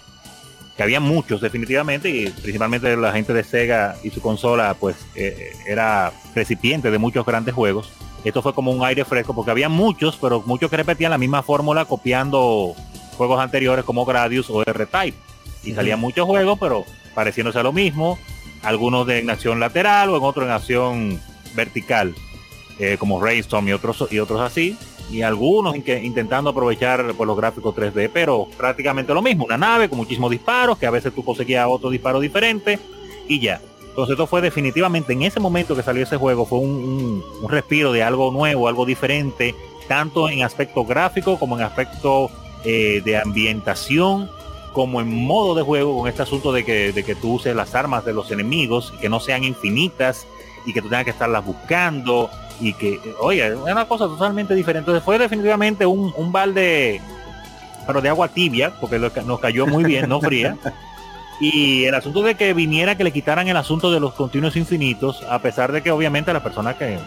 que 0.77 0.82
había 0.82 1.01
muchos 1.01 1.40
definitivamente 1.43 2.09
y 2.09 2.31
principalmente 2.31 2.97
la 2.97 3.12
gente 3.12 3.35
de 3.35 3.44
Sega 3.44 3.97
y 4.02 4.10
su 4.10 4.22
consola 4.22 4.74
pues 4.81 4.97
eh, 5.14 5.52
era 5.66 6.10
recipiente 6.35 6.90
de 6.90 6.97
muchos 6.97 7.27
grandes 7.27 7.55
juegos 7.55 7.90
esto 8.24 8.40
fue 8.40 8.55
como 8.55 8.70
un 8.70 8.82
aire 8.85 9.05
fresco 9.05 9.35
porque 9.35 9.51
había 9.51 9.68
muchos 9.68 10.16
pero 10.16 10.43
muchos 10.47 10.70
que 10.70 10.78
repetían 10.78 11.10
la 11.10 11.18
misma 11.18 11.43
fórmula 11.43 11.85
copiando 11.85 12.74
juegos 13.18 13.40
anteriores 13.40 13.85
como 13.85 14.06
Gradius 14.06 14.48
o 14.48 14.62
R-Type 14.62 15.18
y 15.64 15.72
salían 15.74 16.01
muchos 16.01 16.24
juegos 16.24 16.59
pero 16.59 16.86
pareciéndose 17.14 17.59
a 17.59 17.62
lo 17.62 17.72
mismo 17.74 18.18
algunos 18.62 19.07
de 19.07 19.19
en 19.20 19.31
acción 19.31 19.61
lateral 19.61 20.11
o 20.11 20.16
en 20.16 20.23
otro 20.23 20.45
en 20.45 20.51
acción 20.51 21.20
vertical 21.55 22.15
eh, 22.78 22.97
como 22.99 23.23
Rainstorm 23.23 23.69
y 23.69 23.73
otros 23.73 24.07
y 24.11 24.19
otros 24.19 24.41
así 24.41 24.77
y 25.11 25.23
algunos 25.23 25.74
in- 25.74 25.82
que- 25.82 26.03
intentando 26.03 26.51
aprovechar 26.51 27.12
pues, 27.16 27.27
los 27.27 27.37
gráficos 27.37 27.74
3D, 27.74 28.11
pero 28.12 28.47
prácticamente 28.57 29.12
lo 29.12 29.20
mismo, 29.23 29.45
una 29.45 29.59
nave 29.59 29.89
con 29.89 29.99
muchísimos 29.99 30.31
disparos, 30.31 30.78
que 30.78 30.87
a 30.87 30.91
veces 30.91 31.12
tú 31.12 31.24
conseguías 31.24 31.66
otro 31.69 31.91
disparo 31.91 32.20
diferente 32.20 32.78
y 33.27 33.41
ya. 33.41 33.61
Entonces 33.89 34.12
esto 34.12 34.28
fue 34.28 34.41
definitivamente 34.41 35.12
en 35.12 35.23
ese 35.23 35.41
momento 35.41 35.74
que 35.74 35.82
salió 35.82 36.05
ese 36.05 36.16
juego, 36.16 36.47
fue 36.47 36.59
un, 36.61 37.23
un- 37.43 37.49
respiro 37.51 37.91
de 37.93 38.05
algo 38.05 38.31
nuevo, 38.31 38.69
algo 38.69 38.87
diferente, 38.87 39.55
tanto 39.89 40.28
en 40.28 40.45
aspecto 40.45 40.85
gráfico 40.85 41.39
como 41.41 41.57
en 41.59 41.65
aspecto 41.65 42.31
eh, 42.65 43.03
de 43.05 43.16
ambientación, 43.16 44.31
como 44.72 45.01
en 45.01 45.24
modo 45.24 45.55
de 45.55 45.62
juego, 45.62 45.98
con 45.98 46.09
este 46.09 46.22
asunto 46.22 46.52
de 46.52 46.64
que, 46.64 46.92
de 46.92 47.05
que 47.05 47.14
tú 47.14 47.34
uses 47.34 47.55
las 47.55 47.74
armas 47.74 48.05
de 48.05 48.12
los 48.12 48.30
enemigos, 48.30 48.92
que 49.01 49.09
no 49.09 49.20
sean 49.20 49.44
infinitas 49.44 50.26
y 50.66 50.72
que 50.72 50.80
tú 50.80 50.88
tengas 50.88 51.05
que 51.05 51.10
estarlas 51.10 51.44
buscando 51.44 52.30
y 52.60 52.74
que, 52.74 53.01
oye, 53.20 53.47
es 53.47 53.56
una 53.56 53.86
cosa 53.86 54.06
totalmente 54.06 54.55
diferente. 54.55 54.80
Entonces 54.80 55.05
fue 55.05 55.18
definitivamente 55.18 55.86
un, 55.86 56.12
un 56.16 56.30
balde, 56.30 57.01
pero 57.86 58.01
de 58.01 58.09
agua 58.09 58.28
tibia, 58.28 58.72
porque 58.80 58.98
nos 58.98 59.40
cayó 59.40 59.66
muy 59.66 59.84
bien, 59.84 60.09
no 60.09 60.20
fría. 60.20 60.56
Y 61.40 61.84
el 61.84 61.94
asunto 61.94 62.20
de 62.22 62.34
que 62.34 62.52
viniera 62.52 62.98
que 62.98 63.04
le 63.04 63.12
quitaran 63.12 63.48
el 63.48 63.56
asunto 63.56 63.90
de 63.90 63.98
los 63.98 64.12
continuos 64.12 64.56
infinitos, 64.56 65.22
a 65.22 65.40
pesar 65.40 65.72
de 65.72 65.82
que 65.82 65.90
obviamente 65.90 66.30
a 66.30 66.34
las 66.34 66.42
personas 66.42 66.76
que, 66.76 66.98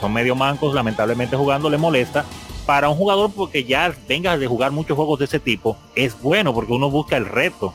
son 0.00 0.12
medio 0.12 0.36
mancos, 0.36 0.74
lamentablemente 0.74 1.36
jugando, 1.36 1.68
le 1.68 1.76
molesta. 1.76 2.24
Para 2.66 2.88
un 2.88 2.96
jugador 2.96 3.32
porque 3.34 3.64
ya 3.64 3.92
venga 4.08 4.38
de 4.38 4.46
jugar 4.46 4.70
muchos 4.70 4.96
juegos 4.96 5.18
de 5.18 5.24
ese 5.26 5.40
tipo, 5.40 5.76
es 5.96 6.18
bueno 6.22 6.54
porque 6.54 6.72
uno 6.72 6.88
busca 6.88 7.16
el 7.16 7.26
reto. 7.26 7.74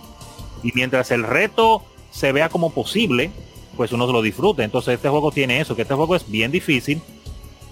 Y 0.63 0.71
mientras 0.73 1.11
el 1.11 1.23
reto 1.23 1.83
se 2.11 2.31
vea 2.31 2.47
como 2.47 2.71
posible, 2.71 3.29
pues 3.75 3.91
uno 3.91 4.07
se 4.07 4.13
lo 4.13 4.21
disfruta. 4.21 4.63
Entonces 4.63 4.95
este 4.95 5.09
juego 5.09 5.31
tiene 5.31 5.59
eso, 5.59 5.75
que 5.75 5.81
este 5.81 5.93
juego 5.93 6.15
es 6.15 6.31
bien 6.31 6.49
difícil, 6.49 7.01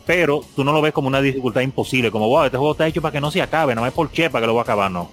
pero 0.05 0.43
tú 0.53 0.65
no 0.65 0.73
lo 0.73 0.81
ves 0.81 0.93
como 0.93 1.07
una 1.07 1.21
dificultad 1.21 1.61
imposible, 1.61 2.11
como 2.11 2.27
wow, 2.27 2.45
este 2.45 2.57
juego 2.57 2.73
está 2.73 2.87
hecho 2.87 3.01
para 3.01 3.13
que 3.13 3.21
no 3.21 3.31
se 3.31 3.41
acabe, 3.41 3.73
no 3.73 3.85
es 3.85 3.93
por 3.93 4.11
che 4.11 4.29
para 4.29 4.43
que 4.43 4.47
lo 4.47 4.55
va 4.55 4.61
a 4.61 4.63
acabar, 4.63 4.91
no. 4.91 5.11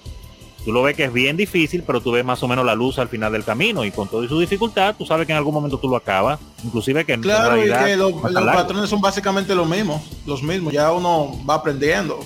Tú 0.64 0.72
lo 0.72 0.82
ves 0.82 0.96
que 0.96 1.04
es 1.04 1.12
bien 1.12 1.36
difícil, 1.36 1.82
pero 1.86 2.00
tú 2.00 2.12
ves 2.12 2.24
más 2.24 2.42
o 2.42 2.48
menos 2.48 2.64
la 2.64 2.74
luz 2.74 2.98
al 2.98 3.08
final 3.08 3.30
del 3.32 3.44
camino 3.44 3.84
y 3.84 3.90
con 3.90 4.08
toda 4.08 4.26
su 4.26 4.40
dificultad, 4.40 4.94
tú 4.96 5.04
sabes 5.04 5.26
que 5.26 5.32
en 5.32 5.36
algún 5.38 5.52
momento 5.52 5.78
tú 5.78 5.88
lo 5.88 5.96
acabas, 5.96 6.40
inclusive 6.64 7.04
que 7.04 7.12
en 7.12 7.20
Claro, 7.20 7.56
y 7.58 7.68
realidad 7.68 7.84
que 7.86 7.96
los, 7.96 8.32
largo. 8.32 8.52
patrones 8.52 8.88
son 8.88 9.00
básicamente 9.02 9.54
los 9.54 9.68
mismos, 9.68 10.00
los 10.24 10.42
mismos, 10.42 10.72
ya 10.72 10.90
uno 10.92 11.32
va 11.48 11.56
aprendiendo. 11.56 12.18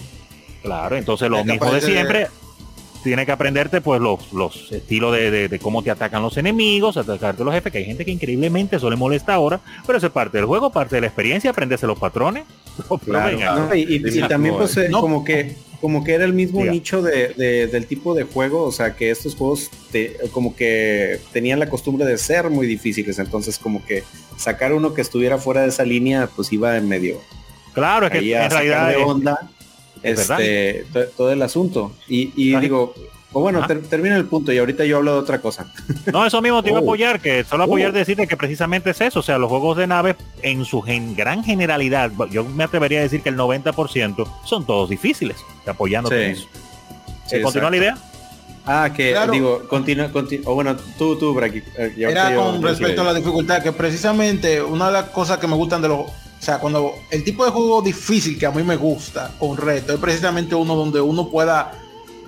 Claro, 0.63 0.97
entonces 0.97 1.29
lo 1.29 1.45
mismo 1.45 1.73
de 1.73 1.81
siempre. 1.81 2.29
Tiene 3.05 3.25
que 3.25 3.33
aprenderte 3.33 3.81
pues 3.81 4.01
los, 4.01 4.33
los 4.33 4.73
estilos 4.73 5.13
de, 5.13 5.31
de- 5.31 5.49
de 5.49 5.59
cómo 5.59 5.83
te 5.83 5.91
atacan 5.91 6.21
los 6.23 6.37
enemigos, 6.37 6.97
atacarte 6.97 7.45
los 7.45 7.55
jefes, 7.55 7.71
que 7.73 7.79
hay 7.79 7.85
gente 7.85 8.05
que 8.05 8.11
increíblemente 8.11 8.77
eso 8.77 8.91
le 8.91 8.97
molesta 8.97 9.35
ahora, 9.35 9.61
pero 9.87 9.99
eso 9.99 10.09
es 10.09 10.13
parte 10.13 10.37
del 10.39 10.47
juego, 10.47 10.71
parte 10.71 10.97
de 10.97 11.03
la 11.03 11.07
experiencia, 11.07 11.51
aprenderse 11.51 11.87
los 11.87 11.99
patrones. 11.99 12.45
Claro, 13.05 13.39
no, 13.69 13.75
y, 13.75 13.81
y- 13.83 14.19
y 14.19 14.29
también 14.29 14.57
pues 14.57 14.77
eh, 14.77 14.89
No. 14.89 15.01
como 15.01 15.25
que 15.25 15.57
como 15.81 16.03
que 16.03 16.15
era 16.15 16.25
el 16.25 16.33
mismo 16.33 16.59
Diga. 16.61 16.73
nicho 16.73 17.03
de, 17.03 17.29
de- 17.35 17.69
del 17.69 17.87
tipo 17.87 18.13
de 18.15 18.25
juego, 18.25 18.65
o 18.65 18.73
sea 18.73 18.97
que 18.97 19.11
estos 19.13 19.37
juegos 19.37 19.71
te- 19.93 20.17
como 20.33 20.57
que 20.57 21.21
tenían 21.33 21.61
la 21.61 21.69
costumbre 21.69 22.05
de 22.05 22.19
ser 22.19 22.51
muy 22.51 22.67
difíciles, 22.67 23.17
entonces 23.21 23.59
como 23.61 23.85
que 23.87 24.03
sacar 24.37 24.73
uno 24.73 24.93
que 24.93 25.03
estuviera 25.03 25.39
fuera 25.39 25.63
de 25.63 25.69
esa 25.69 25.85
línea 25.85 26.29
pues 26.35 26.53
iba 26.53 26.77
en 26.77 26.89
medio 26.89 27.21
claro, 27.75 28.07
es 28.07 28.13
que 28.13 28.19
en 28.33 28.51
sacar 28.51 28.53
realidad 28.65 29.03
onda 29.07 29.39
es 29.58 29.58
este, 30.03 30.87
to- 30.93 31.07
todo 31.17 31.33
el 31.33 31.43
asunto. 31.43 31.93
Y, 32.09 32.57
digo, 32.59 32.95
o 33.33 33.41
bueno, 33.41 33.67
ter- 33.67 33.83
termina 33.83 34.17
el 34.17 34.25
punto 34.25 34.53
y 34.53 34.59
ahorita 34.59 34.85
yo 34.87 34.97
hablo 34.99 35.13
de 35.15 35.19
otra 35.19 35.41
cosa. 35.41 35.73
No, 36.13 36.25
eso 36.27 36.41
mismo 36.41 36.63
te 36.63 36.71
iba 36.71 36.79
a 36.79 36.81
Oh. 36.81 36.85
apoyar, 36.85 37.21
que 37.21 37.45
solo 37.45 37.65
apoyar 37.65 37.91
Oh. 37.91 37.93
decirte 37.93 38.27
que 38.27 38.37
precisamente 38.37 38.91
es 38.91 39.01
eso, 39.01 39.21
o 39.21 39.23
sea, 39.23 39.37
los 39.39 39.49
juegos 39.51 39.77
de 39.77 39.87
naves 39.87 40.17
en 40.43 40.65
su 40.65 40.81
gen- 40.81 41.15
gran 41.15 41.45
generalidad, 41.45 42.11
yo 42.31 42.45
me 42.45 42.65
atrevería 42.65 43.01
a 43.01 43.03
decir 43.03 43.21
que 43.23 43.29
el 43.29 43.37
90% 43.37 44.27
son 44.45 44.65
todos 44.67 44.89
difíciles, 44.89 45.37
apoyándote 45.67 46.17
Sí. 46.19 46.25
en 46.25 46.31
eso. 46.31 46.49
Sí, 47.27 47.37
Eh, 47.37 47.43
¿Continúa 47.43 47.71
la 47.71 47.77
idea? 47.77 47.99
Ah, 48.71 48.91
que 48.95 49.13
Claro. 49.13 49.33
digo, 49.33 49.63
continúa, 49.69 50.11
continúa, 50.13 50.51
o 50.51 50.55
bueno, 50.55 50.77
tú, 50.99 51.17
tú, 51.19 51.33
Braki. 51.35 51.59
eh, 51.59 51.93
ahorita 52.05 52.11
Era 52.31 52.35
con 52.37 52.61
yo 52.61 52.69
respecto 52.69 53.01
a 53.01 53.05
la 53.05 53.15
dificultad, 53.15 53.63
que 53.63 53.73
precisamente 53.73 54.61
una 54.63 54.87
de 54.87 54.93
las 54.93 55.05
cosas 55.11 55.39
que 55.39 55.47
me 55.47 55.55
gustan 55.55 55.81
de 55.83 55.89
los... 55.89 56.01
O 56.39 56.43
sea, 56.43 56.59
cuando 56.59 56.95
el 57.11 57.25
tipo 57.25 57.45
de 57.45 57.51
juego 57.51 57.83
difícil 57.83 58.39
que 58.39 58.47
a 58.47 58.51
mí 58.51 58.63
me 58.63 58.77
gusta, 58.77 59.33
con 59.39 59.57
reto, 59.57 59.93
es 59.93 59.99
precisamente 59.99 60.55
uno 60.55 60.77
donde 60.77 61.01
uno 61.01 61.29
pueda 61.29 61.73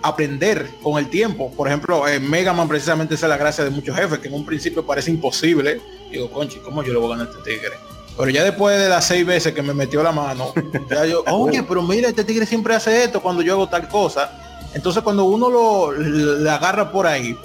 aprender 0.03 0.71
con 0.83 0.99
el 0.99 1.09
tiempo. 1.09 1.51
Por 1.53 1.69
ejemplo, 1.69 2.09
en 2.09 2.29
Mega 2.29 2.53
Man 2.53 2.69
precisamente 2.69 3.15
esa 3.15 3.27
es 3.27 3.31
la 3.31 3.37
gracia 3.37 3.65
de 3.65 3.71
muchos 3.71 3.95
jefes, 3.97 4.19
que 4.19 4.29
en 4.29 4.35
un 4.35 4.45
principio 4.45 4.85
parece 4.85 5.11
imposible. 5.11 5.81
Digo, 6.11 6.31
conchi, 6.31 6.59
¿cómo 6.59 6.83
yo 6.83 6.93
le 6.93 6.99
voy 6.99 7.13
a 7.13 7.17
ganar 7.17 7.29
a 7.29 7.31
este 7.31 7.51
tigre? 7.51 7.75
Pero 8.17 8.31
ya 8.31 8.45
después 8.45 8.79
de 8.79 8.89
las 8.89 9.07
seis 9.07 9.25
veces 9.25 9.55
que 9.55 9.63
me 9.63 9.73
metió 9.73 10.03
la 10.03 10.13
mano, 10.13 10.53
ya 10.91 11.07
yo, 11.07 11.23
oye, 11.31 11.63
pero 11.63 11.83
mira, 11.83 12.09
este 12.09 12.25
tigre 12.25 12.47
siempre 12.47 12.75
hace 12.75 13.05
esto 13.05 13.23
cuando 13.23 13.43
yo 13.43 13.55
hago 13.55 13.69
tal 13.69 13.89
cosa. 13.89 14.31
Entonces 14.75 15.03
cuando 15.03 15.25
uno 15.25 15.49
lo 15.51 15.93
le 15.93 16.51
agarra 16.51 16.93
por 16.93 17.07
ahí, 17.07 17.37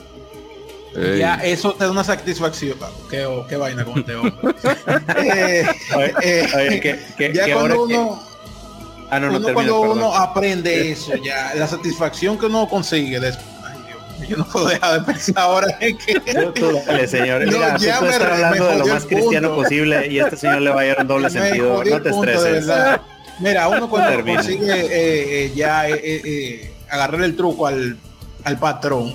ya 1.18 1.36
eso 1.44 1.74
te 1.74 1.86
da 1.86 1.92
una 1.92 2.04
satisfacción. 2.04 2.78
Qué, 3.10 3.28
qué 3.50 3.58
vaina 3.58 3.84
con 3.86 4.00
este 4.00 4.16
hombre. 4.16 4.34
Eh, 5.18 5.66
eh, 6.24 6.48
Oye, 6.56 6.80
que, 6.80 7.00
que- 7.18 7.34
ya 7.34 7.46
que 7.46 7.54
cuando 7.54 7.84
uno, 7.84 8.24
Ah, 9.10 9.20
no, 9.20 9.28
no 9.28 9.38
uno 9.38 9.46
termina, 9.46 9.54
cuando 9.54 9.82
perdón. 9.82 9.98
uno 10.00 10.16
aprende 10.16 10.92
eso, 10.92 11.16
ya 11.16 11.54
la 11.56 11.68
satisfacción 11.68 12.38
que 12.40 12.48
uno 12.48 12.68
consigue 12.68 13.20
después. 13.20 13.46
yo 14.28 14.38
no 14.38 14.46
puedo 14.48 14.68
dejar 14.70 15.00
de 15.00 15.14
pensar 15.14 15.36
ahora 15.38 15.68
en 15.80 15.98
que 15.98 16.20
Tú- 16.20 16.52
tú 16.54 16.80
dale, 16.88 17.08
señor. 17.08 17.46
No, 17.46 17.52
Mira, 17.52 17.78
ya 17.78 18.00
tú 18.00 18.06
me- 18.06 18.12
estar 18.12 18.30
me 18.30 18.34
hablando 18.46 18.68
de 18.68 18.78
lo 18.80 18.86
más 18.88 19.06
cristiano 19.06 19.50
punto. 19.50 19.64
posible 19.64 20.08
y 20.08 20.20
este 20.20 20.38
señor 20.38 20.62
le 20.62 20.70
va 20.72 20.82
a 20.82 20.86
dar 20.86 21.02
un 21.02 21.08
doble 21.08 21.24
me 21.26 21.30
sentido. 21.30 21.84
No 21.84 22.02
te 22.02 22.10
punto, 22.10 22.32
estreses. 22.32 22.74
Mira, 23.40 23.68
uno 23.68 23.90
cuando 23.90 24.10
Termina. 24.10 24.38
consigue 24.42 24.74
eh, 24.74 24.88
eh, 25.46 25.52
ya 25.56 25.88
eh, 25.90 25.94
eh, 26.04 26.22
eh, 26.26 26.74
agarrar 26.90 27.22
el 27.22 27.36
truco 27.36 27.68
al, 27.68 27.98
al 28.44 28.58
patrón, 28.58 29.14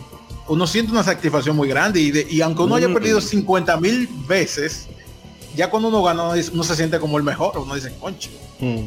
uno 0.50 0.66
siente 0.66 0.92
una 0.92 1.02
satisfacción 1.04 1.56
muy 1.56 1.68
grande 1.68 2.00
y, 2.00 2.10
de- 2.10 2.26
y 2.28 2.40
aunque 2.40 2.62
uno 2.62 2.74
haya 2.74 2.88
Mm. 2.88 2.94
perdido 2.94 3.20
50 3.20 3.76
mil 3.78 4.08
veces, 4.28 4.86
ya 5.56 5.70
cuando 5.70 5.88
uno 5.88 6.02
gana, 6.02 6.28
uno, 6.52 6.62
se 6.64 6.76
siente 6.76 6.98
como 6.98 7.16
el 7.18 7.22
mejor, 7.24 7.56
uno 7.58 7.74
dice, 7.74 7.92
concho, 8.00 8.30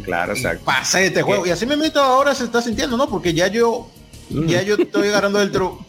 Claro, 0.03 0.33
exacto. 0.33 0.63
pasé 0.65 1.07
este 1.07 1.21
juego. 1.23 1.45
Y 1.47 1.49
así 1.49 1.65
me 1.65 1.75
meto 1.75 1.99
ahora 2.01 2.35
se 2.35 2.43
está 2.43 2.61
sintiendo, 2.61 2.95
¿no? 2.95 3.09
Porque 3.09 3.33
ya 3.33 3.47
yo, 3.47 3.87
ya 4.29 4.61
yo 4.61 4.75
estoy 4.75 5.07
agarrando 5.07 5.41
el 5.41 5.51
truco. 5.53 5.83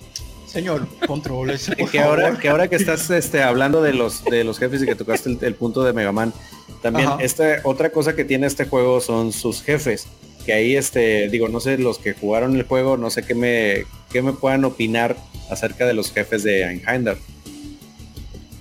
Señor, 0.46 0.86
contrólese, 1.06 1.74
por 1.76 1.90
que 1.90 1.98
ahora 2.00 2.38
que 2.38 2.48
ahora 2.48 2.68
que 2.68 2.76
estás 2.76 3.10
este, 3.10 3.42
hablando 3.42 3.82
de 3.82 3.92
los 3.92 4.24
de 4.24 4.44
los 4.44 4.58
jefes 4.60 4.80
y 4.82 4.86
que 4.86 4.94
tocaste 4.94 5.28
el, 5.30 5.38
el 5.42 5.54
punto 5.56 5.82
de 5.82 5.92
Mega 5.92 6.12
Man 6.12 6.32
también 6.80 7.08
Ajá. 7.08 7.16
esta 7.20 7.44
otra 7.64 7.90
cosa 7.90 8.14
que 8.14 8.24
tiene 8.24 8.46
este 8.46 8.64
juego 8.66 9.00
son 9.00 9.32
sus 9.32 9.62
jefes 9.62 10.06
que 10.46 10.52
ahí 10.52 10.76
este 10.76 11.28
digo 11.28 11.48
no 11.48 11.58
sé 11.58 11.76
los 11.76 11.98
que 11.98 12.12
jugaron 12.14 12.54
el 12.54 12.62
juego 12.62 12.96
no 12.96 13.10
sé 13.10 13.24
qué 13.24 13.34
me 13.34 13.84
qué 14.12 14.22
me 14.22 14.32
puedan 14.32 14.64
opinar 14.64 15.16
acerca 15.50 15.86
de 15.86 15.94
los 15.94 16.12
jefes 16.12 16.42
de 16.42 16.62
Einhander 16.64 17.16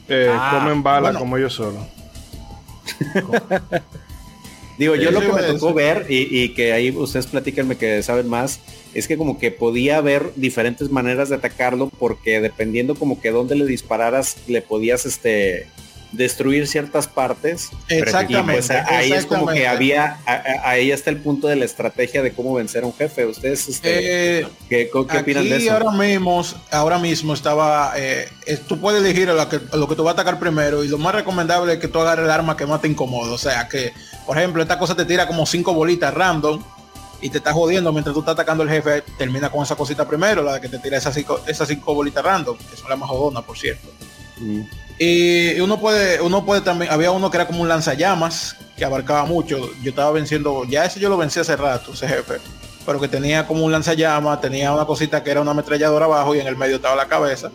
Eh, 0.10 0.28
Ah, 0.32 0.60
comen 0.60 0.84
bala 0.84 1.02
bueno. 1.10 1.20
como 1.20 1.38
yo 1.38 1.50
solo. 1.50 1.86
digo 4.78 4.96
yo 4.96 5.12
lo 5.12 5.22
que 5.22 5.32
me 5.32 5.42
tocó 5.44 5.74
ver 5.74 6.06
y, 6.10 6.28
y 6.44 6.50
que 6.50 6.74
ahí 6.74 6.92
ustedes 6.92 7.28
platíquenme 7.28 7.78
que 7.78 8.02
saben 8.04 8.28
más 8.28 8.60
es 8.94 9.08
que 9.08 9.18
como 9.18 9.40
que 9.40 9.52
podía 9.52 9.98
haber 9.98 10.32
diferentes 10.36 10.90
maneras 10.90 11.30
de 11.30 11.36
atacarlo 11.36 11.90
porque 11.90 12.42
dependiendo 12.42 12.96
como 12.96 13.22
que 13.22 13.32
dónde 13.32 13.56
le 13.56 13.66
dispararas 13.66 14.38
le 14.48 14.62
podías 14.62 15.06
este 15.06 15.68
destruir 16.14 16.68
ciertas 16.68 17.08
partes 17.08 17.70
Exactamente. 17.90 18.54
pues 18.54 18.70
ahí 18.70 19.12
es 19.12 19.26
como 19.26 19.48
que 19.48 19.68
había, 19.68 20.20
a- 20.26 20.34
a- 20.34 20.70
ahí 20.70 20.92
está 20.92 21.10
el 21.10 21.18
punto 21.18 21.48
de 21.48 21.56
la 21.56 21.66
estrategia 21.66 22.22
de 22.22 22.32
cómo 22.34 22.54
vencer 22.54 22.84
a 22.84 22.86
un 22.88 22.94
jefe. 22.94 23.26
Ustedes, 23.26 23.68
este, 23.68 24.40
Eh, 24.42 24.48
¿qué, 24.70 24.90
qué 24.92 24.98
opinan 25.18 25.50
de 25.50 25.58
eso? 25.58 25.74
ahora 25.74 25.92
mismo, 25.92 26.46
ahora 26.72 27.00
mismo 27.00 27.34
estaba, 27.34 27.94
eh, 27.98 28.28
tú 28.68 28.80
puedes 28.80 29.02
elegir 29.04 29.30
a, 29.30 29.34
la 29.34 29.50
que, 29.50 29.60
a 29.72 29.76
lo 29.76 29.88
que 29.88 29.96
tú 29.96 30.04
vas 30.04 30.12
a 30.12 30.22
atacar 30.22 30.40
primero 30.40 30.84
y 30.84 30.88
lo 30.88 30.98
más 30.98 31.16
recomendable 31.16 31.74
es 31.74 31.80
que 31.80 31.88
tú 31.88 32.00
agarres 32.00 32.26
el 32.26 32.32
arma 32.32 32.56
que 32.56 32.66
más 32.66 32.80
te 32.82 32.88
incomoda. 32.88 33.32
O 33.32 33.38
sea 33.38 33.68
que, 33.68 33.92
por 34.26 34.38
ejemplo, 34.38 34.62
esta 34.62 34.78
cosa 34.80 34.96
te 34.96 35.06
tira 35.06 35.28
como 35.28 35.46
cinco 35.46 35.74
bolitas 35.74 36.14
random 36.14 36.64
y 37.22 37.30
te 37.30 37.40
está 37.40 37.54
jodiendo 37.54 37.92
mientras 37.92 38.14
tú 38.14 38.20
estás 38.20 38.34
atacando 38.34 38.64
el 38.64 38.70
jefe, 38.70 39.02
termina 39.18 39.50
con 39.50 39.64
esa 39.64 39.76
cosita 39.76 40.08
primero, 40.08 40.44
la 40.44 40.60
que 40.62 40.70
te 40.70 40.78
tira 40.78 40.98
esas 40.98 41.16
cinco, 41.16 41.40
esas 41.48 41.68
cinco 41.68 41.94
bolitas 41.96 42.24
random, 42.24 42.58
que 42.58 42.78
son 42.78 42.90
las 42.90 43.00
más 43.00 43.10
jodonas, 43.10 43.44
por 43.44 43.58
cierto. 43.58 43.88
Mm. 44.44 44.62
Y 45.00 45.60
uno 45.60 45.80
puede, 45.80 46.22
uno 46.22 46.46
puede 46.46 46.62
también, 46.62 46.92
había 46.92 47.12
uno 47.12 47.32
que 47.32 47.38
era 47.38 47.48
como 47.48 47.62
un 47.62 47.68
lanzallamas, 47.68 48.56
que 48.78 48.86
abarcaba 48.86 49.26
mucho. 49.26 49.58
Yo 49.82 49.90
estaba 49.90 50.12
venciendo, 50.12 50.64
ya 50.66 50.86
ese 50.86 51.00
yo 51.00 51.10
lo 51.10 51.18
vencí 51.18 51.40
hace 51.40 51.56
rato, 51.56 51.94
ese 51.94 52.08
jefe. 52.08 52.36
Pero 52.86 53.00
que 53.00 53.08
tenía 53.08 53.48
como 53.48 53.66
un 53.66 53.72
lanzallamas, 53.72 54.40
tenía 54.42 54.72
una 54.72 54.86
cosita 54.86 55.24
que 55.24 55.32
era 55.32 55.42
una 55.42 55.52
ametralladora 55.52 56.06
abajo 56.06 56.36
y 56.36 56.40
en 56.40 56.48
el 56.48 56.56
medio 56.58 56.76
estaba 56.76 56.96
la 56.96 57.08
cabeza. 57.08 57.50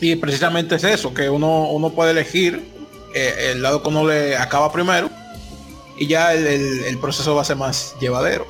Y 0.00 0.16
precisamente 0.16 0.76
es 0.76 0.84
eso, 0.84 1.12
que 1.14 1.28
uno, 1.28 1.70
uno 1.70 1.90
puede 1.90 2.12
elegir 2.12 2.70
eh, 3.14 3.50
el 3.52 3.62
lado 3.62 3.82
que 3.82 3.88
uno 3.88 4.06
le 4.06 4.36
acaba 4.36 4.70
primero. 4.72 5.10
Y 5.96 6.06
ya 6.06 6.32
el, 6.34 6.46
el- 6.46 6.84
el 6.84 6.98
proceso 6.98 7.34
va 7.34 7.42
a 7.42 7.44
ser 7.44 7.56
más 7.56 7.96
llevadero. 8.00 8.46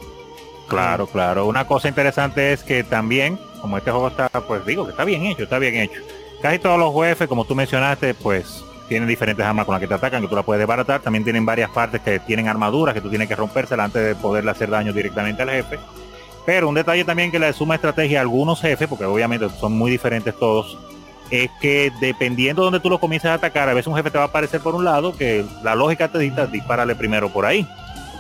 Claro, 0.69 1.07
claro. 1.07 1.47
Una 1.47 1.67
cosa 1.67 1.89
interesante 1.89 2.53
es 2.53 2.63
que 2.63 2.85
también, 2.85 3.39
como 3.63 3.79
este 3.79 3.91
juego 3.91 4.09
está, 4.09 4.29
pues 4.29 4.67
digo 4.67 4.85
que 4.85 4.91
está 4.91 5.05
bien 5.05 5.25
hecho, 5.25 5.45
está 5.45 5.59
bien 5.59 5.77
hecho. 5.77 6.01
Casi 6.41 6.59
todos 6.59 6.79
los 6.79 6.95
jefes, 6.95 7.29
como 7.29 7.45
tú 7.45 7.55
mencionaste, 7.55 8.15
pues 8.15 8.65
tienen 8.89 9.09
diferentes 9.09 9.45
armas 9.45 9.67
con 9.67 9.75
las 9.75 9.81
que 9.81 9.89
te 9.89 9.95
atacan, 9.95 10.23
que 10.23 10.29
tú 10.29 10.37
la 10.37 10.43
puedes 10.43 10.61
desbaratar. 10.61 11.01
También 11.01 11.25
tienen 11.25 11.45
varias 11.45 11.71
partes 11.71 12.01
que 12.01 12.21
tienen 12.21 12.49
armaduras 12.49 12.95
que 12.95 13.01
tú 13.01 13.11
tienes 13.11 13.29
que 13.29 13.37
rompérselas 13.37 13.87
antes 13.87 14.05
de 14.05 14.15
poderle 14.15 14.51
hacer 14.51 14.71
daño 14.71 14.93
directamente 14.93 15.43
al 15.43 15.51
jefe. 15.51 15.79
Pero 16.47 16.69
un 16.69 16.75
detalle 16.75 17.05
también 17.05 17.31
que 17.31 17.39
le 17.39 17.53
suma 17.53 17.75
estrategia 17.75 18.21
a 18.21 18.23
algunos 18.23 18.61
jefes, 18.61 18.89
porque 18.89 19.05
obviamente 19.05 19.49
son 19.61 19.73
muy 19.73 19.91
diferentes 19.91 20.35
todos, 20.39 20.79
es 21.31 21.51
que 21.61 21.93
dependiendo 22.01 22.63
de 22.63 22.67
donde 22.67 22.81
tú 22.81 22.89
lo 22.89 22.99
comiences 22.99 23.31
a 23.31 23.35
atacar, 23.35 23.69
a 23.69 23.75
veces 23.75 23.89
un 23.89 23.97
jefe 23.97 24.11
te 24.11 24.17
va 24.17 24.25
a 24.25 24.29
aparecer 24.29 24.61
por 24.63 24.75
un 24.75 24.85
lado, 24.85 25.15
que 25.15 25.45
la 25.63 25.75
lógica 25.75 26.09
te 26.09 26.19
dicta 26.19 26.47
dispararle 26.47 26.95
primero 26.95 27.29
por 27.29 27.45
ahí. 27.45 27.69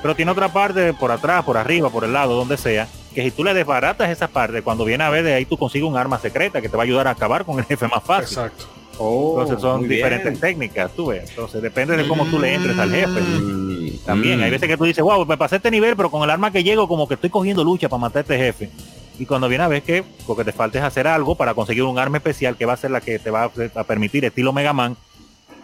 Pero 0.02 0.14
tiene 0.14 0.30
otra 0.30 0.48
parte 0.48 0.92
por 0.92 1.10
atrás, 1.10 1.44
por 1.44 1.56
arriba, 1.56 1.88
por 1.88 2.04
el 2.04 2.12
lado, 2.12 2.34
donde 2.34 2.58
sea, 2.58 2.86
que 3.18 3.24
si 3.24 3.30
tú 3.32 3.42
le 3.42 3.52
desbaratas 3.52 4.10
esa 4.10 4.28
parte, 4.28 4.62
cuando 4.62 4.84
viene 4.84 5.02
a 5.02 5.10
ver 5.10 5.24
de 5.24 5.34
ahí 5.34 5.44
tú 5.44 5.56
consigues 5.56 5.88
un 5.88 5.96
arma 5.96 6.20
secreta 6.20 6.60
que 6.62 6.68
te 6.68 6.76
va 6.76 6.84
a 6.84 6.86
ayudar 6.86 7.08
a 7.08 7.10
acabar 7.10 7.44
con 7.44 7.58
el 7.58 7.64
jefe 7.64 7.88
más 7.88 8.04
fácil. 8.04 8.38
Exacto. 8.38 8.64
Oh, 8.96 9.40
Entonces 9.40 9.60
son 9.60 9.88
diferentes 9.88 10.30
bien. 10.30 10.40
técnicas, 10.40 10.92
tú 10.94 11.06
ves. 11.06 11.28
Entonces 11.30 11.60
depende 11.60 11.96
de 11.96 12.06
cómo 12.06 12.24
tú 12.26 12.38
le 12.38 12.54
entres 12.54 12.78
al 12.78 12.90
jefe. 12.92 13.20
Mm, 13.20 13.98
También 14.06 14.38
mm. 14.38 14.42
hay 14.44 14.50
veces 14.52 14.68
que 14.68 14.76
tú 14.76 14.84
dices, 14.84 15.02
wow, 15.02 15.26
me 15.26 15.36
pasé 15.36 15.56
este 15.56 15.70
nivel, 15.70 15.96
pero 15.96 16.10
con 16.12 16.22
el 16.22 16.30
arma 16.30 16.52
que 16.52 16.62
llego 16.62 16.86
como 16.86 17.08
que 17.08 17.14
estoy 17.14 17.30
cogiendo 17.30 17.64
lucha 17.64 17.88
para 17.88 18.00
matar 18.00 18.18
a 18.18 18.20
este 18.20 18.38
jefe. 18.38 18.70
Y 19.18 19.26
cuando 19.26 19.48
viene 19.48 19.64
a 19.64 19.68
ver 19.68 19.82
que 19.82 20.04
lo 20.28 20.36
que 20.36 20.44
te 20.44 20.52
falta 20.52 20.78
es 20.78 20.84
hacer 20.84 21.08
algo 21.08 21.34
para 21.34 21.54
conseguir 21.54 21.82
un 21.82 21.98
arma 21.98 22.18
especial 22.18 22.56
que 22.56 22.66
va 22.66 22.74
a 22.74 22.76
ser 22.76 22.92
la 22.92 23.00
que 23.00 23.18
te 23.18 23.30
va 23.30 23.50
a 23.74 23.84
permitir, 23.84 24.24
estilo 24.24 24.52
Mega 24.52 24.72
Man, 24.72 24.96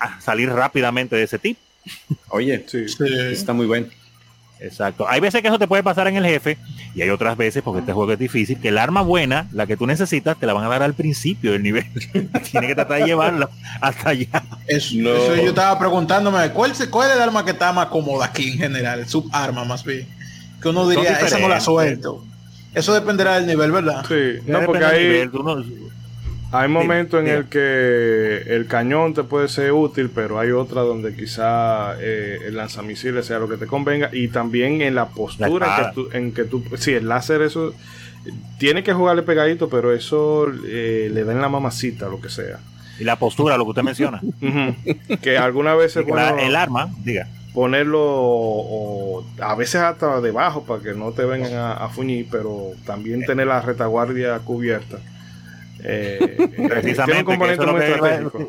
a 0.01 0.21
salir 0.21 0.51
rápidamente 0.51 1.15
de 1.15 1.23
ese 1.23 1.39
tipo. 1.39 1.61
Oye, 2.31 2.65
Sí. 2.67 2.89
Sí. 2.89 3.05
está 3.31 3.53
muy 3.53 3.67
bueno. 3.67 3.87
Exacto. 4.65 5.07
Hay 5.09 5.21
veces 5.21 5.43
que 5.43 5.49
eso 5.49 5.59
te 5.59 5.67
puede 5.69 5.83
pasar 5.83 6.09
en 6.09 6.17
el 6.17 6.25
jefe 6.25 6.57
y 6.95 7.03
hay 7.03 7.11
otras 7.11 7.37
veces, 7.37 7.63
porque 7.63 7.81
este 7.81 7.93
juego 7.93 8.13
es 8.13 8.19
difícil, 8.19 8.59
que 8.61 8.69
el 8.69 8.79
arma 8.79 9.03
buena, 9.03 9.47
la 9.53 9.67
que 9.67 9.77
tú 9.77 9.87
necesitas, 9.87 10.39
te 10.39 10.47
la 10.47 10.53
van 10.55 10.65
a 10.65 10.69
dar 10.69 10.83
al 10.83 10.95
principio 10.95 11.53
del 11.53 11.63
nivel. 11.63 11.85
Tiene 12.51 12.67
que 12.67 12.75
tratar 12.75 13.01
de 13.01 13.07
llevarla 13.07 13.49
hasta 13.81 14.11
allá. 14.11 14.43
Eso, 14.67 14.95
No. 14.97 15.11
eso 15.15 15.37
yo 15.37 15.49
estaba 15.51 15.79
preguntándome, 15.79 16.51
¿cuál, 16.51 16.75
se- 16.75 16.89
¿cuál 16.91 17.11
es 17.11 17.17
el 17.17 17.23
arma 17.23 17.45
que 17.45 17.51
está 17.53 17.73
más 17.73 17.87
cómoda 17.87 18.27
aquí 18.27 18.53
en 18.53 18.59
general? 18.59 19.01
El 19.01 19.09
subarma 19.09 19.65
más 19.65 19.85
bien. 19.85 20.09
Que 20.63 20.69
uno 20.71 20.89
diría, 20.89 21.13
esa 21.21 21.39
no 21.39 21.49
la 21.49 21.61
suelto. 21.61 22.25
Eso 22.75 22.93
dependerá 22.95 23.35
del 23.37 23.47
nivel, 23.47 23.71
¿verdad? 23.71 24.05
Sí, 24.09 24.41
no, 24.47 24.61
porque 24.65 24.79
depende 24.79 24.79
del 24.79 24.95
hay, 24.97 25.05
nivel, 25.05 25.31
tú 25.31 25.43
no- 25.43 25.65
hay 26.55 26.69
momentos 26.69 27.21
en 27.21 27.29
el 27.29 27.45
que 27.47 28.43
el 28.47 28.67
cañón 28.67 29.15
te 29.15 29.23
puede 29.25 29.49
ser 29.49 29.73
útil, 29.73 30.11
pero 30.15 30.39
hay 30.39 30.51
otra 30.51 30.83
donde 30.83 31.15
quizá 31.15 31.95
eh, 32.01 32.39
el 32.47 32.57
lanzamisiles 32.57 33.27
sea 33.27 33.39
lo 33.39 33.49
que 33.49 33.57
te 33.57 33.67
convenga 33.67 34.11
y 34.13 34.29
también 34.29 34.81
en 34.83 34.95
la 34.95 35.07
postura 35.07 35.49
en 35.49 35.53
espada. 35.55 35.89
que, 35.91 35.95
tú, 35.95 36.09
en 36.13 36.33
que 36.33 36.45
tú, 36.45 36.65
sí, 36.77 36.93
el 36.93 37.09
láser 37.09 37.43
eso 37.43 37.75
tiene 38.59 38.83
que 38.83 38.93
jugarle 38.95 39.23
pegadito, 39.23 39.69
pero 39.69 39.93
eso 39.93 40.47
eh, 40.67 41.11
le 41.13 41.25
da 41.25 41.33
en 41.33 41.41
la 41.41 41.49
mamacita, 41.49 42.09
lo 42.09 42.21
que 42.21 42.29
sea. 42.31 42.59
y 42.99 43.05
la 43.05 43.17
postura, 43.17 43.57
lo 43.59 43.65
que 43.65 43.71
usted 43.71 43.83
menciona. 43.83 44.21
Que 45.23 45.37
algunas 45.37 45.77
veces 45.77 46.07
la- 46.07 46.33
bueno, 46.33 46.39
el 46.39 46.57
arma, 46.57 46.91
diga. 47.05 47.27
ponerlo 47.53 48.01
o, 48.03 49.19
o 49.21 49.25
a 49.43 49.55
veces 49.55 49.77
hasta 49.81 50.21
debajo 50.21 50.65
para 50.65 50.83
que 50.83 50.95
no 50.95 51.13
te 51.13 51.25
vengan 51.25 51.53
a, 51.55 51.73
a 51.75 51.89
fuñir, 51.89 52.27
pero 52.31 52.73
también 52.87 53.25
tener 53.25 53.47
la 53.47 53.61
retaguardia 53.61 54.39
cubierta. 54.39 54.99
Eh, 55.85 56.37
Precisamente, 56.69 57.39
que 57.39 57.53
eso 57.53 57.63
es 57.63 58.21
lo 58.23 58.31
que- 58.33 58.47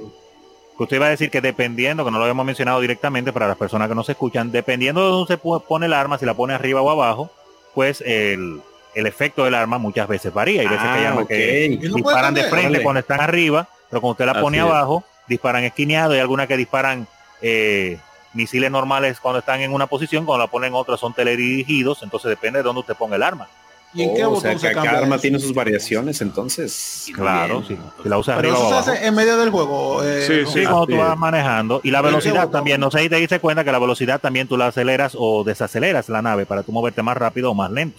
usted 0.77 0.95
iba 0.97 1.05
a 1.05 1.09
decir 1.09 1.29
que 1.29 1.41
dependiendo, 1.41 2.03
que 2.03 2.11
no 2.11 2.17
lo 2.17 2.23
habíamos 2.23 2.45
mencionado 2.45 2.79
directamente 2.81 3.31
para 3.31 3.47
las 3.47 3.57
personas 3.57 3.87
que 3.87 3.95
no 3.95 4.03
se 4.03 4.13
escuchan, 4.13 4.51
dependiendo 4.51 5.03
de 5.05 5.11
dónde 5.11 5.33
se 5.33 5.37
pone 5.37 5.85
el 5.85 5.93
arma, 5.93 6.17
si 6.17 6.25
la 6.25 6.33
pone 6.33 6.53
arriba 6.53 6.81
o 6.81 6.89
abajo, 6.89 7.29
pues 7.73 8.01
el, 8.05 8.61
el 8.93 9.05
efecto 9.07 9.43
del 9.45 9.55
arma 9.55 9.77
muchas 9.77 10.07
veces 10.07 10.33
varía. 10.33 10.61
Hay 10.61 10.67
veces 10.67 10.83
que 10.83 10.89
hay 10.97 11.05
Ah, 11.05 11.09
armas 11.09 11.27
que 11.27 11.65
Y 11.65 11.77
disparan 11.77 12.33
de 12.33 12.43
frente 12.45 12.81
cuando 12.83 12.99
están 12.99 13.21
arriba, 13.21 13.67
pero 13.89 14.01
cuando 14.01 14.11
usted 14.13 14.25
la 14.25 14.41
pone 14.41 14.59
Así 14.59 14.67
es. 14.67 14.73
abajo, 14.73 15.03
disparan 15.27 15.63
esquineado 15.63 16.15
y 16.15 16.19
algunas 16.19 16.47
que 16.47 16.57
disparan 16.57 17.07
eh, 17.41 17.97
misiles 18.33 18.69
normales 18.71 19.19
cuando 19.19 19.39
están 19.39 19.61
en 19.61 19.73
una 19.73 19.87
posición, 19.87 20.25
cuando 20.25 20.45
la 20.45 20.51
ponen 20.51 20.69
en 20.69 20.75
otra 20.75 20.97
son 20.97 21.13
teledirigidos, 21.13 22.03
entonces 22.03 22.29
depende 22.29 22.59
de 22.59 22.63
dónde 22.63 22.81
usted 22.81 22.95
ponga 22.95 23.15
el 23.15 23.23
arma. 23.23 23.47
¿Y 23.95 24.03
en 24.03 24.13
qué 24.15 24.25
Oh, 24.25 24.27
o 24.27 24.31
botón 24.31 24.41
sea, 24.41 24.51
que 24.53 24.59
se 24.59 24.67
cada 24.73 24.85
cambia 24.87 24.99
arma 25.03 25.17
tiene 25.19 25.39
sus 25.39 25.53
variaciones, 25.53 26.19
entonces. 26.21 27.05
Claro, 27.15 27.61
Bien. 27.61 27.79
sí. 27.79 27.83
Si 28.03 28.09
la 28.09 28.17
usa 28.17 28.35
Pero 28.35 28.49
arriba 28.49 28.59
o 28.67 28.71
eso 28.73 28.83
se 28.83 28.91
hace 28.91 29.05
en 29.07 29.15
medio 29.15 29.37
del 29.37 29.49
juego. 29.49 30.03
eh, 30.03 30.25
Sí, 30.27 30.33
¿no? 30.43 30.47
sí. 30.51 30.59
Sí, 30.59 30.65
cuando 30.65 30.87
tú 30.87 30.97
vas 30.97 31.17
manejando. 31.17 31.79
Y 31.83 31.91
la 31.91 31.99
¿Y 31.99 32.01
qué 32.01 32.07
velocidad 32.07 32.49
también. 32.49 32.79
No 32.81 32.91
sé 32.91 32.99
si 32.99 33.09
te 33.09 33.15
diste 33.15 33.39
cuenta 33.39 33.63
que 33.63 33.71
la 33.71 33.79
velocidad 33.79 34.19
también 34.19 34.47
tú 34.47 34.57
la 34.57 34.67
aceleras 34.67 35.15
o 35.17 35.43
desaceleras 35.45 36.09
la 36.09 36.21
nave 36.21 36.45
para 36.45 36.63
tú 36.63 36.71
moverte 36.71 37.01
más 37.01 37.15
rápido 37.15 37.51
o 37.51 37.53
más 37.55 37.71
lento. 37.71 37.97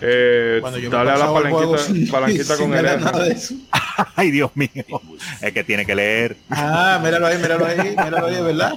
Eh, 0.00 0.58
Cuando 0.60 0.78
yo 0.80 0.90
me 0.90 0.96
dale 0.96 1.10
a 1.12 1.16
la 1.18 1.32
palanquita, 1.32 1.78
sin- 1.78 2.08
palanquita 2.10 2.56
sin 2.56 2.70
con 2.70 2.78
el 2.78 2.84
R. 2.86 3.00
Ay, 4.16 4.30
Dios 4.32 4.50
mío. 4.54 4.70
Es 5.40 5.52
que 5.52 5.62
tiene 5.62 5.86
que 5.86 5.94
leer. 5.94 6.36
Ah, 6.50 6.98
míralo 7.00 7.28
ahí, 7.28 7.38
míralo 7.38 7.64
ahí, 7.64 7.78
míralo 7.90 8.26
ahí, 8.26 8.42
¿verdad? 8.42 8.74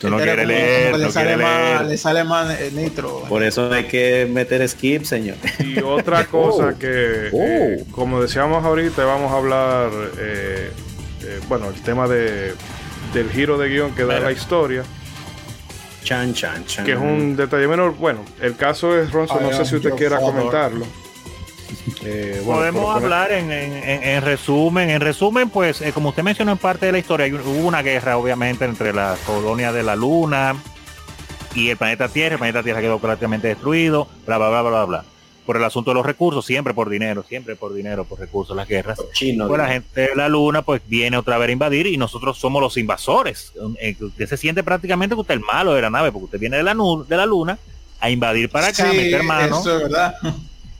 Tú 0.00 0.08
no 0.10 0.16
quieres 0.18 0.36
como- 0.36 0.48
leer, 0.48 0.92
que 0.92 0.98
no 0.98 1.06
le 1.06 1.12
sale 1.12 1.36
más, 1.36 1.58
leer. 1.80 1.90
le 1.90 1.96
sale 1.98 2.24
más 2.24 2.60
eh, 2.60 2.70
nitro. 2.72 3.22
Por 3.28 3.42
eso 3.42 3.72
hay 3.72 3.84
que 3.84 4.28
meter 4.30 4.66
skip, 4.68 5.02
señor. 5.04 5.36
Y 5.58 5.80
otra 5.80 6.24
cosa 6.30 6.72
Oh. 6.74 6.78
que, 6.78 7.30
Oh. 7.32 7.36
eh, 7.42 7.84
como 7.90 8.22
decíamos 8.22 8.64
ahorita, 8.64 9.04
vamos 9.04 9.32
a 9.32 9.36
hablar, 9.36 9.90
eh, 10.18 10.70
eh, 11.24 11.40
bueno, 11.48 11.68
el 11.68 11.80
tema 11.82 12.06
de, 12.06 12.54
del 13.12 13.30
giro 13.30 13.58
de 13.58 13.68
guion 13.70 13.94
que 13.94 14.04
da 14.04 14.20
la 14.20 14.30
historia, 14.30 14.84
Chan, 16.04 16.32
chan, 16.32 16.64
chan. 16.64 16.84
que 16.86 16.92
es 16.92 16.98
un 16.98 17.36
detalle 17.36 17.66
menor. 17.68 17.94
Bueno, 17.96 18.24
el 18.40 18.56
caso 18.56 18.96
es 18.98 19.10
Ronzo, 19.12 19.40
no 19.40 19.52
sé 19.52 19.64
si 19.64 19.76
usted 19.76 19.90
quiera 19.90 20.18
father. 20.20 20.32
comentarlo. 20.34 20.86
Eh, 22.04 22.40
bueno, 22.44 22.60
Podemos 22.60 22.96
hablar 22.96 23.32
en, 23.32 23.50
en- 23.52 23.72
en- 23.72 24.02
en 24.04 24.22
resumen. 24.22 24.90
En 24.90 25.00
resumen, 25.00 25.50
pues, 25.50 25.80
eh, 25.80 25.92
como 25.92 26.10
usted 26.10 26.22
mencionó 26.22 26.52
en 26.52 26.58
parte 26.58 26.86
de 26.86 26.92
la 26.92 26.98
historia, 26.98 27.26
hubo 27.26 27.66
una 27.66 27.82
guerra, 27.82 28.16
obviamente, 28.16 28.64
entre 28.64 28.92
la 28.92 29.16
colonia 29.26 29.72
de 29.72 29.82
la 29.82 29.96
Luna 29.96 30.56
y 31.54 31.70
el 31.70 31.76
planeta 31.76 32.08
Tierra. 32.08 32.34
El 32.34 32.38
planeta 32.38 32.62
Tierra 32.62 32.80
quedó 32.80 32.98
prácticamente 32.98 33.48
destruido, 33.48 34.08
bla, 34.26 34.38
bla, 34.38 34.48
bla, 34.50 34.62
bla, 34.62 34.70
bla, 34.70 34.84
bla. 34.84 35.04
Por 35.46 35.56
el 35.56 35.64
asunto 35.64 35.92
de 35.92 35.94
los 35.94 36.04
recursos, 36.04 36.44
siempre 36.44 36.74
por 36.74 36.90
dinero, 36.90 37.24
siempre 37.26 37.56
por 37.56 37.72
dinero, 37.72 38.04
por 38.04 38.18
recursos, 38.20 38.54
las 38.54 38.68
guerras. 38.68 38.98
chino. 39.14 39.48
Pues 39.48 39.58
la 39.58 39.68
gente 39.68 40.00
de 40.02 40.14
la 40.14 40.28
luna 40.28 40.60
pues 40.60 40.82
viene 40.86 41.16
otra 41.16 41.38
vez 41.38 41.48
a 41.48 41.52
invadir 41.52 41.86
y 41.86 41.96
nosotros 41.96 42.36
somos 42.36 42.60
los 42.60 42.76
invasores. 42.76 43.52
Eh, 43.80 43.96
Usted 43.98 44.28
se 44.28 44.36
siente 44.36 44.62
prácticamente 44.62 45.14
que 45.14 45.20
usted 45.22 45.34
es 45.34 45.40
el 45.40 45.46
malo 45.46 45.72
de 45.72 45.80
la 45.80 45.88
nave 45.88 46.12
porque 46.12 46.26
usted 46.26 46.38
viene 46.38 46.58
de 46.58 46.62
la, 46.62 46.74
de 46.74 47.16
la 47.16 47.24
luna 47.24 47.58
a 47.98 48.10
invadir 48.10 48.50
para 48.50 48.66
acá, 48.68 48.90
Sí, 48.90 48.96
meter 48.98 49.22
mano 49.22 49.58
eso 49.60 49.76
es 49.78 49.82
verdad. 49.84 50.14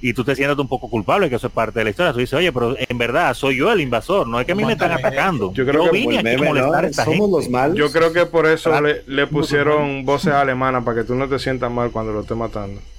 Y 0.00 0.12
tú 0.12 0.22
te 0.24 0.36
sientes 0.36 0.56
un 0.58 0.68
poco 0.68 0.88
culpable 0.88 1.28
que 1.28 1.36
eso 1.36 1.48
es 1.48 1.52
parte 1.52 1.80
de 1.80 1.84
la 1.84 1.90
historia. 1.90 2.12
Tú 2.12 2.20
dices, 2.20 2.34
oye, 2.34 2.52
pero 2.52 2.76
en 2.78 2.98
verdad 2.98 3.34
soy 3.34 3.56
yo 3.56 3.72
el 3.72 3.80
invasor, 3.80 4.26
no 4.28 4.38
es 4.38 4.46
que 4.46 4.52
a 4.52 4.54
mí 4.54 4.64
me 4.64 4.74
están 4.74 4.92
atacando. 4.92 5.52
Yo 5.52 5.66
creo 5.66 5.84
que 5.84 5.90
vine 5.90 6.16
Como 6.16 6.20
el 6.20 6.26
aquí 6.26 6.28
a 6.28 6.38
meme, 6.38 6.48
molestar 6.48 6.70
¿no? 6.82 6.86
a 6.86 6.90
esta 6.90 7.04
Somos 7.04 7.18
gente. 7.18 7.36
los 7.36 7.48
malos. 7.50 7.76
Yo 7.76 7.90
creo 7.92 8.12
que 8.12 8.26
por 8.26 8.46
eso 8.46 8.80
le, 8.80 9.02
le 9.06 9.26
pusieron 9.26 10.04
voces 10.04 10.32
alemanas 10.32 10.84
para 10.84 10.98
que 11.00 11.04
tú 11.04 11.14
no 11.14 11.28
te 11.28 11.38
sientas 11.38 11.70
mal 11.70 11.90
cuando 11.90 12.12
lo 12.12 12.20
estés 12.20 12.36
matando. 12.36 12.80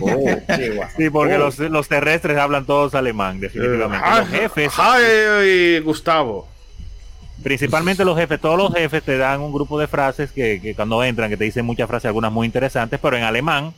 Oh. 0.00 0.18
Sí, 0.96 1.10
porque 1.10 1.34
Oh. 1.36 1.38
los, 1.38 1.58
los 1.60 1.86
terrestres 1.88 2.36
hablan 2.38 2.64
todos 2.66 2.94
alemán, 2.96 3.38
definitivamente. 3.40 4.04
Eh, 4.06 4.18
los 4.18 4.28
jefes, 4.28 4.72
Hi, 4.76 5.46
y 5.46 5.78
Gustavo. 5.80 6.48
principalmente 7.42 8.04
los 8.04 8.18
jefes, 8.18 8.40
todos 8.40 8.58
los 8.58 8.74
jefes 8.74 9.02
te 9.02 9.16
dan 9.18 9.40
un 9.40 9.52
grupo 9.52 9.78
de 9.78 9.86
frases 9.86 10.32
que, 10.32 10.60
que 10.60 10.74
cuando 10.74 11.02
entran, 11.04 11.30
que 11.30 11.36
te 11.36 11.44
dicen 11.44 11.64
muchas 11.64 11.88
frases, 11.88 12.06
algunas 12.06 12.32
muy 12.32 12.46
interesantes, 12.46 12.98
pero 13.00 13.16
en 13.16 13.22
alemán. 13.22 13.72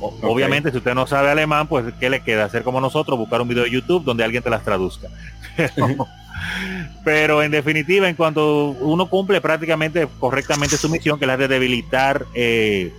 O- 0.00 0.14
Obviamente, 0.22 0.70
si 0.70 0.78
usted 0.78 0.94
no 0.94 1.06
sabe 1.06 1.30
alemán, 1.30 1.66
pues 1.66 1.84
¿qué 1.98 2.08
le 2.10 2.20
queda? 2.20 2.44
Hacer 2.44 2.62
como 2.62 2.80
nosotros, 2.80 3.18
buscar 3.18 3.40
un 3.40 3.48
video 3.48 3.64
de 3.64 3.70
YouTube 3.70 4.04
donde 4.04 4.24
alguien 4.24 4.42
te 4.42 4.50
las 4.50 4.62
traduzca. 4.64 5.08
Pero, 5.56 6.06
pero 7.04 7.42
en 7.42 7.50
definitiva, 7.50 8.08
en 8.08 8.14
cuanto 8.16 8.70
uno 8.80 9.06
cumple 9.08 9.40
prácticamente 9.40 10.06
correctamente 10.20 10.76
su 10.76 10.88
misión, 10.88 11.18
que 11.18 11.24
es 11.24 11.28
la 11.28 11.36
de 11.36 11.48
debilitar 11.48 12.26
eh, 12.34 12.92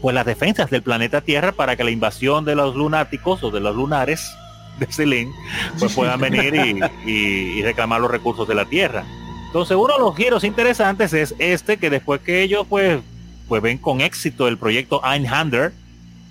pues 0.00 0.14
las 0.14 0.26
defensas 0.26 0.70
del 0.70 0.82
planeta 0.82 1.20
Tierra 1.20 1.52
para 1.52 1.76
que 1.76 1.84
la 1.84 1.90
invasión 1.90 2.44
de 2.44 2.54
los 2.54 2.74
lunáticos 2.74 3.42
o 3.42 3.50
de 3.50 3.60
los 3.60 3.74
lunares 3.76 4.34
de 4.78 4.90
Selene 4.92 5.32
pues 5.78 5.94
puedan 5.94 6.20
venir 6.20 6.54
y, 6.54 6.80
y- 7.10 7.58
y 7.58 7.62
reclamar 7.62 8.00
los 8.00 8.10
recursos 8.10 8.46
de 8.48 8.54
la 8.54 8.64
Tierra. 8.64 9.04
Entonces 9.46 9.76
uno 9.76 9.92
de 9.94 10.00
los 10.00 10.16
giros 10.16 10.42
interesantes 10.42 11.12
es 11.12 11.34
este, 11.38 11.76
que 11.76 11.88
después 11.90 12.20
que 12.20 12.42
ellos 12.42 12.66
pues, 12.68 12.98
pues 13.48 13.62
ven 13.62 13.78
con 13.78 14.00
éxito 14.00 14.48
el 14.48 14.58
proyecto 14.58 15.00
Einhander, 15.04 15.72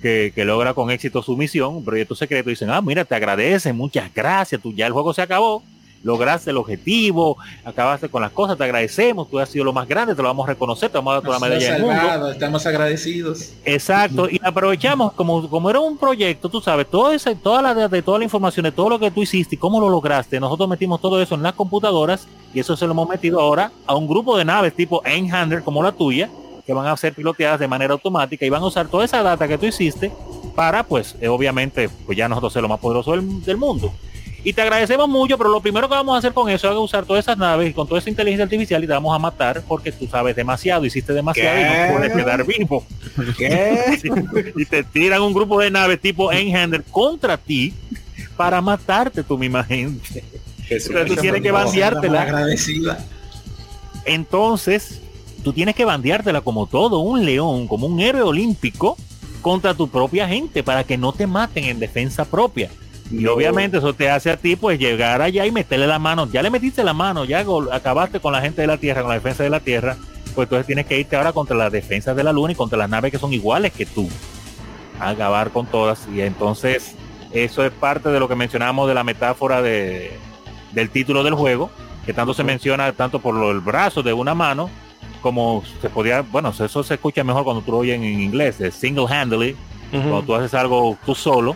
que, 0.04 0.34
que 0.36 0.44
logra 0.44 0.74
con 0.74 0.92
éxito 0.92 1.24
su 1.24 1.38
misión, 1.38 1.78
un 1.78 1.86
proyecto 1.86 2.14
secreto, 2.14 2.50
dicen, 2.50 2.70
ah, 2.70 2.82
mira, 2.82 3.06
te 3.06 3.16
agradecen, 3.16 3.78
muchas 3.78 4.14
gracias, 4.14 4.62
tú 4.62 4.74
ya 4.74 4.86
el 4.86 4.92
juego 4.92 5.14
se 5.14 5.22
acabó, 5.22 5.64
lograste 6.04 6.50
el 6.50 6.58
objetivo, 6.58 7.38
acabaste 7.64 8.10
con 8.10 8.22
las 8.22 8.32
cosas, 8.32 8.58
te 8.58 8.66
agradecemos, 8.66 9.30
tú 9.30 9.40
has 9.40 9.48
sido 9.48 9.64
lo 9.64 9.72
más 9.72 9.88
grande, 9.88 10.14
te 10.14 10.22
lo 10.22 10.28
vamos 10.28 10.46
a 10.46 10.52
reconocer, 10.52 10.90
te 10.90 10.98
vamos 10.98 11.12
a 11.12 11.14
dar 11.16 11.24
toda 11.24 11.40
la 11.40 11.48
medalla 11.48 11.74
del 11.74 11.82
mundo. 11.82 12.32
estamos 12.32 12.66
agradecidos. 12.66 13.54
Exacto, 13.64 14.30
y 14.30 14.42
aprovechamos 14.44 15.14
como, 15.14 15.50
como 15.50 15.70
era 15.70 15.80
un 15.80 15.98
proyecto, 15.98 16.50
tú 16.50 16.60
sabes, 16.60 16.86
todo 16.90 17.14
ese, 17.14 17.34
toda 17.38 17.62
la 17.62 17.88
de 17.88 18.02
toda 18.02 18.18
la 18.20 18.26
información 18.26 18.66
de 18.66 18.74
todo 18.74 18.90
lo 18.90 19.00
que 19.00 19.10
tú 19.10 19.24
hiciste 19.24 19.56
y 19.56 19.58
cómo 19.58 19.80
lo 19.80 19.88
lograste, 19.88 20.38
nosotros 20.38 20.68
metimos 20.68 21.00
todo 21.00 21.22
eso 21.22 21.36
en 21.36 21.44
las 21.44 21.54
computadoras 21.54 22.28
y 22.54 22.60
eso 22.60 22.76
se 22.76 22.86
lo 22.86 22.92
hemos 22.92 23.08
metido 23.08 23.40
ahora 23.40 23.72
a 23.88 23.96
un 23.96 24.06
grupo 24.06 24.38
de 24.38 24.44
naves 24.44 24.76
tipo 24.76 25.02
Einhander 25.06 25.64
como 25.64 25.82
la 25.82 25.94
tuya, 25.94 26.30
que 26.66 26.74
van 26.74 26.88
a 26.88 26.96
ser 26.98 27.14
piloteadas 27.14 27.60
de 27.60 27.68
manera 27.68 27.94
automática 27.94 28.46
y 28.46 28.50
van 28.50 28.62
a 28.62 28.66
usar 28.66 28.88
toda 28.88 29.06
esa 29.06 29.22
data 29.22 29.48
que 29.48 29.58
tú 29.58 29.66
hiciste 29.66 30.12
para, 30.56 30.84
pues, 30.84 31.16
eh, 31.20 31.28
obviamente, 31.28 31.90
pues 32.06 32.18
ya 32.18 32.28
nosotros 32.28 32.54
ser 32.54 32.62
lo 32.62 32.70
más 32.70 32.80
poderoso 32.80 33.12
del, 33.12 33.44
del 33.44 33.58
mundo. 33.58 33.94
Y 34.46 34.52
te 34.52 34.62
agradecemos 34.62 35.08
mucho, 35.08 35.38
pero 35.38 35.50
lo 35.50 35.62
primero 35.62 35.88
que 35.88 35.96
vamos 35.96 36.16
a 36.16 36.18
hacer 36.18 36.34
con 36.34 36.50
eso 36.50 36.70
es 36.70 36.78
usar 36.78 37.06
todas 37.06 37.24
esas 37.24 37.38
naves 37.38 37.70
y 37.70 37.74
con 37.74 37.88
toda 37.88 38.00
esa 38.00 38.10
inteligencia 38.10 38.44
artificial 38.44 38.84
y 38.84 38.88
te 38.88 38.94
vamos 38.94 39.16
a 39.16 39.20
matar 39.20 39.64
porque 39.68 39.92
tú 39.94 40.06
sabes 40.06 40.36
demasiado, 40.36 40.86
hiciste 40.86 41.14
demasiado 41.14 41.60
y 41.60 41.64
no 41.64 41.98
puedes 41.98 42.14
quedar 42.14 42.46
vivo. 42.46 42.86
y 44.58 44.66
te 44.66 44.84
tiran 44.84 45.22
un 45.22 45.34
grupo 45.34 45.62
de 45.62 45.72
naves 45.72 46.02
tipo 46.02 46.32
Enhander 46.32 46.84
contra 46.84 47.38
ti 47.38 47.74
para 48.36 48.60
matarte 48.60 49.24
tu 49.24 49.38
misma 49.38 49.64
gente. 49.64 50.24
Entonces 50.70 51.08
tú 51.08 51.16
tienes 51.16 51.42
que 51.42 51.52
bandeártela. 51.52 52.24
Agradecida. 52.24 53.06
Entonces, 54.04 55.02
tú 55.44 55.54
tienes 55.54 55.76
que 55.76 55.86
bandeártela 55.86 56.42
como 56.42 56.68
todo 56.68 57.00
un 57.00 57.26
león, 57.26 57.68
como 57.68 57.88
un 57.88 58.00
héroe 58.00 58.24
olímpico 58.24 58.98
contra 59.42 59.74
tu 59.74 59.90
propia 59.90 60.28
gente 60.28 60.64
para 60.64 60.84
que 60.84 60.98
no 60.98 61.14
te 61.14 61.28
maten 61.28 61.66
en 61.66 61.80
defensa 61.80 62.26
propia. 62.26 62.70
Y 63.12 63.28
obviamente 63.28 63.78
eso 63.78 63.94
te 63.94 64.10
hace 64.10 64.32
a 64.32 64.38
ti 64.38 64.56
pues 64.56 64.80
llegar 64.80 65.22
allá 65.22 65.46
y 65.46 65.52
meterle 65.52 65.86
la 65.86 66.00
mano. 66.00 66.28
Ya 66.32 66.42
le 66.42 66.50
metiste 66.50 66.84
la 66.84 66.94
mano, 66.94 67.26
ya 67.26 67.46
acabaste 67.72 68.20
con 68.20 68.34
la 68.34 68.42
gente 68.42 68.62
de 68.62 68.68
la 68.68 68.78
Tierra, 68.78 69.02
con 69.02 69.10
la 69.10 69.16
defensa 69.16 69.44
de 69.44 69.50
la 69.50 69.60
Tierra. 69.60 69.98
Pues 70.34 70.48
entonces 70.48 70.66
tienes 70.66 70.88
que 70.88 71.00
irte 71.00 71.16
ahora 71.16 71.34
contra 71.34 71.56
las 71.56 71.72
defensas 71.72 72.16
de 72.16 72.24
la 72.24 72.34
Luna 72.34 72.54
y 72.54 72.56
contra 72.56 72.78
las 72.78 72.90
naves 72.90 73.12
que 73.12 73.20
son 73.20 73.34
iguales 73.34 73.72
que 73.74 73.86
tú. 73.86 74.10
A 75.00 75.10
acabar 75.10 75.52
con 75.52 75.68
todas. 75.68 76.08
Y 76.12 76.22
entonces 76.22 76.96
eso 77.34 77.64
es 77.64 77.72
parte 77.72 78.10
de 78.10 78.20
lo 78.20 78.28
que 78.28 78.36
mencionamos 78.36 78.88
de 78.88 78.94
la 78.94 79.04
metáfora 79.04 79.62
de, 79.62 80.12
del 80.72 80.90
título 80.90 81.24
del 81.24 81.34
juego, 81.34 81.70
que 82.06 82.14
tanto 82.14 82.34
se 82.34 82.44
menciona 82.44 82.92
tanto 82.94 83.20
por 83.20 83.36
el 83.52 83.60
brazo 83.60 84.02
de 84.02 84.14
una 84.14 84.34
mano, 84.34 84.70
como 85.24 85.64
se 85.82 85.90
podía, 85.90 86.22
bueno, 86.22 86.50
eso 86.50 86.84
se 86.84 86.94
escucha 86.94 87.24
mejor 87.24 87.46
cuando 87.46 87.64
tú 87.64 87.72
lo 87.72 87.78
oyes 87.80 87.96
en 87.96 88.04
inglés, 88.04 88.60
de 88.60 88.72
single 88.72 89.08
handedly, 89.10 89.56
cuando 89.90 90.22
tú 90.22 90.36
haces 90.36 90.54
algo 90.54 90.98
tú 91.06 91.16
solo, 91.16 91.56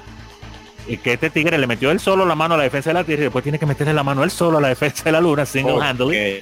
y 0.88 0.98
que 0.98 1.14
este 1.14 1.30
tigre 1.30 1.58
le 1.58 1.68
metió 1.68 1.92
él 1.92 2.00
solo 2.00 2.26
la 2.26 2.34
mano 2.34 2.54
a 2.54 2.58
la 2.58 2.64
defensa 2.64 2.92
de 2.92 2.94
la 2.94 3.04
Tierra 3.04 3.22
y 3.22 3.24
después 3.26 3.44
tiene 3.44 3.60
que 3.60 3.66
meterle 3.66 3.94
la 3.94 4.04
mano 4.04 4.24
él 4.24 4.32
solo 4.32 4.58
a 4.58 4.62
la 4.62 4.70
defensa 4.70 5.04
de 5.04 5.12
la 5.12 5.20
Luna, 5.20 5.46
single 5.46 5.84
handedly, 5.84 6.40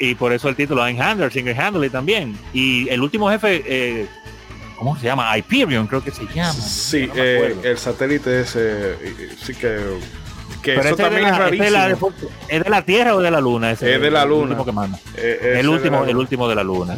y 0.00 0.14
por 0.16 0.32
eso 0.32 0.48
el 0.48 0.56
título 0.56 0.82
Handler, 0.82 1.32
single 1.32 1.56
handedly 1.56 1.90
también. 1.90 2.36
Y 2.52 2.88
el 2.88 3.02
último 3.02 3.30
jefe, 3.30 3.62
eh, 3.66 4.06
¿cómo 4.76 4.96
se 4.98 5.06
llama? 5.06 5.36
Hyperion 5.36 5.86
creo 5.86 6.02
que 6.02 6.10
se 6.10 6.26
llama. 6.34 6.52
Sí, 6.52 7.06
No 7.06 7.14
eh, 7.16 7.56
el 7.62 7.78
satélite 7.78 8.40
ese, 8.40 8.96
sí 9.40 9.54
que, 9.54 9.78
que 10.62 10.72
Pero 10.74 10.80
eso 10.80 10.88
ese 10.88 10.90
es 10.90 10.96
de 10.98 11.04
también 11.04 11.24
es 11.26 11.38
la- 11.38 11.46
es 11.48 11.58
de 11.58 11.70
la- 11.70 11.84
rarísimo. 11.88 12.12
¿Es 12.48 12.64
de 12.64 12.70
la 12.70 12.82
Tierra 12.82 13.14
o 13.14 13.20
de 13.20 13.30
la 13.30 13.40
Luna? 13.40 13.70
Ese, 13.72 13.94
Es 13.94 14.00
de 14.00 14.10
la 14.10 14.22
el 14.22 14.28
Luna. 14.28 14.42
último 14.42 14.64
que 14.64 14.72
manda. 14.72 14.98
Eh, 15.16 15.56
el 15.60 15.68
último, 15.68 16.04
el 16.04 16.16
último 16.16 16.48
de 16.48 16.54
la 16.54 16.62
luna. 16.64 16.96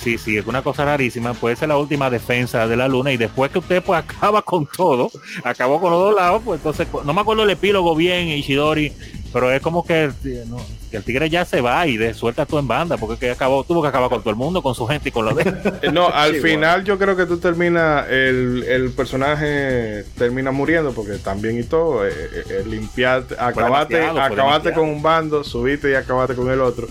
Sí, 0.00 0.16
sí, 0.16 0.38
es 0.38 0.46
una 0.46 0.62
cosa 0.62 0.86
rarísima. 0.86 1.34
Puede 1.34 1.56
ser 1.56 1.68
la 1.68 1.76
última 1.76 2.08
defensa 2.08 2.66
de 2.66 2.74
la 2.74 2.88
luna 2.88 3.12
y 3.12 3.18
después 3.18 3.50
que 3.50 3.58
usted 3.58 3.82
pues 3.82 4.02
acaba 4.04 4.40
con 4.42 4.66
todo, 4.66 5.10
acabó 5.44 5.78
con 5.80 5.90
los 5.90 6.00
dos 6.00 6.14
lados, 6.14 6.40
pues 6.44 6.58
entonces 6.60 6.86
no 7.04 7.12
me 7.12 7.20
acuerdo 7.20 7.42
el 7.42 7.50
epílogo 7.50 7.94
bien, 7.94 8.28
Ishidori, 8.28 8.92
pero 9.32 9.52
es 9.52 9.60
como 9.62 9.84
que, 9.84 10.10
no, 10.48 10.58
que 10.90 10.96
el 10.96 11.04
tigre 11.04 11.30
ya 11.30 11.44
se 11.44 11.60
va 11.60 11.86
y 11.86 11.96
de, 11.96 12.14
suelta 12.14 12.46
todo 12.46 12.60
en 12.60 12.66
banda, 12.68 12.96
porque 12.96 13.18
que 13.18 13.30
acabó, 13.30 13.64
tuvo 13.64 13.82
que 13.82 13.88
acabar 13.88 14.08
con 14.10 14.20
todo 14.20 14.30
el 14.30 14.36
mundo, 14.36 14.62
con 14.62 14.74
su 14.74 14.86
gente 14.86 15.10
y 15.10 15.12
con 15.12 15.24
lo 15.24 15.34
de 15.34 15.42
Eh, 15.82 15.90
No, 15.92 16.08
al 16.08 16.34
Sí, 16.34 16.40
final 16.40 16.84
yo 16.84 16.98
creo 16.98 17.16
que 17.16 17.26
tú 17.26 17.38
terminas, 17.38 18.08
el, 18.10 18.64
el 18.66 18.90
personaje 18.92 20.04
termina 20.18 20.50
muriendo 20.50 20.92
porque 20.92 21.16
también 21.18 21.58
y 21.58 21.62
todo, 21.62 22.06
eh, 22.06 22.12
eh, 22.12 22.64
limpiarte, 22.66 23.36
acabate, 23.38 24.02
acabate 24.04 24.72
con 24.72 24.88
un 24.88 25.02
bando, 25.02 25.44
subiste 25.44 25.90
y 25.90 25.94
acabate 25.94 26.34
con 26.34 26.50
el 26.50 26.60
otro. 26.60 26.88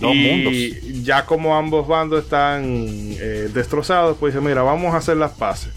Dos 0.00 0.14
y 0.14 0.18
mundos. 0.18 1.04
ya 1.04 1.26
como 1.26 1.56
ambos 1.56 1.88
bandos 1.88 2.22
están 2.22 2.62
eh, 2.64 3.50
destrozados, 3.52 4.16
pues 4.18 4.32
dice, 4.32 4.46
mira, 4.46 4.62
vamos 4.62 4.94
a 4.94 4.98
hacer 4.98 5.16
las 5.16 5.32
paces. 5.32 5.72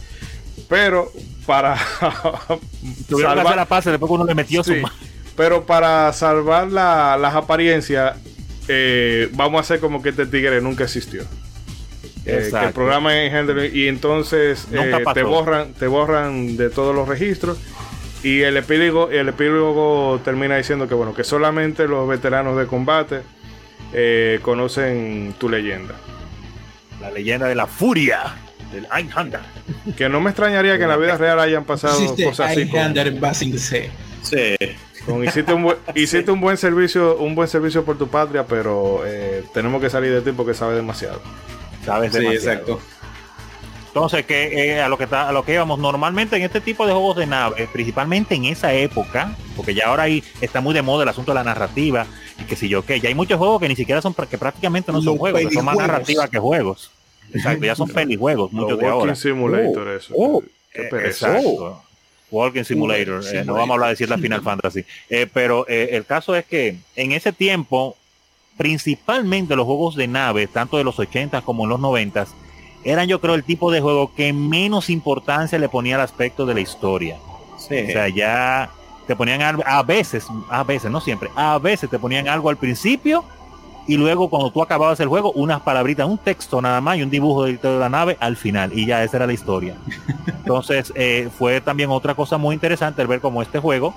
Pero 0.69 1.11
para 1.45 1.75
Tuvieron 3.09 3.33
que 3.35 3.41
hacer 3.41 3.55
la 3.55 3.65
paz 3.65 3.85
después 3.85 4.09
que 4.09 4.13
uno 4.13 4.25
le 4.25 4.35
metió 4.35 4.63
Sí, 4.63 4.75
su 4.75 4.81
mano. 4.81 4.95
Pero 5.41 5.65
para 5.65 6.13
salvar 6.13 6.71
la- 6.71 7.17
las 7.19 7.33
apariencias, 7.33 8.15
eh, 8.67 9.27
vamos 9.33 9.57
a 9.57 9.61
hacer 9.61 9.79
como 9.79 10.03
que 10.03 10.09
este 10.09 10.27
tigre 10.27 10.61
nunca 10.61 10.83
existió. 10.83 11.23
Eh, 12.25 12.47
que 12.51 12.65
el 12.67 12.73
programa 12.73 13.19
es 13.23 13.73
y 13.73 13.87
entonces 13.87 14.67
eh, 14.71 15.03
te 15.15 15.23
borran 15.23 15.73
te 15.73 15.87
borran 15.87 16.57
de 16.57 16.69
todos 16.69 16.93
los 16.93 17.07
registros 17.07 17.57
y 18.21 18.41
el 18.41 18.55
epílogo 18.57 19.09
el 19.09 19.29
epílogo 19.29 20.21
termina 20.23 20.55
diciendo 20.57 20.87
que 20.87 20.93
bueno 20.93 21.15
que 21.15 21.23
solamente 21.23 21.87
los 21.87 22.07
veteranos 22.07 22.55
de 22.59 22.67
combate 22.67 23.21
eh, 23.93 24.37
conocen 24.43 25.33
tu 25.39 25.49
leyenda 25.49 25.95
La 27.01 27.09
leyenda 27.09 27.47
de 27.47 27.55
la 27.55 27.65
furia 27.65 28.35
del 28.71 28.85
Einhander. 28.95 29.41
que 29.97 30.07
no 30.07 30.21
me 30.21 30.29
extrañaría 30.29 30.77
que 30.77 30.83
en 30.83 30.89
la 30.89 30.97
vida 30.97 31.17
real 31.17 31.39
hayan 31.39 31.65
pasado 31.65 31.97
cosas 32.23 32.51
así 32.51 32.67
con- 32.67 32.77
Highlander 32.81 33.11
Basing 33.19 33.57
C. 33.57 33.89
Sí. 34.21 34.55
Con- 35.05 35.23
hiciste 35.23 35.53
un 35.53 35.63
buen, 35.63 35.77
hiciste 35.95 36.31
un 36.31 36.41
buen 36.41 36.57
servicio 36.57 37.17
un 37.17 37.35
buen 37.35 37.47
servicio 37.47 37.83
por 37.85 37.97
tu 37.97 38.07
patria 38.07 38.45
pero 38.45 39.01
eh, 39.05 39.43
tenemos 39.53 39.81
que 39.81 39.89
salir 39.89 40.11
de 40.11 40.21
ti 40.21 40.31
porque 40.35 40.53
sabes 40.53 40.75
demasiado 40.75 41.21
¿Sabes? 41.85 42.11
Sí, 42.13 42.19
Demasiado. 42.19 42.51
exacto. 42.61 42.79
Entonces, 43.87 44.25
que 44.25 44.69
eh, 44.75 44.81
a 44.81 44.87
lo 44.87 44.97
que 44.97 45.03
está, 45.03 45.27
a 45.27 45.31
lo 45.33 45.43
que 45.43 45.53
íbamos 45.53 45.77
normalmente 45.79 46.37
en 46.37 46.43
este 46.43 46.61
tipo 46.61 46.85
de 46.87 46.93
juegos 46.93 47.17
de 47.17 47.25
nave, 47.25 47.67
principalmente 47.73 48.35
en 48.35 48.45
esa 48.45 48.71
época, 48.73 49.35
porque 49.57 49.73
ya 49.73 49.87
ahora 49.87 50.03
ahí 50.03 50.23
está 50.39 50.61
muy 50.61 50.73
de 50.73 50.81
moda 50.81 51.03
el 51.03 51.09
asunto 51.09 51.31
de 51.31 51.35
la 51.35 51.43
narrativa 51.43 52.05
y 52.39 52.43
que 52.45 52.55
si 52.55 52.69
yo 52.69 52.85
que 52.85 53.01
ya 53.01 53.09
hay 53.09 53.15
muchos 53.15 53.37
juegos 53.37 53.59
que 53.59 53.67
ni 53.67 53.75
siquiera 53.75 54.01
son 54.01 54.13
que 54.13 54.37
prácticamente 54.37 54.91
no 54.93 54.99
son 55.01 55.13
Los 55.15 55.17
juegos, 55.19 55.41
que 55.41 55.51
son 55.51 55.65
más 55.65 55.75
pelijuegos. 55.75 55.87
narrativa 55.91 56.27
que 56.29 56.39
juegos. 56.39 56.91
Exacto, 57.33 57.65
ya 57.65 57.75
son 57.75 57.89
pelijuegos, 57.93 58.53
muchos 58.53 58.79
de 58.79 58.87
ahora. 58.87 59.13
Simulator 59.15 59.89
eso 59.89 60.13
oh, 60.15 60.41
Qué 60.71 60.83
Eh, 60.83 60.87
pereza. 60.89 61.35
Exacto. 61.37 61.83
Walking 62.31 62.63
Simulator. 62.63 63.23
eh, 63.31 63.43
no 63.45 63.53
vamos 63.53 63.71
a 63.71 63.73
hablar 63.73 63.89
de 63.89 63.95
cierta 63.97 64.17
Final 64.17 64.41
Fantasy. 64.41 64.85
Eh, 65.09 65.27
pero 65.31 65.67
eh, 65.67 65.89
el 65.91 66.05
caso 66.05 66.35
es 66.35 66.45
que 66.45 66.77
en 66.95 67.11
ese 67.11 67.33
tiempo, 67.33 67.97
principalmente 68.57 69.55
los 69.55 69.65
juegos 69.65 69.95
de 69.95 70.07
nave, 70.07 70.47
tanto 70.47 70.77
de 70.77 70.83
los 70.83 70.97
80 70.97 71.41
como 71.41 71.65
en 71.65 71.69
los 71.69 71.79
90 71.79 72.27
eran 72.83 73.07
yo 73.07 73.21
creo 73.21 73.35
el 73.35 73.43
tipo 73.43 73.71
de 73.71 73.79
juego 73.79 74.13
que 74.15 74.33
menos 74.33 74.89
importancia 74.89 75.59
le 75.59 75.69
ponía 75.69 75.95
al 75.95 76.01
aspecto 76.01 76.45
de 76.45 76.55
la 76.55 76.61
historia. 76.61 77.17
Sí. 77.59 77.75
O 77.79 77.91
sea, 77.91 78.09
ya 78.09 78.71
te 79.05 79.15
ponían 79.15 79.41
algo, 79.41 79.63
a 79.65 79.83
veces, 79.83 80.25
a 80.49 80.63
veces, 80.63 80.89
no 80.89 80.99
siempre, 80.99 81.29
a 81.35 81.59
veces 81.59 81.89
te 81.89 81.99
ponían 81.99 82.27
algo 82.27 82.49
al 82.49 82.57
principio 82.57 83.23
y 83.87 83.97
luego 83.97 84.29
cuando 84.29 84.51
tú 84.51 84.61
acababas 84.61 84.99
el 84.99 85.07
juego, 85.07 85.31
unas 85.31 85.61
palabritas, 85.61 86.07
un 86.07 86.17
texto 86.17 86.61
nada 86.61 86.81
más 86.81 86.97
y 86.97 87.03
un 87.03 87.09
dibujo 87.09 87.45
de 87.45 87.59
la 87.63 87.89
nave 87.89 88.17
al 88.19 88.37
final 88.37 88.71
y 88.77 88.85
ya 88.85 89.03
esa 89.03 89.17
era 89.17 89.27
la 89.27 89.33
historia. 89.33 89.75
Entonces 90.27 90.93
eh, 90.95 91.29
fue 91.37 91.61
también 91.61 91.89
otra 91.89 92.15
cosa 92.15 92.37
muy 92.37 92.53
interesante 92.53 93.01
el 93.01 93.07
ver 93.07 93.21
cómo 93.21 93.41
este 93.41 93.59
juego 93.59 93.93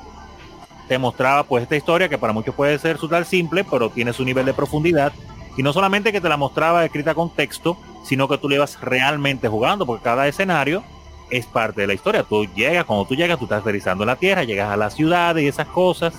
te 0.89 0.98
mostraba 0.98 1.44
pues 1.44 1.62
esta 1.62 1.77
historia 1.77 2.09
que 2.09 2.19
para 2.19 2.32
muchos 2.32 2.55
puede 2.55 2.78
ser 2.78 2.98
su 2.98 3.09
tal 3.09 3.24
simple, 3.24 3.65
pero 3.65 3.90
tiene 3.90 4.12
su 4.12 4.24
nivel 4.24 4.47
de 4.47 4.55
profundidad 4.55 5.12
y 5.56 5.62
no 5.62 5.73
solamente 5.73 6.12
que 6.12 6.20
te 6.20 6.28
la 6.28 6.36
mostraba 6.36 6.85
escrita 6.85 7.15
con 7.15 7.31
texto, 7.31 7.77
sino 8.05 8.28
que 8.28 8.39
tú 8.39 8.48
le 8.48 8.56
ibas 8.56 8.81
realmente 8.81 9.48
jugando, 9.48 9.86
porque 9.86 10.02
cada 10.02 10.27
escenario 10.27 10.82
es 11.31 11.47
parte 11.47 11.82
de 11.82 11.86
la 11.86 11.94
historia. 11.94 12.23
Tú 12.24 12.44
llegas, 12.55 12.85
cuando 12.85 13.06
tú 13.06 13.15
llegas, 13.15 13.39
tú 13.39 13.44
estás 13.44 13.62
aterrizando 13.62 14.05
en 14.05 14.09
la 14.09 14.16
tierra, 14.16 14.44
llegas 14.44 14.70
a 14.70 14.77
las 14.77 14.94
ciudades 14.94 15.43
y 15.44 15.48
esas 15.48 15.69
cosas, 15.69 16.15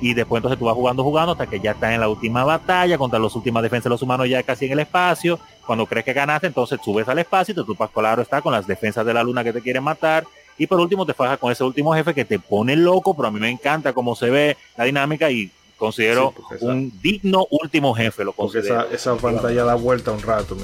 y 0.00 0.14
después 0.14 0.38
entonces 0.40 0.58
tú 0.58 0.64
vas 0.66 0.74
jugando, 0.74 1.02
jugando, 1.04 1.32
hasta 1.32 1.46
que 1.46 1.60
ya 1.60 1.72
estás 1.72 1.92
en 1.92 2.00
la 2.00 2.08
última 2.08 2.44
batalla, 2.44 2.96
contra 2.98 3.18
las 3.18 3.34
últimas 3.34 3.62
defensas 3.62 3.84
de 3.84 3.90
los 3.90 4.02
humanos 4.02 4.28
ya 4.28 4.42
casi 4.42 4.66
en 4.66 4.72
el 4.72 4.80
espacio. 4.80 5.38
Cuando 5.66 5.86
crees 5.86 6.04
que 6.04 6.12
ganaste, 6.12 6.46
entonces 6.48 6.80
subes 6.84 7.06
al 7.08 7.18
espacio 7.18 7.52
y 7.52 7.54
te 7.56 7.64
tupas 7.64 7.90
claro 7.90 8.22
está 8.22 8.40
con 8.42 8.52
las 8.52 8.66
defensas 8.66 9.04
de 9.06 9.14
la 9.14 9.22
luna 9.22 9.44
que 9.44 9.52
te 9.52 9.60
quieren 9.60 9.82
matar. 9.84 10.24
Y 10.58 10.66
por 10.66 10.80
último 10.80 11.06
te 11.06 11.14
fajas 11.14 11.38
con 11.38 11.50
ese 11.52 11.64
último 11.64 11.94
jefe 11.94 12.12
que 12.14 12.24
te 12.24 12.38
pone 12.38 12.76
loco, 12.76 13.14
pero 13.14 13.28
a 13.28 13.30
mí 13.30 13.40
me 13.40 13.48
encanta 13.50 13.92
cómo 13.92 14.14
se 14.16 14.28
ve 14.30 14.56
la 14.76 14.84
dinámica 14.84 15.30
y 15.30 15.50
considero 15.78 16.34
Sí, 16.36 16.42
porque 16.42 16.54
esa- 16.56 16.66
un 16.66 16.92
digno 17.00 17.46
último 17.50 17.94
jefe, 17.94 18.22
lo 18.24 18.32
considero. 18.34 18.82
esa, 18.82 18.94
esa 18.94 19.16
pantalla 19.16 19.64
da 19.64 19.74
vuelta 19.76 20.10
un 20.12 20.20
rato 20.20 20.54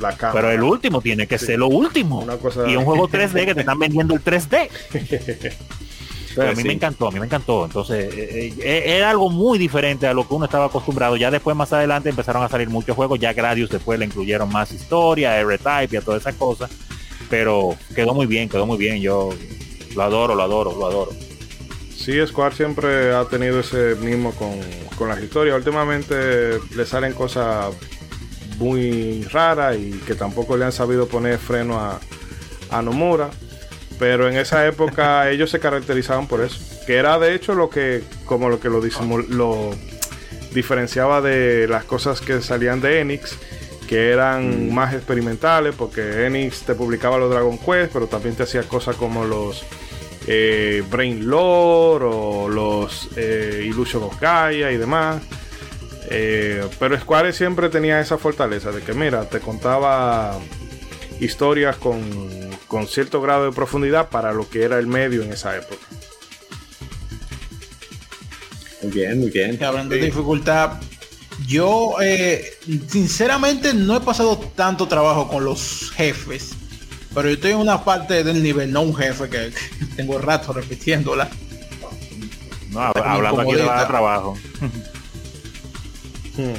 la 0.00 0.16
cámara 0.16 0.32
Pero 0.40 0.50
el 0.52 0.62
último 0.62 1.02
tiene 1.02 1.26
que 1.26 1.36
Sí. 1.38 1.44
ser 1.46 1.58
lo 1.58 1.66
último. 1.68 2.20
Una 2.20 2.36
cosa- 2.38 2.66
Y 2.66 2.76
un 2.76 2.84
juego 2.86 3.06
3D 3.10 3.44
que 3.44 3.54
te 3.54 3.60
están 3.60 3.78
vendiendo 3.78 4.14
el 4.14 4.22
3D. 4.22 4.70
Pero 6.34 6.48
a 6.48 6.52
mí 6.52 6.62
sí. 6.62 6.68
me 6.68 6.74
encantó, 6.74 7.08
a 7.08 7.10
mí 7.10 7.20
me 7.20 7.26
encantó. 7.26 7.64
Entonces, 7.64 8.12
eh, 8.14 8.54
eh, 8.58 8.82
era 8.86 9.10
algo 9.10 9.30
muy 9.30 9.58
diferente 9.58 10.06
a 10.06 10.14
lo 10.14 10.26
que 10.26 10.34
uno 10.34 10.46
estaba 10.46 10.66
acostumbrado. 10.66 11.16
Ya 11.16 11.30
después, 11.30 11.56
más 11.56 11.72
adelante, 11.72 12.08
empezaron 12.08 12.42
a 12.42 12.48
salir 12.48 12.68
muchos 12.68 12.96
juegos. 12.96 13.18
Ya 13.20 13.32
Gradius 13.32 13.70
después 13.70 13.98
le 13.98 14.06
incluyeron 14.06 14.50
más 14.50 14.72
historia, 14.72 15.38
R-Type 15.40 15.94
y 15.94 15.96
a 15.96 16.00
todas 16.00 16.22
esas 16.22 16.34
cosas. 16.34 16.70
Pero 17.28 17.76
quedó 17.94 18.14
muy 18.14 18.26
bien, 18.26 18.48
quedó 18.48 18.66
muy 18.66 18.78
bien. 18.78 19.00
Yo 19.00 19.30
lo 19.94 20.02
adoro, 20.02 20.34
lo 20.34 20.42
adoro, 20.42 20.76
lo 20.76 20.86
adoro. 20.86 21.12
Sí, 21.94 22.14
Square 22.26 22.54
siempre 22.54 23.14
ha 23.14 23.24
tenido 23.26 23.60
ese 23.60 23.94
mismo 23.96 24.32
con, 24.32 24.58
con 24.96 25.08
las 25.08 25.22
historias. 25.22 25.56
Últimamente 25.56 26.58
le 26.74 26.86
salen 26.86 27.12
cosas 27.12 27.74
muy 28.58 29.22
raras 29.24 29.76
y 29.76 29.92
que 30.06 30.14
tampoco 30.14 30.56
le 30.56 30.64
han 30.64 30.72
sabido 30.72 31.06
poner 31.06 31.38
freno 31.38 31.78
a, 31.78 32.00
a 32.70 32.82
Nomura. 32.82 33.30
Pero 34.02 34.28
en 34.28 34.36
esa 34.36 34.66
época 34.66 35.30
ellos 35.30 35.48
se 35.48 35.60
caracterizaban 35.60 36.26
por 36.26 36.40
eso. 36.40 36.58
Que 36.88 36.96
era 36.96 37.20
de 37.20 37.36
hecho 37.36 37.54
lo 37.54 37.70
que, 37.70 38.02
como 38.24 38.48
lo 38.48 38.58
que 38.58 38.68
lo, 38.68 38.80
diferenciaba 40.52 41.20
de 41.20 41.68
las 41.68 41.84
cosas 41.84 42.20
que 42.20 42.40
salían 42.40 42.80
de 42.80 42.98
Enix, 42.98 43.38
que 43.86 44.10
eran 44.10 44.74
más 44.74 44.92
experimentales, 44.92 45.76
porque 45.78 46.26
Enix 46.26 46.62
te 46.62 46.74
publicaba 46.74 47.16
los 47.16 47.30
Dragon 47.30 47.56
Quest, 47.58 47.92
pero 47.92 48.08
también 48.08 48.34
te 48.34 48.42
hacía 48.42 48.64
cosas 48.64 48.96
como 48.96 49.24
los 49.24 49.64
eh, 50.26 50.82
Brain 50.90 51.24
Lore 51.24 52.04
o 52.04 52.48
los 52.48 53.04
los 53.04 53.16
eh, 53.16 53.62
Illusion 53.66 54.02
of 54.02 54.20
Gaia 54.20 54.72
y 54.72 54.78
demás. 54.78 55.22
Eh, 56.10 56.66
pero 56.80 56.98
Square 56.98 57.32
siempre 57.32 57.68
tenía 57.68 58.00
esa 58.00 58.18
fortaleza 58.18 58.72
de 58.72 58.82
que, 58.82 58.94
mira, 58.94 59.28
te 59.28 59.38
contaba 59.38 60.40
historias 61.24 61.76
con, 61.76 62.00
con 62.66 62.86
cierto 62.86 63.20
grado 63.20 63.44
de 63.44 63.52
profundidad 63.52 64.08
para 64.08 64.32
lo 64.32 64.48
que 64.48 64.62
era 64.62 64.78
el 64.78 64.86
medio 64.86 65.22
en 65.22 65.32
esa 65.32 65.56
época. 65.56 65.86
Muy 68.82 68.90
bien, 68.90 69.20
muy 69.20 69.30
bien. 69.30 69.62
Hablando 69.62 69.94
de 69.94 70.02
dificultad, 70.02 70.80
yo 71.46 71.94
eh, 72.02 72.44
sinceramente 72.88 73.74
no 73.74 73.96
he 73.96 74.00
pasado 74.00 74.38
tanto 74.56 74.88
trabajo 74.88 75.28
con 75.28 75.44
los 75.44 75.92
jefes, 75.92 76.52
pero 77.14 77.28
yo 77.28 77.34
estoy 77.34 77.52
en 77.52 77.58
una 77.58 77.84
parte 77.84 78.24
del 78.24 78.42
nivel, 78.42 78.72
no 78.72 78.82
un 78.82 78.94
jefe 78.94 79.28
que 79.28 79.52
tengo 79.96 80.18
rato 80.18 80.52
repitiéndola. 80.52 81.28
No, 82.70 82.80
hablando 82.80 83.42
aquí 83.42 83.52
de 83.52 83.64
trabajo. 83.64 84.36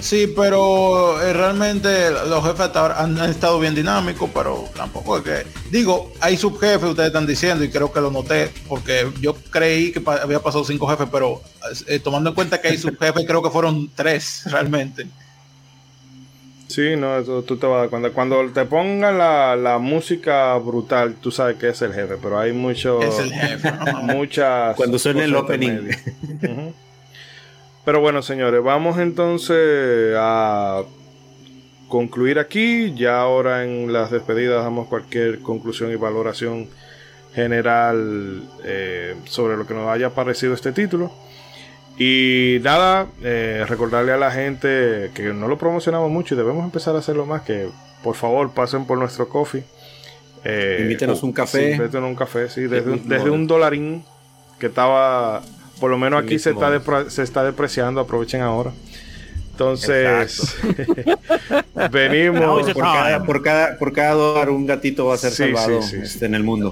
Sí, 0.01 0.31
pero 0.35 1.19
eh, 1.21 1.33
realmente 1.33 2.11
los 2.11 2.43
jefes 2.43 2.59
hasta 2.59 2.79
ahora 2.81 3.01
han, 3.01 3.19
han 3.19 3.29
estado 3.31 3.59
bien 3.59 3.73
dinámicos, 3.73 4.29
pero 4.33 4.65
tampoco 4.75 5.17
es 5.17 5.23
que... 5.23 5.47
Digo, 5.71 6.11
hay 6.19 6.37
subjefes, 6.37 6.89
ustedes 6.89 7.07
están 7.07 7.25
diciendo, 7.25 7.63
y 7.63 7.69
creo 7.71 7.91
que 7.91 7.99
lo 7.99 8.11
noté, 8.11 8.51
porque 8.67 9.07
yo 9.19 9.33
creí 9.49 9.91
que 9.91 9.99
pa- 9.99 10.17
había 10.21 10.39
pasado 10.41 10.63
cinco 10.63 10.85
jefes, 10.87 11.07
pero 11.11 11.41
eh, 11.87 11.97
tomando 11.99 12.29
en 12.29 12.35
cuenta 12.35 12.61
que 12.61 12.67
hay 12.67 12.77
subjefes, 12.77 13.25
creo 13.25 13.41
que 13.41 13.49
fueron 13.49 13.89
tres 13.95 14.43
realmente. 14.45 15.07
Sí, 16.67 16.95
no, 16.95 17.17
eso 17.17 17.43
tú 17.43 17.57
te 17.57 17.65
vas 17.67 17.75
a 17.77 17.79
dar 17.81 17.89
cuenta. 17.89 18.09
Cuando 18.11 18.43
te 18.51 18.65
pongan 18.65 19.17
la, 19.17 19.55
la 19.55 19.77
música 19.79 20.55
brutal, 20.57 21.15
tú 21.21 21.29
sabes 21.31 21.57
que 21.57 21.69
es 21.69 21.81
el 21.81 21.93
jefe, 21.93 22.15
pero 22.21 22.39
hay 22.39 22.51
mucho, 22.51 23.01
Es 23.01 23.19
el 23.19 23.31
jefe. 23.33 23.71
¿no? 23.71 24.01
muchas. 24.03 24.75
Cuando 24.75 24.97
suene 24.99 25.23
el 25.25 25.35
opening. 25.35 25.89
Pero 27.85 27.99
bueno, 27.99 28.21
señores, 28.21 28.63
vamos 28.63 28.97
entonces 28.97 30.15
a 30.17 30.83
concluir 31.89 32.39
aquí. 32.39 32.93
Ya 32.95 33.19
ahora 33.19 33.63
en 33.63 33.91
las 33.91 34.09
despedidas 34.09 34.63
damos 34.63 34.87
cualquier 34.87 35.39
conclusión 35.41 35.91
y 35.91 35.95
valoración 35.95 36.69
general 37.33 38.43
eh, 38.63 39.15
sobre 39.25 39.57
lo 39.57 39.67
que 39.67 39.73
nos 39.73 39.89
haya 39.89 40.11
parecido 40.11 40.53
este 40.53 40.71
título. 40.71 41.11
Y 41.97 42.57
nada, 42.63 43.07
eh, 43.21 43.65
recordarle 43.67 44.13
a 44.13 44.17
la 44.17 44.31
gente 44.31 45.11
que 45.13 45.33
no 45.33 45.47
lo 45.47 45.57
promocionamos 45.57 46.09
mucho 46.09 46.33
y 46.33 46.37
debemos 46.37 46.63
empezar 46.63 46.95
a 46.95 46.99
hacerlo 46.99 47.25
más, 47.25 47.43
que 47.43 47.69
por 48.01 48.15
favor 48.15 48.51
pasen 48.51 48.85
por 48.85 48.97
nuestro 48.97 49.29
coffee. 49.29 49.63
Eh, 50.43 50.79
Invítenos 50.81 51.21
un 51.21 51.33
café. 51.33 51.75
Sí, 51.75 51.81
invítenos 51.81 52.09
un 52.09 52.15
café, 52.15 52.49
sí, 52.49 52.61
desde, 52.61 52.97
desde 52.97 53.29
un 53.29 53.45
dolarín 53.45 54.03
que 54.59 54.67
estaba, 54.67 55.41
por 55.79 55.91
lo 55.91 55.97
menos 55.97 56.23
aquí 56.23 56.39
se 56.39 56.51
está, 56.51 57.09
se 57.09 57.23
está 57.23 57.43
depreciando, 57.43 57.99
aprovechen 58.01 58.41
ahora. 58.41 58.71
Entonces, 59.51 60.55
venimos. 61.91 62.71
Por 62.71 62.83
cada, 62.83 63.23
por, 63.23 63.41
cada, 63.43 63.77
por 63.77 63.93
cada 63.93 64.13
dólar 64.13 64.49
un 64.49 64.65
gatito 64.65 65.05
va 65.05 65.15
a 65.15 65.17
ser 65.17 65.31
Sí, 65.31 65.43
salvado 65.43 65.81
sí, 65.81 65.89
sí, 65.89 65.95
sí. 65.97 66.01
este, 66.03 66.25
en 66.25 66.35
el 66.35 66.43
mundo. 66.43 66.71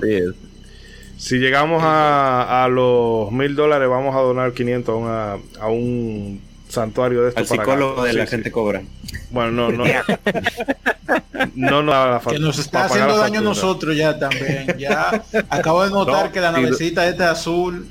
Si 1.17 1.37
llegamos 1.37 1.83
a, 1.83 2.63
a 2.63 2.67
los 2.67 3.31
mil 3.31 3.55
dólares, 3.55 3.87
vamos 3.87 4.15
a 4.15 4.19
donar 4.19 4.53
500 4.53 4.89
a, 4.93 4.97
una- 4.97 5.37
a 5.59 5.67
un 5.67 6.41
santuario 6.67 7.21
de 7.23 7.29
esto 7.29 7.41
Al 7.41 7.47
psicólogo 7.47 8.03
de 8.03 8.13
la 8.13 8.25
Sí, 8.25 8.31
gente 8.31 8.51
cobra. 8.51 8.81
Bueno, 9.29 9.51
no, 9.51 9.71
no. 9.71 9.83
no 11.55 11.83
nos 11.83 11.93
da 11.93 12.11
la 12.11 12.19
Que 12.21 12.39
nos 12.39 12.57
está 12.57 12.71
para 12.71 12.85
haciendo 12.85 13.17
daño 13.17 13.39
a 13.39 13.43
nosotros 13.43 13.95
ya 13.95 14.17
también. 14.17 14.75
Ya 14.79 15.23
acabo 15.49 15.83
de 15.83 15.91
notar 15.91 16.25
No, 16.27 16.31
que 16.31 16.39
la 16.41 16.55
sí, 16.55 16.61
navecita 16.61 17.07
esta 17.07 17.29
azul, 17.29 17.87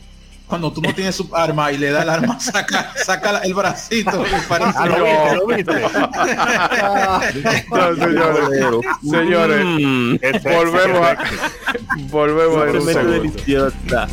cuando 0.51 0.71
tú 0.73 0.83
no 0.83 0.93
tienes 0.95 1.15
su 1.17 1.29
arma 1.33 1.73
y 1.73 1.79
le 1.79 1.91
da 1.91 2.03
el 2.03 2.11
arma, 2.11 2.39
saca, 2.41 2.93
saca 3.03 3.39
el 3.39 3.55
bracito 3.55 4.23
y 4.27 4.31
parece 4.49 4.73
Ah, 4.77 4.87
lo 4.87 5.05
viste, 5.05 5.37
lo 5.37 5.47
viste. 5.57 5.73
No, 7.71 7.95
señores, 7.95 8.45
señores, 9.09 9.65
Mm, 9.65 10.17
Ese- 10.21 10.55
volvemos 10.57 11.07
a, 11.07 11.17
volvemos 12.11 12.69
en 12.69 12.77
un 12.77 12.83
segundo. 12.87 13.13
deliciosa. 13.13 14.09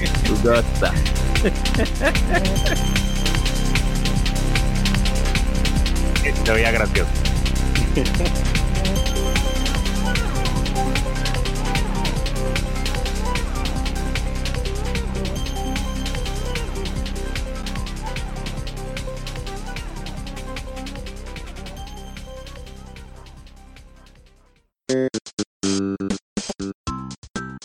Se 6.45 6.51
veía 6.53 6.71
gracioso. 6.71 7.09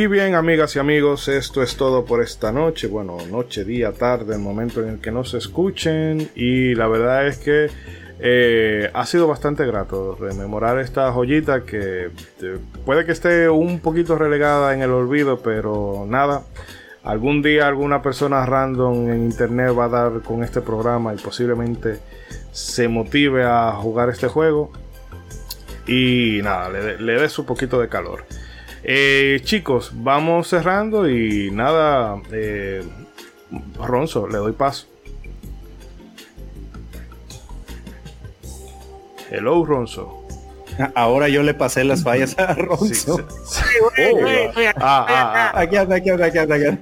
Y 0.00 0.06
bien, 0.06 0.34
amigas 0.34 0.76
y 0.76 0.78
amigos, 0.78 1.28
esto 1.28 1.62
es 1.62 1.76
todo 1.76 2.06
por 2.06 2.22
esta 2.22 2.52
noche. 2.52 2.86
Bueno, 2.86 3.18
noche, 3.30 3.66
día, 3.66 3.92
tarde, 3.92 4.36
el 4.36 4.40
momento 4.40 4.80
en 4.82 4.88
el 4.88 4.98
que 4.98 5.10
nos 5.10 5.34
escuchen. 5.34 6.30
Y 6.34 6.74
la 6.74 6.88
verdad 6.88 7.26
es 7.26 7.36
que 7.36 7.66
eh, 8.18 8.90
ha 8.94 9.04
sido 9.04 9.26
bastante 9.26 9.66
grato 9.66 10.16
rememorar 10.18 10.78
esta 10.78 11.12
joyita 11.12 11.64
que 11.64 12.08
puede 12.86 13.04
que 13.04 13.12
esté 13.12 13.50
un 13.50 13.80
poquito 13.80 14.16
relegada 14.16 14.72
en 14.72 14.80
el 14.80 14.90
olvido, 14.90 15.40
pero 15.42 16.06
nada. 16.08 16.44
Algún 17.02 17.42
día 17.42 17.68
alguna 17.68 18.00
persona 18.00 18.46
random 18.46 19.10
en 19.10 19.24
internet 19.24 19.76
va 19.78 19.84
a 19.84 19.88
dar 19.90 20.22
con 20.22 20.42
este 20.42 20.62
programa 20.62 21.12
y 21.12 21.18
posiblemente 21.18 21.98
se 22.52 22.88
motive 22.88 23.44
a 23.44 23.72
jugar 23.72 24.08
este 24.08 24.28
juego. 24.28 24.72
Y 25.86 26.40
nada, 26.42 26.70
le, 26.70 26.98
le 26.98 27.20
dé 27.20 27.28
su 27.28 27.44
poquito 27.44 27.78
de 27.78 27.90
calor. 27.90 28.24
Eh, 28.82 29.40
chicos, 29.44 29.90
vamos 29.94 30.48
cerrando 30.48 31.08
y 31.08 31.50
nada, 31.50 32.20
eh, 32.32 32.82
Ronzo, 33.78 34.26
le 34.26 34.38
doy 34.38 34.52
paso. 34.52 34.86
Hello, 39.30 39.64
Ronzo. 39.64 40.24
Ahora 40.94 41.28
yo 41.28 41.42
le 41.42 41.54
pasé 41.54 41.84
las 41.84 42.02
fallas 42.02 42.38
a 42.38 42.54
Ronzo. 42.54 43.20
Aquí 45.54 45.76
anda, 45.76 45.96
aquí 45.96 46.10
anda, 46.10 46.26
aquí 46.26 46.38
anda, 46.38 46.54
aquí 46.56 46.64
anda. 46.66 46.80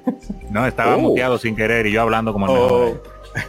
No, 0.50 0.66
estaba 0.66 0.96
Oh. 0.96 1.00
muteado 1.00 1.38
sin 1.38 1.54
querer 1.56 1.86
y 1.86 1.92
yo 1.92 2.02
hablando 2.02 2.32
como 2.32 2.46
el 2.46 2.52
mejor. 2.52 3.02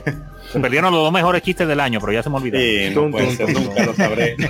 Se 0.51 0.59
perdieron 0.61 0.91
los 0.91 1.03
dos 1.03 1.11
mejores 1.11 1.41
chistes 1.41 1.67
del 1.67 1.79
año, 1.79 1.99
pero 1.99 2.13
ya 2.13 2.23
se 2.23 2.29
me 2.29 2.37
olvidaron. 2.37 2.65
sí, 2.67 2.93
Tum, 2.93 3.05
no 3.05 3.11
puede 3.11 3.27
tum, 3.27 3.35
ser, 3.35 3.53
tum, 3.53 3.63
nunca 3.63 3.85
lo 3.85 3.93
sabré. 3.93 4.35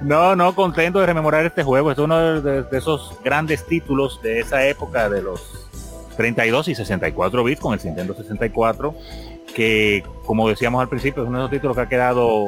No, 0.00 0.34
no, 0.34 0.54
contento 0.54 0.98
de 0.98 1.06
rememorar 1.06 1.46
este 1.46 1.62
juego. 1.62 1.92
Es 1.92 1.98
uno 1.98 2.40
de, 2.40 2.62
de 2.64 2.78
esos 2.78 3.16
grandes 3.24 3.64
títulos 3.66 4.20
de 4.20 4.40
esa 4.40 4.66
época 4.66 5.08
de 5.08 5.22
los 5.22 5.68
32 6.16 6.68
y 6.68 6.74
64 6.74 7.44
bits 7.44 7.60
con 7.60 7.74
el 7.74 7.80
Nintendo 7.84 8.14
64, 8.14 8.94
que 9.54 10.04
como 10.24 10.48
decíamos 10.48 10.82
al 10.82 10.88
principio, 10.88 11.22
es 11.22 11.28
uno 11.28 11.38
de 11.38 11.44
esos 11.44 11.50
títulos 11.52 11.76
que 11.76 11.82
ha 11.82 11.88
quedado 11.88 12.46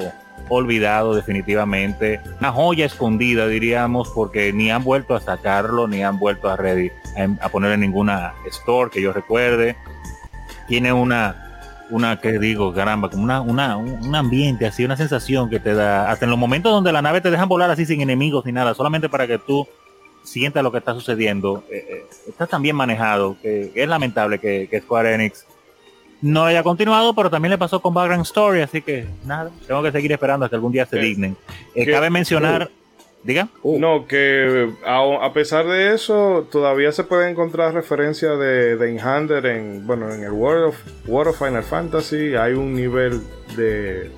olvidado 0.49 1.15
definitivamente. 1.15 2.21
Una 2.41 2.53
joya 2.53 2.87
escondida, 2.87 3.47
diríamos, 3.47 4.11
porque 4.11 4.53
ni 4.53 4.71
han 4.71 4.85
vuelto 4.85 5.15
a 5.15 5.21
sacarlo, 5.21 5.87
ni 5.87 6.03
han 6.03 6.19
vuelto 6.19 6.49
a, 6.49 6.57
ready, 6.57 6.91
a, 7.17 7.47
a 7.47 7.49
poner 7.49 7.73
en 7.73 7.81
ninguna 7.81 8.35
store 8.47 8.91
que 8.91 9.01
yo 9.01 9.13
recuerde. 9.13 9.77
Tiene 10.67 10.93
una 10.93 11.44
una 11.91 12.19
que 12.21 12.39
digo, 12.39 12.73
caramba, 12.73 13.11
como 13.11 13.25
una, 13.25 13.41
una, 13.41 13.77
un 13.77 14.15
ambiente 14.15 14.67
así, 14.67 14.85
una 14.85 14.97
sensación 14.97 15.51
que 15.51 15.61
te 15.61 15.75
da, 15.75 16.11
hasta 16.11 16.25
en 16.25 16.31
los 16.31 16.39
momentos 16.39 16.73
donde 16.73 16.93
la 16.93 17.03
nave 17.03 17.21
te 17.21 17.31
dejan 17.31 17.49
volar 17.49 17.71
así 17.71 17.85
sin 17.85 18.01
enemigos 18.01 18.45
ni 18.47 18.53
nada, 18.53 18.75
solamente 18.75 19.09
para 19.09 19.27
que 19.27 19.39
tú 19.39 19.67
sientas 20.23 20.63
lo 20.63 20.73
que 20.73 20.79
está 20.79 20.95
sucediendo. 20.95 21.65
Eh, 21.71 21.87
eh, 21.89 22.07
está 22.29 22.47
tan 22.47 22.63
bien 22.63 22.77
manejado 22.77 23.37
que 23.43 23.73
es 23.75 23.89
lamentable 23.89 24.39
que, 24.39 24.69
que 24.71 24.81
Square 24.81 25.15
Enix 25.15 25.47
no 26.25 26.45
haya 26.47 26.63
continuado, 26.63 27.15
pero 27.15 27.29
también 27.29 27.51
le 27.51 27.59
pasó 27.59 27.81
con 27.81 27.93
Background 27.93 28.25
Story, 28.25 28.63
así 28.63 28.81
que 28.81 29.07
nada, 29.27 29.51
tengo 29.67 29.83
que 29.83 29.93
seguir 29.93 30.11
esperando 30.11 30.47
hasta 30.47 30.55
que 30.55 30.57
algún 30.57 30.73
día 30.73 30.87
se 30.87 30.99
dignen. 30.99 31.37
Eh, 31.75 31.87
cabe 31.87 32.09
mencionar, 32.09 32.71
diga, 33.25 33.49
No, 33.65 34.07
que 34.07 34.71
a, 34.85 35.01
a 35.23 35.33
pesar 35.33 35.67
de 35.67 35.95
eso, 35.95 36.47
todavía 36.53 36.93
se 36.93 37.05
puede 37.05 37.31
encontrar 37.31 37.75
referencia 37.75 38.33
de, 38.33 38.77
de 38.77 38.93
Inhander 38.93 39.47
en, 39.47 39.87
bueno, 39.87 40.13
en 40.13 40.23
el 40.23 40.33
World 40.33 40.65
of, 40.67 40.77
World 41.07 41.31
of 41.31 41.39
Final 41.39 41.63
Fantasy. 41.63 42.37
Hay 42.37 42.53
un 42.53 42.75
nivel 42.75 43.21
de, 43.57 44.11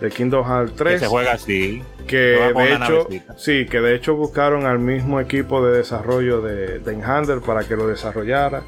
de 0.00 0.10
Kingdom 0.10 0.46
Hearts 0.46 0.72
que 0.72 0.78
3 0.78 1.00
se 1.00 1.06
juega 1.06 1.32
así. 1.32 1.82
que 2.06 2.36
se 2.38 2.52
juega 2.52 2.78
con 2.78 3.08
de 3.08 3.16
hecho, 3.16 3.36
sí, 3.36 3.66
que 3.66 3.80
de 3.80 3.94
hecho 3.94 4.14
buscaron 4.14 4.66
al 4.66 4.78
mismo 4.78 5.18
equipo 5.20 5.66
de 5.66 5.78
desarrollo 5.78 6.42
de, 6.42 6.78
de 6.78 6.94
Inhander 6.94 7.40
para 7.40 7.64
que 7.64 7.74
lo 7.74 7.88
desarrollara. 7.88 8.62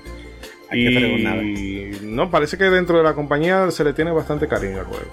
Y 0.72 1.92
no, 2.02 2.30
parece 2.30 2.58
que 2.58 2.64
dentro 2.64 2.98
de 2.98 3.04
la 3.04 3.14
compañía 3.14 3.70
se 3.70 3.84
le 3.84 3.94
tiene 3.94 4.10
bastante 4.10 4.48
cariño 4.48 4.80
al 4.80 4.84
juego. 4.84 5.10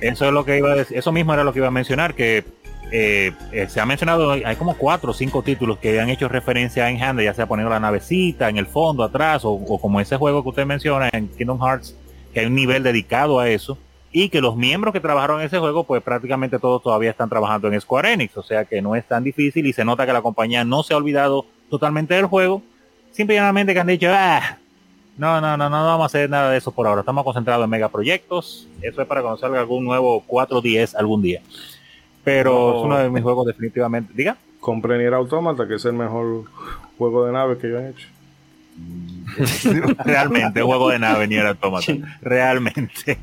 Eso 0.00 0.26
es 0.26 0.32
lo 0.32 0.44
que 0.44 0.58
iba 0.58 0.72
a 0.72 0.76
decir, 0.76 0.96
eso 0.96 1.12
mismo 1.12 1.32
era 1.32 1.44
lo 1.44 1.52
que 1.52 1.60
iba 1.60 1.68
a 1.68 1.72
mencionar, 1.72 2.14
que 2.14 2.44
eh, 2.94 3.32
eh, 3.52 3.68
se 3.70 3.80
ha 3.80 3.86
mencionado, 3.86 4.32
hay 4.32 4.54
como 4.56 4.76
cuatro 4.76 5.12
o 5.12 5.14
cinco 5.14 5.42
títulos 5.42 5.78
que 5.78 5.98
han 5.98 6.10
hecho 6.10 6.28
referencia 6.28 6.84
a 6.84 6.90
Enhander, 6.90 7.24
ya 7.24 7.32
sea 7.32 7.46
poniendo 7.46 7.70
la 7.70 7.80
navecita 7.80 8.50
en 8.50 8.58
el 8.58 8.66
fondo, 8.66 9.02
atrás, 9.02 9.42
o, 9.46 9.58
como 9.80 9.98
ese 9.98 10.18
juego 10.18 10.42
que 10.42 10.50
usted 10.50 10.66
menciona 10.66 11.08
en 11.10 11.28
Kingdom 11.28 11.58
Hearts, 11.58 11.96
que 12.34 12.40
hay 12.40 12.46
un 12.46 12.54
nivel 12.54 12.82
dedicado 12.82 13.40
a 13.40 13.48
eso, 13.48 13.78
y 14.12 14.28
que 14.28 14.42
los 14.42 14.56
miembros 14.56 14.92
que 14.92 15.00
trabajaron 15.00 15.40
en 15.40 15.46
ese 15.46 15.58
juego, 15.58 15.84
pues 15.84 16.02
prácticamente 16.02 16.58
todos 16.58 16.82
todavía 16.82 17.10
están 17.10 17.30
trabajando 17.30 17.72
en 17.72 17.80
Square 17.80 18.12
Enix, 18.12 18.36
o 18.36 18.42
sea 18.42 18.66
que 18.66 18.82
no 18.82 18.94
es 18.94 19.08
tan 19.08 19.24
difícil 19.24 19.64
y 19.64 19.72
se 19.72 19.86
nota 19.86 20.04
que 20.04 20.12
la 20.12 20.20
compañía 20.20 20.62
no 20.62 20.82
se 20.82 20.92
ha 20.92 20.98
olvidado 20.98 21.46
totalmente 21.70 22.12
del 22.12 22.26
juego, 22.26 22.60
simplemente 23.10 23.72
que 23.72 23.80
han 23.80 23.86
dicho, 23.86 24.08
ah, 24.10 24.58
no, 25.16 25.40
no, 25.40 25.56
no, 25.56 25.70
no 25.70 25.86
vamos 25.86 26.02
a 26.02 26.06
hacer 26.06 26.28
nada 26.28 26.50
de 26.50 26.58
eso 26.58 26.72
por 26.72 26.86
ahora. 26.86 27.00
Estamos 27.00 27.24
concentrados 27.24 27.64
en 27.64 27.70
megaproyectos. 27.70 28.66
Eso 28.80 29.02
es 29.02 29.06
para 29.06 29.36
salga 29.36 29.60
algún 29.60 29.84
nuevo 29.84 30.22
410 30.26 30.94
algún 30.94 31.22
día. 31.22 31.42
Pero 32.24 32.52
No. 32.52 32.78
es 32.78 32.84
uno 32.84 32.98
de 32.98 33.10
mis 33.10 33.22
juegos 33.22 33.46
definitivamente. 33.46 34.12
Diga. 34.14 34.36
Compré 34.60 34.96
Nier 34.98 35.14
Automata, 35.14 35.66
que 35.66 35.74
es 35.74 35.84
el 35.84 35.94
mejor 35.94 36.44
juego 36.98 37.26
de 37.26 37.32
nave 37.32 37.58
que 37.58 37.68
yo 37.68 37.78
he 37.80 37.88
hecho. 37.90 38.06
Realmente, 40.04 40.62
juego 40.62 40.88
de 40.90 40.98
nave 40.98 41.26
ni 41.26 41.36
era 41.36 41.50
automata. 41.50 41.92
Realmente. 42.20 43.18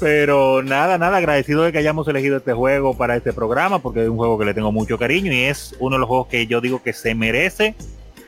Pero 0.00 0.62
nada, 0.62 0.98
nada, 0.98 1.16
agradecido 1.18 1.62
de 1.62 1.72
que 1.72 1.78
hayamos 1.78 2.06
elegido 2.08 2.36
este 2.38 2.52
juego 2.52 2.96
para 2.96 3.16
este 3.16 3.32
programa, 3.32 3.80
porque 3.80 4.02
es 4.04 4.08
un 4.08 4.16
juego 4.16 4.38
que 4.38 4.44
le 4.46 4.54
tengo 4.54 4.72
mucho 4.72 4.98
cariño 4.98 5.32
y 5.32 5.40
es 5.44 5.76
uno 5.80 5.96
de 5.96 6.00
los 6.00 6.08
juegos 6.08 6.28
que 6.28 6.46
yo 6.46 6.60
digo 6.60 6.82
que 6.82 6.92
se 6.92 7.14
merece, 7.14 7.74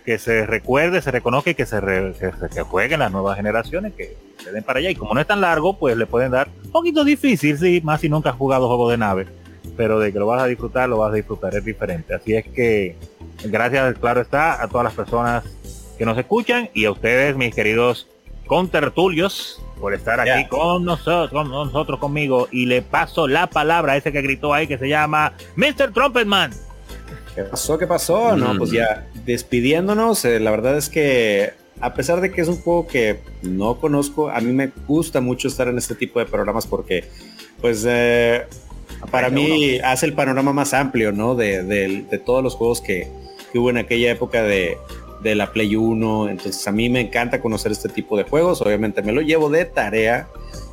que 0.04 0.18
se 0.18 0.46
recuerde, 0.46 1.00
se 1.02 1.10
reconozca 1.10 1.50
y 1.50 1.54
que 1.54 1.66
se, 1.66 1.80
re- 1.80 2.12
que, 2.18 2.32
se- 2.32 2.48
que 2.54 2.62
jueguen 2.62 3.00
las 3.00 3.12
nuevas 3.12 3.36
generaciones, 3.36 3.92
que 3.94 4.16
se 4.42 4.52
den 4.52 4.62
para 4.64 4.78
allá. 4.80 4.90
Y 4.90 4.94
como 4.94 5.14
no 5.14 5.20
es 5.20 5.26
tan 5.26 5.40
largo, 5.40 5.78
pues 5.78 5.96
le 5.96 6.06
pueden 6.06 6.32
dar 6.32 6.48
un 6.64 6.70
poquito 6.70 7.04
difícil, 7.04 7.56
sí, 7.58 7.80
más 7.84 8.00
si 8.00 8.08
nunca 8.08 8.30
has 8.30 8.36
jugado 8.36 8.66
juego 8.68 8.90
de 8.90 8.98
nave. 8.98 9.26
Pero 9.80 9.98
de 9.98 10.12
que 10.12 10.18
lo 10.18 10.26
vas 10.26 10.42
a 10.42 10.46
disfrutar, 10.46 10.90
lo 10.90 10.98
vas 10.98 11.10
a 11.10 11.14
disfrutar, 11.14 11.54
es 11.54 11.64
diferente. 11.64 12.12
Así 12.12 12.34
es 12.34 12.44
que, 12.46 12.96
gracias, 13.44 13.94
claro 13.98 14.20
está, 14.20 14.62
a 14.62 14.68
todas 14.68 14.84
las 14.84 14.92
personas 14.92 15.42
que 15.96 16.04
nos 16.04 16.18
escuchan 16.18 16.68
y 16.74 16.84
a 16.84 16.90
ustedes, 16.90 17.34
mis 17.34 17.54
queridos 17.54 18.06
contertulios, 18.46 19.58
por 19.80 19.94
estar 19.94 20.20
aquí 20.20 20.46
con 20.48 20.84
nosotros, 20.84 21.30
con 21.30 21.48
nosotros 21.48 21.98
conmigo. 21.98 22.46
Y 22.52 22.66
le 22.66 22.82
paso 22.82 23.26
la 23.26 23.46
palabra 23.46 23.94
a 23.94 23.96
ese 23.96 24.12
que 24.12 24.20
gritó 24.20 24.52
ahí 24.52 24.66
que 24.66 24.76
se 24.76 24.86
llama 24.86 25.32
Mr. 25.56 25.94
Trumpetman. 25.94 26.52
¿Qué 27.34 27.44
pasó? 27.44 27.78
¿Qué 27.78 27.86
pasó? 27.86 28.36
No, 28.36 28.52
Mm. 28.52 28.58
pues 28.58 28.70
ya 28.72 29.06
despidiéndonos, 29.24 30.26
eh, 30.26 30.40
la 30.40 30.50
verdad 30.50 30.76
es 30.76 30.90
que 30.90 31.54
a 31.80 31.94
pesar 31.94 32.20
de 32.20 32.30
que 32.30 32.42
es 32.42 32.48
un 32.48 32.60
juego 32.60 32.86
que 32.86 33.20
no 33.40 33.76
conozco, 33.80 34.28
a 34.28 34.42
mí 34.42 34.52
me 34.52 34.70
gusta 34.86 35.22
mucho 35.22 35.48
estar 35.48 35.68
en 35.68 35.78
este 35.78 35.94
tipo 35.94 36.18
de 36.18 36.26
programas 36.26 36.66
porque, 36.66 37.08
pues, 37.62 37.86
eh, 37.88 38.46
para 39.10 39.28
mí 39.30 39.78
hace 39.84 40.06
el 40.06 40.12
panorama 40.14 40.52
más 40.52 40.74
amplio, 40.74 41.12
¿no? 41.12 41.34
De, 41.34 41.62
de- 41.62 42.04
de 42.10 42.18
todos 42.18 42.42
los 42.42 42.54
juegos 42.54 42.80
que, 42.80 43.08
que 43.52 43.58
hubo 43.58 43.70
en 43.70 43.78
aquella 43.78 44.10
época 44.10 44.42
de, 44.42 44.76
de 45.22 45.34
la 45.34 45.52
Play 45.52 45.76
1. 45.76 46.28
Entonces 46.28 46.66
a 46.68 46.72
mí 46.72 46.88
me 46.88 47.00
encanta 47.00 47.40
conocer 47.40 47.72
este 47.72 47.88
tipo 47.88 48.16
de 48.16 48.24
juegos. 48.24 48.60
Obviamente 48.62 49.02
me 49.02 49.12
lo 49.12 49.20
llevo 49.20 49.48
de 49.50 49.64
tarea. 49.64 50.28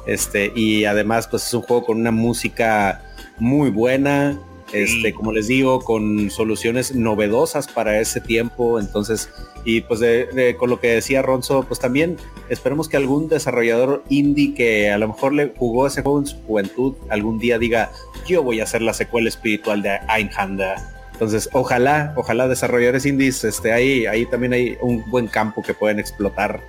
Este, 0.05 0.51
y 0.55 0.85
además, 0.85 1.27
pues 1.27 1.45
es 1.45 1.53
un 1.53 1.61
juego 1.63 1.85
con 1.85 1.99
una 1.99 2.11
música 2.11 3.03
muy 3.39 3.69
buena. 3.69 4.39
Este, 4.73 5.13
como 5.13 5.31
les 5.31 5.47
digo, 5.47 5.79
con 5.79 6.29
soluciones 6.29 6.93
novedosas 6.93 7.67
para 7.67 7.99
ese 8.01 8.19
tiempo. 8.19 8.79
Entonces, 8.79 9.29
y 9.63 9.81
pues 9.81 9.99
de- 10.01 10.55
con 10.59 10.69
lo 10.69 10.79
que 10.79 10.89
decía 10.89 11.21
Ronzo, 11.21 11.63
pues 11.63 11.79
también 11.79 12.17
esperemos 12.49 12.89
que 12.89 12.97
algún 12.97 13.29
desarrollador 13.29 14.03
indie 14.09 14.53
que 14.53 14.91
a 14.91 14.97
lo 14.97 15.07
mejor 15.07 15.33
le 15.33 15.53
jugó 15.55 15.87
ese 15.87 16.01
juego 16.01 16.19
en 16.19 16.25
su 16.27 16.37
juventud, 16.41 16.95
algún 17.09 17.39
día 17.39 17.57
diga, 17.57 17.91
yo 18.27 18.43
voy 18.43 18.59
a 18.59 18.63
hacer 18.63 18.81
la 18.81 18.93
secuela 18.93 19.29
espiritual 19.29 19.81
de 19.81 19.99
Einhander. 20.09 20.75
Entonces, 21.13 21.49
ojalá, 21.53 22.13
ojalá 22.15 22.47
desarrolladores 22.47 23.05
indies, 23.05 23.43
este, 23.43 23.71
ahí, 23.71 24.05
ahí 24.05 24.25
también 24.27 24.53
hay 24.53 24.77
un 24.81 25.03
buen 25.09 25.27
campo 25.27 25.63
que 25.63 25.73
pueden 25.73 25.97
explotar. 25.97 26.61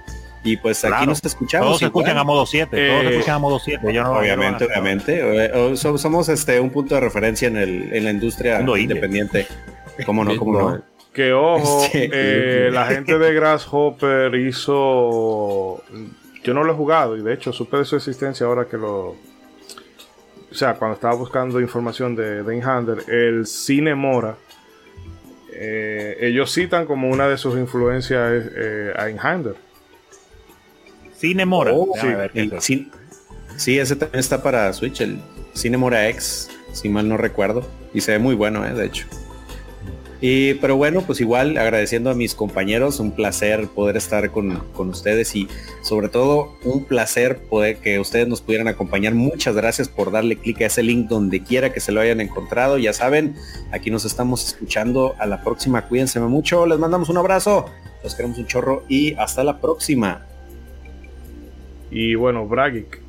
Y 0.45 0.57
pues 0.57 0.85
aquí 0.85 0.93
Claro. 0.93 1.07
nos 1.07 1.25
escuchamos. 1.25 1.67
Todos 1.67 1.79
se 1.81 1.85
igual. 1.87 2.03
escuchan 2.05 2.19
a 2.19 2.25
modo 2.25 2.47
7, 2.47 2.71
todos 2.71 3.01
se 3.03 3.07
Eh, 3.07 3.11
escuchan 3.13 3.35
a 3.35 3.39
modo 3.39 3.59
7. 3.59 3.93
Yo 3.93 4.03
no, 4.05 4.13
Obviamente, 4.13 4.65
obviamente. 4.65 5.47
Eh, 5.47 5.77
so- 5.77 5.99
Somos 5.99 6.29
este 6.29 6.61
un 6.61 6.71
punto 6.71 6.95
de 6.95 7.01
referencia 7.01 7.49
en, 7.49 7.57
el, 7.57 7.93
en 7.93 8.05
la 8.05 8.11
industria 8.11 8.61
independiente. 8.61 9.47
¿Cómo 10.07 10.25
no? 10.25 10.37
¿Cómo 10.37 10.59
no? 10.61 10.83
Que 11.13 11.33
ojo, 11.33 11.83
Este- 11.87 12.11
eh, 12.13 12.71
la 12.73 12.87
gente 12.87 13.19
de 13.19 13.35
Grasshopper 13.35 14.35
hizo. 14.37 15.83
Yo 16.45 16.55
no 16.55 16.63
lo 16.63 16.73
he 16.73 16.77
jugado 16.77 17.17
y 17.17 17.23
de 17.23 17.35
hecho 17.35 17.53
supe 17.53 17.79
de 17.79 17.85
su 17.85 17.97
existencia 17.97 18.47
ahora 18.47 18.67
que 18.67 18.77
lo. 18.77 19.17
O 20.51 20.55
sea, 20.55 20.75
cuando 20.75 20.95
estaba 20.95 21.15
buscando 21.15 21.61
información 21.61 22.15
de, 22.15 22.43
de 22.45 22.57
Inhander, 22.57 22.99
el 23.09 23.47
Cine 23.47 23.95
Mora. 23.97 24.37
eh, 25.53 26.17
ellos 26.21 26.53
citan 26.53 26.87
como 26.87 27.09
una 27.11 27.29
de 27.29 27.37
sus 27.37 27.57
influencias 27.59 28.45
eh, 28.57 28.93
a 28.97 29.11
Inhander. 29.11 29.55
Cine 31.19 31.45
Mora. 31.47 31.73
Oh, 31.75 31.93
sí, 32.01 32.07
ver 32.07 32.31
qué 32.31 32.41
El 32.41 32.53
es. 32.53 32.69
cin- 32.69 32.91
sí, 33.57 33.79
ese 33.79 33.97
también 33.97 34.21
está 34.21 34.43
para 34.43 34.73
Switch, 34.73 35.01
el 35.01 35.19
Cinemora 35.57 36.09
X, 36.11 36.49
si 36.73 36.89
mal 36.89 37.09
no 37.09 37.17
recuerdo. 37.17 37.67
Y 37.93 38.01
se 38.03 38.13
ve 38.13 38.19
muy 38.19 38.35
bueno, 38.35 38.65
eh, 38.67 38.73
de 38.75 38.87
hecho. 38.87 39.07
Y, 40.21 40.55
pero 40.55 40.77
bueno, 40.77 41.03
pues 41.03 41.21
igual 41.21 41.57
agradeciendo 41.59 42.11
a 42.11 42.15
mis 42.15 42.35
compañeros, 42.35 42.99
un 42.99 43.13
placer 43.13 43.69
poder 43.69 43.97
estar 43.97 44.31
con, 44.33 44.59
con 44.73 44.89
ustedes 44.89 45.37
y 45.37 45.47
sobre 45.83 46.09
todo 46.09 46.55
un 46.65 46.85
placer 46.87 47.39
poder 47.49 47.77
que 47.77 48.01
ustedes 48.01 48.27
nos 48.27 48.41
pudieran 48.41 48.67
acompañar. 48.67 49.15
Muchas 49.15 49.55
gracias 49.55 49.89
por 49.89 50.11
darle 50.11 50.37
clic 50.37 50.61
a 50.63 50.67
ese 50.67 50.83
link 50.83 51.09
donde 51.09 51.45
quiera 51.45 51.73
que 51.73 51.79
se 51.79 51.93
lo 51.93 52.01
hayan 52.01 52.21
encontrado. 52.21 52.79
Ya 52.79 52.93
saben, 52.93 53.37
aquí 53.71 53.93
nos 53.93 54.05
estamos 54.05 54.45
escuchando. 54.49 55.15
A 55.21 55.27
la 55.27 55.43
próxima, 55.45 55.83
cuídense 55.87 56.19
mucho. 56.19 56.67
Les 56.67 56.81
mandamos 56.81 57.09
un 57.09 57.19
abrazo. 57.19 57.67
Los 58.03 58.17
queremos 58.17 58.39
un 58.39 58.47
chorro 58.47 58.85
y 58.89 59.15
hasta 59.15 59.45
la 59.45 59.61
próxima. 59.61 60.27
Y 61.91 62.15
bueno, 62.15 62.47
Bragic. 62.47 63.01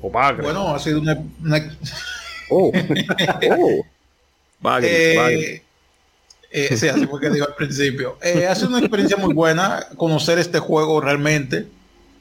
O 0.00 0.10
Bagre. 0.10 0.42
Bueno, 0.42 0.74
ha 0.74 0.78
sido 0.78 1.00
una, 1.00 1.18
una- 1.42 1.76
Oh, 2.50 2.70
oh. 3.58 3.86
Bagre, 4.60 5.12
Eh, 5.12 5.16
bagre. 5.16 5.62
eh, 6.50 6.76
sí, 6.76 6.88
así 6.88 7.06
fue 7.06 7.20
que 7.20 7.30
dijo 7.30 7.46
al 7.46 7.54
principio. 7.54 8.18
Eh, 8.22 8.46
ha 8.46 8.54
sido 8.54 8.68
una 8.68 8.78
experiencia 8.80 9.16
muy 9.16 9.32
buena 9.34 9.86
conocer 9.96 10.38
este 10.38 10.58
juego 10.58 11.00
realmente. 11.00 11.66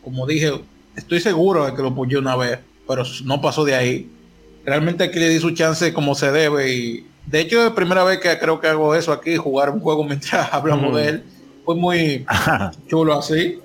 Como 0.03 0.25
dije, 0.25 0.51
estoy 0.95 1.19
seguro 1.19 1.65
de 1.65 1.75
que 1.75 1.81
lo 1.81 1.89
apoyé 1.89 2.17
una 2.17 2.35
vez, 2.35 2.59
pero 2.87 3.03
no 3.25 3.41
pasó 3.41 3.63
de 3.65 3.75
ahí. 3.75 4.09
Realmente 4.65 5.03
aquí 5.05 5.19
le 5.19 5.29
di 5.29 5.39
su 5.39 5.51
chance 5.51 5.93
como 5.93 6.15
se 6.15 6.31
debe 6.31 6.73
y 6.73 7.05
de 7.25 7.39
hecho 7.41 7.59
es 7.59 7.65
la 7.69 7.75
primera 7.75 8.03
vez 8.05 8.19
que 8.19 8.37
creo 8.39 8.59
que 8.61 8.67
hago 8.67 8.95
eso 8.95 9.11
aquí, 9.11 9.35
jugar 9.35 9.69
un 9.69 9.79
juego 9.81 10.03
mientras 10.05 10.49
hablamos 10.53 10.91
Mm. 10.91 10.95
de 10.95 11.07
él. 11.09 11.23
Fue 11.65 11.75
muy 11.75 12.25
chulo 12.87 13.19
así. 13.19 13.59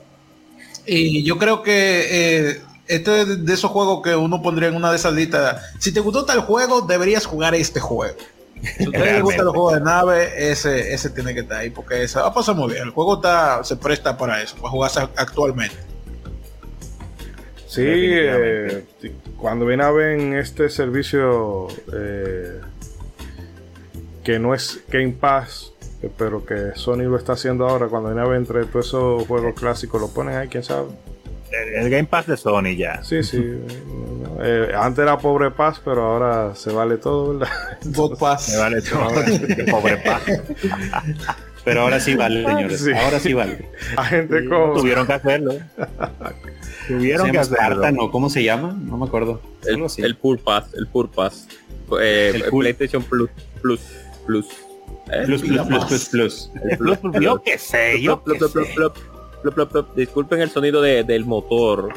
Y 0.90 1.22
yo 1.22 1.36
creo 1.36 1.62
que 1.62 2.48
eh, 2.48 2.60
este 2.86 3.20
es 3.20 3.44
de 3.44 3.52
esos 3.52 3.70
juegos 3.70 4.02
que 4.02 4.16
uno 4.16 4.40
pondría 4.40 4.70
en 4.70 4.74
una 4.76 4.90
de 4.90 4.96
esas 4.96 5.12
listas. 5.12 5.62
Si 5.78 5.92
te 5.92 6.00
gustó 6.00 6.24
tal 6.24 6.40
juego, 6.40 6.80
deberías 6.80 7.26
jugar 7.26 7.54
este 7.54 7.78
juego. 7.78 8.16
Si 8.78 8.84
a 8.84 8.88
usted 8.88 9.04
le 9.16 9.20
gusta 9.20 9.42
los 9.42 9.52
juegos 9.52 9.74
de 9.74 9.80
nave, 9.82 10.50
ese, 10.50 10.92
ese 10.94 11.10
tiene 11.10 11.34
que 11.34 11.40
estar 11.40 11.58
ahí 11.58 11.70
porque 11.70 12.08
se 12.08 12.18
va 12.18 12.28
a 12.28 12.34
pasar 12.34 12.56
muy 12.56 12.72
bien. 12.72 12.84
El 12.84 12.90
juego 12.90 13.16
está, 13.16 13.62
se 13.62 13.76
presta 13.76 14.16
para 14.16 14.42
eso, 14.42 14.56
para 14.56 14.70
jugarse 14.70 15.00
actualmente. 15.14 15.76
Sí, 17.66 17.84
eh, 17.84 18.86
t- 18.98 19.12
cuando 19.36 19.66
viene 19.66 19.84
a 19.84 19.90
ver 19.90 20.18
en 20.18 20.32
este 20.32 20.70
servicio 20.70 21.68
eh, 21.92 22.60
que 24.24 24.38
no 24.38 24.54
es 24.54 24.80
Game 24.88 25.12
Pass, 25.12 25.67
pero 26.16 26.44
que 26.44 26.72
Sony 26.74 27.02
lo 27.04 27.16
está 27.16 27.32
haciendo 27.32 27.68
ahora, 27.68 27.88
cuando 27.88 28.10
viene 28.10 28.22
a 28.22 28.28
ver 28.28 28.38
entre 28.38 28.64
todos 28.64 28.86
esos 28.86 29.26
juegos 29.26 29.54
clásicos, 29.54 30.00
lo 30.00 30.08
ponen 30.08 30.36
ahí, 30.36 30.48
quién 30.48 30.62
sabe. 30.62 30.88
el, 31.50 31.84
el 31.84 31.90
Game 31.90 32.04
Pass 32.04 32.26
de 32.26 32.36
Sony 32.36 32.76
ya. 32.76 33.02
Sí, 33.02 33.22
sí. 33.22 33.42
Eh, 34.40 34.72
antes 34.76 35.02
era 35.02 35.18
pobre 35.18 35.50
paz, 35.50 35.80
pero 35.84 36.02
ahora 36.04 36.54
se 36.54 36.70
vale 36.72 36.96
todo, 36.98 37.38
¿verdad? 37.38 37.52
Pass. 38.18 38.50
Me 38.50 38.58
vale 38.58 38.82
todo. 38.82 39.08
Pobre 39.70 39.96
paz. 39.96 40.22
Pero 41.64 41.82
ahora 41.82 42.00
sí 42.00 42.14
vale, 42.14 42.46
señores. 42.46 42.80
Sí. 42.80 42.92
Ahora 42.92 43.18
sí 43.20 43.34
vale. 43.34 43.68
A 43.96 44.04
gente 44.04 44.48
como... 44.48 44.74
Tuvieron 44.74 45.06
que 45.06 45.12
hacerlo. 45.12 45.54
Tuvieron 46.86 47.26
¿Se 47.26 47.32
que 47.32 47.38
hacerlo. 47.38 47.66
Spartan 47.66 47.96
o 48.00 48.10
cómo 48.10 48.30
se 48.30 48.42
llama? 48.42 48.74
No 48.80 48.96
me 48.96 49.04
acuerdo. 49.04 49.42
El, 49.66 49.84
el 49.98 50.16
Pool 50.16 50.38
Pass, 50.38 50.72
el 50.74 50.86
Pool 50.86 51.10
Pass. 51.10 51.46
Eh, 52.00 52.32
El 52.34 52.44
Pool. 52.44 52.60
PlayStation 52.64 53.02
Plus, 53.02 53.28
Plus, 53.60 53.80
Plus. 54.26 54.46
¿Eh? 55.12 55.22
Plus, 55.24 55.42
plus, 55.42 55.60
plus, 55.66 55.84
plus, 55.86 56.08
plus. 56.08 56.50
El 56.70 56.78
Plus, 56.78 56.98
Plus, 56.98 57.20
Yo 57.20 57.42
qué 57.42 57.58
sé, 57.58 58.00
yo 58.00 58.22
qué 58.22 58.38
sé. 58.38 58.48
Disculpen 59.94 60.40
el 60.40 60.50
sonido 60.50 60.82
de- 60.82 61.04
del 61.04 61.24
motor 61.24 61.90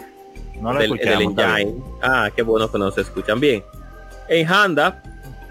No 0.61 0.73
lo 0.73 0.79
del, 0.79 0.91
engine. 0.91 1.81
Ah, 2.01 2.29
qué 2.35 2.43
bueno 2.43 2.71
que 2.71 2.77
nos 2.77 2.97
escuchan 2.97 3.39
bien. 3.39 3.63
En 4.29 4.47
Handa, 4.47 5.01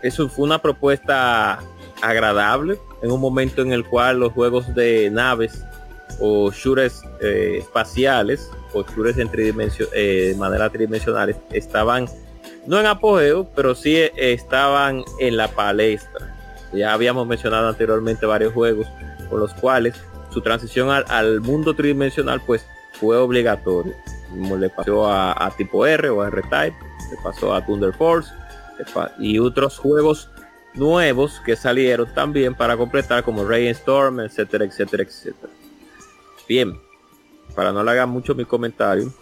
eso 0.02 0.28
fue 0.28 0.44
una 0.44 0.60
propuesta 0.60 1.58
agradable 2.00 2.78
en 3.02 3.10
un 3.10 3.20
momento 3.20 3.62
en 3.62 3.72
el 3.72 3.84
cual 3.84 4.20
los 4.20 4.32
juegos 4.32 4.72
de 4.74 5.10
naves 5.10 5.64
o 6.20 6.50
shooters 6.50 7.02
eh, 7.20 7.56
espaciales 7.58 8.50
o 8.72 8.84
shooters 8.84 9.18
en 9.18 9.28
tridimension, 9.28 9.88
eh, 9.92 10.28
de 10.32 10.34
manera 10.36 10.70
tridimensional 10.70 11.34
estaban 11.52 12.06
no 12.66 12.78
en 12.78 12.86
apogeo, 12.86 13.48
pero 13.54 13.74
sí 13.74 13.96
eh, 13.96 14.12
estaban 14.16 15.02
en 15.18 15.36
la 15.36 15.48
palestra. 15.48 16.36
Ya 16.72 16.92
habíamos 16.92 17.26
mencionado 17.26 17.68
anteriormente 17.68 18.26
varios 18.26 18.52
juegos 18.52 18.86
con 19.28 19.40
los 19.40 19.52
cuales 19.54 19.94
su 20.30 20.40
transición 20.40 20.90
al, 20.90 21.04
al 21.08 21.40
mundo 21.40 21.74
tridimensional 21.74 22.40
pues 22.46 22.66
fue 22.92 23.16
obligatorio. 23.16 23.94
Como 24.28 24.56
le 24.56 24.70
pasó 24.70 25.10
a, 25.10 25.44
a 25.44 25.50
tipo 25.56 25.86
R 25.86 26.08
o 26.10 26.22
a 26.22 26.28
R-Type, 26.28 26.76
le 27.10 27.16
pasó 27.22 27.54
a 27.54 27.64
Thunder 27.64 27.92
Force 27.92 28.30
y 29.18 29.38
otros 29.38 29.78
juegos 29.78 30.30
nuevos 30.74 31.40
que 31.44 31.56
salieron 31.56 32.12
también 32.14 32.54
para 32.54 32.76
completar 32.76 33.24
como 33.24 33.42
Storm, 33.50 34.20
etcétera, 34.20 34.64
etcétera, 34.64 35.02
etcétera. 35.02 35.52
Bien, 36.48 36.80
para 37.54 37.72
no 37.72 37.80
alargar 37.80 38.06
mucho 38.06 38.34
mi 38.34 38.44
comentario, 38.44 39.12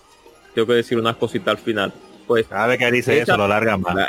tengo 0.55 0.66
que 0.66 0.75
decir 0.75 0.99
unas 0.99 1.16
cositas 1.16 1.49
al 1.49 1.59
final. 1.59 1.93
Pues 2.27 2.47
Cada 2.47 2.66
vez 2.66 2.79
que 2.79 2.91
dice 2.93 3.20
eso 3.20 3.37
lo 3.37 3.49
larga 3.49 3.77
más. 3.79 3.97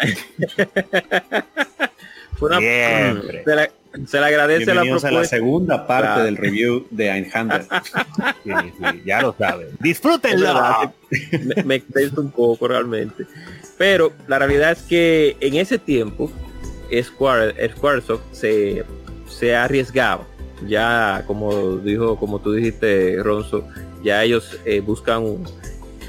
una- 2.41 2.57
Siempre. 2.59 3.43
se, 3.43 3.55
le, 3.55 3.71
se 4.07 4.19
le 4.19 4.25
agradece 4.25 4.65
la 4.67 4.73
Bienvenidos 4.81 5.03
a 5.03 5.07
la 5.07 5.11
propuesta. 5.11 5.35
segunda 5.35 5.87
parte 5.87 6.05
Claro. 6.07 6.23
del 6.23 6.37
review 6.37 6.87
de 6.91 7.09
Einhander. 7.09 7.65
Sí, 8.43 8.51
sí, 8.77 9.01
ya 9.05 9.21
lo 9.21 9.35
saben. 9.37 9.67
Disfrútenlo. 9.79 10.45
verdad, 10.47 10.93
me, 11.55 11.63
me 11.63 11.75
extenso 11.75 12.21
un 12.21 12.31
poco 12.31 12.67
realmente. 12.67 13.25
Pero 13.77 14.11
la 14.27 14.39
realidad 14.39 14.71
es 14.71 14.81
que 14.83 15.37
en 15.39 15.55
ese 15.55 15.77
tiempo 15.77 16.31
Square, 17.01 17.69
Squaresoft 17.75 18.21
se, 18.31 18.83
se 19.27 19.55
arriesgaba. 19.55 20.25
Ya 20.67 21.23
como 21.27 21.77
dijo, 21.77 22.17
como 22.17 22.39
tú 22.39 22.51
dijiste, 22.53 23.17
Ronzo, 23.21 23.65
ya 24.03 24.23
ellos 24.23 24.59
eh, 24.65 24.79
buscan 24.81 25.23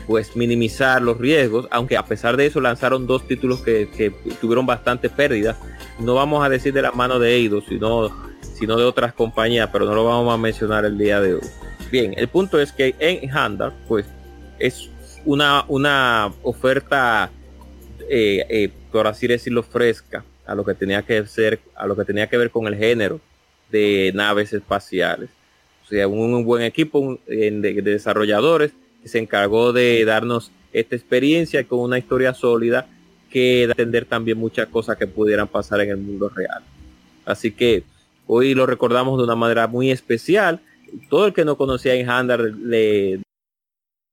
pues 0.06 0.36
minimizar 0.36 1.02
los 1.02 1.18
riesgos, 1.18 1.68
aunque 1.70 1.97
a 1.97 2.05
pesar 2.05 2.36
de 2.36 2.47
eso 2.47 2.60
lanzaron 2.60 3.06
dos 3.06 3.27
títulos 3.27 3.60
que, 3.60 4.12
tuvieron 4.40 4.66
bastante 4.66 5.09
pérdidas. 5.09 5.56
No 5.98 6.14
vamos 6.14 6.44
a 6.44 6.48
decir 6.48 6.72
de 6.72 6.82
la 6.82 6.93
mano 6.93 7.18
de 7.18 7.35
Eidos, 7.35 7.64
sino, 7.68 8.10
sino 8.55 8.77
de 8.77 8.85
otras 8.85 9.12
compañías, 9.12 9.68
pero 9.72 9.85
no 9.85 9.94
lo 9.94 10.05
vamos 10.05 10.32
a 10.32 10.36
mencionar 10.36 10.85
el 10.85 10.98
día 10.98 11.20
de 11.20 11.35
hoy. 11.35 11.47
Bien, 11.90 12.14
el 12.16 12.28
punto 12.28 12.60
es 12.60 12.72
que 12.72 12.94
en 12.98 13.31
Handar, 13.31 13.72
pues 13.89 14.06
es 14.59 14.90
una, 15.24 15.64
una 15.68 16.32
oferta, 16.43 17.31
eh, 18.09 18.47
eh, 18.48 18.70
por 18.93 19.06
así 19.06 19.27
decirlo, 19.27 19.62
fresca 19.62 20.24
a 20.47 20.55
lo 20.55 20.64
que 20.64 20.74
tenía 20.74 21.02
que 21.02 21.24
ser, 21.27 21.60
a 21.74 21.86
lo 21.86 21.97
que 21.97 22.05
tenía 22.05 22.27
que 22.27 22.36
ver 22.36 22.51
con 22.51 22.66
el 22.66 22.77
género 22.77 23.20
de 23.70 24.10
naves 24.14 24.52
espaciales. 24.52 25.31
O 25.85 25.89
sea, 25.89 26.06
un, 26.09 26.44
buen 26.44 26.62
equipo 26.62 27.18
de, 27.27 27.51
de 27.51 27.82
desarrolladores 27.82 28.72
se 29.05 29.18
encargó 29.18 29.72
de 29.72 30.05
darnos 30.05 30.51
esta 30.72 30.94
experiencia 30.97 31.64
con 31.66 31.81
una 31.81 31.98
historia 31.98 32.35
sólida 32.35 32.86
que 33.31 33.66
da 33.66 33.70
a 33.70 33.72
entender 33.72 34.05
también 34.05 34.39
muchas 34.39 34.68
cosas 34.68 34.97
que 34.97 35.06
pudieran 35.06 35.48
pasar 35.48 35.81
en 35.81 35.90
el 35.90 35.97
mundo 35.98 36.28
real. 36.28 36.62
Así 37.24 37.52
que 37.52 37.85
hoy 38.27 38.55
lo 38.55 38.66
recordamos 38.66 39.18
de 39.18 39.24
una 39.24 39.36
manera 39.36 39.66
muy 39.66 39.90
especial. 39.90 40.60
Todo 41.09 41.27
el 41.27 41.32
que 41.32 41.44
no 41.44 41.56
conocía 41.56 41.94
en 41.94 42.09
Handar 42.09 42.40
le 42.40 43.20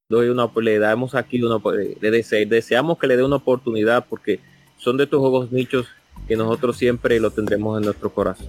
doy 0.10 0.30
una 0.30 0.50
le 0.62 0.80
damos 0.80 1.16
aquí 1.16 1.42
una 1.42 1.58
le 1.74 2.12
dese- 2.12 2.48
deseamos 2.48 2.98
que 2.98 3.08
le 3.08 3.18
dé 3.18 3.24
una 3.24 3.36
oportunidad 3.38 4.06
porque 4.08 4.40
son 4.78 4.96
de 4.98 5.04
estos 5.06 5.20
juegos 5.20 5.52
nichos 5.52 5.88
que 6.28 6.36
nosotros 6.38 6.78
siempre 6.78 7.20
lo 7.20 7.32
tendremos 7.32 7.78
en 7.80 7.86
nuestro 7.86 8.12
corazón. 8.12 8.48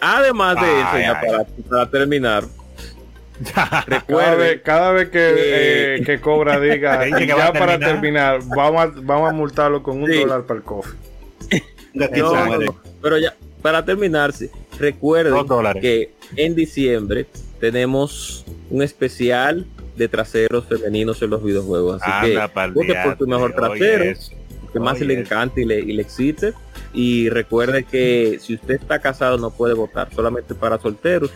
Además 0.00 0.56
de 0.60 0.80
eso, 0.80 0.88
Ay, 0.92 1.02
ya 1.02 1.20
ay. 1.20 1.26
para, 1.28 1.44
para 1.68 1.90
terminar, 1.90 2.44
Cada 3.54 4.34
vez, 4.36 4.60
cada 4.62 4.92
vez 4.92 5.06
que, 5.06 5.12
que- 5.12 5.96
eh, 5.96 6.02
que 6.04 6.20
cobra 6.20 6.60
diga, 6.60 7.00
Que 7.18 7.26
ya 7.26 7.52
para 7.52 7.78
terminar. 7.78 8.38
terminar, 8.40 8.40
vamos 8.54 8.82
a, 8.82 8.86
vamos 9.02 9.30
a 9.30 9.32
multarlo 9.32 9.82
con 9.82 10.02
un 10.02 10.10
Sí. 10.10 10.20
dólar 10.20 10.42
para 10.44 10.58
el 10.58 10.64
coffee. 10.64 10.94
No, 11.94 12.58
no, 12.58 12.74
pero 13.02 13.18
ya, 13.18 13.34
para 13.60 13.84
terminar, 13.84 14.32
recuerden 14.78 15.46
dólares. 15.46 15.82
que 15.82 16.14
en 16.36 16.54
diciembre 16.54 17.26
tenemos 17.60 18.46
un 18.70 18.82
especial 18.82 19.66
de 19.96 20.08
traseros 20.08 20.64
femeninos 20.66 21.20
en 21.20 21.28
los 21.28 21.44
videojuegos. 21.44 22.00
Así 22.02 22.30
Anda 22.32 22.48
que 22.48 22.54
pa'l 22.54 22.72
busque 22.72 22.94
por 23.04 23.16
tu 23.18 23.26
mejor 23.26 23.52
trasero, 23.52 24.04
eso. 24.04 24.32
que 24.72 24.80
más 24.80 24.98
le 25.00 25.12
eso. 25.12 25.22
encante 25.22 25.60
y 25.60 25.64
le, 25.66 25.80
y 25.80 25.92
le 25.92 26.00
excite. 26.00 26.54
Y 26.94 27.28
recuerde 27.28 27.84
que 27.84 28.38
si 28.40 28.54
usted 28.54 28.74
está 28.80 28.98
casado 29.00 29.36
no 29.36 29.50
puede 29.50 29.74
votar, 29.74 30.08
solamente 30.14 30.54
para 30.54 30.78
solteros, 30.78 31.30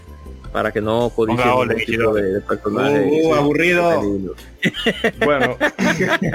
para 0.57 0.73
que 0.73 0.81
no 0.81 1.13
ningún 1.29 1.69
tipo 1.85 2.15
de, 2.15 2.33
de 2.33 2.41
personaje. 2.41 3.05
Uh, 3.05 3.29
uh, 3.29 3.35
aburrido. 3.35 4.35
Bueno, 5.23 5.57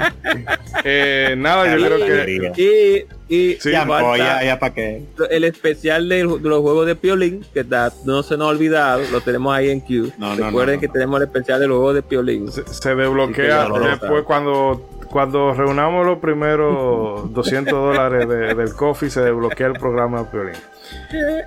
eh, 0.84 1.34
nada, 1.36 1.76
yo 1.76 1.84
creo 1.84 1.98
que 1.98 3.06
Y, 3.28 3.34
y 3.34 3.56
Sí, 3.60 3.72
ya, 3.72 3.84
falta 3.84 4.16
ya, 4.16 4.44
ya 4.44 4.58
para 4.60 4.72
qué. 4.74 5.02
el 5.28 5.44
especial 5.44 6.08
de, 6.08 6.16
de 6.18 6.24
los 6.24 6.60
juegos 6.60 6.86
de 6.86 6.94
Piolín, 6.94 7.44
que 7.52 7.64
da- 7.64 7.92
no 8.04 8.22
se 8.22 8.36
nos 8.36 8.46
ha 8.46 8.50
olvidado, 8.50 9.02
lo 9.10 9.20
tenemos 9.20 9.52
ahí 9.54 9.70
en 9.70 9.80
Q. 9.80 10.12
No, 10.18 10.36
Recuerden 10.36 10.76
no, 10.76 10.80
que 10.80 10.86
no. 10.86 10.92
tenemos 10.92 11.20
el 11.20 11.26
especial 11.26 11.60
de 11.60 11.66
los 11.66 11.76
juegos 11.78 11.94
de 11.96 12.02
Piolín. 12.02 12.50
se, 12.52 12.62
se 12.66 12.94
desbloquea 12.94 13.68
después 13.68 14.22
cuando 14.24 14.88
cuando 15.12 15.52
reunamos 15.54 16.04
los 16.06 16.18
primeros 16.18 17.32
200 17.34 17.72
dólares 17.72 18.26
de- 18.28 18.54
del 18.54 18.74
coffee 18.74 19.10
se 19.10 19.20
desbloquea 19.20 19.68
el 19.68 19.74
programa 19.74 20.20
de 20.20 20.24
Piolín. 20.24 20.54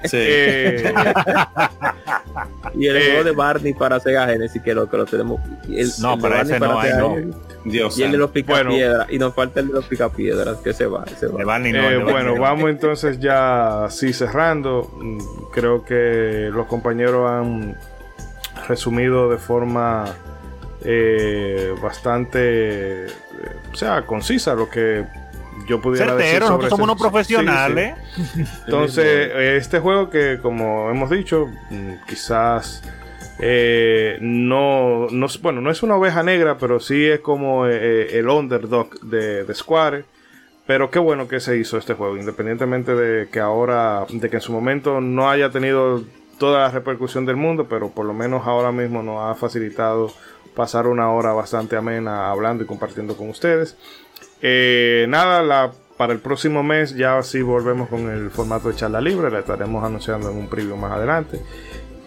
Sí. 0.05 0.17
Eh, 0.19 0.93
Y 2.73 2.87
el 2.87 2.97
Eh, 2.97 3.05
juego 3.11 3.23
de 3.23 3.31
Barney 3.31 3.73
para 3.73 3.99
Sega 3.99 4.25
Genesis, 4.27 4.61
que 4.61 4.73
lo, 4.73 4.89
que 4.89 4.97
lo 4.97 5.05
tenemos. 5.05 5.39
el- 5.69 5.89
No, 6.01 6.15
el 6.15 6.21
pero 6.21 6.35
Barney 6.35 6.51
ese 6.55 6.59
no 6.59 6.75
para 6.75 6.81
hay, 6.81 6.99
no. 6.99 7.37
Dios 7.63 7.97
Y 7.97 8.03
el 8.03 8.11
de 8.11 8.17
los 8.17 8.31
picapiedras. 8.31 9.07
Y 9.11 9.17
nos 9.19 9.33
falta 9.33 9.59
el 9.61 9.67
de 9.67 9.73
los 9.73 9.85
picapiedras, 9.85 10.57
que 10.57 10.73
se 10.73 10.85
va, 10.87 11.05
se 11.17 11.27
va. 11.27 11.37
De 11.39 11.45
Barney 11.45 11.71
no, 11.71 11.79
Eh, 11.89 11.97
bueno, 12.03 12.35
no. 12.35 12.41
vamos 12.41 12.69
entonces 12.69 13.19
ya 13.19 13.85
así 13.85 14.13
cerrando. 14.13 14.89
Mm, 14.99 15.17
Creo 15.53 15.85
que 15.85 16.49
los 16.51 16.65
compañeros 16.67 17.29
han 17.31 17.77
resumido 18.67 19.29
de 19.29 19.37
forma 19.37 20.05
eh, 20.83 21.73
bastante, 21.81 23.05
o 23.75 23.77
sea, 23.77 24.05
concisa 24.05 24.55
lo 24.55 24.69
que 24.69 25.03
yo 25.67 25.81
pudiera 25.81 26.15
decir. 26.15 26.41
Sobre 26.41 26.45
nosotros 26.45 26.69
somos 26.69 26.83
unos 26.85 26.97
sí, 26.97 27.01
profesionales. 27.03 27.95
sí. 28.15 28.43
Entonces, 28.65 29.05
eh, 29.05 29.57
este 29.57 29.79
juego 29.79 30.09
que 30.09 30.39
como 30.41 30.89
hemos 30.89 31.09
dicho, 31.09 31.47
mm, 31.69 31.91
quizás 32.07 32.81
eh, 33.39 34.17
no, 34.21 35.07
no, 35.11 35.25
es- 35.25 35.41
bueno, 35.41 35.59
no 35.59 35.69
es 35.69 35.83
una 35.83 35.97
oveja 35.97 36.23
negra, 36.23 36.57
pero 36.57 36.79
sí 36.79 37.05
es 37.05 37.19
como 37.19 37.67
eh, 37.67 38.17
el 38.17 38.29
underdog 38.29 38.97
de, 39.01 39.43
de 39.43 39.53
Square. 39.53 40.05
Pero 40.65 40.89
qué 40.89 40.97
bueno 40.99 41.27
que 41.27 41.39
se 41.41 41.57
hizo 41.57 41.77
este 41.77 41.93
juego, 41.95 42.17
independientemente 42.17 42.95
de 42.95 43.27
que 43.29 43.39
ahora, 43.41 44.05
de 44.09 44.29
que 44.29 44.37
en 44.37 44.41
su 44.41 44.51
momento 44.53 44.99
no 45.01 45.29
haya 45.29 45.51
tenido 45.51 46.01
toda 46.39 46.61
la 46.61 46.71
repercusión 46.71 47.25
del 47.25 47.35
mundo, 47.35 47.67
pero 47.69 47.89
por 47.91 48.05
lo 48.05 48.13
menos 48.13 48.47
ahora 48.47 48.71
mismo 48.71 49.03
nos 49.03 49.21
ha 49.21 49.35
facilitado 49.35 50.11
pasar 50.55 50.87
una 50.87 51.11
hora 51.11 51.33
bastante 51.33 51.75
amena 51.75 52.29
hablando 52.31 52.63
y 52.63 52.67
compartiendo 52.67 53.15
con 53.17 53.29
ustedes. 53.29 53.77
Eh, 54.41 55.05
nada, 55.09 55.41
la, 55.43 55.71
para 55.97 56.13
el 56.13 56.19
próximo 56.19 56.63
mes 56.63 56.95
ya 56.95 57.21
sí 57.23 57.41
volvemos 57.41 57.89
con 57.89 58.09
el 58.09 58.29
formato 58.29 58.69
de 58.69 58.75
charla 58.75 59.01
libre, 59.01 59.29
la 59.31 59.39
estaremos 59.39 59.83
anunciando 59.83 60.29
en 60.31 60.37
un 60.37 60.47
preview 60.47 60.75
más 60.77 60.91
adelante. 60.91 61.39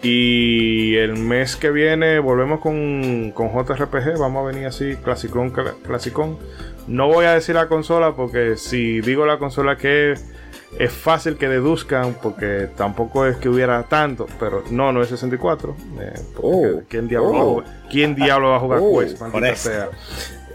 Y 0.01 0.95
el 0.95 1.17
mes 1.17 1.57
que 1.57 1.71
viene 1.71 2.19
volvemos 2.19 2.61
con, 2.61 3.31
con 3.31 3.49
JRPG, 3.49 4.17
vamos 4.17 4.43
a 4.43 4.47
venir 4.51 4.65
así, 4.67 4.95
clasicón, 4.95 5.51
cla- 5.51 5.73
clasicón. 5.85 6.37
No 6.87 7.07
voy 7.07 7.25
a 7.25 7.33
decir 7.33 7.55
la 7.55 7.67
consola 7.67 8.15
porque 8.15 8.55
si 8.55 9.01
digo 9.01 9.25
la 9.25 9.37
consola 9.39 9.75
que 9.77 10.13
es, 10.13 10.25
es 10.77 10.91
fácil 10.93 11.37
que 11.37 11.47
deduzcan 11.47 12.15
porque 12.21 12.69
tampoco 12.77 13.25
es 13.25 13.37
que 13.37 13.49
hubiera 13.49 13.81
tanto, 13.83 14.27
pero 14.39 14.63
no, 14.69 14.91
no 14.91 15.01
es 15.01 15.09
64. 15.09 15.75
eh, 15.99 16.13
porque 16.35 16.41
Oh. 16.41 16.81
¿quién, 16.87 17.07
diablo 17.07 17.31
va 17.33 17.39
a 17.39 17.43
Oh. 17.43 17.49
jugar, 17.53 17.65
¿Quién 17.89 18.15
diablo 18.15 18.49
va 18.49 18.55
a 18.57 18.59
jugar 18.59 18.79
Oh. 18.81 18.99
Quest? 18.99 19.17
Por 19.17 19.29
Maldita 19.31 19.53
eso. 19.53 19.69
sea. 19.69 19.89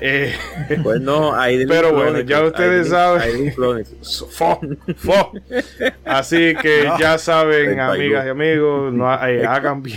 Eh, 0.00 0.34
Pues 0.82 1.00
no, 1.00 1.34
hay 1.34 1.64
Pero 1.66 1.92
bueno, 1.94 2.20
ya 2.20 2.42
ustedes 2.42 2.88
saben. 2.88 3.54
Así 6.04 6.54
que 6.60 6.90
ya 6.98 7.18
saben, 7.18 7.76
32. 7.76 7.94
amigas 7.94 8.26
y 8.26 8.28
amigos, 8.28 8.92
no, 8.92 9.12
eh, 9.26 9.46
hagan 9.46 9.82
bien 9.82 9.96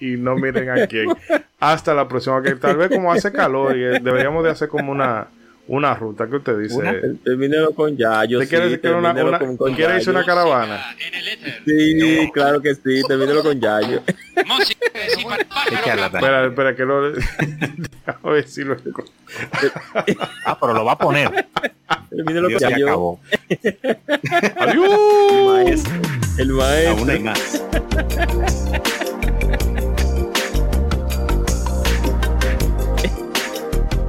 y 0.00 0.16
no 0.16 0.36
miren 0.36 0.70
a 0.70 0.86
quién. 0.86 1.08
Hasta 1.58 1.94
la 1.94 2.08
próxima, 2.08 2.42
que 2.42 2.54
tal 2.56 2.76
vez 2.76 2.88
como 2.90 3.12
hace 3.12 3.32
calor 3.32 3.76
y 3.76 3.84
eh, 3.84 4.00
deberíamos 4.02 4.44
de 4.44 4.50
hacer 4.50 4.68
como 4.68 4.92
una, 4.92 5.28
una 5.72 5.94
ruta 5.94 6.26
que 6.28 6.36
usted 6.36 6.58
dice. 6.58 6.82
Termínelo 7.24 7.72
con 7.74 7.96
Yayo. 7.96 8.40
¿Te 8.40 8.48
quiere, 8.48 8.70
sí, 8.70 8.78
quiere 8.78 8.96
una, 8.96 9.14
termínelo 9.14 9.28
una- 9.28 9.38
con- 9.38 9.56
con 9.56 9.74
quiere 9.74 9.98
Yayo. 9.98 10.10
una 10.10 10.24
caravana? 10.24 10.96
Sí, 11.64 12.30
claro 12.34 12.60
que 12.60 12.74
sí, 12.74 13.02
termínelo 13.06 13.42
con 13.42 13.60
Yayo. 13.60 14.02
Espera, 15.70 16.46
espera, 16.46 16.74
que 16.76 16.84
lo. 16.84 17.12
a 18.06 18.30
ver 18.30 18.48
si 18.48 18.64
lo. 18.64 18.76
Ah, 20.44 20.58
pero 20.60 20.74
lo 20.74 20.84
va 20.84 20.92
a 20.92 20.98
poner. 20.98 21.46
Termínelo 22.10 22.48
con 22.50 22.58
ya 22.58 22.70
Yayo. 22.70 22.86
acabó. 22.88 23.20
¡Adiós! 24.58 25.82
El 26.38 26.48
maestro. 26.48 26.90
Aún 26.98 27.10
hay 27.10 27.20
más. 27.20 27.62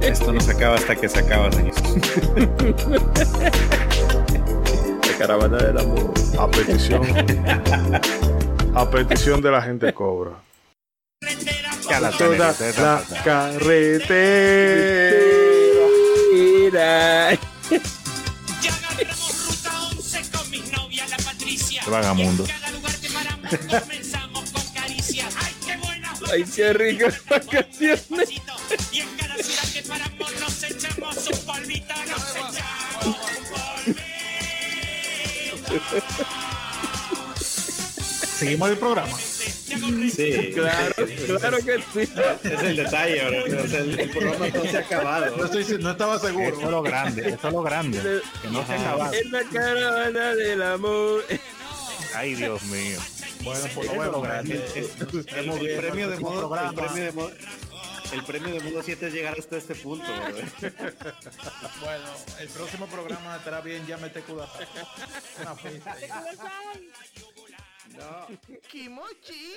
Esto 0.02 0.32
no 0.32 0.40
se 0.40 0.50
acaba 0.52 0.74
hasta 0.74 0.96
que 0.96 1.08
se 1.08 1.20
acaba, 1.20 1.50
señor. 1.52 1.74
La 5.06 5.18
caravana 5.18 5.56
del 5.58 5.78
amor. 5.78 6.12
A 6.38 6.50
petición. 6.50 7.02
A 8.74 8.90
petición 8.90 9.40
de 9.40 9.50
la 9.50 9.62
gente 9.62 9.92
cobra. 9.94 10.32
Charlatanes, 11.88 12.38
Toda 12.74 13.00
la 13.00 13.02
carretera. 13.22 14.18
Vagamundo. 21.90 22.44
Ay, 26.32 26.44
qué 26.44 26.72
rico 26.72 27.06
vacaciones. 27.28 28.28
Seguimos 38.38 38.70
el 38.70 38.76
programa. 38.78 39.16
Sí, 39.18 40.52
Claro, 40.54 40.94
claro 41.38 41.58
que 41.58 41.78
sí. 41.92 42.12
es 42.44 42.62
el 42.62 42.76
detalle, 42.76 43.24
bro. 43.44 43.64
O 43.64 43.68
sea, 43.68 43.80
el, 43.80 44.00
el 44.00 44.10
programa 44.10 44.48
no 44.48 44.62
se 44.64 44.76
ha 44.76 44.80
acabado. 44.80 45.36
No, 45.36 45.44
estoy, 45.44 45.78
no 45.78 45.90
estaba 45.92 46.18
seguro. 46.18 46.48
Eso 46.48 46.60
es 46.62 46.70
lo 46.70 46.82
grande, 46.82 47.28
eso 47.28 47.48
es 47.48 47.52
lo 47.54 47.62
grande. 47.62 48.20
Que 48.42 48.48
no 48.48 48.66
se 48.66 48.72
acaba. 48.74 49.10
En 49.16 49.32
la 49.32 49.42
caravana 49.44 50.34
del 50.34 50.62
amor. 50.62 51.24
Ay, 52.14 52.34
Dios 52.34 52.62
mío. 52.64 52.98
Bueno, 53.44 53.66
por 53.74 53.84
lo 53.84 53.92
Eso 53.92 53.92
es 53.92 53.96
lo 53.96 54.20
menos. 54.20 54.22
grande. 54.22 54.54
eh, 54.56 54.72
eh, 54.76 54.86
El, 55.36 55.76
premio 55.76 56.08
de 56.10 56.18
modo, 56.18 56.54
el 56.56 56.74
premio 56.74 57.04
de 57.04 57.12
modo, 57.12 57.32
el 58.12 58.24
premio 58.24 58.54
de 58.54 58.60
modo 58.60 58.82
7 58.82 59.06
es 59.08 59.12
llegar 59.12 59.38
hasta 59.38 59.56
este 59.56 59.74
punto. 59.74 60.04
bro. 60.14 60.32
Bueno, 61.80 62.04
el 62.40 62.48
próximo 62.48 62.86
programa 62.86 63.36
estará 63.36 63.60
bien, 63.60 63.86
ya 63.86 63.96
mete 63.96 64.20
cuda. 64.22 64.48
Una 65.40 65.54
fiesta. 65.56 65.96
No. 67.98 68.26
Kimochi. 68.70 69.56